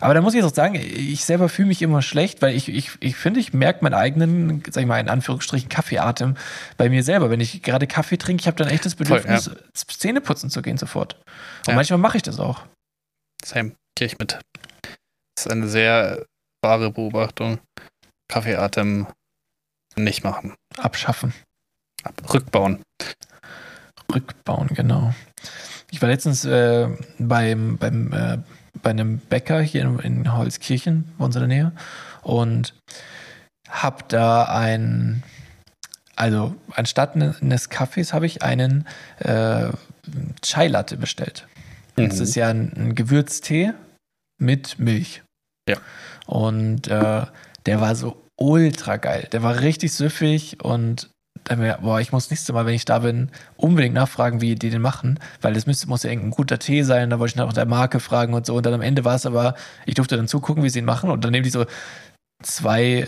Aber 0.02 0.14
da 0.14 0.22
muss 0.22 0.34
ich 0.34 0.42
jetzt 0.42 0.52
auch 0.52 0.56
sagen, 0.56 0.76
ich 0.76 1.26
selber 1.26 1.50
fühle 1.50 1.68
mich 1.70 1.82
immer 1.82 2.02
schlecht, 2.02 2.42
weil 2.42 2.56
ich, 2.56 2.70
ich, 2.70 2.92
ich 3.00 3.16
finde, 3.16 3.40
ich 3.40 3.54
merke 3.54 3.84
meinen 3.84 3.94
eigenen, 3.94 4.64
sag 4.70 4.82
ich 4.82 4.88
mal, 4.88 5.00
in 5.00 5.10
Anführungsstrichen 5.10 5.70
Kaffeeatem 5.70 6.36
bei 6.78 6.90
mir 6.90 7.04
selber. 7.04 7.30
Wenn 7.30 7.40
ich 7.40 7.62
gerade 7.62 7.88
Kaffee 7.88 8.18
trinke, 8.18 8.42
ich 8.42 8.48
habe 8.48 8.58
dann 8.58 8.68
echt 8.68 8.86
das 8.86 8.96
Voll, 8.96 9.06
Bedürfnis, 9.06 9.50
Zähne 9.88 10.22
putzen 10.22 10.50
zu 10.50 10.62
gehen 10.62 10.78
sofort. 10.78 11.16
Und 11.62 11.70
Ja. 11.70 11.76
manchmal 11.76 12.00
mache 12.00 12.18
ich 12.18 12.24
das 12.24 12.40
auch. 12.40 12.64
Same, 13.44 13.72
gehe 13.96 14.08
ich 14.08 14.18
mit. 14.20 14.40
Das 15.36 15.46
ist 15.46 15.52
eine 15.52 15.68
sehr 15.68 16.26
wahre 16.64 16.92
Beobachtung. 16.92 17.60
Kaffeeatem 18.28 19.08
nicht 19.96 20.24
machen. 20.24 20.56
Abschaffen. 20.78 21.34
Ab, 22.04 22.14
rückbauen. 22.34 22.82
Rückbauen, 24.14 24.68
genau. 24.70 25.14
Ich 25.92 26.02
war 26.02 26.10
letztens 26.10 26.46
äh, 26.46 26.88
beim, 27.20 27.78
beim, 27.78 28.12
äh, 28.14 28.38
bei 28.82 28.90
einem 28.92 29.18
Bäcker 29.20 29.62
hier 29.62 29.82
in, 29.84 30.00
in 30.00 30.34
Holzkirchen, 30.34 31.10
bei 31.18 31.26
uns 31.26 31.36
in 31.36 31.42
der 31.42 31.48
Nähe, 31.48 31.72
und 32.22 32.74
hab 33.70 34.08
da 34.10 34.44
ein, 34.46 35.24
also 36.16 36.56
anstatt 36.76 37.16
ne- 37.16 37.36
eines 37.42 37.70
Kaffees 37.70 38.14
habe 38.14 38.26
ich 38.26 38.44
einen 38.44 38.86
äh, 39.20 39.70
Chai 40.42 40.68
Latte 40.68 40.98
bestellt. 40.98 41.48
Das 41.96 42.18
Mhm. 42.18 42.24
ist 42.24 42.36
ja 42.36 42.50
ein, 42.50 42.74
ein 42.76 42.96
Gewürztee 42.96 43.74
mit 44.42 44.78
Milch. 44.80 45.24
Ja. 45.70 45.78
Und 46.28 46.88
äh, 46.88 47.26
der 47.66 47.82
war 47.82 47.96
so 47.96 48.22
ultra 48.40 48.98
geil. 48.98 49.28
Der 49.32 49.42
war 49.44 49.62
richtig 49.62 49.94
süffig 49.94 50.64
und 50.64 51.10
da 51.46 51.56
mir, 51.56 51.78
boah, 51.82 52.00
ich 52.02 52.12
muss 52.12 52.30
nächstes 52.30 52.54
Mal, 52.54 52.66
wenn 52.66 52.74
ich 52.74 52.86
da 52.86 53.00
bin, 53.00 53.30
unbedingt 53.56 53.96
nachfragen, 53.96 54.42
wie 54.42 54.56
die 54.56 54.70
den 54.70 54.82
machen, 54.82 55.20
weil 55.42 55.54
das 55.54 55.66
müsste, 55.66 55.88
muss 55.88 56.04
ja 56.04 56.10
irgendein 56.10 56.32
guter 56.32 56.60
Tee 56.60 56.84
sein. 56.84 57.10
Da 57.10 57.20
wollte 57.20 57.32
ich 57.32 57.36
nach 57.38 57.54
der 57.54 57.66
Marke 57.66 58.00
fragen 58.00 58.34
und 58.34 58.46
so. 58.46 58.56
Und 58.56 58.66
dann 58.66 58.74
am 58.74 58.82
Ende 58.82 59.06
war 59.06 59.16
es 59.16 59.26
aber, 59.26 59.56
ich 59.86 59.96
durfte 59.96 60.18
dann 60.18 60.28
zugucken, 60.28 60.64
wie 60.64 60.70
sie 60.70 60.80
ihn 60.80 60.86
machen. 60.86 61.10
Und 61.10 61.24
dann 61.24 61.32
nehmen 61.32 61.44
die 61.44 61.50
so 61.50 61.66
zwei 62.44 63.08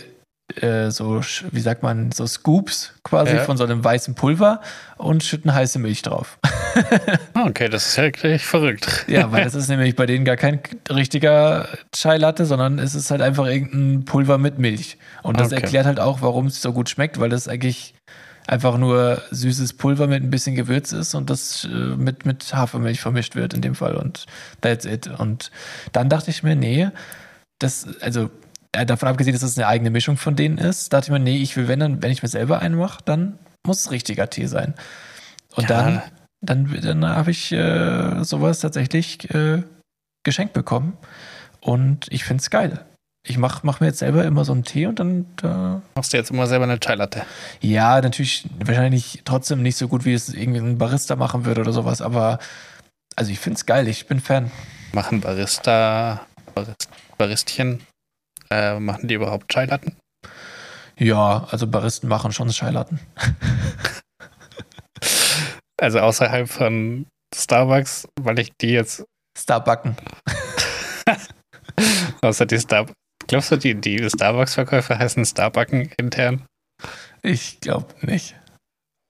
äh, 0.62 0.90
so, 0.90 1.20
wie 1.52 1.60
sagt 1.60 1.82
man, 1.82 2.10
so 2.10 2.26
Scoops 2.26 2.94
quasi 3.04 3.36
Ja. 3.36 3.44
von 3.44 3.58
so 3.58 3.64
einem 3.64 3.84
weißen 3.84 4.14
Pulver 4.14 4.62
und 4.96 5.22
schütten 5.22 5.52
heiße 5.52 5.78
Milch 5.78 6.02
drauf. 6.02 6.38
Ah, 7.34 7.46
okay, 7.46 7.68
das 7.68 7.86
ist 7.88 7.96
ja 7.96 8.10
gleich 8.10 8.44
verrückt. 8.44 9.04
Ja, 9.08 9.32
weil 9.32 9.42
das 9.44 9.54
ist 9.54 9.68
nämlich 9.68 9.96
bei 9.96 10.06
denen 10.06 10.24
gar 10.24 10.36
kein 10.36 10.60
richtiger 10.88 11.66
Chai 11.94 12.18
Latte, 12.18 12.46
sondern 12.46 12.78
es 12.78 12.94
ist 12.94 13.10
halt 13.10 13.20
einfach 13.20 13.46
irgendein 13.46 14.04
Pulver 14.04 14.38
mit 14.38 14.58
Milch. 14.58 14.96
Und 15.22 15.40
das 15.40 15.48
Okay. 15.48 15.56
erklärt 15.62 15.86
halt 15.86 15.98
auch, 15.98 16.22
warum 16.22 16.46
es 16.46 16.62
so 16.62 16.72
gut 16.72 16.88
schmeckt, 16.88 17.18
weil 17.18 17.30
das 17.30 17.48
eigentlich 17.48 17.94
einfach 18.48 18.78
nur 18.78 19.22
süßes 19.30 19.74
Pulver 19.74 20.06
mit 20.06 20.22
ein 20.22 20.30
bisschen 20.30 20.56
Gewürz 20.56 20.92
ist 20.92 21.14
und 21.14 21.28
das 21.30 21.64
äh, 21.64 21.68
mit, 21.68 22.24
mit 22.24 22.54
Hafermilch 22.54 23.00
vermischt 23.00 23.36
wird 23.36 23.52
in 23.54 23.60
dem 23.60 23.74
Fall 23.74 23.94
und 23.94 24.26
that's 24.62 24.86
it. 24.86 25.06
Und 25.06 25.50
dann 25.92 26.08
dachte 26.08 26.30
ich 26.30 26.42
mir, 26.42 26.56
nee, 26.56 26.88
das, 27.58 27.86
also 28.00 28.30
äh, 28.72 28.86
davon 28.86 29.08
abgesehen, 29.08 29.34
dass 29.34 29.42
es 29.42 29.58
eine 29.58 29.66
eigene 29.66 29.90
Mischung 29.90 30.16
von 30.16 30.34
denen 30.34 30.56
ist, 30.58 30.92
dachte 30.92 31.06
ich 31.06 31.12
mir, 31.12 31.18
nee, 31.18 31.36
ich 31.36 31.56
will, 31.56 31.68
wenn 31.68 31.80
dann, 31.80 32.02
wenn 32.02 32.10
ich 32.10 32.22
mir 32.22 32.28
selber 32.28 32.60
einen 32.60 32.76
mache, 32.76 33.02
dann 33.04 33.38
muss 33.66 33.80
es 33.80 33.90
richtiger 33.90 34.30
Tee 34.30 34.46
sein. 34.46 34.74
Und 35.54 35.68
Ja. 35.68 35.82
dann, 35.82 36.02
dann, 36.40 36.80
dann 36.80 37.06
habe 37.06 37.30
ich 37.30 37.52
äh, 37.52 38.24
sowas 38.24 38.60
tatsächlich 38.60 39.28
äh, 39.34 39.62
geschenkt 40.24 40.54
bekommen. 40.54 40.96
Und 41.60 42.06
ich 42.10 42.24
finde 42.24 42.40
es 42.40 42.48
geil. 42.48 42.84
Ich 43.26 43.36
mache 43.36 43.60
mach 43.64 43.80
mir 43.80 43.88
jetzt 43.88 43.98
selber 43.98 44.24
immer 44.24 44.44
so 44.44 44.52
einen 44.52 44.64
Tee 44.64 44.86
und 44.86 44.98
dann, 45.00 45.26
äh, 45.42 45.80
Machst 45.96 46.12
du 46.12 46.16
jetzt 46.16 46.30
immer 46.30 46.46
selber 46.46 46.64
eine 46.64 46.78
Chai 46.80 46.94
Latte? 46.94 47.24
ja, 47.60 48.00
natürlich 48.00 48.48
wahrscheinlich 48.64 49.22
trotzdem 49.24 49.62
nicht 49.62 49.76
so 49.76 49.88
gut, 49.88 50.04
wie 50.04 50.14
es 50.14 50.28
irgendwie 50.32 50.60
ein 50.60 50.78
Barista 50.78 51.16
machen 51.16 51.44
würde 51.44 51.60
oder 51.62 51.72
sowas, 51.72 52.00
aber 52.00 52.38
also 53.16 53.30
ich 53.30 53.38
finde 53.40 53.56
es 53.56 53.66
geil, 53.66 53.88
ich 53.88 54.06
bin 54.06 54.20
Fan. 54.20 54.50
Machen 54.92 55.20
Barista, 55.20 56.26
Barist, 56.54 56.88
Baristchen, 57.18 57.82
äh, 58.50 58.78
machen 58.78 59.08
die 59.08 59.14
überhaupt 59.14 59.52
Chai 59.52 59.66
Latten? 59.66 59.96
Ja, 60.96 61.46
also 61.50 61.66
Baristen 61.66 62.08
machen 62.08 62.32
schon 62.32 62.52
Scheilatten. 62.52 63.00
Also 65.80 66.00
außerhalb 66.00 66.48
von 66.48 67.06
Starbucks, 67.32 68.08
weil 68.20 68.40
ich 68.40 68.50
die 68.60 68.70
jetzt, 68.70 69.04
Starbucken. 69.38 69.96
außer 72.22 72.46
die 72.46 72.58
Star, 72.58 72.86
glaubst 73.28 73.50
du, 73.52 73.56
die, 73.56 73.74
die 73.76 74.08
Starbucks-Verkäufer 74.10 74.98
heißen 74.98 75.24
Starbucken 75.24 75.90
intern? 75.96 76.44
Ich 77.22 77.60
glaube 77.60 77.94
nicht. 78.06 78.34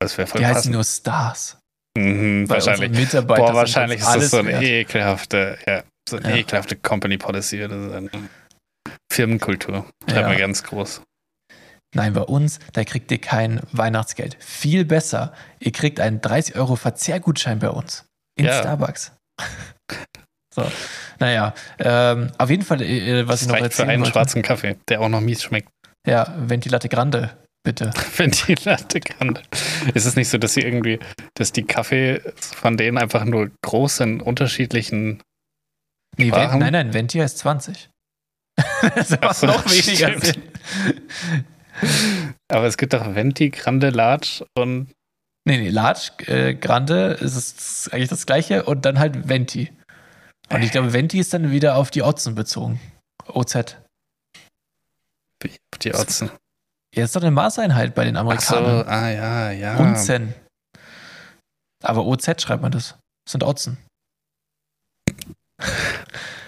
Das 0.01 0.17
wäre 0.19 0.27
voll 0.29 0.41
Die 0.41 0.47
heißen 0.47 0.57
passend. 0.57 0.75
nur 0.75 0.85
Stars. 0.85 1.59
Mhm, 1.97 2.49
wahrscheinlich. 2.49 2.91
Mitarbeiter 2.93 3.43
Boah, 3.47 3.55
wahrscheinlich 3.55 4.01
ist 4.01 4.07
das 4.15 4.31
so 4.31 4.39
eine 4.39 4.49
wert. 4.53 4.63
ekelhafte, 4.63 5.59
ja, 5.67 5.83
so 6.09 6.17
eine 6.19 6.31
Ja. 6.31 6.37
ekelhafte 6.37 6.77
Company 6.77 7.19
Policy 7.19 7.65
oder 7.65 7.83
so 7.89 7.95
eine 7.95 8.11
Firmenkultur. 9.13 9.87
Schreibt 10.09 10.31
Ja. 10.31 10.35
ganz 10.39 10.63
groß. 10.63 11.03
Nein, 11.95 12.13
bei 12.13 12.21
uns, 12.21 12.59
da 12.75 12.85
kriegt 12.85 13.11
ihr 13.11 13.19
kein 13.21 13.61
Weihnachtsgeld. 13.73 14.37
Viel 14.41 14.85
besser. 14.85 15.33
Ihr 15.59 15.73
kriegt 15.73 16.01
einen 16.01 16.21
30 16.21 16.55
Euro 16.57 16.77
Verzehrgutschein 16.77 17.59
bei 17.59 17.71
uns. 17.71 18.05
In 18.39 18.45
Ja. 18.45 18.61
Starbucks. 18.61 19.13
So, 20.65 20.73
naja, 21.21 21.55
ähm, 21.79 22.31
auf 22.39 22.51
jeden 22.51 22.63
Fall, 22.65 22.81
äh, 22.83 23.27
was 23.27 23.41
Das 23.41 23.43
ich 23.43 23.49
noch 23.49 23.55
reicht 23.55 23.63
für 23.63 23.65
erzählen 23.71 23.91
einen 23.91 24.03
wollte. 24.03 24.13
schwarzen 24.13 24.43
Kaffee, 24.43 24.77
der 24.89 25.01
auch 25.01 25.09
noch 25.09 25.21
mies 25.21 25.43
schmeckt. 25.43 25.69
Ja, 26.07 26.33
Ventilate 26.39 26.89
Grande, 26.89 27.31
bitte. 27.65 27.91
Ventilate 28.17 29.01
Grande. 29.01 29.43
Ist 29.95 30.07
es 30.07 30.17
nicht 30.17 30.29
so, 30.29 30.39
dass 30.39 30.55
sie 30.55 30.63
irgendwie, 30.63 30.99
dass 31.35 31.53
die 31.53 31.65
Kaffee 31.65 32.21
von 32.37 32.77
denen 32.77 32.99
einfach 32.99 33.25
nur 33.25 33.51
groß 33.65 33.97
sind, 33.99 34.23
unterschiedlichen. 34.23 35.23
Nee, 36.17 36.29
Sprachen? 36.29 36.61
Nein, 36.61 36.73
nein, 36.73 36.95
Venti 36.95 37.19
heißt 37.19 37.39
20. 37.39 37.91
das 38.95 39.11
macht 39.11 39.21
Ach 39.23 39.35
so, 39.35 39.47
noch 39.47 39.65
weniger 39.67 40.09
stimmt. 40.09 40.25
Sinn. 40.25 40.43
Aber 42.51 42.67
es 42.67 42.77
gibt 42.77 42.93
doch 42.93 43.15
Venti, 43.15 43.51
Grande, 43.51 43.91
Large 43.91 44.45
und. 44.57 44.89
Nee, 45.45 45.59
nee, 45.59 45.69
Large, 45.71 46.11
äh, 46.27 46.55
Grande 46.55 47.17
ist 47.21 47.89
eigentlich 47.93 48.09
das 48.09 48.27
gleiche 48.27 48.65
und 48.65 48.85
dann 48.85 48.99
halt 48.99 49.29
Venti. 49.29 49.71
Und 50.51 50.63
ich 50.63 50.71
glaube, 50.71 50.93
Venti 50.93 51.19
ist 51.19 51.33
dann 51.35 51.51
wieder 51.51 51.77
auf 51.77 51.91
die 51.91 52.03
Otzen 52.03 52.35
bezogen. 52.35 52.81
OZ. 53.27 53.77
Die 55.83 55.95
Otzen. 55.95 56.31
Ja, 56.95 57.05
ist 57.05 57.15
doch 57.15 57.21
eine 57.23 57.31
Maßeinheit 57.31 57.95
bei 57.95 58.05
den 58.05 58.17
Ach 58.17 58.41
so, 58.41 58.57
Amerikanern. 58.57 58.89
ah 58.89 59.11
ja, 59.11 59.51
ja. 59.51 59.77
Unzen. 59.77 60.35
Aber 61.83 62.07
OZ 62.07 62.43
schreibt 62.43 62.63
man 62.63 62.73
das. 62.73 62.99
Das 63.25 63.33
sind 63.33 63.45
Otzen. 63.45 63.79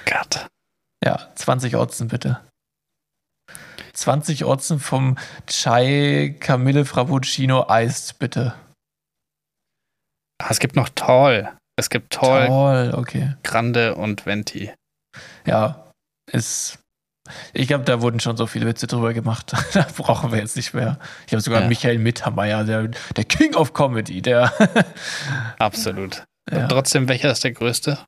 Gott. 0.07 0.49
Ja, 1.05 1.31
20 1.35 1.77
Otzen 1.77 2.09
bitte. 2.09 2.41
20 3.93 4.45
Otzen 4.45 4.81
vom 4.81 5.19
Chai 5.47 6.37
Camille 6.41 6.85
Frappuccino 6.85 7.67
Iced, 7.69 8.19
bitte. 8.19 8.55
Ah, 10.39 10.49
es 10.51 10.59
gibt 10.59 10.75
noch 10.75 10.89
Tall. 10.89 11.57
Es 11.81 11.89
gibt 11.89 12.13
Tall, 12.13 12.47
Toll, 12.47 12.93
okay. 12.95 13.37
Grande 13.43 13.95
und 13.95 14.27
Venti. 14.27 14.71
Ja, 15.47 15.91
ist. 16.31 16.79
Ich 17.55 17.69
glaube, 17.69 17.85
da 17.85 18.03
wurden 18.03 18.21
schon 18.21 18.37
so 18.37 18.47
viele 18.47 18.67
Witze 18.67 18.87
drüber 18.87 19.15
gemacht. 19.15 19.55
da 19.73 19.87
brauchen 19.97 20.31
wir 20.31 20.39
jetzt 20.39 20.57
nicht 20.57 20.75
mehr. 20.75 20.99
Ich 21.27 21.33
habe 21.33 21.41
sogar 21.41 21.63
Ja. 21.63 21.69
Michael 21.69 21.99
Mittermeier, 21.99 22.65
der, 22.65 22.89
der 22.89 23.25
King 23.25 23.55
of 23.55 23.73
Comedy, 23.73 24.21
der. 24.21 24.53
Absolut. 25.59 26.25
ja. 26.51 26.67
Trotzdem, 26.69 27.09
welcher 27.09 27.31
ist 27.33 27.45
der 27.45 27.53
größte? 27.53 27.99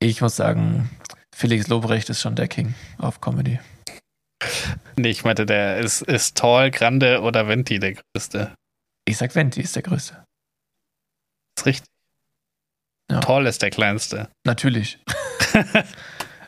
Ich 0.00 0.20
muss 0.20 0.34
sagen, 0.34 0.90
Felix 1.32 1.68
Lobrecht 1.68 2.10
ist 2.10 2.20
schon 2.20 2.34
der 2.34 2.48
King 2.48 2.74
of 2.98 3.20
Comedy. 3.20 3.60
Nee, 4.96 5.10
ich 5.10 5.24
meinte, 5.24 5.46
der 5.46 5.78
ist, 5.78 6.02
ist 6.02 6.36
Tall, 6.36 6.72
Grande 6.72 7.20
oder 7.20 7.46
Venti 7.46 7.78
der 7.78 7.94
größte. 7.94 8.52
Ich 9.06 9.16
sag, 9.18 9.34
Venti 9.36 9.60
ist 9.60 9.76
der 9.76 9.82
größte. 9.84 10.24
ist 11.56 11.66
richtig. 11.66 11.89
Ja. 13.10 13.20
Tall 13.20 13.46
ist 13.46 13.62
der 13.62 13.70
kleinste. 13.70 14.28
Natürlich. 14.46 14.98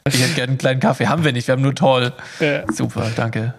ich 0.06 0.20
hätte 0.20 0.34
gerne 0.34 0.50
einen 0.50 0.58
kleinen 0.58 0.80
Kaffee. 0.80 1.06
Haben 1.08 1.24
wir 1.24 1.32
nicht, 1.32 1.48
wir 1.48 1.52
haben 1.52 1.62
nur 1.62 1.74
toll. 1.74 2.12
Ja, 2.40 2.70
Super, 2.72 3.10
danke. 3.14 3.54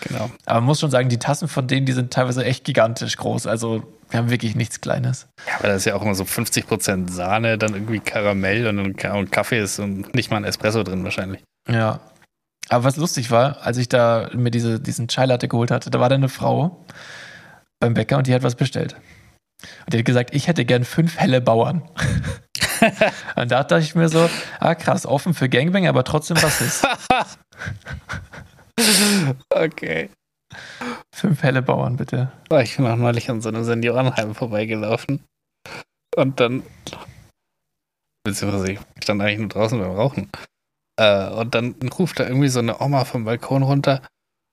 genau. 0.00 0.30
Aber 0.44 0.60
man 0.60 0.64
muss 0.64 0.80
schon 0.80 0.90
sagen, 0.90 1.08
die 1.08 1.18
Tassen 1.18 1.48
von 1.48 1.66
denen, 1.66 1.86
die 1.86 1.92
sind 1.92 2.12
teilweise 2.12 2.44
echt 2.44 2.64
gigantisch 2.64 3.16
groß. 3.16 3.46
Also 3.46 3.82
wir 4.10 4.18
haben 4.18 4.30
wirklich 4.30 4.54
nichts 4.54 4.80
Kleines. 4.80 5.26
Ja, 5.46 5.54
aber 5.58 5.68
das 5.68 5.78
ist 5.78 5.84
ja 5.86 5.94
auch 5.94 6.02
immer 6.02 6.14
so 6.14 6.24
50% 6.24 7.10
Sahne, 7.10 7.58
dann 7.58 7.74
irgendwie 7.74 7.98
Karamell 7.98 8.66
und, 8.68 8.78
und 8.78 9.32
Kaffee 9.32 9.58
ist 9.58 9.78
und 9.78 10.14
nicht 10.14 10.30
mal 10.30 10.36
ein 10.38 10.44
Espresso 10.44 10.82
drin 10.82 11.02
wahrscheinlich. 11.04 11.42
Ja. 11.68 12.00
Aber 12.68 12.84
was 12.84 12.96
lustig 12.96 13.30
war, 13.30 13.62
als 13.62 13.76
ich 13.76 13.88
da 13.88 14.30
mir 14.34 14.50
diese, 14.50 14.80
diesen 14.80 15.08
Chai 15.08 15.26
Latte 15.26 15.48
geholt 15.48 15.70
hatte, 15.70 15.90
da 15.90 16.00
war 16.00 16.08
da 16.08 16.16
eine 16.16 16.28
Frau 16.28 16.84
beim 17.80 17.94
Bäcker 17.94 18.16
und 18.18 18.26
die 18.26 18.34
hat 18.34 18.42
was 18.42 18.56
bestellt. 18.56 18.96
Und 19.84 19.92
die 19.92 19.98
hat 19.98 20.04
gesagt, 20.04 20.34
ich 20.34 20.48
hätte 20.48 20.64
gern 20.64 20.84
fünf 20.84 21.16
helle 21.18 21.40
Bauern. 21.40 21.82
und 23.36 23.50
da 23.50 23.64
dachte 23.64 23.78
ich 23.78 23.94
mir 23.94 24.08
so, 24.08 24.28
ah 24.60 24.74
krass, 24.74 25.06
offen 25.06 25.34
für 25.34 25.48
Gangbang, 25.48 25.86
aber 25.86 26.04
trotzdem 26.04 26.36
Rassist. 26.36 26.86
okay. 29.50 30.10
fünf 31.14 31.42
helle 31.42 31.62
Bauern, 31.62 31.96
bitte. 31.96 32.30
Oh, 32.50 32.58
Ich 32.58 32.76
bin 32.76 32.86
auch 32.86 32.96
neulich 32.96 33.30
an 33.30 33.40
so 33.40 33.48
einem 33.48 33.64
Seniorenheim 33.64 34.34
vorbeigelaufen. 34.34 35.24
Und 36.16 36.40
dann. 36.40 36.62
Beziehungsweise 38.24 38.72
ich 38.72 38.80
stand 39.02 39.20
eigentlich 39.22 39.38
nur 39.38 39.48
draußen 39.48 39.78
beim 39.78 39.92
Rauchen. 39.92 40.30
Äh, 40.98 41.28
und 41.30 41.54
dann 41.54 41.74
ruft 41.98 42.18
da 42.18 42.26
irgendwie 42.26 42.48
so 42.48 42.58
eine 42.58 42.80
Oma 42.80 43.04
vom 43.04 43.24
Balkon 43.24 43.62
runter. 43.62 44.02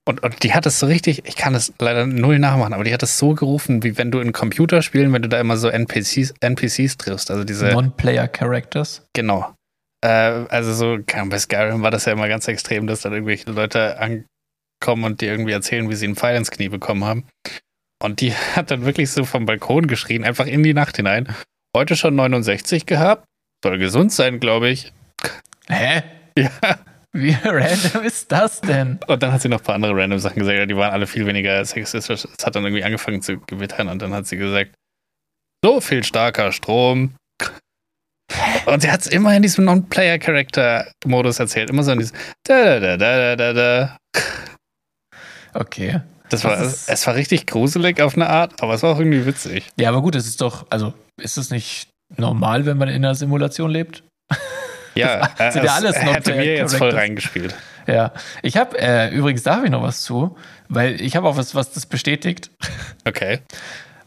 Und, 0.06 0.22
und 0.22 0.44
die 0.44 0.54
hat 0.54 0.66
es 0.66 0.80
so 0.80 0.86
richtig, 0.86 1.26
ich 1.26 1.38
kann 1.38 1.56
es 1.56 1.74
leider 1.80 2.06
null 2.06 2.38
nachmachen, 2.38 2.74
aber 2.74 2.84
die 2.84 2.94
hat 2.94 3.04
es 3.04 3.18
so 3.18 3.34
gerufen, 3.34 3.84
wie 3.84 3.98
wenn 3.98 4.12
du 4.12 4.20
in 4.20 4.34
Computerspielen, 4.34 5.14
wenn 5.14 5.22
du 5.22 5.30
da 5.30 5.40
immer 5.40 5.56
so 5.56 5.70
NPCs, 5.70 6.34
NPCs 6.42 6.98
triffst. 6.98 7.32
Also 7.32 7.46
diese. 7.46 7.68
Non-Player 7.68 8.28
Characters. 8.28 9.08
Genau. 9.14 9.54
Äh, 10.04 10.08
also 10.50 10.74
so, 10.74 10.98
bei 11.30 11.40
Skyrim 11.40 11.82
war 11.82 11.92
das 11.92 12.06
ja 12.06 12.12
immer 12.12 12.28
ganz 12.28 12.48
extrem, 12.50 12.86
dass 12.88 13.02
dann 13.02 13.14
irgendwelche 13.14 13.50
Leute 13.50 13.98
ankommen 13.98 15.06
und 15.06 15.22
dir 15.22 15.32
irgendwie 15.32 15.54
erzählen, 15.54 15.90
wie 15.90 15.96
sie 15.96 16.06
einen 16.06 16.18
Pfeil 16.18 16.36
ins 16.36 16.52
Knie 16.52 16.68
bekommen 16.68 17.06
haben. 17.06 17.26
Und 18.04 18.20
die 18.20 18.34
hat 18.56 18.72
dann 18.72 18.86
wirklich 18.86 19.10
so 19.10 19.24
vom 19.24 19.46
Balkon 19.46 19.88
geschrien, 19.88 20.26
einfach 20.26 20.48
in 20.48 20.64
die 20.64 20.74
Nacht 20.74 20.98
hinein. 20.98 21.34
Heute 21.76 21.96
schon 21.96 22.16
69 22.16 22.86
gehabt. 22.86 23.26
Soll 23.64 23.78
gesund 23.78 24.12
sein, 24.12 24.42
glaube 24.42 24.70
ich. 24.70 24.92
Hä? 25.70 26.04
Ja. 26.38 26.52
Wie 27.16 27.38
random 27.44 28.04
ist 28.04 28.32
das 28.32 28.60
denn? 28.62 29.00
Und 29.06 29.22
dann 29.22 29.32
hat 29.32 29.42
sie 29.42 29.50
noch 29.50 29.60
ein 29.60 29.64
paar 29.64 29.76
andere 29.76 29.96
random 29.96 30.18
Sachen 30.20 30.40
gesagt, 30.40 30.70
die 30.70 30.76
waren 30.76 30.92
alle 30.92 31.06
viel 31.06 31.26
weniger 31.28 31.64
sexistisch. 31.64 32.26
Es 32.26 32.46
hat 32.46 32.56
dann 32.56 32.64
irgendwie 32.64 32.84
angefangen 32.84 33.22
zu 33.22 33.40
gewittern 33.40 33.88
und 33.88 34.02
dann 34.02 34.14
hat 34.14 34.26
sie 34.26 34.38
gesagt, 34.38 34.72
so 35.64 35.80
viel 35.80 36.04
starker 36.04 36.52
Strom. 36.52 37.14
Und 38.66 38.82
sie 38.82 38.90
hat 38.90 39.02
es 39.02 39.08
immer 39.08 39.36
in 39.36 39.44
diesem 39.44 39.66
Non-Player-Character-Modus 39.66 41.40
erzählt. 41.40 41.70
Immer 41.70 41.84
so 41.84 41.92
in 41.92 42.00
diesem 42.00 42.18
da 42.44 42.80
da 42.80 42.98
da 42.98 43.36
da 43.36 43.36
da 43.36 43.54
da. 43.54 43.98
Okay. 45.54 46.02
Das 46.30 46.44
war, 46.44 46.58
Das 46.58 46.88
es 46.88 47.06
war 47.06 47.14
richtig 47.14 47.46
gruselig 47.46 48.02
auf 48.02 48.16
eine 48.16 48.28
Art, 48.28 48.64
aber 48.64 48.74
es 48.74 48.82
war 48.82 48.96
auch 48.96 49.00
irgendwie 49.00 49.26
witzig. 49.28 49.70
Ja, 49.78 49.90
aber 49.90 50.02
gut, 50.02 50.16
es 50.16 50.26
ist 50.26 50.42
doch, 50.42 50.66
also 50.72 50.94
ist 51.22 51.38
es 51.38 51.52
nicht 51.52 51.90
normal, 52.18 52.66
wenn 52.66 52.78
man 52.78 52.88
in 52.90 52.96
einer 52.96 53.14
Simulation 53.14 53.70
lebt? 53.70 54.04
Ja, 54.96 55.30
Das 55.38 55.54
sind 55.54 55.64
ja 55.64 55.72
es 55.72 55.84
alles 55.84 55.96
hätte 56.02 56.36
mir 56.36 56.56
jetzt 56.56 56.76
voll 56.76 56.92
reingespielt. 56.92 57.56
Ja, 57.88 58.14
ich 58.42 58.58
habe 58.58 58.80
äh, 58.80 59.14
übrigens, 59.14 59.44
da 59.44 59.58
habe 59.58 59.66
ich 59.66 59.72
noch 59.72 59.84
was 59.84 60.04
zu, 60.04 60.38
weil 60.70 61.02
ich 61.02 61.16
habe 61.16 61.28
auch 61.28 61.38
was, 61.38 61.54
was 61.56 61.72
das 61.72 61.86
bestätigt. 61.86 62.52
Okay. 63.06 63.40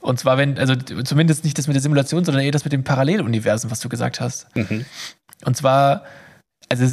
Und 0.00 0.20
zwar, 0.20 0.38
wenn, 0.38 0.58
also 0.58 0.76
zumindest 0.76 1.44
nicht 1.44 1.58
das 1.58 1.66
mit 1.66 1.74
der 1.74 1.82
Simulation, 1.82 2.24
sondern 2.24 2.44
eher 2.44 2.52
das 2.52 2.64
mit 2.64 2.72
dem 2.72 2.84
Paralleluniversen, 2.84 3.70
was 3.70 3.80
du 3.80 3.88
gesagt 3.88 4.20
hast. 4.20 4.46
Mhm. 4.56 4.84
Und 5.44 5.56
zwar, 5.56 6.04
also, 6.68 6.84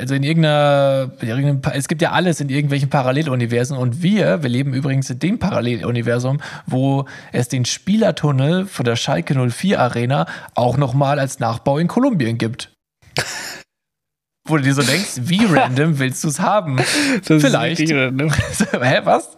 also 0.00 0.14
in 0.14 0.22
irgendeiner, 0.22 1.12
in 1.20 1.28
irgendeinem, 1.28 1.60
es 1.74 1.88
gibt 1.88 2.02
ja 2.02 2.12
alles 2.12 2.40
in 2.40 2.48
irgendwelchen 2.48 2.90
Paralleluniversen 2.90 3.76
und 3.76 4.02
wir, 4.02 4.42
wir 4.42 4.50
leben 4.50 4.74
übrigens 4.74 5.10
in 5.10 5.18
dem 5.18 5.38
Paralleluniversum, 5.38 6.40
wo 6.66 7.06
es 7.32 7.48
den 7.48 7.64
Spielertunnel 7.64 8.66
von 8.66 8.84
der 8.84 8.96
Schalke 8.96 9.34
04 9.34 9.78
Arena 9.78 10.26
auch 10.54 10.76
nochmal 10.76 11.18
als 11.18 11.38
Nachbau 11.38 11.78
in 11.78 11.86
Kolumbien 11.86 12.38
gibt. 12.38 12.75
Wo 14.48 14.56
du 14.58 14.62
dir 14.62 14.74
so 14.74 14.82
denkst, 14.82 15.14
wie 15.22 15.44
random 15.44 15.98
willst 15.98 16.22
du 16.24 16.28
es 16.28 16.38
haben? 16.40 16.76
Das 17.26 17.42
Vielleicht. 17.42 17.80
Ist 17.80 17.90
ne? 17.92 18.28
Hä, 18.80 19.00
was? 19.04 19.36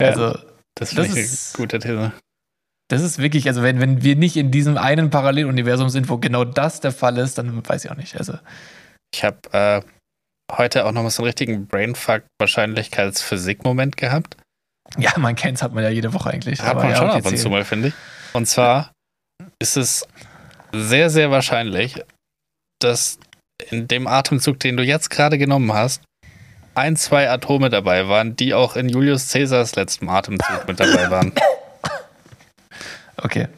Ja. 0.00 0.06
Also, 0.08 0.38
Das, 0.74 0.90
Das 0.94 1.08
ist- 1.08 1.16
ist 1.16 1.54
eine 1.56 1.62
gute 1.66 1.78
These. 1.78 2.12
das 2.88 3.02
ist 3.02 3.18
wirklich, 3.18 3.46
also 3.48 3.62
wenn, 3.62 3.80
wenn 3.80 4.02
wir 4.02 4.16
nicht 4.16 4.36
in 4.36 4.50
diesem 4.50 4.76
einen 4.78 5.10
Paralleluniversum 5.10 5.90
sind, 5.90 6.08
wo 6.08 6.16
genau 6.18 6.44
das 6.44 6.80
der 6.80 6.92
Fall 6.92 7.18
ist, 7.18 7.36
dann 7.38 7.66
weiß 7.68 7.84
ich 7.84 7.90
auch 7.90 7.96
nicht. 7.96 8.16
Also, 8.16 8.38
Ich 9.14 9.22
habe 9.24 9.38
äh, 9.52 9.82
heute 10.52 10.86
auch 10.86 10.92
nochmal 10.92 11.10
so 11.10 11.22
einen 11.22 11.26
richtigen 11.26 11.66
Brainfuck-Wahrscheinlichkeitsphysik-Moment 11.66 13.96
gehabt. 13.96 14.36
ja, 14.98 15.12
man 15.18 15.34
kennt's, 15.36 15.62
hat 15.62 15.72
man 15.74 15.84
ja 15.84 15.90
jede 15.90 16.12
Woche 16.14 16.30
eigentlich. 16.30 16.60
Hat 16.62 16.76
man 16.76 16.90
ja, 16.90 16.96
schon 16.96 17.10
ab 17.10 17.24
und 17.26 17.36
zu 17.38 17.50
mal, 17.50 17.64
finde 17.64 17.88
ich. 17.88 17.94
Und 18.32 18.46
zwar 18.46 18.92
ist 19.60 19.76
es 19.76 20.06
sehr, 20.72 21.10
sehr 21.10 21.30
wahrscheinlich, 21.30 22.02
dass 22.80 23.18
in 23.70 23.88
dem 23.88 24.06
Atemzug, 24.06 24.58
den 24.60 24.76
du 24.76 24.82
jetzt 24.82 25.10
gerade 25.10 25.38
genommen 25.38 25.72
hast, 25.72 26.02
ein, 26.74 26.96
zwei 26.96 27.30
Atome 27.30 27.68
dabei 27.68 28.08
waren, 28.08 28.36
die 28.36 28.54
auch 28.54 28.76
in 28.76 28.88
Julius 28.88 29.32
Caesars 29.32 29.74
letztem 29.76 30.08
Atemzug 30.08 30.66
mit 30.66 30.80
dabei 30.80 31.10
waren. 31.10 31.32
Okay. 33.22 33.48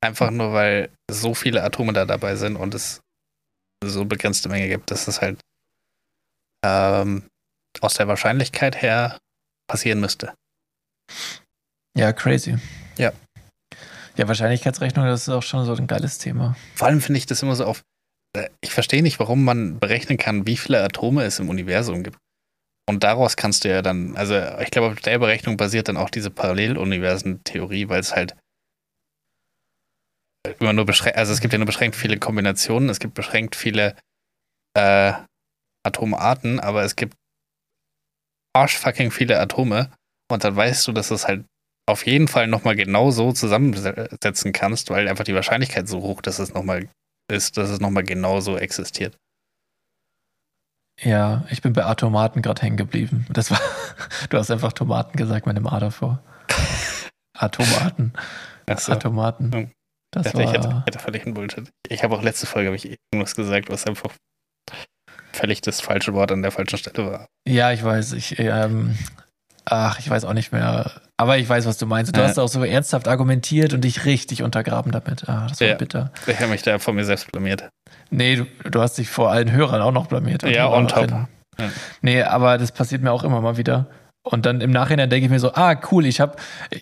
Einfach 0.00 0.30
nur, 0.30 0.52
weil 0.52 0.90
so 1.10 1.34
viele 1.34 1.62
Atome 1.64 1.92
da 1.92 2.04
dabei 2.04 2.36
sind 2.36 2.56
und 2.56 2.74
es 2.74 3.00
so 3.84 4.04
begrenzte 4.04 4.48
Menge 4.48 4.68
gibt, 4.68 4.90
dass 4.90 5.08
es 5.08 5.20
halt 5.20 5.40
ähm, 6.64 7.28
aus 7.80 7.94
der 7.94 8.06
Wahrscheinlichkeit 8.06 8.80
her 8.80 9.18
passieren 9.68 10.00
müsste. 10.00 10.34
Ja, 11.96 12.12
crazy. 12.12 12.56
Ja. 12.96 13.12
Ja, 14.18 14.26
Wahrscheinlichkeitsrechnung, 14.26 15.06
das 15.06 15.22
ist 15.22 15.28
auch 15.28 15.44
schon 15.44 15.64
so 15.64 15.72
ein 15.74 15.86
geiles 15.86 16.18
Thema. 16.18 16.56
Vor 16.74 16.88
allem 16.88 17.00
finde 17.00 17.18
ich 17.18 17.26
das 17.26 17.40
immer 17.42 17.54
so 17.54 17.64
auf. 17.64 17.82
äh, 18.36 18.48
Ich 18.60 18.74
verstehe 18.74 19.02
nicht, 19.02 19.20
warum 19.20 19.44
man 19.44 19.78
berechnen 19.78 20.18
kann, 20.18 20.44
wie 20.44 20.56
viele 20.56 20.82
Atome 20.82 21.22
es 21.22 21.38
im 21.38 21.48
Universum 21.48 22.02
gibt. 22.02 22.18
Und 22.88 23.04
daraus 23.04 23.36
kannst 23.36 23.64
du 23.64 23.68
ja 23.68 23.80
dann, 23.80 24.16
also 24.16 24.34
ich 24.60 24.70
glaube, 24.72 24.88
auf 24.88 25.00
der 25.00 25.18
Berechnung 25.20 25.56
basiert 25.56 25.88
dann 25.88 25.96
auch 25.96 26.10
diese 26.10 26.30
Paralleluniversen-Theorie, 26.30 27.88
weil 27.88 28.00
es 28.00 28.16
halt 28.16 28.34
immer 30.58 30.72
nur 30.72 30.86
beschränkt, 30.86 31.16
also 31.18 31.32
es 31.32 31.40
gibt 31.40 31.52
ja 31.52 31.58
nur 31.58 31.66
beschränkt 31.66 31.94
viele 31.94 32.18
Kombinationen, 32.18 32.88
es 32.88 32.98
gibt 32.98 33.14
beschränkt 33.14 33.54
viele 33.54 33.94
äh, 34.74 35.12
Atomarten, 35.86 36.58
aber 36.58 36.82
es 36.82 36.96
gibt 36.96 37.14
arschfucking 38.56 39.10
viele 39.10 39.38
Atome 39.38 39.92
und 40.30 40.42
dann 40.42 40.56
weißt 40.56 40.88
du, 40.88 40.92
dass 40.92 41.10
es 41.10 41.28
halt 41.28 41.44
auf 41.88 42.06
jeden 42.06 42.28
Fall 42.28 42.46
nochmal 42.46 42.76
genau 42.76 43.10
so 43.10 43.32
zusammensetzen 43.32 44.52
kannst, 44.52 44.90
weil 44.90 45.08
einfach 45.08 45.24
die 45.24 45.34
Wahrscheinlichkeit 45.34 45.88
so 45.88 46.02
hoch, 46.02 46.20
dass 46.22 46.38
es 46.38 46.54
nochmal 46.54 46.88
ist, 47.30 47.56
dass 47.56 47.70
es 47.70 47.80
nochmal 47.80 48.04
genau 48.04 48.40
so 48.40 48.56
existiert. 48.56 49.16
Ja, 51.00 51.44
ich 51.50 51.62
bin 51.62 51.72
bei 51.72 51.84
Atomaten 51.84 52.42
gerade 52.42 52.62
hängen 52.62 52.76
geblieben. 52.76 53.26
Das 53.30 53.50
war, 53.50 53.60
du 54.30 54.38
hast 54.38 54.50
einfach 54.50 54.72
Tomaten 54.72 55.16
gesagt 55.16 55.46
mit 55.46 55.56
dem 55.56 55.66
A 55.66 55.78
davor. 55.78 56.22
Atomaten. 57.36 58.12
Achso, 58.66 58.92
Atomaten. 58.92 59.52
Hm. 59.52 59.70
Das 60.10 60.26
ich 60.26 60.32
dachte, 60.32 60.44
ich 60.44 60.52
hätte, 60.52 60.68
war, 60.68 60.84
hätte 60.86 60.98
völlig 60.98 61.24
einen 61.24 61.34
Bullshit. 61.34 61.70
Ich 61.88 62.02
habe 62.02 62.16
auch 62.16 62.22
letzte 62.22 62.46
Folge 62.46 62.74
ich 62.74 62.98
irgendwas 63.12 63.34
gesagt, 63.34 63.68
was 63.70 63.86
einfach 63.86 64.12
völlig 65.32 65.60
das 65.60 65.80
falsche 65.80 66.14
Wort 66.14 66.32
an 66.32 66.42
der 66.42 66.50
falschen 66.50 66.78
Stelle 66.78 67.10
war. 67.10 67.28
ja, 67.46 67.72
ich 67.72 67.84
weiß, 67.84 68.12
ich, 68.14 68.38
ähm, 68.38 68.96
ach, 69.64 69.98
ich 69.98 70.08
weiß 70.08 70.24
auch 70.24 70.32
nicht 70.32 70.50
mehr. 70.50 71.02
Aber 71.20 71.36
ich 71.36 71.48
weiß, 71.48 71.66
was 71.66 71.78
du 71.78 71.86
meinst. 71.86 72.16
Du 72.16 72.20
Ja. 72.20 72.28
hast 72.28 72.38
auch 72.38 72.46
so 72.48 72.62
ernsthaft 72.64 73.08
argumentiert 73.08 73.74
und 73.74 73.82
dich 73.82 74.04
richtig 74.04 74.42
untergraben 74.44 74.92
damit. 74.92 75.28
Ah, 75.28 75.46
das 75.48 75.60
war 75.60 75.68
Ja. 75.68 75.74
bitter. 75.74 76.12
Ich 76.28 76.38
habe 76.38 76.48
mich 76.52 76.62
da 76.62 76.78
von 76.78 76.94
mir 76.94 77.04
selbst 77.04 77.30
blamiert. 77.32 77.68
Nee, 78.10 78.36
du, 78.36 78.46
du 78.70 78.80
hast 78.80 78.98
dich 78.98 79.08
vor 79.08 79.30
allen 79.30 79.50
Hörern 79.50 79.82
auch 79.82 79.90
noch 79.92 80.06
blamiert. 80.06 80.44
Ja, 80.44 80.68
on 80.68 80.86
top. 80.86 80.98
Hörerinnen. 81.10 81.28
Ja. 81.58 81.66
Nee, 82.02 82.22
aber 82.22 82.56
das 82.56 82.70
passiert 82.70 83.02
mir 83.02 83.10
auch 83.10 83.24
immer 83.24 83.40
mal 83.40 83.56
wieder. 83.56 83.86
Und 84.30 84.44
dann 84.44 84.60
im 84.60 84.70
Nachhinein 84.70 85.08
denke 85.08 85.24
ich 85.26 85.30
mir 85.30 85.40
so, 85.40 85.54
ah, 85.54 85.74
cool, 85.90 86.04
ich 86.04 86.20
habe 86.20 86.36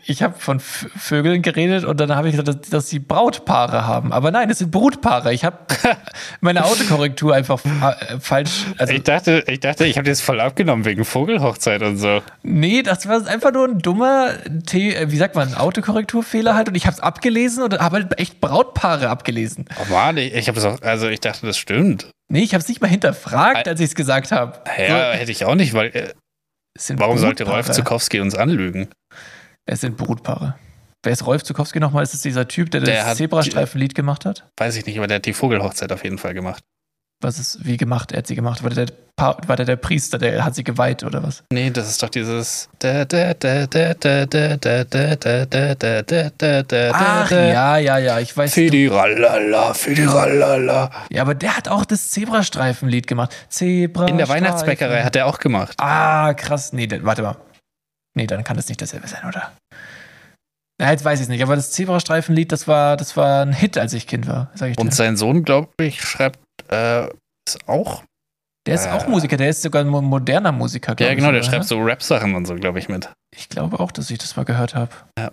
ich 0.05 0.23
hab 0.23 0.43
von 0.43 0.59
Vögeln 0.61 1.43
geredet 1.43 1.85
und 1.85 2.01
dann 2.01 2.15
habe 2.15 2.29
ich 2.29 2.37
gesagt, 2.37 2.49
dass, 2.49 2.71
dass 2.71 2.91
sie 2.91 2.99
Brautpaare 2.99 3.87
haben. 3.87 4.13
Aber 4.13 4.31
nein, 4.31 4.51
es 4.51 4.59
sind 4.59 4.73
Brutpaare. 4.73 5.33
Ich 5.33 5.45
habe 5.45 5.59
meine 6.41 6.65
Autokorrektur 6.65 7.35
einfach 7.35 7.65
äh, 7.65 8.19
falsch. 8.19 8.67
Also, 8.79 8.93
ich 8.93 9.05
dachte, 9.05 9.45
ich 9.47 9.61
dachte, 9.61 9.87
ich 9.87 9.97
habe 9.97 10.09
das 10.09 10.21
voll 10.21 10.41
abgenommen 10.41 10.85
wegen 10.85 11.05
Vogelhochzeit 11.05 11.83
und 11.83 11.99
so. 11.99 12.21
nee, 12.43 12.83
das 12.83 13.09
war 13.09 13.27
einfach 13.27 13.53
nur 13.53 13.69
ein 13.69 13.79
dummer, 13.79 14.31
T 14.67 14.95
äh, 14.95 15.11
wie 15.11 15.17
sagt 15.17 15.37
man, 15.37 15.55
Autokorrekturfehler 15.55 16.55
halt. 16.55 16.69
Und 16.69 16.75
ich 16.75 16.87
habe 16.87 16.95
es 16.95 17.01
abgelesen 17.01 17.63
und 17.63 17.79
habe 17.79 17.97
halt 17.97 18.19
echt 18.19 18.41
Brautpaare 18.41 19.09
abgelesen. 19.09 19.67
Oh 19.81 19.93
Mann, 19.93 20.17
ich, 20.17 20.35
ich 20.35 20.49
habe 20.49 20.59
es 20.59 20.65
auch, 20.65 20.83
also 20.83 21.09
ich 21.09 21.21
dachte, 21.21 21.47
das 21.47 21.57
stimmt. 21.59 22.09
Nee, 22.29 22.43
ich 22.43 22.55
habe 22.55 22.63
es 22.63 22.69
nicht 22.69 22.81
mal 22.81 22.89
hinterfragt, 22.89 23.69
als 23.69 23.79
ich 23.81 23.87
es 23.87 23.95
gesagt 23.95 24.33
habe. 24.33 24.59
Ja, 24.79 25.13
hätte 25.13 25.31
ich 25.31 25.45
auch 25.45 25.55
nicht, 25.55 25.75
weil 25.75 26.15
warum 26.97 27.19
sollte 27.19 27.45
Rolf. 27.45 27.71
Zukowski 27.71 28.21
uns 28.21 28.35
anlügen? 28.35 28.89
Es 29.67 29.81
sind 29.81 29.97
Brutpaare. 29.97 30.57
Wer 31.03 31.13
ist 31.13 31.27
Rolf 31.27 31.43
Zukowski 31.45 31.79
nochmal? 31.81 32.03
Ist 32.03 32.15
es 32.15 32.23
dieser 32.23 32.49
Typ, 32.49 32.71
der, 32.71 32.81
Der 32.81 32.97
das 32.97 33.07
hat- 33.07 33.17
Zebrastreifen-Lied 33.19 33.95
gemacht 33.95 34.25
hat? 34.25 34.49
Weiß 34.59 34.77
ich 34.77 34.87
nicht, 34.87 34.99
aber 34.99 35.07
der 35.07 35.17
hat 35.17 35.27
die 35.27 35.33
Vogelhochzeit 35.35 35.93
auf 35.93 36.03
jeden 36.05 36.19
Fall 36.19 36.35
gemacht. 36.35 36.63
Was 37.23 37.39
ist, 37.39 37.65
wie 37.65 37.77
gemacht? 37.77 38.13
Er 38.13 38.19
hat 38.19 38.27
sie 38.27 38.35
gemacht. 38.35 38.63
War 38.63 38.71
der 38.71 38.87
der, 38.87 38.97
war 39.19 39.57
der 39.57 39.65
der 39.65 39.77
Priester, 39.77 40.19
der 40.19 40.45
hat 40.45 40.55
sie 40.55 40.63
geweiht 40.63 41.03
oder 41.03 41.23
was? 41.23 41.43
Nee, 41.51 41.71
das 41.71 41.89
ist 41.89 42.03
doch 42.03 42.11
dieses. 42.11 42.69
Ach, 42.85 42.91
ja, 47.31 47.79
ja, 47.79 47.99
ja, 47.99 48.21
ich 48.21 48.37
weiß. 48.37 48.53
Fidiralala, 48.53 49.73
Fidiralala. 49.73 50.91
Ja, 51.11 51.23
aber 51.23 51.35
der 51.35 51.57
hat 51.57 51.69
auch 51.69 51.87
das 51.87 52.11
Zebrastreifenlied 52.11 53.07
gemacht. 53.07 53.35
Zebra. 53.49 54.07
In 54.07 54.19
der 54.19 54.29
Weihnachtsbäckerei 54.29 55.03
hat 55.03 55.17
er 55.17 55.27
auch 55.27 55.39
gemacht. 55.39 55.77
Ah, 55.81 56.35
krass. 56.35 56.75
Nee, 56.75 56.87
warte 57.03 57.23
mal. 57.23 57.37
Nee, 58.15 58.27
dann 58.27 58.45
kann 58.45 58.57
das 58.57 58.69
nicht 58.69 58.83
dasselbe 58.83 59.09
sein, 59.09 59.25
oder? 59.27 59.53
Ja, 60.79 60.91
jetzt 60.91 61.07
weiß 61.07 61.21
ich 61.21 61.25
es 61.25 61.29
nicht, 61.31 61.43
aber 61.43 61.57
das 61.57 61.73
Zebrastreifenlied, 61.73 62.53
das 62.53 62.69
war, 62.69 62.99
das 62.99 63.17
war 63.17 63.47
ein 63.47 63.55
Hit, 63.55 63.79
als 63.79 63.95
ich 63.95 64.07
Kind 64.07 64.27
war, 64.27 64.51
sag 64.55 64.69
ich 64.71 64.77
dir. 64.77 64.83
Und 64.83 64.95
sein 64.95 65.17
Sohn, 65.17 65.43
glaube 65.43 65.71
ich, 65.81 66.03
schreibt 66.03 66.39
äh, 66.71 67.07
ist 67.49 67.67
auch 67.67 68.03
der 68.67 68.75
ist 68.75 68.89
auch 68.89 69.07
Musiker, 69.07 69.37
der 69.37 69.49
ist 69.51 69.63
sogar 69.63 69.83
ein 69.83 69.89
mo- 69.89 70.03
moderner 70.03 70.53
Musiker, 70.53 70.95
Ja, 70.99 71.11
ich 71.11 71.17
genau, 71.17 71.31
der 71.33 71.43
sogar, 71.43 71.61
schreibt 71.61 71.65
ne? 71.65 71.69
so 71.69 71.81
Rap-Sachen 71.83 72.35
und 72.35 72.47
so, 72.47 72.55
glaube 72.57 72.79
ich, 72.79 72.89
mit. 72.89 73.09
Ich 73.35 73.49
glaube 73.49 73.79
auch, 73.81 73.93
dass 73.93 74.11
ich 74.11 74.19
das 74.19 74.37
mal 74.37 74.45
gehört 74.45 74.75
habe. 74.75 74.91
Ja. 75.19 75.31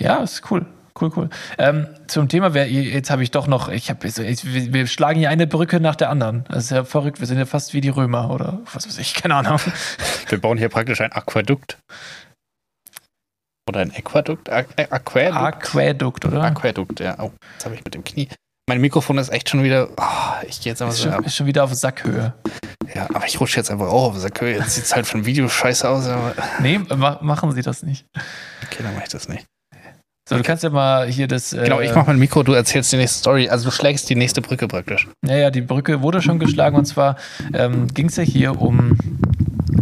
Ja, 0.00 0.16
ist 0.22 0.50
cool. 0.50 0.66
Cool, 1.00 1.12
cool. 1.16 1.30
Ähm, 1.58 1.86
zum 2.08 2.28
Thema, 2.28 2.54
wer, 2.54 2.68
jetzt 2.68 3.08
habe 3.10 3.22
ich 3.22 3.30
doch 3.30 3.46
noch, 3.46 3.68
ich 3.68 3.88
habe, 3.88 4.06
ich, 4.08 4.16
wir 4.72 4.86
schlagen 4.88 5.20
hier 5.20 5.30
eine 5.30 5.46
Brücke 5.46 5.78
nach 5.78 5.94
der 5.94 6.10
anderen. 6.10 6.44
Das 6.48 6.64
ist 6.64 6.70
ja 6.70 6.84
verrückt. 6.84 7.20
Wir 7.20 7.26
sind 7.28 7.38
ja 7.38 7.46
fast 7.46 7.72
wie 7.72 7.80
die 7.80 7.88
Römer 7.88 8.30
oder 8.30 8.58
was 8.72 8.86
weiß 8.86 8.98
ich, 8.98 9.14
keine 9.22 9.36
Ahnung. 9.36 9.60
Wir 10.28 10.40
bauen 10.40 10.58
hier 10.58 10.68
praktisch 10.68 11.00
ein 11.00 11.12
Aquädukt. 11.12 11.78
Oder 13.68 13.80
ein 13.80 13.92
Aquädukt? 13.94 14.48
Aqu 14.50 14.72
äh, 14.76 14.86
Aquädukt? 14.90 15.36
Aquädukt, 15.36 16.24
oder? 16.24 16.42
Aquädukt, 16.42 17.00
ja. 17.00 17.16
Oh, 17.20 17.30
jetzt 17.54 17.64
habe 17.64 17.74
ich 17.76 17.84
mit 17.84 17.94
dem 17.94 18.02
Knie. 18.02 18.28
Mein 18.68 18.82
Mikrofon 18.82 19.16
ist 19.16 19.30
echt 19.30 19.48
schon 19.48 19.64
wieder. 19.64 19.88
Oh, 19.96 20.46
ich 20.46 20.60
gehe 20.60 20.70
jetzt 20.72 20.82
einfach 20.82 20.94
ist, 20.94 21.00
so 21.00 21.10
schon, 21.10 21.24
ist 21.24 21.34
schon 21.34 21.46
wieder 21.46 21.64
auf 21.64 21.72
Sackhöhe. 21.72 22.34
Ja, 22.94 23.06
aber 23.14 23.24
ich 23.26 23.40
rutsche 23.40 23.56
jetzt 23.56 23.70
einfach 23.70 23.86
auch 23.86 24.08
auf 24.08 24.12
den 24.12 24.20
Sack. 24.20 24.42
Jetzt 24.42 24.74
sieht 24.74 24.84
es 24.84 24.94
halt 24.94 25.06
von 25.06 25.24
Video 25.24 25.48
scheiße 25.48 25.88
aus. 25.88 26.06
Aber 26.06 26.34
Nee, 26.60 26.78
ma 26.94 27.18
machen 27.22 27.50
Sie 27.52 27.62
das 27.62 27.82
nicht. 27.82 28.04
okay, 28.62 28.82
dann 28.82 28.92
mache 28.92 29.04
ich 29.04 29.10
das 29.10 29.26
nicht. 29.26 29.46
So, 30.28 30.36
du 30.36 30.42
kannst 30.42 30.62
ja 30.62 30.68
mal 30.68 31.06
hier 31.08 31.26
das. 31.28 31.54
Äh, 31.54 31.64
Genau, 31.64 31.80
ich 31.80 31.94
mache 31.94 32.08
mein 32.08 32.18
Mikro, 32.18 32.42
du 32.42 32.52
erzählst 32.52 32.92
die 32.92 32.98
nächste 32.98 33.20
Story. 33.20 33.48
Also 33.48 33.64
du 33.64 33.70
schlägst 33.70 34.10
die 34.10 34.16
nächste 34.16 34.42
Brücke 34.42 34.68
praktisch. 34.68 35.08
Naja, 35.24 35.50
die 35.50 35.62
Brücke 35.62 36.02
wurde 36.02 36.20
schon 36.20 36.38
geschlagen 36.38 36.76
und 36.76 36.84
zwar 36.84 37.16
ähm, 37.54 37.88
ging 37.88 38.08
es 38.08 38.16
ja 38.16 38.22
hier 38.22 38.60
um. 38.60 38.98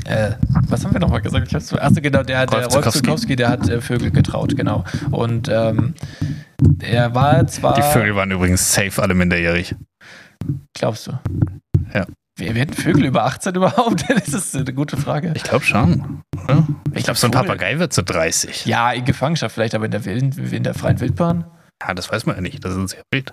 Äh, 0.04 0.34
was 0.68 0.84
haben 0.84 0.92
wir 0.92 1.00
nochmal 1.00 1.22
gesagt? 1.22 1.48
Ich 1.48 1.54
hab's, 1.54 1.72
achso, 1.72 2.00
genau, 2.00 2.22
der, 2.22 2.46
der 2.46 2.60
Rolf 2.60 2.66
Rolf 2.66 2.84
Zukowski. 2.84 3.02
Zukowski, 3.02 3.36
der 3.36 3.48
hat 3.48 3.68
äh, 3.68 3.80
Vögel 3.80 4.12
getraut, 4.12 4.56
genau. 4.56 4.84
Und 5.10 5.48
ähm, 5.48 5.94
er 6.80 7.14
war 7.14 7.46
zwar. 7.46 7.74
Die 7.74 7.82
Vögel 7.82 8.14
waren 8.16 8.30
übrigens 8.30 8.72
safe 8.72 9.02
alle 9.02 9.14
minderjährig. 9.14 9.74
Glaubst 10.74 11.06
du? 11.06 11.18
Ja. 11.94 12.06
Wir 12.38 12.54
werden 12.54 12.74
Vögel 12.74 13.06
über 13.06 13.24
18 13.24 13.54
überhaupt? 13.54 14.04
Das 14.14 14.28
ist 14.28 14.54
eine 14.54 14.72
gute 14.74 14.96
Frage. 14.96 15.32
Ich 15.34 15.42
glaube 15.42 15.64
schon. 15.64 16.22
Oder? 16.44 16.66
Ich 16.92 17.04
glaube, 17.04 17.18
so 17.18 17.26
ein 17.28 17.32
Vogel- 17.32 17.46
Papagei 17.48 17.78
wird 17.78 17.92
so 17.92 18.02
30. 18.02 18.66
Ja, 18.66 18.92
in 18.92 19.04
Gefangenschaft 19.04 19.54
vielleicht, 19.54 19.74
aber 19.74 19.86
in 19.86 19.90
der, 19.90 20.04
wilden, 20.04 20.32
in 20.52 20.62
der 20.62 20.74
freien 20.74 21.00
Wildbahn? 21.00 21.44
Ja, 21.82 21.94
das 21.94 22.12
weiß 22.12 22.26
man 22.26 22.36
ja 22.36 22.42
nicht. 22.42 22.64
Das 22.64 22.74
ist 22.74 22.90
sehr 22.90 23.02
wild. 23.12 23.32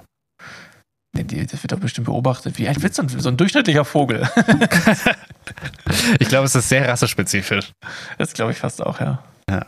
Das 1.15 1.63
wird 1.63 1.71
doch 1.71 1.79
bestimmt 1.79 2.05
beobachtet. 2.05 2.57
Wie 2.57 2.67
alt 2.67 2.81
wird 2.81 2.95
so 2.95 3.03
ein, 3.03 3.09
so 3.09 3.29
ein 3.29 3.37
durchschnittlicher 3.37 3.85
Vogel? 3.85 4.27
Ich 6.19 6.27
glaube, 6.29 6.45
es 6.45 6.55
ist 6.55 6.69
sehr 6.69 6.87
rassespezifisch. 6.87 7.71
Das 8.17 8.33
glaube 8.33 8.51
ich 8.51 8.57
fast 8.57 8.81
auch, 8.81 8.99
ja. 8.99 9.23
Ja. 9.49 9.65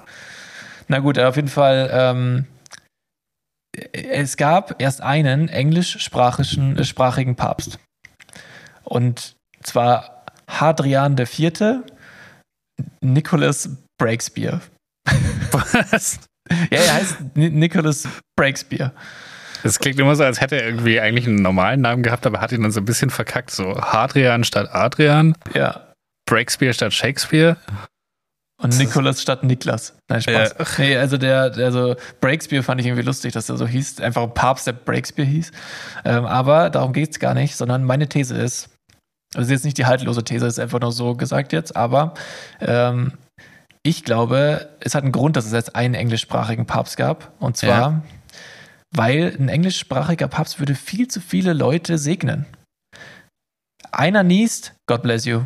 Na 0.88 1.00
gut, 1.00 1.20
auf 1.20 1.36
jeden 1.36 1.48
Fall. 1.50 1.90
Ähm, 1.92 2.46
es 3.94 4.38
gab 4.38 4.82
erst 4.82 5.02
einen 5.02 5.50
englischsprachigen 5.50 6.78
äh, 6.78 7.36
Papst. 7.36 7.80
Und 8.84 9.36
zwar 9.64 10.26
Hadrian 10.50 11.18
IV. 11.18 11.84
Nicholas 13.02 13.70
Breakspear. 13.98 14.62
Was? 15.52 16.20
Ja, 16.72 16.80
er 16.80 16.94
heißt 16.96 17.18
Ni 17.36 17.50
Nicholas 17.50 18.08
Breakspear. 18.38 18.94
Das 19.64 19.80
klingt 19.80 20.00
immer 20.00 20.16
so, 20.16 20.24
als 20.24 20.42
hätte 20.42 20.58
er 20.58 20.68
irgendwie 20.68 21.00
eigentlich 21.00 21.26
einen 21.26 21.42
normalen 21.42 21.82
Namen 21.82 22.04
gehabt, 22.04 22.28
aber 22.28 22.40
hat 22.40 22.52
ihn 22.52 22.62
dann 22.62 22.72
so 22.72 22.82
ein 22.82 22.86
bisschen 22.86 23.10
verkackt. 23.10 23.50
So 23.50 23.82
Hadrian 23.82 24.44
statt 24.44 24.70
Adrian, 24.72 25.36
Ja. 25.54 25.94
Breakspear 26.28 26.74
statt 26.74 26.94
Shakespeare. 26.94 27.58
Und 28.62 28.78
Nicholas 28.78 29.22
statt 29.22 29.44
Niklas. 29.44 29.98
Nein, 30.10 30.22
Spaß. 30.22 30.56
Ja. 30.58 30.66
Nee, 30.78 30.98
also 30.98 31.18
der, 31.18 31.50
der 31.50 31.66
also 31.66 31.96
Breakspear 32.22 32.64
fand 32.64 32.80
ich 32.80 32.88
irgendwie 32.88 33.04
lustig, 33.04 33.34
dass 33.34 33.48
der 33.48 33.58
so 33.58 33.68
hieß. 33.68 34.00
Einfach 34.00 34.24
ein 34.24 34.34
Papst, 34.34 34.66
der 34.66 34.74
Breakspear 34.74 35.26
hieß. 35.28 35.52
Ähm, 36.06 36.26
aber 36.26 36.70
darum 36.70 36.94
geht's 36.94 37.20
gar 37.20 37.34
nicht, 37.34 37.58
sondern 37.58 37.84
meine 37.84 38.08
These 38.08 38.36
ist, 38.36 38.70
also 39.36 39.52
jetzt 39.52 39.66
nicht 39.66 39.78
die 39.78 39.86
haltlose 39.86 40.24
These, 40.24 40.48
ist 40.48 40.60
einfach 40.60 40.80
nur 40.80 40.94
so 40.94 41.16
gesagt 41.16 41.52
jetzt, 41.52 41.76
aber 41.76 42.14
ähm, 42.62 43.12
ich 43.84 44.04
glaube, 44.06 44.70
es 44.80 44.96
hat 44.96 45.04
einen 45.04 45.12
Grund, 45.12 45.36
dass 45.36 45.46
es 45.46 45.52
jetzt 45.52 45.76
einen 45.76 45.94
englischsprachigen 45.94 46.66
Papst 46.66 46.96
gab. 46.96 47.34
Und 47.40 47.58
zwar, 47.58 47.70
Ja. 47.70 48.02
weil 48.96 49.36
ein 49.38 49.50
englischsprachiger 49.50 50.30
Papst 50.30 50.60
würde 50.60 50.76
viel 50.76 51.10
zu 51.10 51.20
viele 51.20 51.52
Leute 51.54 51.98
segnen. 51.98 52.46
Einer 53.92 54.24
niest, 54.24 54.74
God 54.88 55.02
bless 55.04 55.26
you. 55.26 55.42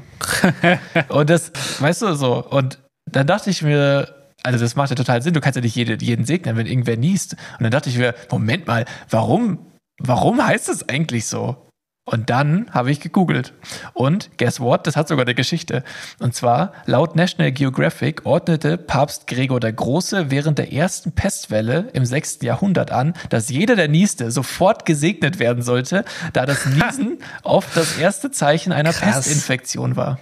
Und 1.10 1.30
das, 1.30 1.52
weißt 1.82 2.04
du, 2.04 2.14
so. 2.16 2.46
Und 2.46 2.80
dann 3.16 3.28
dachte 3.28 3.50
ich 3.50 3.62
mir, 3.62 4.14
also 4.44 4.60
das 4.60 4.76
macht 4.76 4.90
ja 4.90 4.96
total 4.96 5.22
Sinn, 5.22 5.34
du 5.34 5.42
kannst 5.42 5.58
ja 5.58 5.62
nicht 5.62 5.76
jede, 5.76 5.98
jeden 6.04 6.26
segnen, 6.26 6.56
wenn 6.56 6.66
irgendwer 6.66 6.98
niest. 6.98 7.34
Und 7.58 7.64
dann 7.64 7.72
dachte 7.72 7.90
ich 7.90 7.98
mir, 7.98 8.16
Moment 8.32 8.68
mal, 8.68 8.86
warum, 9.10 9.60
warum 10.00 10.46
heißt 10.46 10.70
das 10.70 10.88
eigentlich 10.88 11.26
so? 11.26 11.70
Und 12.10 12.32
dann 12.32 12.72
habe 12.72 12.90
ich 12.90 13.02
gegoogelt. 13.02 13.54
Und 13.94 14.32
guess 14.40 14.60
what? 14.60 14.88
Das 14.88 14.96
hat 14.96 15.08
sogar 15.08 15.26
eine 15.26 15.36
Geschichte. 15.36 15.84
Und 16.18 16.34
zwar, 16.34 16.74
laut 16.88 17.16
National 17.16 17.52
Geographic 17.52 18.26
ordnete 18.26 18.80
Papst 18.80 19.28
Gregor 19.28 19.60
der 19.60 19.74
Große 19.74 20.32
während 20.32 20.58
der 20.58 20.74
ersten 20.74 21.12
Pestwelle 21.12 21.90
im 21.94 22.06
6. 22.06 22.40
Jahrhundert 22.42 22.90
an, 22.90 23.14
dass 23.30 23.50
jeder, 23.50 23.76
der 23.76 23.90
nieste, 23.90 24.32
sofort 24.32 24.88
gesegnet 24.88 25.38
werden 25.38 25.62
sollte, 25.62 26.04
da 26.34 26.48
das 26.48 26.66
Niesen 26.66 27.20
oft 27.44 27.78
das 27.78 28.00
erste 28.00 28.32
Zeichen 28.32 28.72
einer 28.72 28.92
Krass. 28.92 29.28
Pestinfektion 29.28 29.96
war. 29.96 30.18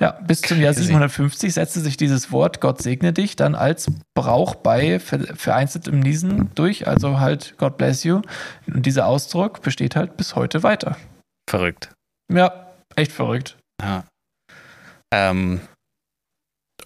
Ja, 0.00 0.12
bis 0.26 0.40
zum 0.42 0.60
Jahr 0.60 0.72
Crazy. 0.74 0.86
750 0.86 1.54
setzte 1.54 1.80
sich 1.80 1.96
dieses 1.96 2.32
Wort 2.32 2.60
Gott 2.60 2.82
segne 2.82 3.12
dich 3.12 3.36
dann 3.36 3.54
als 3.54 3.90
Brauch 4.14 4.54
bei 4.56 4.98
ver- 4.98 5.34
vereinzeltem 5.36 6.00
Niesen 6.00 6.50
durch, 6.54 6.86
also 6.88 7.20
halt 7.20 7.54
God 7.58 7.76
bless 7.78 8.02
you. 8.04 8.22
Und 8.66 8.84
dieser 8.86 9.06
Ausdruck 9.06 9.62
besteht 9.62 9.94
halt 9.96 10.16
bis 10.16 10.34
heute 10.34 10.62
weiter. 10.62 10.96
Verrückt. 11.48 11.92
Ja, 12.32 12.72
echt 12.96 13.12
verrückt. 13.12 13.56
Ja. 13.82 14.04
Ähm, 15.12 15.60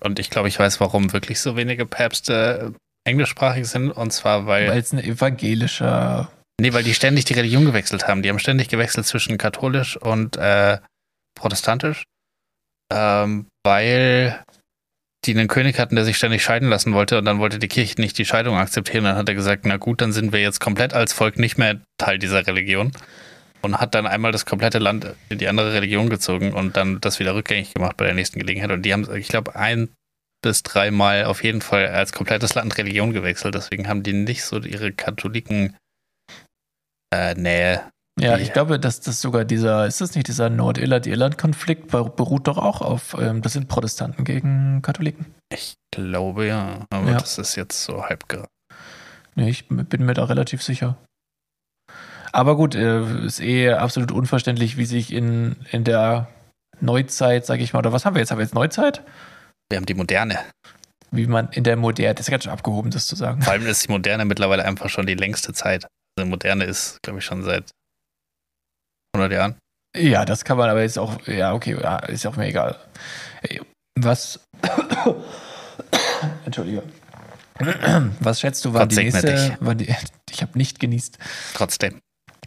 und 0.00 0.18
ich 0.18 0.30
glaube, 0.30 0.48
ich 0.48 0.58
weiß, 0.58 0.80
warum 0.80 1.12
wirklich 1.12 1.40
so 1.40 1.56
wenige 1.56 1.86
Päpste 1.86 2.74
englischsprachig 3.06 3.66
sind. 3.66 3.90
Und 3.90 4.12
zwar, 4.12 4.46
weil. 4.46 4.68
Weil 4.68 4.78
es 4.78 4.92
ein 4.92 4.98
evangelischer. 4.98 6.30
Nee, 6.60 6.72
weil 6.72 6.82
die 6.82 6.94
ständig 6.94 7.24
die 7.24 7.34
Religion 7.34 7.64
gewechselt 7.64 8.06
haben. 8.08 8.22
Die 8.22 8.28
haben 8.28 8.38
ständig 8.38 8.68
gewechselt 8.68 9.06
zwischen 9.06 9.38
katholisch 9.38 9.96
und 9.96 10.36
äh, 10.36 10.78
protestantisch. 11.38 12.02
Ähm, 12.92 13.46
weil 13.64 14.42
die 15.24 15.32
einen 15.32 15.48
König 15.48 15.78
hatten, 15.78 15.96
der 15.96 16.04
sich 16.04 16.16
ständig 16.16 16.42
scheiden 16.42 16.68
lassen 16.68 16.94
wollte 16.94 17.18
und 17.18 17.24
dann 17.24 17.38
wollte 17.38 17.58
die 17.58 17.68
Kirche 17.68 18.00
nicht 18.00 18.16
die 18.18 18.24
Scheidung 18.24 18.56
akzeptieren. 18.56 19.04
Dann 19.04 19.16
hat 19.16 19.28
er 19.28 19.34
gesagt, 19.34 19.66
na 19.66 19.76
gut, 19.76 20.00
dann 20.00 20.12
sind 20.12 20.32
wir 20.32 20.40
jetzt 20.40 20.60
komplett 20.60 20.94
als 20.94 21.12
Volk 21.12 21.38
nicht 21.38 21.58
mehr 21.58 21.80
Teil 21.98 22.18
dieser 22.18 22.46
Religion. 22.46 22.92
Und 23.60 23.80
hat 23.80 23.96
dann 23.96 24.06
einmal 24.06 24.30
das 24.30 24.46
komplette 24.46 24.78
Land 24.78 25.16
in 25.28 25.38
die 25.38 25.48
andere 25.48 25.72
Religion 25.72 26.08
gezogen 26.08 26.52
und 26.52 26.76
dann 26.76 27.00
das 27.00 27.18
wieder 27.18 27.34
rückgängig 27.34 27.74
gemacht 27.74 27.96
bei 27.96 28.04
der 28.04 28.14
nächsten 28.14 28.38
Gelegenheit. 28.38 28.70
Und 28.70 28.82
die 28.82 28.92
haben, 28.92 29.12
ich 29.16 29.26
glaube, 29.26 29.56
ein 29.56 29.88
bis 30.42 30.62
dreimal 30.62 31.24
auf 31.24 31.42
jeden 31.42 31.60
Fall 31.60 31.88
als 31.88 32.12
komplettes 32.12 32.54
Land 32.54 32.78
Religion 32.78 33.12
gewechselt. 33.12 33.56
Deswegen 33.56 33.88
haben 33.88 34.04
die 34.04 34.12
nicht 34.12 34.44
so 34.44 34.60
ihre 34.60 34.92
Katholiken 34.92 35.76
äh, 37.12 37.34
Nähe. 37.34 37.82
Ja, 38.20 38.36
ich 38.36 38.52
glaube, 38.52 38.78
dass 38.80 39.00
das 39.00 39.20
sogar 39.20 39.44
dieser, 39.44 39.86
ist 39.86 40.00
das 40.00 40.14
nicht 40.14 40.26
dieser 40.28 40.50
Nordirland-Irland-Konflikt, 40.50 41.88
ber- 41.90 42.08
beruht 42.10 42.46
doch 42.48 42.58
auch 42.58 42.80
auf, 42.80 43.14
ähm, 43.20 43.42
das 43.42 43.52
sind 43.52 43.68
Protestanten 43.68 44.24
gegen 44.24 44.82
Katholiken. 44.82 45.26
Ich 45.52 45.74
glaube 45.94 46.46
ja, 46.46 46.86
aber 46.90 47.10
Ja. 47.12 47.18
das 47.18 47.38
ist 47.38 47.54
jetzt 47.56 47.84
so 47.84 48.04
halb 48.04 48.28
ge- 48.28 48.44
Nee, 49.34 49.50
ich 49.50 49.68
bin 49.68 50.04
mir 50.04 50.14
da 50.14 50.24
relativ 50.24 50.62
sicher. 50.62 50.96
Aber 52.32 52.56
gut, 52.56 52.74
äh, 52.74 53.24
ist 53.24 53.40
eh 53.40 53.72
absolut 53.72 54.12
unverständlich, 54.12 54.76
wie 54.76 54.84
sich 54.84 55.12
in, 55.12 55.56
in 55.70 55.84
der 55.84 56.28
Neuzeit, 56.80 57.46
sage 57.46 57.62
ich 57.62 57.72
mal, 57.72 57.78
oder 57.80 57.92
was 57.92 58.04
haben 58.04 58.14
wir 58.14 58.20
jetzt? 58.20 58.30
Haben 58.30 58.38
wir 58.38 58.44
jetzt 58.44 58.54
Neuzeit? 58.54 59.02
Wir 59.70 59.76
haben 59.76 59.86
die 59.86 59.94
Moderne. 59.94 60.38
Wie 61.10 61.26
man 61.26 61.48
in 61.52 61.64
der 61.64 61.76
Moderne, 61.76 62.14
das 62.14 62.26
ist 62.26 62.30
ganz 62.30 62.44
schön 62.44 62.52
abgehoben, 62.52 62.90
das 62.90 63.06
zu 63.06 63.16
sagen. 63.16 63.40
Vor 63.42 63.52
allem 63.52 63.66
ist 63.66 63.86
die 63.86 63.90
Moderne 63.92 64.24
mittlerweile 64.24 64.64
einfach 64.64 64.88
schon 64.90 65.06
die 65.06 65.14
längste 65.14 65.52
Zeit. 65.54 65.86
Also 66.18 66.28
Moderne 66.28 66.64
ist, 66.64 66.98
glaube 67.02 67.20
ich, 67.20 67.24
schon 67.24 67.42
seit 67.44 67.70
100 69.18 69.32
Jahren. 69.32 69.56
Ja, 69.96 70.24
das 70.24 70.44
kann 70.44 70.58
man 70.58 70.68
aber 70.68 70.82
jetzt 70.82 70.98
auch, 70.98 71.26
ja, 71.26 71.54
okay, 71.54 71.76
ja, 71.80 71.98
ist 71.98 72.26
auch 72.26 72.36
mir 72.36 72.46
egal. 72.46 72.76
Was, 73.98 74.40
Entschuldige. 76.44 76.82
Was 78.20 78.40
schätzt 78.40 78.64
du, 78.64 78.72
wann 78.72 78.82
Gott 78.82 78.92
die 78.92 79.04
nächste, 79.04 79.56
wann 79.60 79.78
die, 79.78 79.92
ich 80.30 80.42
habe 80.42 80.56
nicht 80.56 80.78
genießt. 80.78 81.18
Trotzdem. 81.54 82.00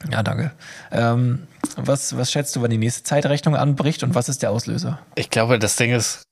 Ja, 0.10 0.24
danke. 0.24 0.52
Ähm, 0.92 1.48
was, 1.76 2.18
was 2.18 2.32
schätzt 2.32 2.56
du, 2.56 2.62
wann 2.62 2.72
die 2.72 2.78
nächste 2.78 3.04
Zeitrechnung 3.04 3.56
anbricht 3.56 4.04
und 4.04 4.16
was 4.16 4.30
ist 4.30 4.42
der 4.42 4.52
Auslöser? 4.52 5.00
Ich 5.16 5.30
glaube, 5.30 5.60
das 5.60 5.76
Ding 5.76 5.92
ist, 5.92 6.24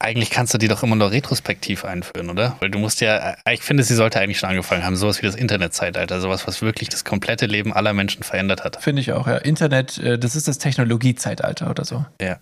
eigentlich 0.00 0.30
kannst 0.30 0.54
du 0.54 0.58
die 0.58 0.66
doch 0.66 0.82
immer 0.82 0.96
nur 0.96 1.10
retrospektiv 1.10 1.84
einführen, 1.84 2.30
oder? 2.30 2.56
Weil 2.60 2.70
du 2.70 2.78
musst 2.78 3.00
ja, 3.02 3.36
äh, 3.44 3.54
ich 3.54 3.62
finde, 3.62 3.82
sie 3.82 3.94
sollte 3.94 4.18
eigentlich 4.18 4.38
schon 4.38 4.48
angefangen 4.48 4.84
haben. 4.84 4.96
Sowas 4.96 5.20
wie 5.22 5.26
das 5.26 5.34
Internetzeitalter, 5.34 6.20
sowas, 6.20 6.46
was 6.46 6.62
wirklich 6.62 6.88
das 6.88 7.04
komplette 7.04 7.46
Leben 7.46 7.72
aller 7.72 7.92
Menschen 7.92 8.22
verändert 8.22 8.64
hat. 8.64 8.82
Finde 8.82 9.02
ich 9.02 9.12
auch, 9.12 9.26
ja. 9.26 9.36
Internet, 9.36 9.98
äh, 9.98 10.18
das 10.18 10.36
ist 10.36 10.48
das 10.48 10.58
Technologiezeitalter 10.58 11.68
oder 11.70 11.84
so. 11.84 12.06
Ja. 12.20 12.40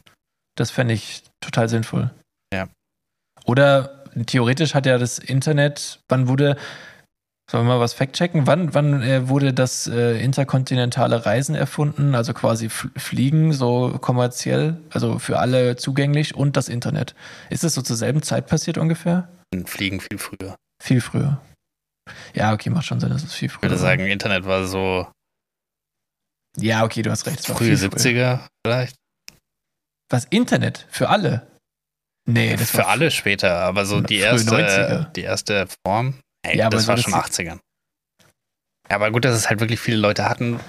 Das 0.56 0.70
fände 0.70 0.94
ich 0.94 1.24
total 1.40 1.68
sinnvoll. 1.68 2.10
Ja. 2.54 2.68
Oder 3.44 4.04
theoretisch 4.26 4.74
hat 4.74 4.86
ja 4.86 4.96
das 4.96 5.18
Internet, 5.18 6.00
wann 6.08 6.28
wurde, 6.28 6.56
sollen 7.50 7.66
wir 7.66 7.74
mal 7.74 7.80
was 7.80 7.94
fact-checken? 7.94 8.46
Wann, 8.46 8.74
wann 8.74 9.02
äh, 9.02 9.28
wurde 9.28 9.52
das 9.54 9.86
äh, 9.86 10.18
interkontinentale 10.22 11.24
Reisen 11.26 11.54
erfunden? 11.54 12.14
Also 12.14 12.34
quasi 12.34 12.68
Fliegen, 12.68 13.52
so 13.52 13.98
kommerziell, 14.00 14.80
also 14.90 15.18
für 15.18 15.38
alle 15.38 15.76
zugänglich 15.76 16.34
und 16.34 16.56
das 16.56 16.68
Internet. 16.68 17.14
Ist 17.50 17.64
es 17.64 17.74
so 17.74 17.82
zur 17.82 17.96
selben 17.96 18.22
Zeit 18.22 18.46
passiert 18.46 18.76
ungefähr? 18.78 19.28
Fliegen 19.64 20.00
viel 20.00 20.18
früher. 20.18 20.56
Viel 20.82 21.00
früher. 21.00 21.40
Ja, 22.34 22.52
okay, 22.52 22.70
macht 22.70 22.86
schon 22.86 23.00
Sinn, 23.00 23.10
das 23.10 23.22
ist 23.24 23.34
viel 23.34 23.48
früher. 23.48 23.64
Ich 23.64 23.70
würde 23.70 23.78
sagen, 23.78 24.06
Internet 24.06 24.44
war 24.46 24.64
so 24.66 25.06
Ja, 26.56 26.84
okay, 26.84 27.02
du 27.02 27.10
hast 27.10 27.26
recht. 27.26 27.46
frühe 27.46 27.76
viel 27.76 27.90
früher. 27.90 27.90
70er 27.90 28.40
vielleicht. 28.66 28.96
Was, 30.10 30.24
Internet? 30.26 30.86
Für 30.90 31.08
alle? 31.10 31.46
Nee, 32.26 32.56
das 32.56 32.70
Für 32.70 32.86
alle 32.86 33.10
später, 33.10 33.56
aber 33.60 33.86
so 33.86 34.00
die 34.02 34.16
erste, 34.16 34.50
90er. 34.54 35.12
die 35.12 35.22
erste 35.22 35.66
Form, 35.86 36.14
hey, 36.44 36.58
Ja, 36.58 36.66
aber 36.66 36.76
das 36.76 36.86
war 36.86 36.96
schon 36.96 37.12
die- 37.12 37.18
80ern. 37.18 37.60
Ja, 38.90 38.96
aber 38.96 39.10
gut, 39.10 39.24
dass 39.24 39.36
es 39.36 39.48
halt 39.50 39.60
wirklich 39.60 39.80
viele 39.80 39.98
Leute 39.98 40.28
hatten, 40.28 40.60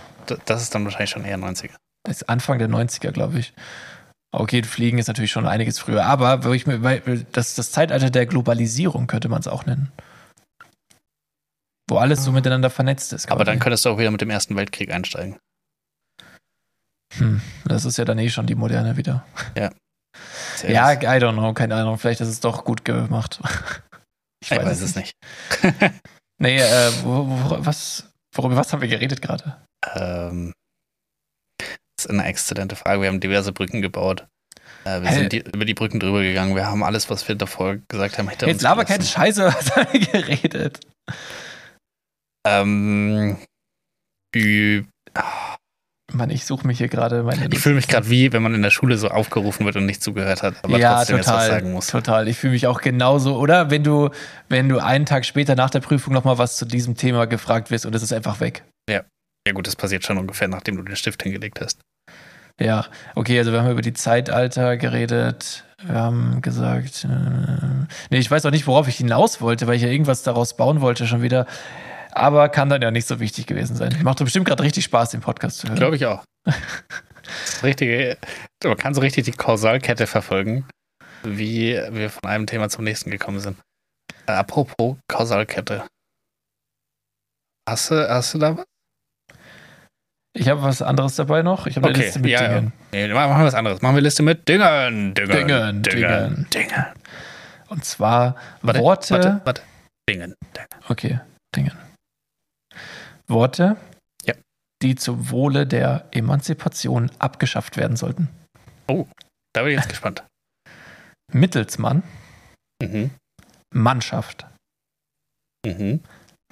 das 0.46 0.62
ist 0.62 0.76
dann 0.76 0.84
wahrscheinlich 0.84 1.10
schon 1.10 1.26
eher 1.26 1.38
90er. 1.38 1.76
Das 2.04 2.18
ist 2.18 2.30
Anfang 2.30 2.60
der 2.60 2.68
90er, 2.70 3.12
glaube 3.12 3.40
ich. 3.40 3.54
Okay, 4.32 4.62
Fliegen 4.64 4.98
ist 5.00 5.08
natürlich 5.08 5.32
schon 5.32 5.48
einiges 5.48 5.80
früher, 5.80 6.06
aber 6.06 6.44
wo 6.44 6.52
ich 6.54 6.68
mir, 6.68 6.84
weil, 6.84 7.26
das, 7.32 7.56
das 7.56 7.72
Zeitalter 7.72 8.10
der 8.10 8.26
Globalisierung 8.26 9.08
könnte 9.08 9.28
man 9.30 9.40
es 9.40 9.48
auch 9.48 9.66
nennen. 9.66 9.92
Wo 11.90 11.98
alles 11.98 12.24
so 12.24 12.32
miteinander 12.32 12.70
vernetzt 12.70 13.12
ist. 13.14 13.32
Aber 13.32 13.44
dann 13.44 13.56
quasi. 13.56 13.64
könntest 13.64 13.86
du 13.86 13.90
auch 13.90 13.98
wieder 13.98 14.12
mit 14.12 14.22
dem 14.22 14.30
Ersten 14.30 14.56
Weltkrieg 14.56 14.92
einsteigen. 14.92 15.38
hm, 17.16 17.42
das 17.66 17.86
ist 17.86 17.98
ja 17.98 18.06
dann 18.06 18.20
eh 18.20 18.30
schon 18.30 18.46
die 18.46 18.54
Moderne 18.56 18.98
wieder. 18.98 19.26
Sehr 20.58 20.70
Ja. 20.72 20.92
I 20.92 20.96
don't 21.20 21.34
know, 21.34 21.54
keine 21.54 21.76
Ahnung. 21.76 21.98
Vielleicht 21.98 22.22
ist 22.22 22.28
es 22.28 22.40
doch 22.42 22.64
gut 22.66 22.86
gemacht. 22.86 23.40
Ich 24.42 24.52
weiß 24.52 24.82
es 24.82 24.96
nicht. 24.96 25.14
Nee, 26.42 26.58
äh, 26.58 26.92
wo, 27.04 27.28
wo, 27.28 27.66
was, 27.66 28.14
worüber 28.34 28.56
was 28.56 28.72
haben 28.72 28.82
wir 28.82 28.88
geredet 28.88 29.22
gerade? 29.22 29.58
Ähm, 29.94 30.54
das 31.58 32.06
ist 32.06 32.10
eine 32.10 32.24
exzellente 32.24 32.78
Frage. 32.78 33.02
Wir 33.02 33.10
haben 33.10 33.20
diverse 33.20 33.52
Brücken 33.52 33.82
gebaut. 33.82 34.26
Äh, 34.86 35.02
wir 35.02 35.10
Hä? 35.10 35.16
sind 35.16 35.34
die, 35.34 35.40
über 35.40 35.66
die 35.66 35.74
Brücken 35.74 36.00
drüber 36.00 36.22
gegangen. 36.22 36.56
Wir 36.56 36.68
haben 36.68 36.82
alles, 36.82 37.10
was 37.10 37.28
wir 37.28 37.36
davor 37.36 37.76
gesagt 37.90 38.18
haben, 38.18 38.30
hinter 38.30 38.48
Jetzt 38.48 38.56
uns 38.56 38.64
laber 38.64 38.86
keine. 38.86 39.04
Scheiße, 39.04 39.46
was 39.54 39.76
haben 39.76 39.92
wir 39.92 40.00
geredet? 40.00 40.80
Ähm, 42.48 43.38
Ü 44.34 44.86
Mann, 46.12 46.30
ich 46.30 46.46
suche 46.46 46.66
mich 46.66 46.78
hier 46.80 46.88
gerade 46.88 47.24
meine. 47.24 47.50
ich 47.52 47.60
fühle 47.60 47.76
mich 47.76 47.88
gerade 47.88 48.10
wie, 48.10 48.34
wenn 48.34 48.42
man 48.42 48.56
in 48.56 48.62
der 48.62 48.72
Schule 48.72 48.98
so 48.98 49.10
aufgerufen 49.10 49.66
wird 49.66 49.76
und 49.76 49.86
nicht 49.86 50.02
zugehört 50.02 50.44
hat, 50.44 50.56
aber 50.64 50.78
ja, 50.78 50.98
trotzdem 50.98 51.18
jetzt 51.18 51.28
was 51.28 51.34
total, 51.34 51.50
sagen 51.50 51.72
muss. 51.72 51.88
total. 51.88 52.28
Ich 52.28 52.38
fühle 52.38 52.54
mich 52.54 52.68
auch 52.68 52.82
genauso. 52.82 53.38
Oder 53.38 53.70
wenn 53.70 53.84
du, 53.84 54.10
wenn 54.48 54.70
du 54.70 54.80
einen 54.80 55.06
Tag 55.06 55.26
später 55.26 55.56
nach 55.56 55.70
der 55.70 55.80
Prüfung 55.80 56.14
nochmal 56.14 56.38
was 56.38 56.58
zu 56.58 56.66
diesem 56.66 56.96
Thema 56.96 57.28
gefragt 57.28 57.72
wirst 57.72 57.86
und 57.86 57.96
es 57.96 58.04
ist 58.04 58.14
einfach 58.14 58.40
weg. 58.40 58.64
Ja 59.48 59.54
gut, 59.54 59.66
das 59.66 59.76
passiert 59.76 60.04
schon 60.04 60.20
ungefähr, 60.20 60.48
nachdem 60.48 60.78
du 60.78 60.84
den 60.84 60.96
Stift 60.96 61.24
hingelegt 61.24 61.60
hast. 61.60 61.80
Ja, 62.60 62.86
okay, 63.16 63.40
also 63.40 63.52
wir 63.52 63.62
haben 63.62 63.72
über 63.72 63.82
die 63.82 63.94
Zeitalter 63.94 64.78
geredet. 64.78 65.64
Wir 65.82 65.96
haben 65.96 66.42
gesagt, 66.42 67.06
äh, 67.06 67.88
nee, 68.12 68.20
ich 68.20 68.30
weiß 68.30 68.46
auch 68.46 68.52
nicht, 68.52 68.68
worauf 68.68 68.88
ich 68.88 68.98
hinaus 68.98 69.40
wollte, 69.42 69.66
weil 69.66 69.78
ich 69.78 69.82
ja 69.82 69.88
irgendwas 69.88 70.24
daraus 70.24 70.58
bauen 70.58 70.82
wollte 70.82 71.08
schon 71.08 71.22
wieder. 71.22 71.48
Aber 72.12 72.50
kann 72.50 72.70
dann 72.70 72.82
ja 72.82 72.92
nicht 72.92 73.08
so 73.08 73.20
wichtig 73.20 73.46
gewesen 73.46 73.76
sein. 73.76 73.96
Macht 74.04 74.20
doch 74.20 74.26
bestimmt 74.26 74.46
gerade 74.46 74.64
richtig 74.64 74.84
Spaß, 74.86 75.12
den 75.12 75.22
Podcast 75.22 75.60
zu 75.60 75.68
hören. 75.68 75.78
Glaube 75.78 75.96
ich 75.96 76.06
auch. 76.06 76.24
Das 76.44 76.56
Richtige, 77.64 78.18
man 78.64 78.78
kann 78.78 78.94
so 78.94 79.02
richtig 79.02 79.26
die 79.26 79.32
Kausalkette 79.32 80.08
verfolgen, 80.08 80.66
wie 81.24 81.80
wir 81.92 82.10
von 82.10 82.30
einem 82.30 82.48
Thema 82.48 82.70
zum 82.70 82.84
nächsten 82.84 83.12
gekommen 83.12 83.40
sind. 83.40 83.58
Äh, 84.26 84.32
apropos 84.32 84.98
Kausalkette. 85.08 85.86
Hast 87.68 87.92
du, 87.92 88.10
hast 88.10 88.34
du 88.34 88.40
da 88.40 88.58
was? 88.58 88.66
Ich 90.34 90.48
habe 90.48 90.62
was 90.62 90.82
anderes 90.82 91.16
dabei 91.16 91.42
noch. 91.42 91.68
Ich 91.68 91.76
habe 91.76 91.88
eine 91.88 91.96
Okay, 91.96 92.06
Liste 92.06 92.20
mit 92.20 92.32
ja, 92.32 92.48
Dingen. 92.48 92.74
Nee, 92.92 93.08
machen 93.10 93.42
wir 93.42 93.46
was 93.46 93.54
anderes. 93.56 93.82
Machen 93.82 93.96
wir 93.96 94.02
Liste 94.02 94.24
mit 94.24 94.48
Dingern. 94.48 95.14
Dingern. 95.14 95.38
Dingen, 95.38 95.84
Dingern. 95.84 96.48
Dingern. 96.54 96.86
Und 97.68 97.86
zwar 97.86 98.36
Warte, 98.62 98.80
Worte. 98.80 99.14
Warte, 99.14 99.42
warte. 99.44 99.62
Dingen. 100.08 100.36
Dingen. 100.56 100.68
Okay, 100.88 101.20
Dingen. 101.56 101.89
Worte, 103.30 103.78
Ja. 104.24 104.34
die 104.82 104.96
zum 104.96 105.30
Wohle 105.30 105.68
der 105.68 106.08
Emanzipation 106.12 107.12
abgeschafft 107.20 107.78
werden 107.78 107.96
sollten. 107.98 108.28
Da 108.88 109.64
bin 109.64 109.68
ich 109.72 109.78
jetzt 109.78 109.90
gespannt. 109.90 110.24
Mittelsmann, 111.34 112.04
Mhm. 112.82 113.12
Mannschaft, 113.74 114.48
Mhm. 115.66 116.04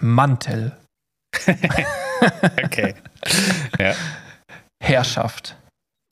Mantel, 0.01 0.77
Okay. 2.63 2.95
Herrschaft, 4.83 5.57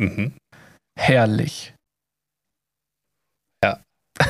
Mhm. 0.02 0.36
herrlich. 1.00 1.74
Ja. 3.64 3.84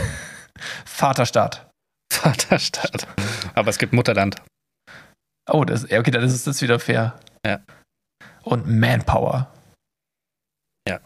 Vaterstaat. 0.85 1.69
Vaterstaat. 2.11 3.07
Aber 3.55 3.69
es 3.69 3.77
gibt 3.77 3.93
Mutterland. 3.93 4.41
Oh, 5.49 5.63
das, 5.63 5.83
okay, 5.85 6.11
dann 6.11 6.23
ist 6.23 6.47
das 6.47 6.61
wieder 6.61 6.79
fair. 6.79 7.17
Ja. 7.45 7.59
Und 8.43 8.67
Manpower. 8.67 9.51
Ja. 10.87 10.99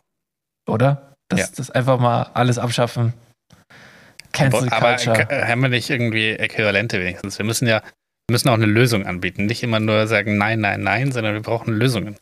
Oder? 0.68 1.14
Das, 1.30 1.40
Ja. 1.40 1.48
das 1.56 1.72
einfach 1.72 2.00
mal 2.00 2.24
alles 2.34 2.58
abschaffen. 2.58 3.14
Cancel 4.32 4.70
Aber 4.70 4.96
Culture. 4.96 5.48
haben 5.48 5.62
wir 5.62 5.70
nicht 5.70 5.90
irgendwie 5.90 6.32
Äquivalente 6.32 7.00
wenigstens? 7.00 7.38
Wir 7.38 7.46
müssen 7.46 7.68
ja 7.68 7.82
wir 8.30 8.34
müssen 8.34 8.50
auch 8.50 8.54
eine 8.54 8.68
Lösung 8.68 9.08
anbieten. 9.08 9.48
Nicht 9.48 9.64
immer 9.64 9.80
nur 9.80 10.06
sagen 10.06 10.38
Nein, 10.38 10.60
Nein, 10.60 10.84
Nein, 10.84 11.12
sondern 11.12 11.34
wir 11.34 11.42
brauchen 11.42 11.74
Lösungen. 11.74 12.16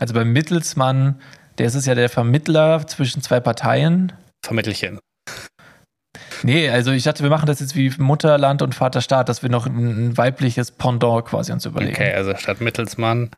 Also 0.00 0.12
beim 0.12 0.32
Mittelsmann, 0.32 1.20
der 1.58 1.66
ist 1.66 1.76
es 1.76 1.86
ja 1.86 1.94
der 1.94 2.08
Vermittler 2.08 2.84
zwischen 2.88 3.22
zwei 3.22 3.38
Parteien. 3.38 4.12
Vermittelchen. 4.44 4.98
Nee, 6.44 6.68
also 6.68 6.92
ich 6.92 7.02
dachte, 7.04 7.22
wir 7.22 7.30
machen 7.30 7.46
das 7.46 7.60
jetzt 7.60 7.74
wie 7.74 7.90
Mutterland 7.98 8.60
und 8.60 8.74
Vaterstaat, 8.74 9.28
dass 9.28 9.42
wir 9.42 9.48
noch 9.48 9.66
ein, 9.66 10.16
weibliches 10.16 10.70
Pendant 10.72 11.24
quasi 11.24 11.52
uns 11.52 11.64
überlegen. 11.64 11.94
Okay, 11.94 12.12
also 12.12 12.36
statt 12.36 12.60
Mittelsmann. 12.60 13.30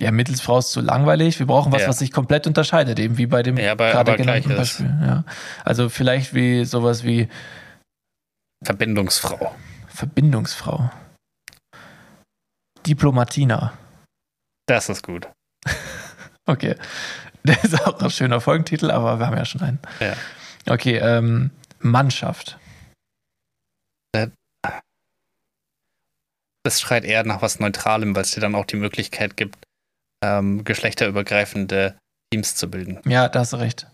Ja, 0.00 0.10
Mittelsfrau 0.12 0.58
ist 0.58 0.72
zu 0.72 0.80
langweilig. 0.80 1.38
Wir 1.38 1.46
brauchen 1.46 1.72
was, 1.72 1.82
Ja. 1.82 1.88
was 1.88 1.98
sich 1.98 2.10
komplett 2.12 2.46
unterscheidet, 2.46 2.98
eben 2.98 3.18
wie 3.18 3.26
bei 3.26 3.42
dem 3.42 3.56
Ja, 3.58 3.72
aber- 3.72 3.90
gerade 3.90 4.12
aber 4.12 4.16
genannten. 4.18 4.54
Beispiel. 4.56 4.86
Ja. 5.02 5.24
Also 5.64 5.88
vielleicht 5.88 6.34
wie 6.34 6.64
sowas 6.64 7.04
wie 7.04 7.28
Verbindungsfrau. 8.64 9.54
Verbindungsfrau. 9.88 10.90
Diplomatina. 12.86 13.72
Das 14.66 14.88
ist 14.88 15.02
gut. 15.06 15.28
Okay. 16.46 16.74
Das 17.44 17.62
ist 17.62 17.86
auch 17.86 18.00
ein 18.02 18.10
schöner 18.10 18.40
Folgentitel, 18.40 18.90
aber 18.90 19.18
wir 19.20 19.26
haben 19.26 19.36
ja 19.36 19.44
schon 19.44 19.60
einen. 19.60 19.78
Ja. 20.00 20.14
Okay, 20.70 20.98
ähm, 20.98 21.50
Mannschaft. 21.80 22.56
Das 26.62 26.80
schreit 26.80 27.04
eher 27.04 27.24
nach 27.24 27.40
was 27.42 27.58
Neutralem, 27.58 28.14
weil 28.14 28.22
es 28.22 28.32
dir 28.32 28.40
dann 28.40 28.54
auch 28.54 28.66
die 28.66 28.76
Möglichkeit 28.76 29.36
gibt, 29.36 29.56
ähm, 30.22 30.62
geschlechterübergreifende 30.62 31.96
Teams 32.30 32.54
zu 32.54 32.70
bilden. 32.70 33.00
Ja, 33.06 33.28
da 33.28 33.40
hast 33.40 33.54
du 33.54 33.56
recht. 33.56 33.86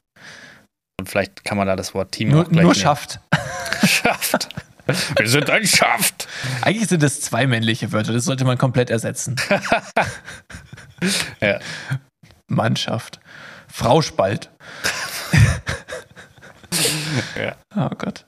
Und 1.01 1.09
vielleicht 1.09 1.44
kann 1.44 1.57
man 1.57 1.66
da 1.69 1.77
das 1.77 1.94
Wort 1.94 2.12
Team 2.12 2.31
Nur, 2.31 2.43
auch 2.43 2.48
gleich 2.48 2.62
nur 2.62 2.73
nehmen. 2.73 2.82
schafft. 2.82 3.20
Schafft. 3.85 4.48
Wir 5.16 5.28
sind 5.28 5.48
ein 5.48 5.66
Schaft. 5.66 6.28
Eigentlich 6.62 6.89
sind 6.89 7.03
es 7.03 7.20
zwei 7.20 7.47
männliche 7.47 7.93
Wörter, 7.93 8.12
das 8.12 8.24
sollte 8.24 8.44
man 8.44 8.59
komplett 8.59 8.90
ersetzen. 8.90 9.36
Ja. 11.43 11.59
Mannschaft. 12.48 13.20
Frau 13.69 14.01
Spalt. 14.01 14.51
Ja. 17.36 17.55
Oh 17.76 17.90
Gott. 17.97 18.26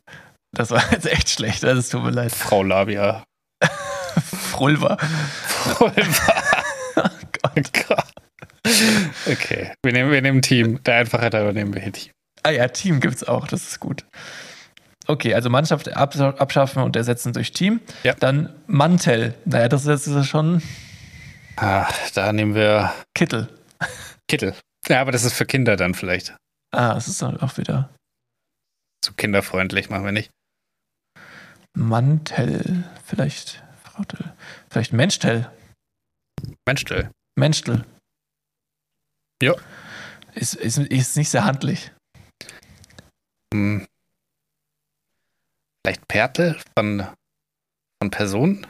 Das 0.52 0.70
war 0.70 0.82
jetzt 0.93 1.06
echt 1.06 1.28
schlecht, 1.31 1.65
also 1.65 1.78
es 1.81 1.89
tut 1.89 2.02
mir 2.02 2.10
leid. 2.10 2.32
Frau 2.32 2.62
Labia. 2.62 3.24
Frulva. 4.51 4.97
Gott. 7.55 8.05
Okay, 9.27 9.73
wir 9.82 9.93
nehmen, 9.93 10.10
wir 10.10 10.23
nehmen 10.23 10.43
Team. 10.43 10.82
Der 10.85 10.97
Einfachheit 10.97 11.35
halber 11.35 11.52
nehmen 11.52 11.74
wir 11.74 11.81
hier 11.82 11.93
Team. 11.93 12.12
Ah 12.43 12.51
ja, 12.51 12.69
Team 12.69 13.01
gibt's 13.01 13.24
auch, 13.24 13.47
das 13.47 13.62
ist 13.69 13.81
gut. 13.81 14.05
Okay, 15.06 15.35
also 15.35 15.48
Mannschaft 15.51 15.94
abs- 15.97 16.20
abschaffen 16.20 16.82
und 16.82 16.94
ersetzen 16.97 17.32
durch 17.32 17.52
Team. 17.52 17.81
Ja. 18.02 18.15
Dann 18.15 18.52
Mantel. 18.66 19.35
Naja, 19.44 19.69
das 19.69 19.86
ist 19.86 20.06
jetzt 20.06 20.27
schon 20.28 20.62
Ah, 21.56 21.89
da 22.15 22.32
nehmen 22.32 22.55
wir 22.55 22.93
Kittel. 23.15 23.48
Kittel. 24.28 24.55
Ja, 24.89 25.01
aber 25.01 25.10
das 25.12 25.24
ist 25.24 25.32
für 25.35 25.47
Kinder 25.47 25.77
dann 25.77 25.94
vielleicht. 25.94 26.36
Ah, 26.74 26.94
das 26.94 27.09
ist 27.09 27.20
dann 27.23 27.40
auch 27.40 27.56
wieder 27.56 27.89
Zu 29.09 29.14
kinderfreundlich 29.14 29.89
machen 29.89 30.05
wir 30.05 30.12
nicht. 30.12 30.30
Mantel. 31.72 32.85
Vielleicht 33.06 33.64
Frautel. 33.82 34.35
Vielleicht 34.68 34.93
Menschtel. 34.93 35.51
Menschtel. 36.66 37.10
Menschtel. 37.35 37.86
Ja. 39.43 39.55
Ist, 40.35 40.56
ist, 40.56 40.76
ist 40.76 41.16
nicht 41.16 41.30
sehr 41.30 41.44
handlich. 41.44 41.90
Hm. 43.55 43.86
Vielleicht 45.82 46.06
Pertel 46.06 46.60
von, 46.76 47.06
von 48.02 48.10
Personen? 48.10 48.66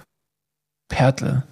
Pertel. 0.88 1.42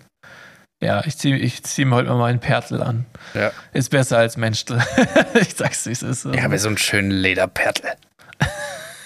Ja, 0.80 1.04
ich 1.04 1.18
ziehe 1.18 1.36
ich 1.36 1.64
zieh 1.64 1.86
mir 1.86 1.96
heute 1.96 2.10
mal 2.10 2.18
meinen 2.18 2.38
Pertel 2.38 2.84
an. 2.84 3.04
Ja. 3.34 3.50
Ist 3.72 3.90
besser 3.90 4.18
als 4.18 4.36
Menschtel. 4.36 4.80
ich 5.34 5.56
sag's, 5.56 5.86
wie 5.86 5.90
es 5.90 6.04
ist. 6.04 6.26
Ja, 6.26 6.44
aber 6.44 6.56
so 6.58 6.68
einen 6.68 6.78
schönen 6.78 7.10
Lederpertel. 7.10 7.96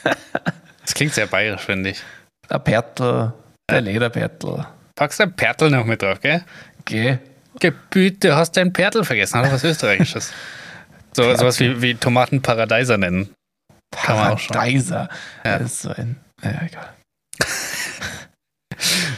Das 0.82 0.94
klingt 0.94 1.14
sehr 1.14 1.26
bayerisch, 1.26 1.60
finde 1.62 1.90
ich. 1.90 2.02
Der 2.50 2.58
Pertel. 2.58 3.32
Der 3.70 3.80
Lederpertel. 3.80 4.66
Packst 4.96 5.20
du 5.20 5.24
ein 5.24 5.36
Pertel 5.36 5.70
noch 5.70 5.84
mit 5.84 6.02
drauf, 6.02 6.20
gell? 6.20 6.42
Geh. 6.84 7.18
Gebüt, 7.60 8.24
du 8.24 8.34
hast 8.34 8.56
dein 8.56 8.72
Pertel 8.72 9.04
vergessen. 9.04 9.38
Hat 9.38 9.46
doch 9.46 9.52
was 9.52 9.64
Österreichisches. 9.64 10.32
So, 11.12 11.34
sowas 11.34 11.58
wie, 11.58 11.82
wie 11.82 11.96
Tomatenparadeiser 11.96 12.96
nennen. 12.96 13.34
Paradeiser. 13.90 15.08
Ja. 15.44 15.58
Das 15.58 15.72
ist 15.72 15.82
so 15.82 15.90
ein. 15.90 16.20
Ja, 16.40 16.62
egal. 16.62 16.94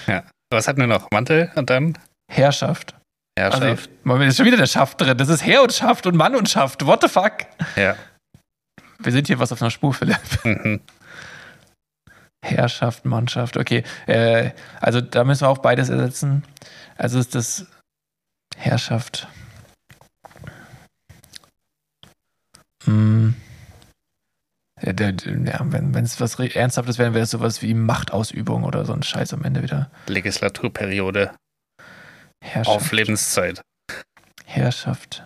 Was 0.50 0.68
hatten 0.68 0.80
wir 0.80 0.86
noch? 0.86 1.10
Mantel 1.10 1.50
und 1.54 1.68
dann 1.68 1.98
Herrschaft. 2.30 2.94
Herrschaft. 3.38 3.62
Also, 3.62 3.88
Moment, 4.04 4.30
ist 4.30 4.36
schon 4.36 4.46
wieder 4.46 4.56
der 4.56 4.66
Schaft 4.66 5.00
drin. 5.00 5.16
Das 5.16 5.28
ist 5.28 5.44
Herr 5.44 5.62
und 5.62 5.72
Schaft 5.72 6.06
und 6.06 6.16
Mann 6.16 6.34
und 6.34 6.48
Schaft. 6.48 6.86
What 6.86 7.02
the 7.02 7.08
fuck? 7.08 7.32
Ja. 7.76 7.96
Wir 9.02 9.12
sind 9.12 9.26
hier 9.26 9.38
was 9.38 9.52
auf 9.52 9.60
einer 9.60 9.70
Spur, 9.70 9.94
Philipp. 9.94 10.18
Mhm. 10.44 10.80
Herrschaft, 12.44 13.04
Mannschaft, 13.04 13.56
okay. 13.56 13.84
Äh, 14.06 14.50
also 14.80 15.00
da 15.00 15.24
müssen 15.24 15.42
wir 15.42 15.48
auch 15.48 15.58
beides 15.58 15.88
ersetzen. 15.88 16.44
Also 16.96 17.18
ist 17.18 17.34
das 17.34 17.66
Herrschaft. 18.56 19.28
Hm. 22.84 23.36
Ja, 24.82 24.94
wenn 24.96 25.94
es 26.04 26.20
was 26.20 26.38
Ernsthaftes 26.40 26.98
wäre, 26.98 27.14
wäre 27.14 27.22
es 27.22 27.30
sowas 27.30 27.62
wie 27.62 27.72
Machtausübung 27.74 28.64
oder 28.64 28.84
so 28.84 28.92
ein 28.92 29.04
Scheiß 29.04 29.32
am 29.32 29.44
Ende 29.44 29.62
wieder. 29.62 29.92
Legislaturperiode 30.08 31.30
Herrschaft. 32.42 32.76
auf 32.76 32.90
Lebenszeit. 32.90 33.62
Herrschaft. 34.44 35.24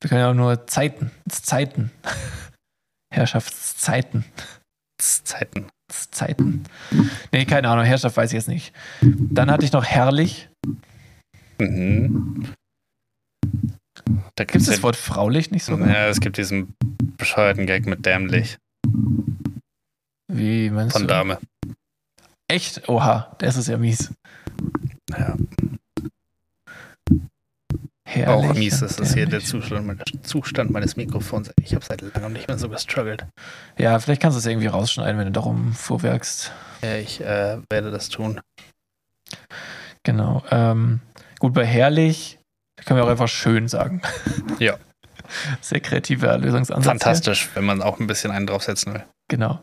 Wir 0.00 0.08
können 0.08 0.20
ja 0.20 0.30
auch 0.30 0.34
nur 0.34 0.66
Zeiten. 0.66 1.10
Zeiten. 1.28 1.90
Herrschaftszeiten. 3.12 4.24
Zeiten. 4.98 5.66
Zeiten. 5.90 6.64
Nee, 7.32 7.44
keine 7.44 7.68
Ahnung, 7.68 7.84
Herrschaft 7.84 8.16
weiß 8.16 8.30
ich 8.30 8.36
jetzt 8.36 8.48
nicht. 8.48 8.72
Dann 9.02 9.50
hatte 9.50 9.64
ich 9.64 9.72
noch 9.72 9.84
herrlich. 9.84 10.48
Mhm. 11.58 12.54
Da 14.36 14.44
Gibt 14.44 14.62
es 14.62 14.66
das 14.66 14.82
Wort 14.82 14.96
fraulich 14.96 15.50
nicht 15.50 15.64
sogar? 15.64 15.88
Ja, 15.88 16.08
es 16.08 16.20
gibt 16.20 16.38
diesen 16.38 16.74
bescheuerten 17.18 17.66
Gag 17.66 17.86
mit 17.86 18.06
dämlich 18.06 18.56
Wie 20.28 20.70
meinst 20.70 20.92
von 20.92 21.02
du? 21.02 21.08
Dame. 21.08 21.38
Echt? 22.48 22.88
Oha, 22.88 23.34
das 23.38 23.56
ist 23.56 23.68
ja 23.68 23.76
mies. 23.76 24.12
Ja, 25.10 25.36
Herrlich 28.12 28.50
auch 28.50 28.54
mies 28.54 28.82
ist 28.82 28.98
das 28.98 29.14
hier 29.14 29.26
der. 29.26 29.38
Zustand, 29.38 30.02
Zustand 30.26 30.70
meines 30.72 30.96
Mikrofons. 30.96 31.52
Ich 31.62 31.76
habe 31.76 31.84
seit 31.84 32.02
langem 32.02 32.32
nicht 32.32 32.48
mehr 32.48 32.58
so 32.58 32.68
gestruggelt. 32.68 33.24
Ja, 33.78 33.96
vielleicht 34.00 34.20
kannst 34.20 34.34
du 34.36 34.40
es 34.40 34.46
irgendwie 34.46 34.66
rausschneiden, 34.66 35.16
wenn 35.16 35.26
du 35.26 35.32
darum 35.32 35.72
vorwerkst. 35.74 36.50
Ja, 36.82 36.96
ich 36.96 37.20
äh, 37.20 37.58
werde 37.70 37.92
das 37.92 38.08
tun. 38.08 38.40
Genau. 40.02 40.42
Ähm, 40.50 41.00
gut, 41.38 41.54
bei 41.54 41.64
herrlich 41.64 42.40
können 42.84 42.98
wir 42.98 43.04
auch 43.04 43.10
einfach 43.10 43.28
schön 43.28 43.68
sagen. 43.68 44.02
Ja. 44.58 44.74
Sehr 45.60 45.78
kreativer 45.78 46.36
Lösungsansatz. 46.36 46.82
hier. 46.82 46.90
Fantastisch, 46.90 47.48
wenn 47.54 47.64
man 47.64 47.80
auch 47.80 48.00
ein 48.00 48.08
bisschen 48.08 48.32
einen 48.32 48.48
draufsetzen 48.48 48.92
will. 48.92 49.04
Genau. 49.28 49.60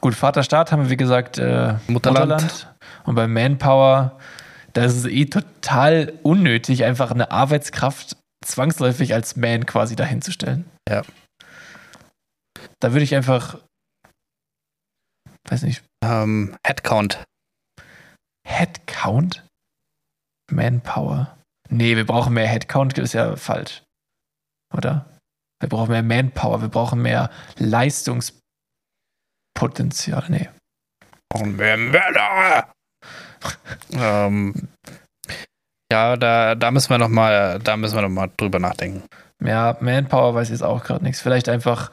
Gut, 0.00 0.14
Vaterstaat 0.14 0.72
haben 0.72 0.84
wir, 0.84 0.90
wie 0.90 0.96
gesagt, 0.96 1.36
äh, 1.36 1.74
Mutterland. 1.88 2.30
Mutterland. 2.30 2.74
Und 3.04 3.16
bei 3.16 3.28
Manpower, 3.28 4.18
da 4.72 4.84
ist 4.84 4.96
es 4.96 5.04
eh 5.04 5.26
total 5.26 6.18
unnötig, 6.22 6.84
einfach 6.84 7.10
eine 7.10 7.30
Arbeitskraft 7.30 8.16
zwangsläufig 8.44 9.14
als 9.14 9.36
Man 9.36 9.66
quasi 9.66 9.94
dahinzustellen. 9.96 10.64
Ja. 10.88 11.02
Da 12.80 12.92
würde 12.92 13.04
ich 13.04 13.14
einfach, 13.14 13.58
weiß 15.48 15.62
nicht, 15.62 15.84
Ähm, 16.04 16.56
Headcount. 16.66 17.22
Headcount? 18.46 19.46
Manpower. 20.50 21.38
Nee, 21.70 21.96
wir 21.96 22.04
brauchen 22.04 22.34
mehr 22.34 22.48
Headcount, 22.48 22.98
ist 22.98 23.14
ja 23.14 23.36
falsch. 23.36 23.82
Oder? 24.76 25.08
Wir 25.60 25.68
brauchen 25.68 25.92
mehr 25.92 26.02
Manpower, 26.02 26.60
wir 26.60 26.68
brauchen 26.68 27.02
mehr 27.02 27.30
Leistungspotenzial. 27.56 30.24
Nee. 30.28 30.48
Und 31.32 31.56
mehr 31.56 31.76
Mörder! 31.76 32.72
Ähm, 33.92 34.68
ja, 35.92 36.16
da, 36.16 36.54
da 36.54 36.70
müssen 36.70 36.90
wir 36.90 36.98
noch 36.98 37.08
mal, 37.08 37.58
da 37.58 37.76
müssen 37.76 37.94
wir 37.94 38.02
noch 38.02 38.08
mal 38.08 38.30
drüber 38.36 38.58
nachdenken. 38.58 39.02
Ja, 39.44 39.76
Manpower 39.80 40.34
weiß 40.34 40.48
ich 40.48 40.52
jetzt 40.52 40.62
auch 40.62 40.82
gerade 40.84 41.04
nichts. 41.04 41.20
Vielleicht 41.20 41.48
einfach, 41.48 41.90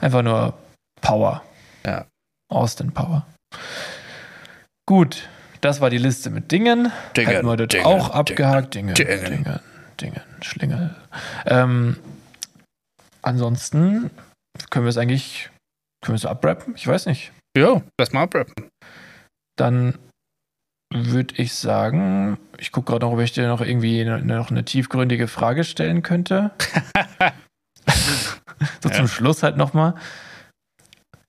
einfach 0.00 0.22
nur 0.22 0.54
Power. 1.00 1.42
Ja. 1.84 2.06
Austin 2.48 2.92
Power. 2.92 3.26
Gut, 4.86 5.28
das 5.60 5.80
war 5.80 5.90
die 5.90 5.98
Liste 5.98 6.30
mit 6.30 6.52
Dingen. 6.52 6.92
Hätten 7.16 7.46
wir 7.46 7.56
das 7.56 7.84
auch 7.84 8.10
abgehakt. 8.10 8.74
Dingen, 8.74 8.94
Dingen. 8.94 9.24
Dingen, 9.24 9.60
Dingen, 10.00 10.22
Schlingel. 10.40 10.94
Ähm, 11.46 11.96
ansonsten 13.22 14.10
können 14.70 14.84
wir 14.84 14.90
es 14.90 14.98
eigentlich, 14.98 15.50
können 16.02 16.14
wir 16.14 16.16
es 16.16 16.26
abrappen? 16.26 16.74
Ich 16.76 16.86
weiß 16.86 17.06
nicht. 17.06 17.32
Ja, 17.56 17.82
lass 17.98 18.12
mal 18.12 18.22
abrappen. 18.22 18.68
Dann 19.56 19.98
würde 20.92 21.34
ich 21.36 21.54
sagen, 21.54 22.38
ich 22.58 22.72
gucke 22.72 22.92
gerade 22.92 23.06
noch, 23.06 23.12
ob 23.12 23.20
ich 23.20 23.32
dir 23.32 23.48
noch 23.48 23.60
irgendwie 23.60 24.04
ne- 24.04 24.22
noch 24.22 24.50
eine 24.50 24.64
tiefgründige 24.64 25.28
Frage 25.28 25.64
stellen 25.64 26.02
könnte. 26.02 26.50
so 28.80 28.88
Ja. 28.88 28.94
zum 28.94 29.08
Schluss 29.08 29.42
halt 29.42 29.56
nochmal. 29.56 29.94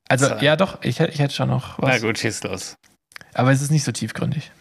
Also, 0.09 0.27
So. 0.27 0.35
ja, 0.35 0.55
doch, 0.55 0.79
ich, 0.83 0.99
ich 0.99 1.19
hätte 1.19 1.33
schon 1.33 1.49
noch 1.49 1.77
Na 1.79 1.87
was. 1.89 2.01
gut, 2.01 2.19
schieß 2.19 2.43
los. 2.43 2.75
Aber 3.33 3.51
es 3.51 3.61
ist 3.61 3.71
nicht 3.71 3.83
so 3.83 3.91
tiefgründig. 3.91 4.51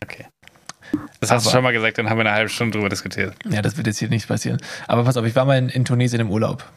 Das 1.21 1.31
hast 1.31 1.45
du 1.45 1.49
Aber- 1.51 1.57
schon 1.57 1.65
mal 1.65 1.73
gesagt, 1.73 1.99
dann 1.99 2.09
haben 2.11 2.19
wir 2.19 2.23
eine 2.27 2.33
halbe 2.35 2.49
Stunde 2.49 2.77
drüber 2.77 2.89
diskutiert. 2.89 3.35
Ja, 3.49 3.63
das 3.63 3.77
wird 3.77 3.87
jetzt 3.87 3.99
hier 3.99 4.09
nicht 4.09 4.29
passieren. 4.29 4.59
Aber 4.89 5.05
pass 5.05 5.17
auf, 5.17 5.25
ich 5.25 5.35
war 5.37 5.45
mal 5.45 5.59
in, 5.59 5.69
in 5.69 5.85
Tunesien 5.85 6.21
im 6.21 6.31
Urlaub. 6.31 6.71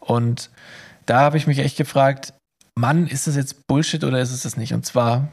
Und 0.00 0.50
da 1.06 1.20
habe 1.20 1.36
ich 1.36 1.46
mich 1.46 1.58
echt 1.58 1.76
gefragt, 1.76 2.32
Mann, 2.78 3.06
ist 3.06 3.26
das 3.26 3.36
jetzt 3.36 3.66
Bullshit 3.66 4.04
oder 4.04 4.20
ist 4.20 4.30
es 4.32 4.42
das 4.42 4.56
nicht? 4.56 4.72
Und 4.72 4.86
zwar 4.86 5.28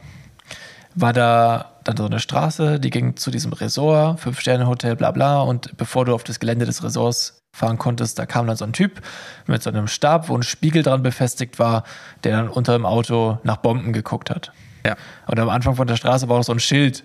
war 0.96 1.12
da 1.12 1.72
dann 1.84 1.96
so 1.96 2.06
eine 2.06 2.18
Straße, 2.18 2.80
die 2.80 2.90
ging 2.90 3.16
zu 3.16 3.30
diesem 3.30 3.52
Resort, 3.52 4.18
Fünf-Sterne-Hotel, 4.18 4.96
bla 4.96 5.12
bla. 5.12 5.42
Und 5.42 5.76
bevor 5.76 6.04
du 6.04 6.14
auf 6.14 6.24
das 6.24 6.40
Gelände 6.40 6.64
des 6.66 6.82
Resorts 6.82 7.38
fahren 7.54 7.78
konntest, 7.78 8.18
da 8.18 8.26
kam 8.26 8.46
dann 8.46 8.56
so 8.56 8.64
ein 8.64 8.72
Typ 8.72 9.02
mit 9.46 9.62
so 9.62 9.70
einem 9.70 9.86
Stab, 9.86 10.28
wo 10.28 10.36
ein 10.36 10.42
Spiegel 10.42 10.82
dran 10.82 11.02
befestigt 11.02 11.58
war, 11.58 11.84
der 12.24 12.36
dann 12.36 12.48
unter 12.48 12.72
dem 12.72 12.86
Auto 12.86 13.38
nach 13.44 13.58
Bomben 13.58 13.92
geguckt 13.92 14.30
hat. 14.30 14.52
Ja. 14.84 14.96
Und 15.26 15.38
am 15.38 15.48
Anfang 15.48 15.76
von 15.76 15.86
der 15.86 15.96
Straße 15.96 16.28
war 16.28 16.38
auch 16.38 16.44
so 16.44 16.52
ein 16.52 16.60
Schild, 16.60 17.04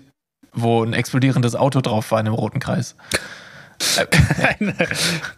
wo 0.52 0.82
ein 0.82 0.94
explodierendes 0.94 1.54
Auto 1.54 1.80
drauf 1.80 2.10
war 2.10 2.20
in 2.20 2.26
einem 2.26 2.34
roten 2.34 2.60
Kreis. 2.60 2.96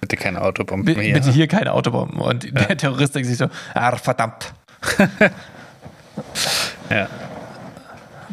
Bitte 0.01 0.17
keine 0.17 0.43
Autobomben 0.43 1.01
hier. 1.01 1.15
Bitte 1.15 1.31
hier 1.31 1.49
keine 1.49 1.73
Autobomben. 1.73 2.21
Und 2.21 2.45
der 2.45 2.77
Terrorist 2.77 3.15
denkt 3.15 3.29
sich 3.29 3.39
so, 3.39 3.49
ah, 3.75 3.97
verdammt. 3.97 4.53
Ja. 6.91 7.09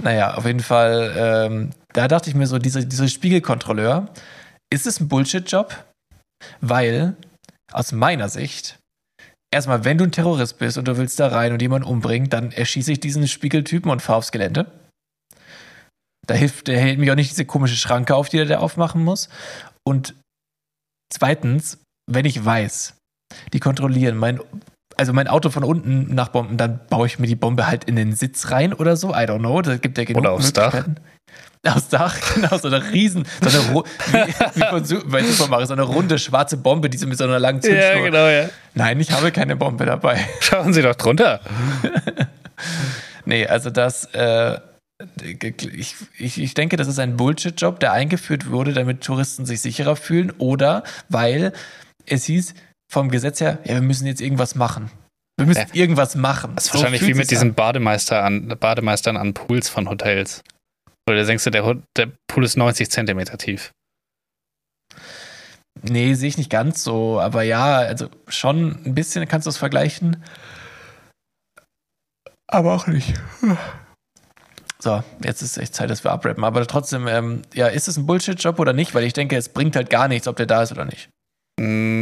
Naja, 0.02 0.34
auf 0.34 0.46
jeden 0.46 0.62
Fall, 0.62 1.14
ähm, 1.16 1.70
da 1.94 2.08
dachte 2.08 2.30
ich 2.30 2.36
mir 2.36 2.48
so, 2.48 2.58
dieser, 2.58 2.84
dieser 2.84 3.08
Spiegelkontrolleur, 3.08 4.10
ist 4.74 4.88
es 4.88 5.00
ein 5.00 5.08
Bullshit-Job? 5.08 5.76
Weil, 6.60 7.16
aus 7.72 7.92
meiner 7.92 8.28
Sicht, 8.30 8.80
erstmal, 9.54 9.86
wenn 9.86 10.00
du 10.00 10.06
ein 10.06 10.12
Terrorist 10.12 10.58
bist 10.58 10.80
und 10.80 10.88
du 10.88 10.98
willst 10.98 11.20
da 11.20 11.28
rein 11.28 11.54
und 11.54 11.62
jemanden 11.62 11.88
umbringen, 11.88 12.30
dann 12.30 12.52
erschieße 12.52 12.94
ich 12.94 13.00
diesen 13.00 13.28
Spiegeltypen 13.28 13.92
und 13.92 14.02
fahre 14.02 14.18
aufs 14.18 14.32
Gelände. 14.32 14.72
Da 16.26 16.34
hilft, 16.34 16.68
der 16.68 16.80
hält 16.80 16.98
mich 16.98 17.12
auch 17.12 17.16
nicht 17.16 17.32
diese 17.32 17.46
komische 17.46 17.76
Schranke 17.76 18.16
auf, 18.16 18.30
die 18.30 18.38
der 18.38 18.46
da 18.46 18.60
aufmachen 18.60 19.04
muss. 19.04 19.30
Und 19.88 20.16
zweitens, 21.14 21.78
wenn 22.10 22.26
ich 22.26 22.44
weiß, 22.44 22.96
die 23.54 23.60
kontrollieren 23.60 24.18
mein, 24.18 24.40
also 25.02 25.14
mein 25.14 25.28
Auto 25.28 25.50
von 25.50 25.64
unten 25.64 26.14
nach 26.14 26.30
Bomben, 26.30 26.58
dann 26.58 26.80
baue 26.90 27.08
ich 27.08 27.18
mir 27.20 27.26
die 27.28 27.36
Bombe 27.36 27.66
halt 27.68 27.84
in 27.86 27.96
den 27.96 28.14
Sitz 28.16 28.52
rein 28.52 28.72
oder 28.72 28.96
so. 28.96 29.10
I 29.12 29.26
don't 29.26 29.40
know. 29.40 29.62
Da 29.62 29.78
gibt 29.78 29.98
ja 29.98 30.04
genug 30.04 30.22
Oder 30.22 30.32
aufs 30.32 30.54
Dach. 30.54 30.86
Aufs 31.68 31.90
Dach, 31.90 32.16
genau, 32.36 32.58
so 32.58 32.68
eine 32.68 32.92
riesen, 32.92 33.26
so 33.42 33.50
eine, 33.50 33.68
ru- 33.74 33.86
wie, 34.12 34.60
wie 34.62 34.66
von 34.68 34.86
Su- 34.86 35.02
bei 35.08 35.24
Super 35.24 35.50
Mario, 35.50 35.66
so 35.66 35.74
eine 35.74 35.82
runde 35.84 36.18
schwarze 36.20 36.58
Bombe, 36.58 36.90
die 36.90 36.98
so 36.98 37.08
mit 37.08 37.18
so 37.18 37.24
einer 37.24 37.40
langen 37.40 37.62
Zündschnur. 37.62 37.84
ja, 37.98 38.00
genau, 38.04 38.28
ja. 38.28 38.50
Nein, 38.76 39.00
ich 39.00 39.12
habe 39.12 39.32
keine 39.32 39.56
Bombe 39.56 39.86
dabei. 39.86 40.20
Schauen 40.40 40.72
Sie 40.74 40.82
doch 40.82 40.96
drunter. 40.96 41.40
Nee, 43.26 43.46
also 43.48 43.70
das, 43.70 44.06
äh, 44.14 44.60
ich, 45.74 45.96
ich, 46.18 46.42
ich 46.42 46.54
denke, 46.54 46.76
das 46.78 46.88
ist 46.88 47.00
ein 47.00 47.18
Bullshit-Job, 47.18 47.80
der 47.80 47.92
eingeführt 47.94 48.50
wurde, 48.50 48.74
damit 48.74 49.02
Touristen 49.02 49.46
sich 49.46 49.62
sicherer 49.62 49.96
fühlen 49.96 50.32
oder 50.38 50.84
weil 51.10 51.54
es 52.06 52.26
hieß 52.26 52.54
vom 52.92 53.10
Gesetz 53.10 53.40
her, 53.40 53.60
ja, 53.64 53.76
wir 53.76 53.82
müssen 53.82 54.06
jetzt 54.06 54.22
irgendwas 54.22 54.56
machen. 54.56 54.92
Wir 55.38 55.48
müssen 55.48 55.60
Ja. 55.62 55.74
irgendwas 55.74 56.16
machen. 56.16 56.52
Das 56.56 56.66
ist 56.66 56.74
So 56.74 56.80
wahrscheinlich 56.80 57.08
wie 57.08 57.14
mit 57.14 57.32
diesen 57.32 57.54
Bademeister 57.54 58.24
an, 58.24 58.50
Bademeistern 58.60 59.18
an 59.18 59.34
Pools 59.34 59.70
von 59.70 59.90
Hotels. 59.90 60.44
Oder 61.10 61.26
denkst 61.26 61.46
du, 61.46 61.50
der, 61.50 61.78
der 61.98 62.12
Pool 62.28 62.44
ist 62.44 62.58
90 62.58 62.92
Zentimeter 62.92 63.38
tief? 63.38 63.72
Nee, 65.82 66.14
sehe 66.14 66.28
ich 66.28 66.38
nicht 66.38 66.50
ganz 66.50 66.84
so, 66.84 67.20
aber 67.20 67.44
ja, 67.44 67.78
also 67.78 68.10
schon 68.28 68.86
ein 68.86 68.94
bisschen 68.94 69.28
kannst 69.28 69.48
du 69.48 69.50
es 69.50 69.58
vergleichen. 69.58 70.24
Aber 72.48 72.74
auch 72.74 72.88
nicht. 72.88 73.14
So, 74.80 75.02
jetzt 75.24 75.42
ist 75.42 75.58
echt 75.58 75.74
Zeit, 75.74 75.90
dass 75.90 76.04
wir 76.04 76.12
abrappen. 76.12 76.44
Aber 76.44 76.68
trotzdem, 76.68 77.08
ähm, 77.08 77.44
ja, 77.54 77.68
ist 77.68 77.88
es 77.88 77.98
ein 77.98 78.06
Bullshit-Job 78.06 78.60
oder 78.60 78.74
nicht? 78.74 78.94
Weil 78.94 79.06
ich 79.06 79.14
denke, 79.14 79.38
es 79.38 79.48
bringt 79.50 79.76
halt 79.76 79.90
gar 79.90 80.08
nichts, 80.10 80.28
ob 80.28 80.36
der 80.36 80.46
da 80.46 80.62
ist 80.62 80.72
oder 80.74 80.86
nicht. 80.86 81.10
Mm. 81.60 82.01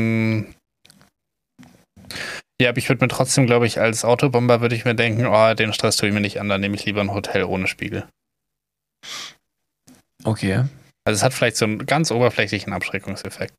Ja, 2.61 2.69
aber 2.69 2.77
ich 2.77 2.89
würde 2.89 3.03
mir 3.03 3.09
trotzdem, 3.09 3.45
glaube 3.45 3.67
ich, 3.67 3.79
als 3.79 4.03
Autobomber 4.03 4.59
würde 4.59 4.75
ich 4.75 4.83
mir 4.83 4.95
denken, 4.95 5.25
oh, 5.27 5.53
den 5.53 5.71
Stress 5.71 5.95
tue 5.95 6.09
ich 6.09 6.13
mir 6.13 6.19
nicht 6.19 6.41
an, 6.41 6.49
dann 6.49 6.59
nehme 6.59 6.75
ich 6.75 6.85
lieber 6.85 7.01
ein 7.01 7.13
Hotel 7.13 7.43
ohne 7.43 7.67
Spiegel. 7.67 8.07
Okay. 10.25 10.65
Also 11.05 11.17
es 11.17 11.23
hat 11.23 11.33
vielleicht 11.33 11.55
so 11.55 11.65
einen 11.65 11.85
ganz 11.85 12.11
oberflächlichen 12.11 12.73
Abschreckungseffekt. 12.73 13.53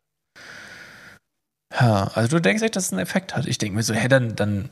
Ja, 1.73 2.11
also 2.15 2.37
du 2.37 2.43
denkst 2.43 2.63
echt, 2.63 2.77
dass 2.77 2.87
es 2.87 2.93
einen 2.93 3.01
Effekt 3.01 3.35
hat. 3.35 3.47
Ich 3.47 3.59
denke 3.59 3.77
mir 3.77 3.83
so, 3.83 3.95
hä, 3.95 4.09
dann, 4.09 4.37
dann, 4.37 4.69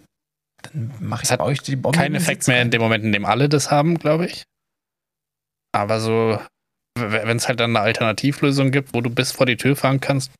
dann 0.62 0.92
mache 1.00 1.22
ich 1.24 1.30
bei 1.30 1.40
euch 1.40 1.60
die 1.62 1.76
Bombe. 1.76 1.96
Kein 1.96 2.09
in 2.09 2.12
den 2.14 2.22
Effekt 2.22 2.48
mehr 2.48 2.60
in 2.60 2.70
dem 2.70 2.82
Moment, 2.82 3.05
in 3.05 3.12
dem 3.12 3.24
alle 3.24 3.48
das 3.48 3.70
haben, 3.70 3.98
glaube 3.98 4.26
ich. 4.26 4.44
Aber 5.72 6.00
so, 6.00 6.38
wenn 6.98 7.36
es 7.36 7.48
halt 7.48 7.60
dann 7.60 7.76
eine 7.76 7.84
Alternativlösung 7.84 8.72
gibt, 8.72 8.92
wo 8.94 9.00
du 9.00 9.10
bis 9.10 9.32
vor 9.32 9.46
die 9.46 9.56
Tür 9.56 9.76
fahren 9.76 10.00
kannst, 10.00 10.32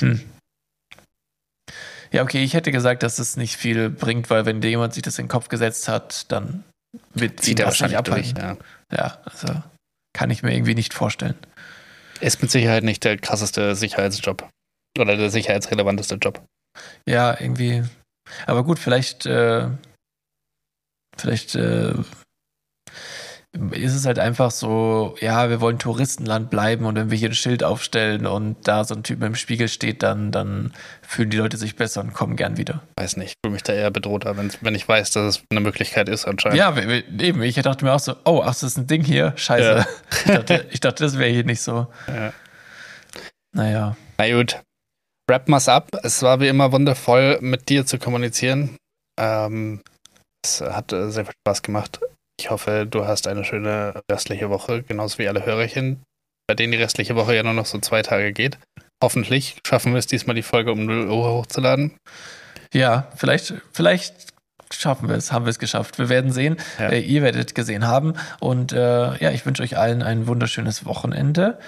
Hm. 0.00 0.20
Ja, 2.12 2.22
okay, 2.22 2.44
ich 2.44 2.54
hätte 2.54 2.70
gesagt, 2.70 3.02
dass 3.02 3.18
es 3.18 3.36
nicht 3.36 3.56
viel 3.56 3.90
bringt, 3.90 4.30
weil 4.30 4.46
wenn 4.46 4.60
dir 4.60 4.70
jemand 4.70 4.94
sich 4.94 5.02
das 5.02 5.18
in 5.18 5.24
den 5.24 5.30
Kopf 5.30 5.48
gesetzt 5.48 5.88
hat, 5.88 6.30
dann 6.30 6.64
wird 7.12 7.40
zieht 7.40 7.58
er 7.58 7.66
wahrscheinlich 7.66 7.98
durch. 8.00 8.32
Ja. 8.38 8.56
Ja, 8.92 9.18
also 9.24 9.62
kann 10.12 10.30
ich 10.30 10.42
mir 10.42 10.54
irgendwie 10.54 10.76
nicht 10.76 10.94
vorstellen. 10.94 11.36
Ist 12.20 12.40
mit 12.40 12.50
Sicherheit 12.50 12.84
nicht 12.84 13.02
der 13.02 13.18
krasseste 13.18 13.74
Sicherheitsjob. 13.74 14.48
Oder 14.98 15.16
der 15.16 15.30
sicherheitsrelevanteste 15.30 16.14
Job. 16.16 16.44
Ja, 17.08 17.38
irgendwie. 17.40 17.82
Aber 18.46 18.64
gut, 18.64 18.78
vielleicht, 18.78 19.26
äh, 19.26 19.68
vielleicht, 21.18 21.56
äh, 21.56 21.94
ist 23.72 23.94
es 23.94 24.04
halt 24.04 24.18
einfach 24.18 24.50
so, 24.50 25.14
ja, 25.20 25.48
wir 25.48 25.60
wollen 25.60 25.78
Touristenland 25.78 26.50
bleiben 26.50 26.86
und 26.86 26.96
wenn 26.96 27.10
wir 27.10 27.18
hier 27.18 27.28
ein 27.28 27.34
Schild 27.34 27.62
aufstellen 27.62 28.26
und 28.26 28.56
da 28.66 28.82
so 28.82 28.94
ein 28.94 29.04
Typ 29.04 29.20
dem 29.20 29.36
Spiegel 29.36 29.68
steht, 29.68 30.02
dann, 30.02 30.32
dann 30.32 30.72
fühlen 31.02 31.30
die 31.30 31.36
Leute 31.36 31.56
sich 31.56 31.76
besser 31.76 32.00
und 32.00 32.14
kommen 32.14 32.34
gern 32.34 32.56
wieder. 32.56 32.82
Weiß 32.98 33.16
nicht, 33.16 33.28
ich 33.28 33.34
fühle 33.44 33.52
mich 33.52 33.62
da 33.62 33.72
eher 33.72 33.92
bedrohter, 33.92 34.36
wenn, 34.36 34.50
wenn 34.60 34.74
ich 34.74 34.88
weiß, 34.88 35.12
dass 35.12 35.36
es 35.36 35.42
eine 35.50 35.60
Möglichkeit 35.60 36.08
ist 36.08 36.26
anscheinend. 36.26 36.58
Ja, 36.58 36.76
eben, 36.76 37.42
ich 37.42 37.54
dachte 37.54 37.84
mir 37.84 37.92
auch 37.92 38.00
so, 38.00 38.16
oh, 38.24 38.42
ach, 38.42 38.48
das 38.48 38.64
ist 38.64 38.76
ein 38.76 38.88
Ding 38.88 39.04
hier, 39.04 39.32
scheiße. 39.36 39.68
Ja. 39.68 39.86
Ich, 40.10 40.24
dachte, 40.24 40.66
ich, 40.70 40.80
dachte, 40.80 41.04
das 41.04 41.18
wäre 41.18 41.30
hier 41.30 41.44
nicht 41.44 41.62
so. 41.62 41.86
Ja. 42.08 42.32
Naja. 43.52 43.96
Na 44.18 44.30
gut. 44.32 44.60
Wrap 45.30 45.48
mal's 45.48 45.68
ab. 45.68 45.88
Es 46.02 46.22
war 46.22 46.40
wie 46.40 46.48
immer 46.48 46.72
wundervoll, 46.72 47.38
mit 47.40 47.68
dir 47.68 47.86
zu 47.86 47.98
kommunizieren. 47.98 48.76
Ähm, 49.18 49.80
es 50.44 50.60
hat 50.60 50.92
äh, 50.92 51.10
sehr 51.10 51.24
viel 51.24 51.34
Spaß 51.46 51.62
gemacht. 51.62 52.00
Ich 52.38 52.50
hoffe, 52.50 52.86
du 52.88 53.06
hast 53.06 53.28
eine 53.28 53.44
schöne 53.44 54.02
restliche 54.10 54.50
Woche, 54.50 54.82
genauso 54.82 55.18
wie 55.18 55.28
alle 55.28 55.44
Hörerchen, 55.46 56.02
bei 56.48 56.54
denen 56.54 56.72
die 56.72 56.78
restliche 56.78 57.16
Woche 57.16 57.34
ja 57.34 57.42
nur 57.42 57.54
noch 57.54 57.66
so 57.66 57.78
zwei 57.78 58.02
Tage 58.02 58.32
geht. 58.32 58.58
Hoffentlich 59.02 59.56
schaffen 59.66 59.92
wir 59.92 59.98
es 59.98 60.06
diesmal, 60.06 60.34
die 60.34 60.42
Folge 60.42 60.72
um 60.72 60.84
0 60.84 61.10
Uhr 61.10 61.30
hochzuladen. 61.30 61.96
Ja, 62.72 63.08
vielleicht, 63.16 63.54
vielleicht 63.72 64.34
schaffen 64.72 65.08
wir 65.08 65.16
es, 65.16 65.32
haben 65.32 65.44
wir 65.44 65.50
es 65.50 65.58
geschafft. 65.58 65.98
Wir 65.98 66.08
werden 66.08 66.32
sehen. 66.32 66.56
Ja. 66.78 66.88
Äh, 66.88 67.00
ihr 67.00 67.22
werdet 67.22 67.54
gesehen 67.54 67.86
haben. 67.86 68.14
Und 68.40 68.72
äh, 68.72 69.16
ja, 69.18 69.30
ich 69.30 69.46
wünsche 69.46 69.62
euch 69.62 69.76
allen 69.76 70.02
ein 70.02 70.26
wunderschönes 70.26 70.84
Wochenende. 70.84 71.58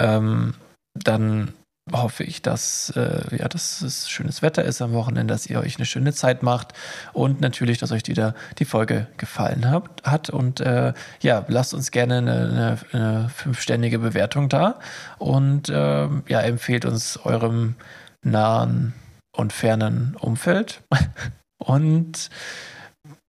Ähm, 0.00 0.54
dann 0.94 1.52
hoffe 1.92 2.24
ich, 2.24 2.42
dass, 2.42 2.90
äh, 2.96 3.36
ja, 3.36 3.48
dass 3.48 3.82
es 3.82 4.08
schönes 4.08 4.42
Wetter 4.42 4.64
ist 4.64 4.80
am 4.82 4.92
Wochenende, 4.92 5.32
dass 5.34 5.46
ihr 5.46 5.60
euch 5.60 5.76
eine 5.76 5.86
schöne 5.86 6.12
Zeit 6.12 6.42
macht 6.42 6.72
und 7.12 7.40
natürlich, 7.40 7.78
dass 7.78 7.92
euch 7.92 8.06
wieder 8.06 8.34
die 8.58 8.64
Folge 8.64 9.06
gefallen 9.16 9.68
hat. 9.68 9.84
hat. 10.04 10.30
Und 10.30 10.60
äh, 10.60 10.92
ja, 11.20 11.44
lasst 11.48 11.74
uns 11.74 11.90
gerne 11.90 12.18
eine, 12.18 12.30
eine, 12.32 12.78
eine 12.92 13.28
fünfständige 13.28 13.98
Bewertung 13.98 14.48
da 14.48 14.78
und 15.18 15.68
äh, 15.68 16.08
ja, 16.28 16.40
empfehlt 16.40 16.84
uns 16.84 17.16
eurem 17.24 17.74
nahen 18.22 18.94
und 19.32 19.52
fernen 19.52 20.16
Umfeld. 20.16 20.82
und 21.58 22.30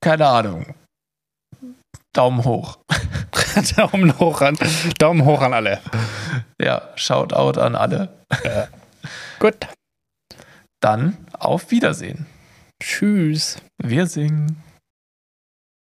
keine 0.02 0.28
Ahnung. 0.28 0.76
Daumen 2.14 2.44
hoch. 2.44 2.80
Daumen 3.78 4.20
hoch 4.20 4.42
an, 4.42 4.58
Daumen 4.98 5.26
hoch 5.26 5.42
an 5.42 5.54
alle. 5.54 5.80
Ja, 6.62 6.90
Shoutout 6.96 7.60
an 7.60 7.76
alle. 7.76 8.10
Ja. 8.44 8.68
Gut. 9.40 9.68
Dann 10.82 11.18
auf 11.38 11.72
Wiedersehen. 11.72 12.26
Tschüss. 12.82 13.62
Wir 13.78 14.08
singen. 14.08 14.62